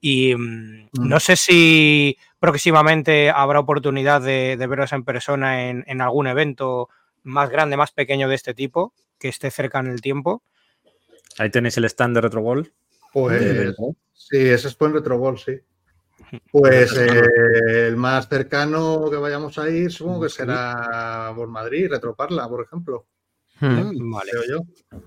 Y 0.00 0.34
mm, 0.34 0.88
Mm. 0.92 1.08
no 1.08 1.20
sé 1.20 1.36
si 1.36 2.16
próximamente 2.38 3.30
habrá 3.30 3.60
oportunidad 3.60 4.20
de, 4.22 4.56
de 4.56 4.66
veros 4.66 4.92
en 4.92 5.04
persona 5.04 5.68
en, 5.68 5.84
en 5.86 6.00
algún 6.00 6.26
evento 6.26 6.88
más 7.24 7.50
grande, 7.50 7.76
más 7.76 7.92
pequeño 7.92 8.28
de 8.28 8.34
este 8.34 8.54
tipo, 8.54 8.94
que 9.18 9.28
esté 9.28 9.50
cerca 9.50 9.78
en 9.80 9.88
el 9.88 10.00
tiempo. 10.00 10.42
Ahí 11.38 11.50
tenéis 11.50 11.76
el 11.76 11.84
stand 11.84 12.14
de 12.14 12.20
Retro 12.22 12.40
Wall. 12.40 12.72
Pues 13.12 13.74
sí, 14.12 14.38
ese 14.38 14.68
es 14.68 14.78
buen 14.78 14.92
Retro 14.92 15.18
Ball, 15.18 15.38
sí. 15.38 15.58
Pues 16.50 16.92
eh, 16.96 17.88
el 17.88 17.96
más 17.96 18.28
cercano 18.28 19.08
que 19.10 19.16
vayamos 19.16 19.58
a 19.58 19.68
ir, 19.68 19.90
supongo 19.92 20.22
que 20.22 20.28
será 20.30 21.32
por 21.34 21.48
Madrid, 21.48 21.88
Retroparla, 21.90 22.48
por 22.48 22.64
ejemplo, 22.64 23.06
Hmm. 23.60 24.10
Vale. 24.10 24.30
creo 24.32 24.42
yo. 24.48 24.98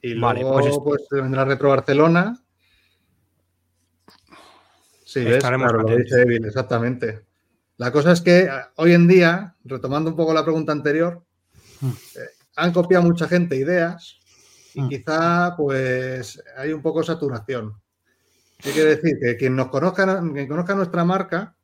Y 0.00 0.14
Vale, 0.18 0.40
luego 0.40 0.54
pues 0.60 0.78
pues, 0.82 1.02
es- 1.02 1.08
vendrá 1.22 1.44
Retro 1.44 1.68
Barcelona. 1.70 2.40
Sí, 5.04 5.24
ves, 5.24 5.36
Estaremos 5.36 5.70
claro, 5.70 5.88
lo 5.88 5.96
dice 5.96 6.22
Evil, 6.22 6.44
exactamente. 6.46 7.24
La 7.76 7.92
cosa 7.92 8.12
es 8.12 8.20
que 8.22 8.44
eh, 8.44 8.50
hoy 8.76 8.92
en 8.94 9.06
día, 9.06 9.54
retomando 9.64 10.10
un 10.10 10.16
poco 10.16 10.32
la 10.32 10.44
pregunta 10.44 10.72
anterior, 10.72 11.22
eh, 11.82 12.20
han 12.56 12.72
copiado 12.72 13.04
mucha 13.04 13.28
gente 13.28 13.56
ideas 13.56 14.18
y 14.76 14.82
Mm. 14.82 14.88
quizá 14.90 15.54
pues 15.56 16.42
hay 16.54 16.70
un 16.72 16.82
poco 16.82 16.98
de 17.00 17.06
saturación. 17.06 17.80
¿Qué 18.58 18.72
quiere 18.72 18.96
decir? 18.96 19.18
Que 19.18 19.36
quien 19.38 19.56
nos 19.56 19.68
conozca, 19.68 20.20
quien 20.32 20.46
conozca 20.46 20.74
nuestra 20.74 21.02
marca, 21.02 21.56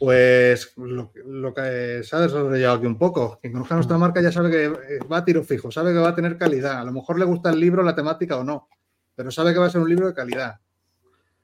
pues 0.00 0.72
lo, 0.76 1.12
lo 1.24 1.54
que 1.54 2.02
se 2.02 2.16
ha 2.16 2.20
desarrollado 2.20 2.76
aquí 2.76 2.86
un 2.86 2.98
poco. 2.98 3.38
Quien 3.40 3.52
conozca 3.52 3.76
nuestra 3.76 3.98
marca 3.98 4.20
ya 4.20 4.32
sabe 4.32 4.50
que 4.50 4.64
eh, 4.64 4.98
va 5.10 5.18
a 5.18 5.24
tiro 5.24 5.44
fijo, 5.44 5.70
sabe 5.70 5.92
que 5.92 5.98
va 6.00 6.08
a 6.08 6.14
tener 6.14 6.36
calidad. 6.36 6.80
A 6.80 6.84
lo 6.84 6.90
mejor 6.92 7.18
le 7.20 7.24
gusta 7.24 7.50
el 7.50 7.60
libro, 7.60 7.84
la 7.84 7.94
temática 7.94 8.36
o 8.36 8.42
no, 8.44 8.68
pero 9.14 9.30
sabe 9.30 9.52
que 9.52 9.60
va 9.60 9.66
a 9.66 9.70
ser 9.70 9.80
un 9.80 9.88
libro 9.88 10.08
de 10.08 10.14
calidad. 10.14 10.56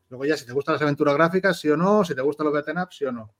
Luego 0.08 0.24
ya 0.24 0.36
si 0.36 0.44
te 0.44 0.52
gustan 0.52 0.72
las 0.74 0.82
aventuras 0.82 1.14
gráficas, 1.14 1.58
sí 1.60 1.68
o 1.70 1.76
no, 1.76 2.04
si 2.04 2.16
te 2.16 2.20
gustan 2.22 2.46
los 2.46 2.52
beat'em 2.54 2.82
up, 2.82 2.88
sí 2.90 3.04
o 3.04 3.12
no. 3.12 3.32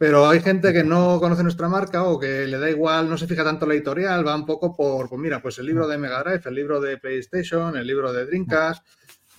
Pero 0.00 0.26
hay 0.26 0.40
gente 0.40 0.72
que 0.72 0.82
no 0.82 1.20
conoce 1.20 1.42
nuestra 1.42 1.68
marca 1.68 2.04
o 2.04 2.18
que 2.18 2.46
le 2.46 2.58
da 2.58 2.70
igual, 2.70 3.06
no 3.10 3.18
se 3.18 3.26
fija 3.26 3.44
tanto 3.44 3.66
en 3.66 3.68
la 3.68 3.74
editorial, 3.74 4.26
va 4.26 4.34
un 4.34 4.46
poco 4.46 4.74
por, 4.74 5.10
pues 5.10 5.20
mira, 5.20 5.42
pues 5.42 5.58
el 5.58 5.66
libro 5.66 5.86
de 5.86 5.98
Mega 5.98 6.22
Drive, 6.22 6.40
el 6.46 6.54
libro 6.54 6.80
de 6.80 6.96
PlayStation, 6.96 7.76
el 7.76 7.86
libro 7.86 8.10
de 8.10 8.24
Dreamcast, 8.24 8.82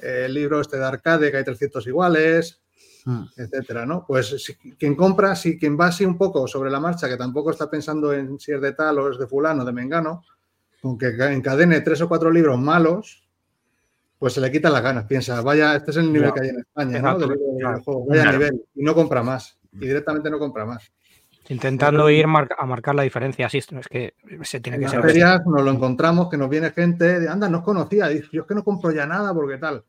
el 0.01 0.32
libro 0.32 0.62
este 0.62 0.78
de 0.78 0.86
arcade, 0.86 1.32
que 1.32 1.38
hay 1.38 1.43
300 1.43 1.88
iguales, 1.88 2.62
Mm. 3.05 3.24
etcétera, 3.36 3.88
¿no? 3.88 4.05
Pues 4.07 4.28
si, 4.43 4.53
quien 4.78 4.95
compra, 4.95 5.36
si 5.36 5.57
quien 5.57 5.76
va 5.80 5.88
así 5.88 6.05
un 6.05 6.16
poco 6.20 6.47
sobre 6.47 6.70
la 6.70 6.80
marcha, 6.80 7.09
que 7.09 7.18
tampoco 7.18 7.49
está 7.49 7.68
pensando 7.68 8.14
en 8.14 8.39
si 8.39 8.51
es 8.51 8.62
de 8.62 8.74
tal 8.74 8.99
o 8.99 9.09
es 9.09 9.18
de 9.18 9.26
fulano, 9.26 9.66
de 9.66 9.72
mengano, 9.74 10.24
con 10.80 10.99
que 10.99 11.07
encadene 11.07 11.82
tres 11.82 11.99
o 12.01 12.07
cuatro 12.07 12.30
libros 12.30 12.59
malos, 12.59 13.28
pues 14.20 14.34
se 14.34 14.41
le 14.41 14.51
quita 14.51 14.70
las 14.70 14.84
ganas. 14.84 15.05
Piensa, 15.05 15.41
vaya, 15.41 15.76
este 15.76 15.89
es 15.89 15.97
el 15.97 16.14
nivel 16.14 16.32
Claro. 16.32 16.36
que 16.36 16.41
hay 16.41 16.49
en 16.49 16.59
España, 16.59 16.99
¿no? 17.01 17.18
De 17.18 17.26
videojuegos, 17.36 18.07
vaya 18.07 18.22
Claro. 18.22 18.38
nivel. 18.38 18.64
Y 18.76 18.84
no 18.84 18.93
compra 18.93 19.24
más. 19.24 19.57
Y 19.74 19.80
directamente 19.88 20.30
no 20.30 20.38
compra 20.39 20.65
más. 20.65 20.91
Intentando 21.49 22.09
ir 22.09 22.28
mar- 22.28 22.49
a 22.57 22.65
marcar 22.65 22.93
la 22.95 23.01
diferencia, 23.03 23.47
así 23.47 23.57
es 23.57 23.67
que 23.89 24.13
se 24.43 24.59
tiene 24.59 24.78
En 24.78 24.84
que 24.84 24.89
ser. 24.89 25.01
ferias 25.01 25.41
nos 25.45 25.63
lo 25.63 25.72
encontramos, 25.72 26.30
que 26.30 26.38
nos 26.38 26.49
viene 26.49 26.69
gente 26.72 27.19
de, 27.19 27.28
anda, 27.28 27.49
no 27.49 27.59
os 27.59 27.63
conocía, 27.63 28.07
dice, 28.09 28.28
yo 28.32 28.41
es 28.43 28.47
que 28.47 28.53
no 28.55 28.63
compro 28.63 28.91
ya 28.91 29.05
nada 29.07 29.34
porque 29.34 29.57
tal. 29.57 29.84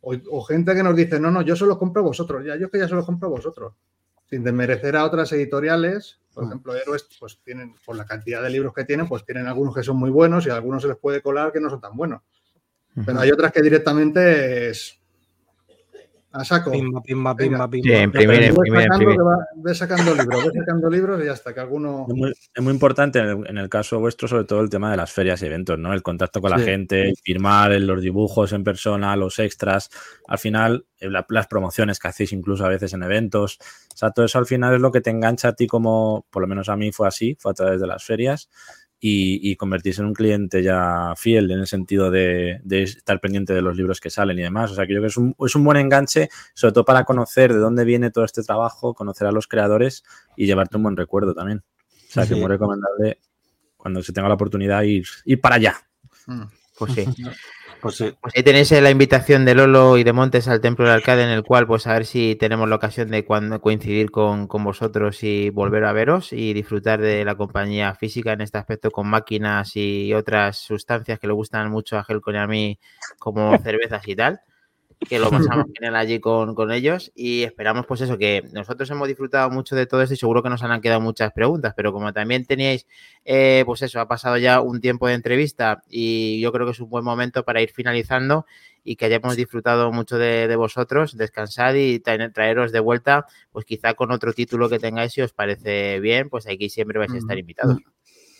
O, 0.00 0.14
o 0.30 0.42
gente 0.42 0.74
que 0.74 0.82
nos 0.82 0.96
dice, 0.96 1.18
no, 1.20 1.30
no, 1.30 1.42
yo 1.42 1.54
solo 1.56 1.78
compro 1.78 2.02
a 2.02 2.06
vosotros, 2.06 2.44
ya, 2.44 2.56
yo 2.56 2.66
es 2.66 2.72
que 2.72 2.78
ya 2.78 2.88
solo 2.88 3.04
compro 3.04 3.28
a 3.28 3.30
vosotros. 3.32 3.74
Sin 4.28 4.42
desmerecer 4.42 4.96
a 4.96 5.04
otras 5.04 5.30
editoriales, 5.32 6.20
por 6.34 6.44
Mm. 6.44 6.48
ejemplo, 6.48 6.74
Héroes, 6.74 7.08
pues 7.20 7.38
tienen, 7.44 7.74
por 7.84 7.96
la 7.96 8.04
cantidad 8.04 8.42
de 8.42 8.50
libros 8.50 8.74
que 8.74 8.84
tienen, 8.84 9.06
pues 9.08 9.24
tienen 9.24 9.46
algunos 9.46 9.74
que 9.74 9.82
son 9.84 9.96
muy 9.96 10.10
buenos 10.10 10.44
y 10.46 10.50
a 10.50 10.56
algunos 10.56 10.82
se 10.82 10.88
les 10.88 10.96
puede 10.96 11.22
colar 11.22 11.52
que 11.52 11.60
no 11.60 11.70
son 11.70 11.80
tan 11.80 11.96
buenos. 11.96 12.22
Pero 13.06 13.20
hay 13.20 13.30
otras 13.30 13.52
que 13.52 13.62
directamente 13.62 14.70
es 14.70 14.98
a 16.36 16.44
saco. 16.44 16.70
Pimba, 16.72 17.00
pimba, 17.02 17.34
Venga. 17.34 17.68
pimba, 17.68 17.82
Sí, 17.82 17.82
pimba. 17.82 18.02
imprimir, 18.04 18.38
Ve 18.40 18.46
imprimir, 18.46 18.82
sacando, 18.82 18.94
imprimir. 18.94 19.16
que 19.16 19.22
va- 19.22 19.46
ve 19.56 19.74
sacando 19.74 20.14
libros, 20.14 20.44
ve 20.44 20.50
sacando 20.60 20.90
libros 20.90 21.22
y 21.22 21.26
ya 21.26 21.32
hasta 21.32 21.54
que 21.54 21.60
alguno. 21.60 22.06
Es 22.08 22.14
muy, 22.14 22.30
es 22.54 22.62
muy 22.62 22.72
importante 22.72 23.18
en 23.18 23.26
el, 23.26 23.46
en 23.48 23.58
el 23.58 23.68
caso 23.68 23.98
vuestro, 24.00 24.28
sobre 24.28 24.44
todo 24.44 24.60
el 24.60 24.70
tema 24.70 24.90
de 24.90 24.96
las 24.96 25.12
ferias 25.12 25.40
y 25.42 25.46
eventos, 25.46 25.78
¿no? 25.78 25.92
El 25.92 26.02
contacto 26.02 26.40
con 26.40 26.50
la 26.50 26.58
gente, 26.58 27.08
el 27.08 27.16
firmar 27.22 27.72
el- 27.72 27.86
los 27.86 28.00
dibujos 28.02 28.52
en 28.52 28.64
persona, 28.64 29.16
los 29.16 29.38
extras. 29.38 29.90
Al 30.28 30.38
final, 30.38 30.86
eh, 31.00 31.10
la- 31.10 31.26
las 31.28 31.46
promociones 31.46 31.98
que 31.98 32.08
hacéis 32.08 32.32
incluso 32.32 32.64
a 32.64 32.68
veces 32.68 32.92
en 32.92 33.02
eventos. 33.02 33.58
O 33.94 33.96
sea, 33.96 34.10
todo 34.10 34.26
eso 34.26 34.38
al 34.38 34.46
final 34.46 34.74
es 34.74 34.80
lo 34.80 34.92
que 34.92 35.00
te 35.00 35.10
engancha 35.10 35.48
a 35.48 35.52
ti 35.54 35.66
como, 35.66 36.26
por 36.30 36.42
lo 36.42 36.48
menos 36.48 36.68
a 36.68 36.76
mí 36.76 36.92
fue 36.92 37.08
así, 37.08 37.36
fue 37.40 37.52
a 37.52 37.54
través 37.54 37.80
de 37.80 37.86
las 37.86 38.04
ferias. 38.04 38.48
Y, 38.98 39.50
y 39.50 39.56
convertirse 39.56 40.00
en 40.00 40.06
un 40.08 40.14
cliente 40.14 40.62
ya 40.62 41.12
fiel 41.16 41.50
en 41.50 41.58
el 41.60 41.66
sentido 41.66 42.10
de, 42.10 42.60
de 42.64 42.82
estar 42.82 43.20
pendiente 43.20 43.52
de 43.52 43.60
los 43.60 43.76
libros 43.76 44.00
que 44.00 44.08
salen 44.08 44.38
y 44.38 44.42
demás. 44.42 44.70
O 44.70 44.74
sea, 44.74 44.86
que 44.86 44.94
yo 44.94 45.00
creo 45.00 45.02
que 45.02 45.08
es 45.12 45.16
un, 45.18 45.34
es 45.38 45.54
un 45.54 45.64
buen 45.64 45.76
enganche, 45.76 46.30
sobre 46.54 46.72
todo 46.72 46.84
para 46.86 47.04
conocer 47.04 47.52
de 47.52 47.58
dónde 47.58 47.84
viene 47.84 48.10
todo 48.10 48.24
este 48.24 48.42
trabajo, 48.42 48.94
conocer 48.94 49.26
a 49.26 49.32
los 49.32 49.46
creadores 49.48 50.02
y 50.34 50.46
llevarte 50.46 50.78
un 50.78 50.84
buen 50.84 50.96
recuerdo 50.96 51.34
también. 51.34 51.58
O 51.58 52.12
sea, 52.12 52.22
que 52.22 52.28
Sí. 52.28 52.34
es 52.34 52.40
muy 52.40 52.48
recomendable 52.48 53.20
cuando 53.76 54.02
se 54.02 54.12
tenga 54.14 54.28
la 54.28 54.34
oportunidad 54.34 54.82
ir, 54.82 55.06
ir 55.26 55.40
para 55.42 55.56
allá. 55.56 55.76
Mm. 56.26 56.42
Pues 56.78 56.92
sí. 56.94 57.04
Pues 57.80 57.96
sí. 57.96 58.14
Pues 58.20 58.34
ahí 58.36 58.42
tenéis 58.42 58.72
eh, 58.72 58.80
la 58.80 58.90
invitación 58.90 59.44
de 59.44 59.54
Lolo 59.54 59.96
y 59.96 60.04
de 60.04 60.12
Montes 60.12 60.48
al 60.48 60.60
Templo 60.60 60.84
del 60.84 60.94
Arcade, 60.94 61.24
en 61.24 61.30
el 61.30 61.42
cual, 61.42 61.66
pues 61.66 61.86
a 61.86 61.92
ver 61.92 62.06
si 62.06 62.36
tenemos 62.36 62.68
la 62.68 62.76
ocasión 62.76 63.10
de 63.10 63.24
cuando 63.24 63.60
coincidir 63.60 64.10
con, 64.10 64.46
con 64.46 64.64
vosotros 64.64 65.22
y 65.22 65.50
volver 65.50 65.84
a 65.84 65.92
veros 65.92 66.32
y 66.32 66.52
disfrutar 66.52 67.00
de 67.00 67.24
la 67.24 67.36
compañía 67.36 67.94
física 67.94 68.32
en 68.32 68.40
este 68.40 68.58
aspecto 68.58 68.90
con 68.90 69.08
máquinas 69.08 69.76
y 69.76 70.12
otras 70.14 70.58
sustancias 70.58 71.18
que 71.18 71.26
le 71.26 71.32
gustan 71.32 71.70
mucho 71.70 71.98
a 71.98 72.04
Helcon 72.06 72.34
y 72.34 72.38
a 72.38 72.46
mí, 72.46 72.78
como 73.18 73.56
cervezas 73.62 74.06
y 74.08 74.16
tal. 74.16 74.40
Que 75.08 75.18
lo 75.18 75.30
pasamos 75.60 75.66
genial 75.74 75.94
allí 75.96 76.18
con, 76.20 76.54
con 76.54 76.72
ellos 76.72 77.12
y 77.14 77.42
esperamos, 77.42 77.86
pues 77.86 78.00
eso, 78.00 78.16
que 78.18 78.42
nosotros 78.52 78.90
hemos 78.90 79.06
disfrutado 79.06 79.50
mucho 79.50 79.76
de 79.76 79.86
todo 79.86 80.00
esto 80.02 80.14
y 80.14 80.16
seguro 80.16 80.42
que 80.42 80.48
nos 80.48 80.62
han 80.62 80.80
quedado 80.80 81.00
muchas 81.00 81.32
preguntas, 81.32 81.74
pero 81.76 81.92
como 81.92 82.12
también 82.12 82.44
teníais 82.46 82.86
eh, 83.24 83.62
pues 83.66 83.82
eso, 83.82 84.00
ha 84.00 84.08
pasado 84.08 84.36
ya 84.38 84.60
un 84.60 84.80
tiempo 84.80 85.06
de 85.06 85.14
entrevista 85.14 85.82
y 85.88 86.40
yo 86.40 86.50
creo 86.52 86.64
que 86.66 86.72
es 86.72 86.80
un 86.80 86.88
buen 86.88 87.04
momento 87.04 87.44
para 87.44 87.60
ir 87.60 87.70
finalizando 87.70 88.46
y 88.82 88.96
que 88.96 89.04
hayamos 89.06 89.36
disfrutado 89.36 89.92
mucho 89.92 90.16
de, 90.16 90.48
de 90.48 90.56
vosotros, 90.56 91.16
descansad 91.16 91.74
y 91.74 91.98
tra- 92.00 92.32
traeros 92.32 92.72
de 92.72 92.80
vuelta, 92.80 93.26
pues 93.52 93.64
quizá 93.66 93.94
con 93.94 94.10
otro 94.12 94.32
título 94.32 94.68
que 94.68 94.78
tengáis, 94.78 95.12
si 95.12 95.20
os 95.22 95.32
parece 95.32 96.00
bien, 96.00 96.28
pues 96.30 96.46
aquí 96.46 96.68
siempre 96.70 96.98
vais 96.98 97.12
a 97.12 97.18
estar 97.18 97.36
Mm. 97.36 97.40
invitados. 97.40 97.78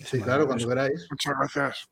Sí, 0.05 0.21
claro, 0.21 0.47
cuando 0.47 0.69
queráis. 0.69 1.07
Muchas 1.11 1.35
gracias. 1.39 1.89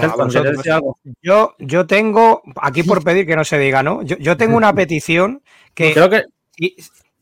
Algo? 0.00 0.98
Yo, 1.22 1.54
yo 1.58 1.86
tengo, 1.86 2.42
aquí 2.60 2.82
por 2.82 3.04
pedir 3.04 3.26
que 3.26 3.36
no 3.36 3.44
se 3.44 3.58
diga, 3.58 3.82
¿no? 3.82 4.02
Yo, 4.02 4.16
yo 4.18 4.36
tengo 4.36 4.56
una 4.56 4.74
petición 4.74 5.42
que, 5.74 5.92
Creo 5.92 6.10
que 6.10 6.24
y- 6.56 6.76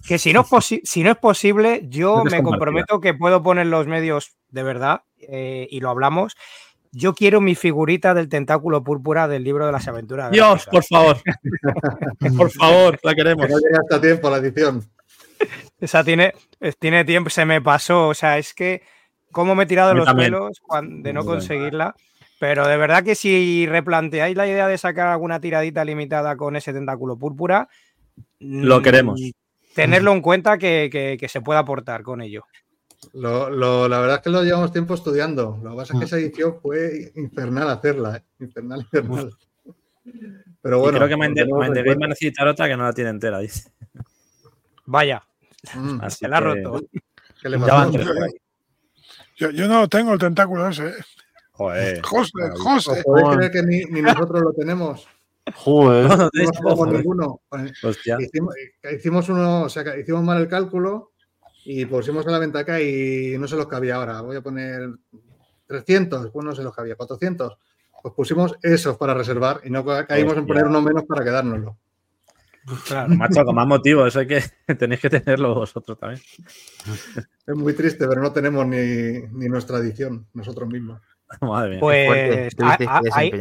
que 0.07 0.19
si, 0.19 0.33
no 0.33 0.41
es 0.41 0.47
posi- 0.49 0.81
si 0.85 1.03
no 1.03 1.11
es 1.11 1.19
posible, 1.19 1.83
yo 1.89 2.25
me 2.25 2.43
comprometo 2.43 3.01
que 3.01 3.13
puedo 3.13 3.43
poner 3.43 3.67
los 3.67 3.87
medios 3.87 4.33
de 4.49 4.63
verdad 4.63 5.03
eh, 5.19 5.67
y 5.71 5.81
lo 5.81 5.91
hablamos. 5.91 6.35
Yo 6.93 7.15
quiero 7.15 7.41
mi 7.43 7.55
figurita 7.55 8.15
del 8.15 8.29
tentáculo 8.31 8.83
púrpura 8.83 9.29
del 9.29 9.45
libro 9.45 9.67
de 9.67 9.73
las 9.73 9.87
aventuras. 9.87 10.31
Dios, 10.31 10.67
por 10.71 10.83
favor. 10.85 11.19
por 12.37 12.51
favor, 12.51 12.99
la 13.03 13.15
queremos. 13.15 13.47
Que 13.47 13.53
no 13.53 13.59
llega 13.59 13.79
hasta 13.83 14.01
tiempo 14.01 14.31
la 14.31 14.39
edición. 14.39 14.83
Esa 15.79 16.03
tiene, 16.03 16.33
tiene 16.79 17.05
tiempo, 17.05 17.31
se 17.31 17.45
me 17.45 17.61
pasó. 17.61 18.09
O 18.09 18.15
sea, 18.15 18.39
es 18.39 18.55
que 18.55 18.83
cómo 19.31 19.55
me 19.55 19.65
he 19.65 19.67
tirado 19.67 19.95
los 19.95 20.07
pelos 20.15 20.63
de 20.83 21.13
no 21.13 21.25
conseguirla. 21.25 21.95
Pero 22.41 22.67
de 22.67 22.79
verdad 22.79 23.05
que 23.05 23.15
si 23.15 23.67
replanteáis 23.67 24.35
la 24.35 24.47
idea 24.49 24.67
de 24.67 24.79
sacar 24.79 25.09
alguna 25.09 25.41
tiradita 25.41 25.85
limitada 25.85 26.37
con 26.39 26.57
ese 26.57 26.73
tentáculo 26.73 27.19
púrpura, 27.19 27.69
Lo 28.39 28.81
mm, 28.81 28.83
queremos. 28.83 29.21
Tenerlo 29.75 30.13
en 30.15 30.23
cuenta 30.23 30.57
que, 30.57 30.89
que- 30.91 31.19
que 31.21 31.29
se 31.29 31.43
puede 31.43 31.61
aportar 31.61 32.03
con 32.03 32.23
ello. 32.23 32.47
Lo, 33.13 33.51
lo- 33.51 33.89
la 33.89 34.01
verdad 34.01 34.17
es 34.17 34.23
que 34.23 34.31
lo 34.31 34.43
llevamos 34.43 34.73
tiempo 34.73 34.95
estudiando. 34.95 35.61
Lo 35.63 35.71
que 35.73 35.77
pasa 35.77 35.93
es 35.93 35.99
que 35.99 36.05
esa 36.07 36.17
edición 36.17 36.57
fue 36.63 37.13
infernal 37.15 37.69
hacerla, 37.69 38.17
¿eh? 38.17 38.23
Infernal, 38.41 38.81
infernal. 38.81 39.31
Pero 40.63 40.79
Y 40.79 40.81
bueno. 40.81 40.97
creo 40.99 41.09
que 41.09 41.17
Mind- 41.17 41.29
lo 41.29 41.35
tenemos 41.35 41.59
en 41.67 41.73
Mind 41.73 41.75
the 41.75 41.81
Game 41.83 41.85
cuenta. 41.85 42.01
va 42.01 42.07
a 42.07 42.09
necesitar 42.09 42.49
otra 42.49 42.69
que 42.69 42.77
no 42.79 42.85
la 42.85 42.93
tiene 42.95 43.11
entera, 43.11 43.39
dice. 43.39 43.71
Vaya, 44.87 45.23
Mm, 45.75 46.09
se 46.09 46.27
la 46.27 46.39
ha 46.39 46.41
que- 46.41 46.47
roto. 46.63 46.81
Yo, 49.37 49.51
yo 49.51 49.69
no 49.69 49.89
tengo 49.89 50.15
el 50.15 50.19
tentáculo 50.19 50.67
ese. 50.69 50.95
Joder. 51.61 52.01
José. 52.03 52.31
José. 52.57 52.91
¿Os 52.91 53.05
podéis 53.05 53.37
creer 53.37 53.51
que 53.53 53.63
ni, 53.63 53.85
ni 53.85 54.01
nosotros 54.01 54.41
lo 54.43 54.53
tenemos? 54.55 55.07
Joder. 55.55 56.09
No, 56.09 56.31
tenemos 56.31 56.89
ninguno. 56.93 57.41
Hostia. 57.83 58.17
Hicimos, 58.19 58.55
hicimos 58.97 59.29
uno, 59.29 59.63
o 59.65 59.69
sea, 59.69 59.85
que 59.85 60.01
hicimos 60.01 60.23
mal 60.23 60.41
el 60.41 60.49
cálculo 60.49 61.13
y 61.67 61.85
pusimos 61.85 62.27
a 62.27 62.31
la 62.31 62.39
venta 62.39 62.61
acá 62.61 62.81
y 62.81 63.37
no 63.39 63.47
se 63.47 63.57
los 63.57 63.67
cabía 63.67 63.97
ahora. 63.97 64.23
Voy 64.23 64.37
a 64.37 64.41
poner 64.41 64.89
300, 65.67 66.31
pues 66.31 66.47
no 66.47 66.55
se 66.55 66.63
los 66.63 66.75
cabía, 66.75 66.95
400. 66.97 67.59
Pues 68.03 68.15
pusimos 68.15 68.57
esos 68.63 68.97
para 68.97 69.13
reservar 69.13 69.61
y 69.65 69.69
no 69.71 69.85
ca- 69.85 70.07
caímos 70.07 70.33
en 70.33 70.39
Hostia. 70.41 70.55
poner 70.55 70.67
uno 70.67 70.81
menos 70.81 71.05
para 71.05 71.23
quedárnoslo. 71.25 71.77
Claro. 72.87 73.09
Macho, 73.15 73.45
con 73.45 73.55
más 73.55 73.67
motivo, 73.67 74.07
eso 74.07 74.21
hay 74.21 74.27
que 74.27 74.43
tenéis 74.79 75.01
que 75.01 75.11
tenerlo 75.11 75.55
vosotros 75.55 75.99
también. 75.99 76.23
Es 77.47 77.55
muy 77.55 77.73
triste, 77.75 78.07
pero 78.07 78.23
no 78.23 78.33
tenemos 78.33 78.67
ni, 78.67 79.23
ni 79.33 79.49
nuestra 79.49 79.79
edición 79.79 80.27
nosotros 80.35 80.69
mismos. 80.69 81.01
Madre 81.41 81.71
mía. 81.71 81.81
Pues 81.81 82.07
Fuerte, 82.07 82.57
tuvisteis 82.57 82.91
a- 82.91 82.99
a- 82.99 83.01
que 83.03 83.09
ahí, 83.13 83.33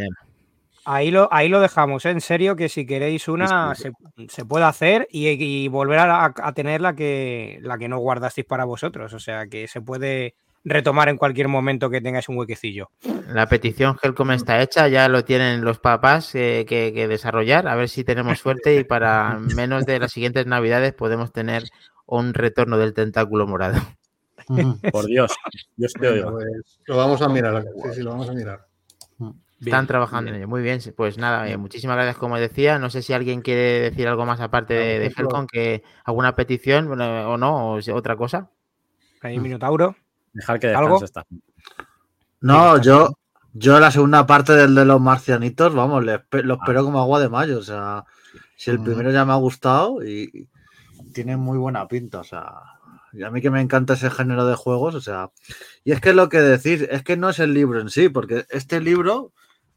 ahí 0.86 1.12
lo, 1.12 1.28
ahí 1.32 1.50
lo 1.50 1.60
dejamos, 1.60 2.06
¿eh? 2.06 2.12
en 2.12 2.22
serio, 2.22 2.56
que 2.56 2.70
si 2.70 2.86
queréis 2.86 3.28
una 3.28 3.74
se, 3.76 3.92
se 4.28 4.46
puede 4.46 4.66
hacer 4.66 5.08
y, 5.12 5.28
y 5.30 5.68
volver 5.68 6.00
a, 6.00 6.26
a 6.36 6.54
tener 6.54 6.82
la 6.82 6.94
que, 6.96 7.60
la 7.62 7.78
que 7.78 7.88
no 7.90 7.98
guardasteis 8.00 8.48
para 8.48 8.66
vosotros. 8.66 9.14
O 9.14 9.20
sea, 9.20 9.48
que 9.48 9.68
se 9.68 9.82
puede 9.82 10.36
retomar 10.66 11.08
en 11.08 11.16
cualquier 11.18 11.48
momento 11.48 11.90
que 11.90 12.02
tengáis 12.02 12.28
un 12.28 12.38
huequecillo. 12.38 12.90
La 13.28 13.48
petición 13.48 13.98
Helcom 14.02 14.32
está 14.32 14.62
hecha, 14.62 14.88
ya 14.90 15.08
lo 15.08 15.24
tienen 15.24 15.64
los 15.64 15.80
papás 15.80 16.36
eh, 16.36 16.66
que, 16.68 16.92
que 16.94 17.08
desarrollar, 17.08 17.68
a 17.68 17.76
ver 17.76 17.88
si 17.88 18.04
tenemos 18.04 18.40
suerte 18.40 18.76
y 18.76 18.84
para 18.84 19.38
menos 19.40 19.86
de 19.86 20.00
las 20.00 20.12
siguientes 20.12 20.46
navidades 20.48 20.94
podemos 20.94 21.32
tener 21.32 21.64
un 22.06 22.34
retorno 22.34 22.78
del 22.78 22.94
tentáculo 22.94 23.48
morado. 23.48 23.80
Por 24.92 25.06
Dios, 25.06 25.32
Dios 25.76 25.94
te 25.94 26.08
oiga. 26.08 26.32
Pues 26.32 26.80
lo 26.88 26.98
vamos 26.98 27.22
a 27.22 27.30
mirar. 27.30 27.64
Sí, 27.84 27.90
sí, 27.96 28.02
lo 28.02 28.12
vamos 28.12 28.30
a 28.30 28.34
mirar. 28.34 28.66
Están 29.62 29.88
trabajando 29.88 30.32
en 30.32 30.38
ello. 30.38 30.48
Muy 30.48 30.62
bien, 30.62 30.80
pues 30.96 31.18
nada, 31.18 31.48
eh, 31.50 31.58
muchísimas 31.58 31.98
gracias 31.98 32.16
como 32.18 32.38
decía. 32.38 32.80
No 32.80 32.90
sé 32.90 33.02
si 33.02 33.12
alguien 33.14 33.42
quiere 33.42 33.82
decir 33.92 34.08
algo 34.08 34.26
más 34.26 34.40
aparte 34.40 34.74
de, 34.74 35.00
de 35.00 35.08
Helcom, 35.16 35.48
que 35.48 35.84
alguna 36.06 36.34
petición 36.36 36.88
bueno, 36.88 37.30
o 37.32 37.38
no, 37.38 37.74
o 37.74 37.82
si- 37.82 37.92
otra 37.92 38.16
cosa. 38.16 38.50
Ahí, 39.22 39.38
Minotauro. 39.38 39.96
Dejar 40.32 40.60
que 40.60 40.68
¿Algo? 40.74 41.00
descanse 41.00 41.06
esta. 41.06 41.26
No, 42.42 42.82
yo, 42.82 43.10
yo 43.54 43.80
la 43.82 43.92
segunda 43.92 44.26
parte 44.26 44.54
del 44.54 44.74
de 44.76 44.86
los 44.86 45.02
marcianitos, 45.02 45.76
vamos, 45.76 46.06
lo 46.06 46.14
espero 46.16 46.84
como 46.86 47.00
agua 47.02 47.20
de 47.20 47.28
mayo. 47.30 47.60
O 47.60 47.64
sea, 47.64 48.06
si 48.56 48.72
el 48.72 48.80
Mm. 48.80 48.84
primero 48.86 49.12
ya 49.12 49.26
me 49.26 49.34
ha 49.34 49.38
gustado 49.38 50.02
y 50.04 50.48
y 51.02 51.12
tiene 51.12 51.36
muy 51.38 51.58
buena 51.58 51.88
pinta, 51.88 52.20
o 52.20 52.24
sea. 52.24 52.54
Y 53.14 53.24
a 53.24 53.32
mí 53.32 53.42
que 53.42 53.50
me 53.50 53.62
encanta 53.62 53.94
ese 53.94 54.10
género 54.10 54.46
de 54.46 54.56
juegos, 54.56 54.96
o 54.96 55.02
sea. 55.02 55.32
Y 55.84 55.92
es 55.92 56.02
que 56.02 56.14
lo 56.14 56.30
que 56.30 56.40
decís, 56.40 56.88
es 56.90 57.04
que 57.04 57.18
no 57.18 57.30
es 57.30 57.40
el 57.40 57.54
libro 57.54 57.80
en 57.82 57.90
sí, 57.90 58.10
porque 58.10 58.46
este 58.50 58.80
libro, 58.82 59.34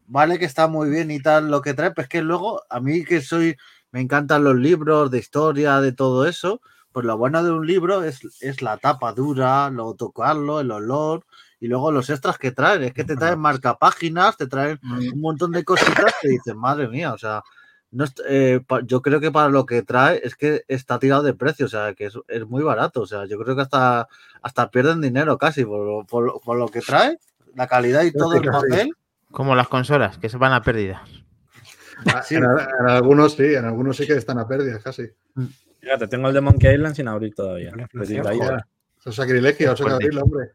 vale 0.06 0.38
que 0.38 0.44
está 0.44 0.68
muy 0.68 0.90
bien 0.90 1.10
y 1.10 1.20
tal 1.20 1.50
lo 1.50 1.62
que 1.62 1.74
trae, 1.74 1.90
pero 1.92 2.04
es 2.04 2.08
que 2.08 2.22
luego, 2.22 2.62
a 2.68 2.80
mí 2.80 3.04
que 3.04 3.20
soy, 3.20 3.56
me 3.90 4.00
encantan 4.00 4.44
los 4.44 4.56
libros 4.56 5.10
de 5.10 5.18
historia, 5.18 5.80
de 5.80 5.92
todo 5.92 6.26
eso, 6.26 6.60
pues 6.92 7.06
lo 7.06 7.16
bueno 7.16 7.42
de 7.42 7.50
un 7.50 7.66
libro 7.66 8.04
es, 8.04 8.20
es 8.40 8.62
la 8.62 8.76
tapa 8.76 9.12
dura, 9.12 9.70
lo 9.70 9.94
tocarlo, 9.94 10.60
el 10.60 10.70
olor, 10.70 11.24
y 11.58 11.68
luego 11.68 11.92
los 11.92 12.10
extras 12.10 12.38
que 12.38 12.52
traen, 12.52 12.82
es 12.82 12.92
que 12.92 13.04
te 13.04 13.16
traen 13.16 13.38
marcapáginas, 13.38 14.36
te 14.36 14.46
traen 14.46 14.80
un 14.82 15.20
montón 15.20 15.52
de 15.52 15.64
cositas 15.64 16.12
que 16.20 16.28
dices, 16.28 16.54
madre 16.54 16.88
mía, 16.88 17.12
o 17.14 17.18
sea, 17.18 17.42
no 17.92 18.04
eh, 18.28 18.60
pa- 18.66 18.80
yo 18.84 19.00
creo 19.02 19.20
que 19.20 19.30
para 19.30 19.48
lo 19.48 19.64
que 19.66 19.82
trae 19.82 20.20
es 20.24 20.34
que 20.34 20.64
está 20.66 20.98
tirado 20.98 21.22
de 21.22 21.34
precio, 21.34 21.66
o 21.66 21.68
sea, 21.68 21.94
que 21.94 22.06
es, 22.06 22.14
es 22.28 22.46
muy 22.46 22.62
barato, 22.62 23.02
o 23.02 23.06
sea, 23.06 23.26
yo 23.26 23.38
creo 23.38 23.54
que 23.54 23.62
hasta, 23.62 24.08
hasta 24.42 24.70
pierden 24.70 25.00
dinero 25.00 25.38
casi 25.38 25.64
por, 25.64 25.86
lo- 25.86 26.04
por, 26.04 26.24
lo- 26.24 26.40
por 26.40 26.56
lo 26.58 26.68
que 26.68 26.80
trae, 26.80 27.18
la 27.54 27.66
calidad 27.68 28.02
y 28.02 28.12
Yo 28.12 28.18
todo 28.18 28.34
el 28.34 28.42
sí. 28.42 28.48
papel. 28.50 28.92
Como 29.30 29.54
las 29.54 29.68
consolas, 29.68 30.18
que 30.18 30.28
se 30.28 30.36
van 30.38 30.52
a 30.52 30.62
pérdidas. 30.62 31.00
Ah, 32.06 32.22
En, 32.30 32.42
en 32.44 32.88
algunos 32.88 33.34
sí, 33.34 33.54
en 33.54 33.64
algunos 33.64 33.96
sí 33.96 34.06
que 34.06 34.14
están 34.14 34.38
a 34.38 34.48
pérdidas 34.48 34.82
casi. 34.82 35.04
Fíjate, 35.80 36.08
tengo 36.08 36.28
el 36.28 36.34
de 36.34 36.40
Monkey 36.40 36.74
Island 36.74 36.94
sin 36.96 37.08
abrir 37.08 37.34
todavía. 37.34 37.70
Vale, 37.72 37.88
Pues 37.92 38.08
joder. 38.10 38.64
Eso 38.98 39.10
es 39.10 39.16
sacrilegio, 39.16 39.66
eso 39.66 39.72
es 39.74 39.78
Fuerte. 39.80 39.94
abrirlo, 39.94 40.22
hombre. 40.22 40.50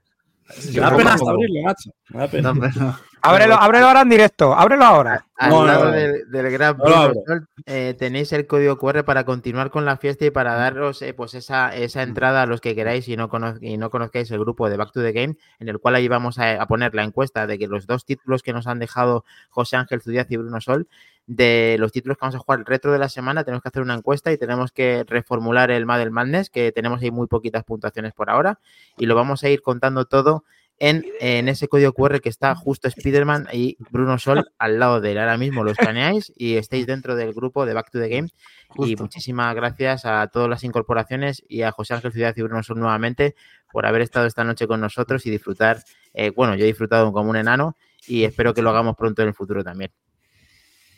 Me 0.73 0.79
da 0.81 0.95
pena 0.95 1.13
hasta 1.13 1.29
abrirlo, 1.31 1.61
macho. 1.63 1.89
Me 2.09 2.19
da 2.19 2.27
pena. 2.27 2.53
No, 2.53 2.59
pero- 2.61 2.95
Ábrelo, 3.19 3.55
ábrelo 3.55 3.87
ahora 3.87 4.01
en 4.01 4.09
directo, 4.09 4.53
ábrelo 4.53 4.85
ahora. 4.85 5.25
Al 5.35 5.49
No, 5.49 5.65
lado 5.65 5.85
no. 5.85 5.91
del, 5.91 6.29
del 6.31 6.51
gran 6.51 6.77
No 6.77 6.83
lo 6.83 6.89
Bruno 6.89 7.01
abro. 7.03 7.21
Sol, 7.25 7.47
eh, 7.65 7.95
tenéis 7.97 8.31
el 8.31 8.47
código 8.47 8.77
QR 8.77 9.03
para 9.03 9.25
continuar 9.25 9.69
con 9.71 9.83
la 9.85 9.97
fiesta 9.97 10.23
y 10.25 10.29
para 10.31 10.53
daros 10.53 11.01
eh, 11.01 11.13
pues 11.13 11.33
esa, 11.33 11.75
esa 11.75 12.03
entrada 12.03 12.43
a 12.43 12.45
los 12.45 12.61
que 12.61 12.75
queráis 12.75 13.07
y 13.09 13.17
no, 13.17 13.27
cono- 13.27 13.55
y 13.59 13.75
no 13.77 13.89
conozcáis 13.89 14.29
el 14.31 14.39
grupo 14.39 14.69
de 14.69 14.77
Back 14.77 14.91
to 14.93 15.01
the 15.01 15.11
Game, 15.11 15.35
en 15.59 15.67
el 15.67 15.79
cual 15.79 15.95
ahí 15.95 16.07
vamos 16.07 16.37
a, 16.39 16.61
a 16.61 16.67
poner 16.67 16.93
la 16.95 17.03
encuesta 17.03 17.47
de 17.47 17.57
que 17.57 17.67
los 17.67 17.85
dos 17.87 18.05
títulos 18.05 18.43
que 18.43 18.53
nos 18.53 18.67
han 18.67 18.79
dejado 18.79 19.25
José 19.49 19.75
Ángel 19.77 20.01
Zudiaz 20.01 20.27
y 20.29 20.37
Bruno 20.37 20.61
Sol, 20.61 20.87
de 21.27 21.75
los 21.77 21.91
títulos 21.91 22.17
que 22.17 22.21
vamos 22.21 22.35
a 22.35 22.39
jugar 22.39 22.59
el 22.59 22.65
retro 22.65 22.91
de 22.93 22.99
la 22.99 23.09
semana, 23.09 23.43
tenemos 23.43 23.61
que 23.61 23.67
hacer 23.67 23.81
una 23.81 23.93
encuesta 23.93 24.31
y 24.31 24.37
tenemos 24.37 24.71
que 24.71 25.03
reformular 25.05 25.69
el 25.71 25.85
Madel 25.85 26.09
Madness, 26.09 26.49
que 26.49 26.71
tenemos 26.71 27.01
ahí 27.01 27.11
muy 27.11 27.27
poquitas 27.27 27.65
puntuaciones 27.65 28.13
por 28.13 28.29
ahora, 28.29 28.59
y 28.97 29.05
lo 29.05 29.15
vamos 29.15 29.43
a 29.43 29.49
ir 29.49 29.61
contando 29.61 30.05
todo 30.05 30.45
en, 30.79 31.05
en 31.19 31.49
ese 31.49 31.67
código 31.67 31.91
QR 31.91 32.21
que 32.21 32.29
está 32.29 32.55
justo 32.55 32.89
Spiderman 32.89 33.47
y 33.51 33.77
Bruno 33.89 34.17
Sol 34.19 34.51
al 34.57 34.79
lado 34.79 35.01
de 35.01 35.11
él. 35.11 35.17
Ahora 35.17 35.37
mismo 35.37 35.63
lo 35.63 35.71
escaneáis 35.71 36.31
y 36.35 36.55
estáis 36.55 36.85
dentro 36.85 37.15
del 37.15 37.33
grupo 37.33 37.65
de 37.65 37.73
Back 37.73 37.91
to 37.91 37.99
the 37.99 38.09
Game. 38.09 38.29
Y 38.75 38.95
muchísimas 38.95 39.53
gracias 39.55 40.05
a 40.05 40.27
todas 40.27 40.49
las 40.49 40.63
incorporaciones 40.63 41.43
y 41.49 41.63
a 41.63 41.71
José 41.71 41.95
Ángel 41.95 42.11
Ciudad 42.13 42.33
y 42.37 42.41
Bruno 42.41 42.61
Sol 42.63 42.79
nuevamente 42.79 43.35
por 43.71 43.85
haber 43.85 44.01
estado 44.01 44.27
esta 44.27 44.43
noche 44.43 44.67
con 44.67 44.79
nosotros 44.79 45.25
y 45.25 45.31
disfrutar. 45.31 45.83
eh, 46.13 46.29
bueno, 46.29 46.55
yo 46.55 46.63
he 46.63 46.67
disfrutado 46.67 47.11
como 47.11 47.29
un 47.29 47.37
enano 47.37 47.75
y 48.07 48.23
espero 48.23 48.53
que 48.53 48.61
lo 48.61 48.69
hagamos 48.69 48.95
pronto 48.95 49.23
en 49.23 49.29
el 49.29 49.33
futuro 49.33 49.63
también. 49.63 49.91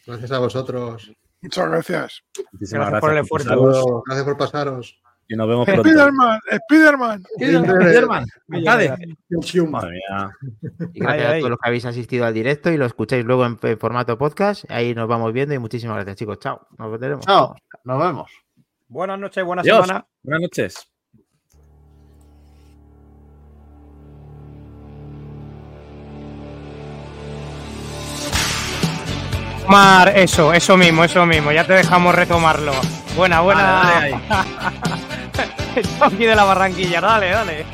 Gracias 0.10 0.32
a 0.32 0.40
vosotros. 0.40 1.12
Muchas 1.42 1.70
gracias. 1.70 2.24
Muchísimas 2.52 2.90
Gracias 2.90 3.02
por 3.02 3.12
el 3.12 3.18
esfuerzo. 3.20 3.50
Saludos 3.50 3.86
Gracias 4.08 4.26
por 4.26 4.38
pasaros. 4.38 5.02
Y 5.28 5.36
nos 5.36 5.48
vemos 5.48 5.66
pronto. 5.66 5.84
Spiderman, 5.84 6.40
Spiderman. 6.66 7.24
Spiderman. 7.36 8.26
Y 8.52 8.64
gracias 8.64 8.98
Ay, 11.06 11.22
a 11.22 11.30
ay. 11.30 11.40
todos 11.40 11.52
los 11.52 11.60
que 11.60 11.68
habéis 11.68 11.86
asistido 11.86 12.26
al 12.26 12.34
directo 12.34 12.72
y 12.72 12.78
lo 12.78 12.86
escucháis 12.88 13.24
luego 13.24 13.46
en, 13.46 13.60
en 13.62 13.78
formato 13.78 14.18
podcast. 14.18 14.66
Ahí 14.70 14.96
nos 14.96 15.08
vamos 15.08 15.32
viendo 15.32 15.54
y 15.54 15.60
muchísimas 15.60 15.98
gracias, 15.98 16.18
chicos. 16.18 16.40
Chao. 16.40 16.68
Nos 16.80 17.00
veremos. 17.00 17.24
Chao, 17.26 17.56
nos 17.84 18.00
vemos. 18.00 18.32
Buenas 18.88 19.20
noches, 19.20 19.46
buena 19.46 19.62
Adiós. 19.62 19.86
semana. 19.86 20.08
Buenas 20.24 20.42
noches. 20.42 20.89
Mar, 29.70 30.12
eso, 30.16 30.52
eso 30.52 30.76
mismo, 30.76 31.04
eso 31.04 31.26
mismo. 31.26 31.52
Ya 31.52 31.66
te 31.66 31.74
dejamos 31.74 32.16
retomarlo. 32.16 32.74
Buena, 33.16 33.42
buena. 33.42 33.62
Dale, 33.62 33.92
dale 33.92 34.16
ahí. 34.16 35.84
Chucky 36.00 36.26
de 36.26 36.36
la 36.36 36.44
Barranquilla, 36.44 37.00
dale, 37.00 37.30
dale. 37.30 37.66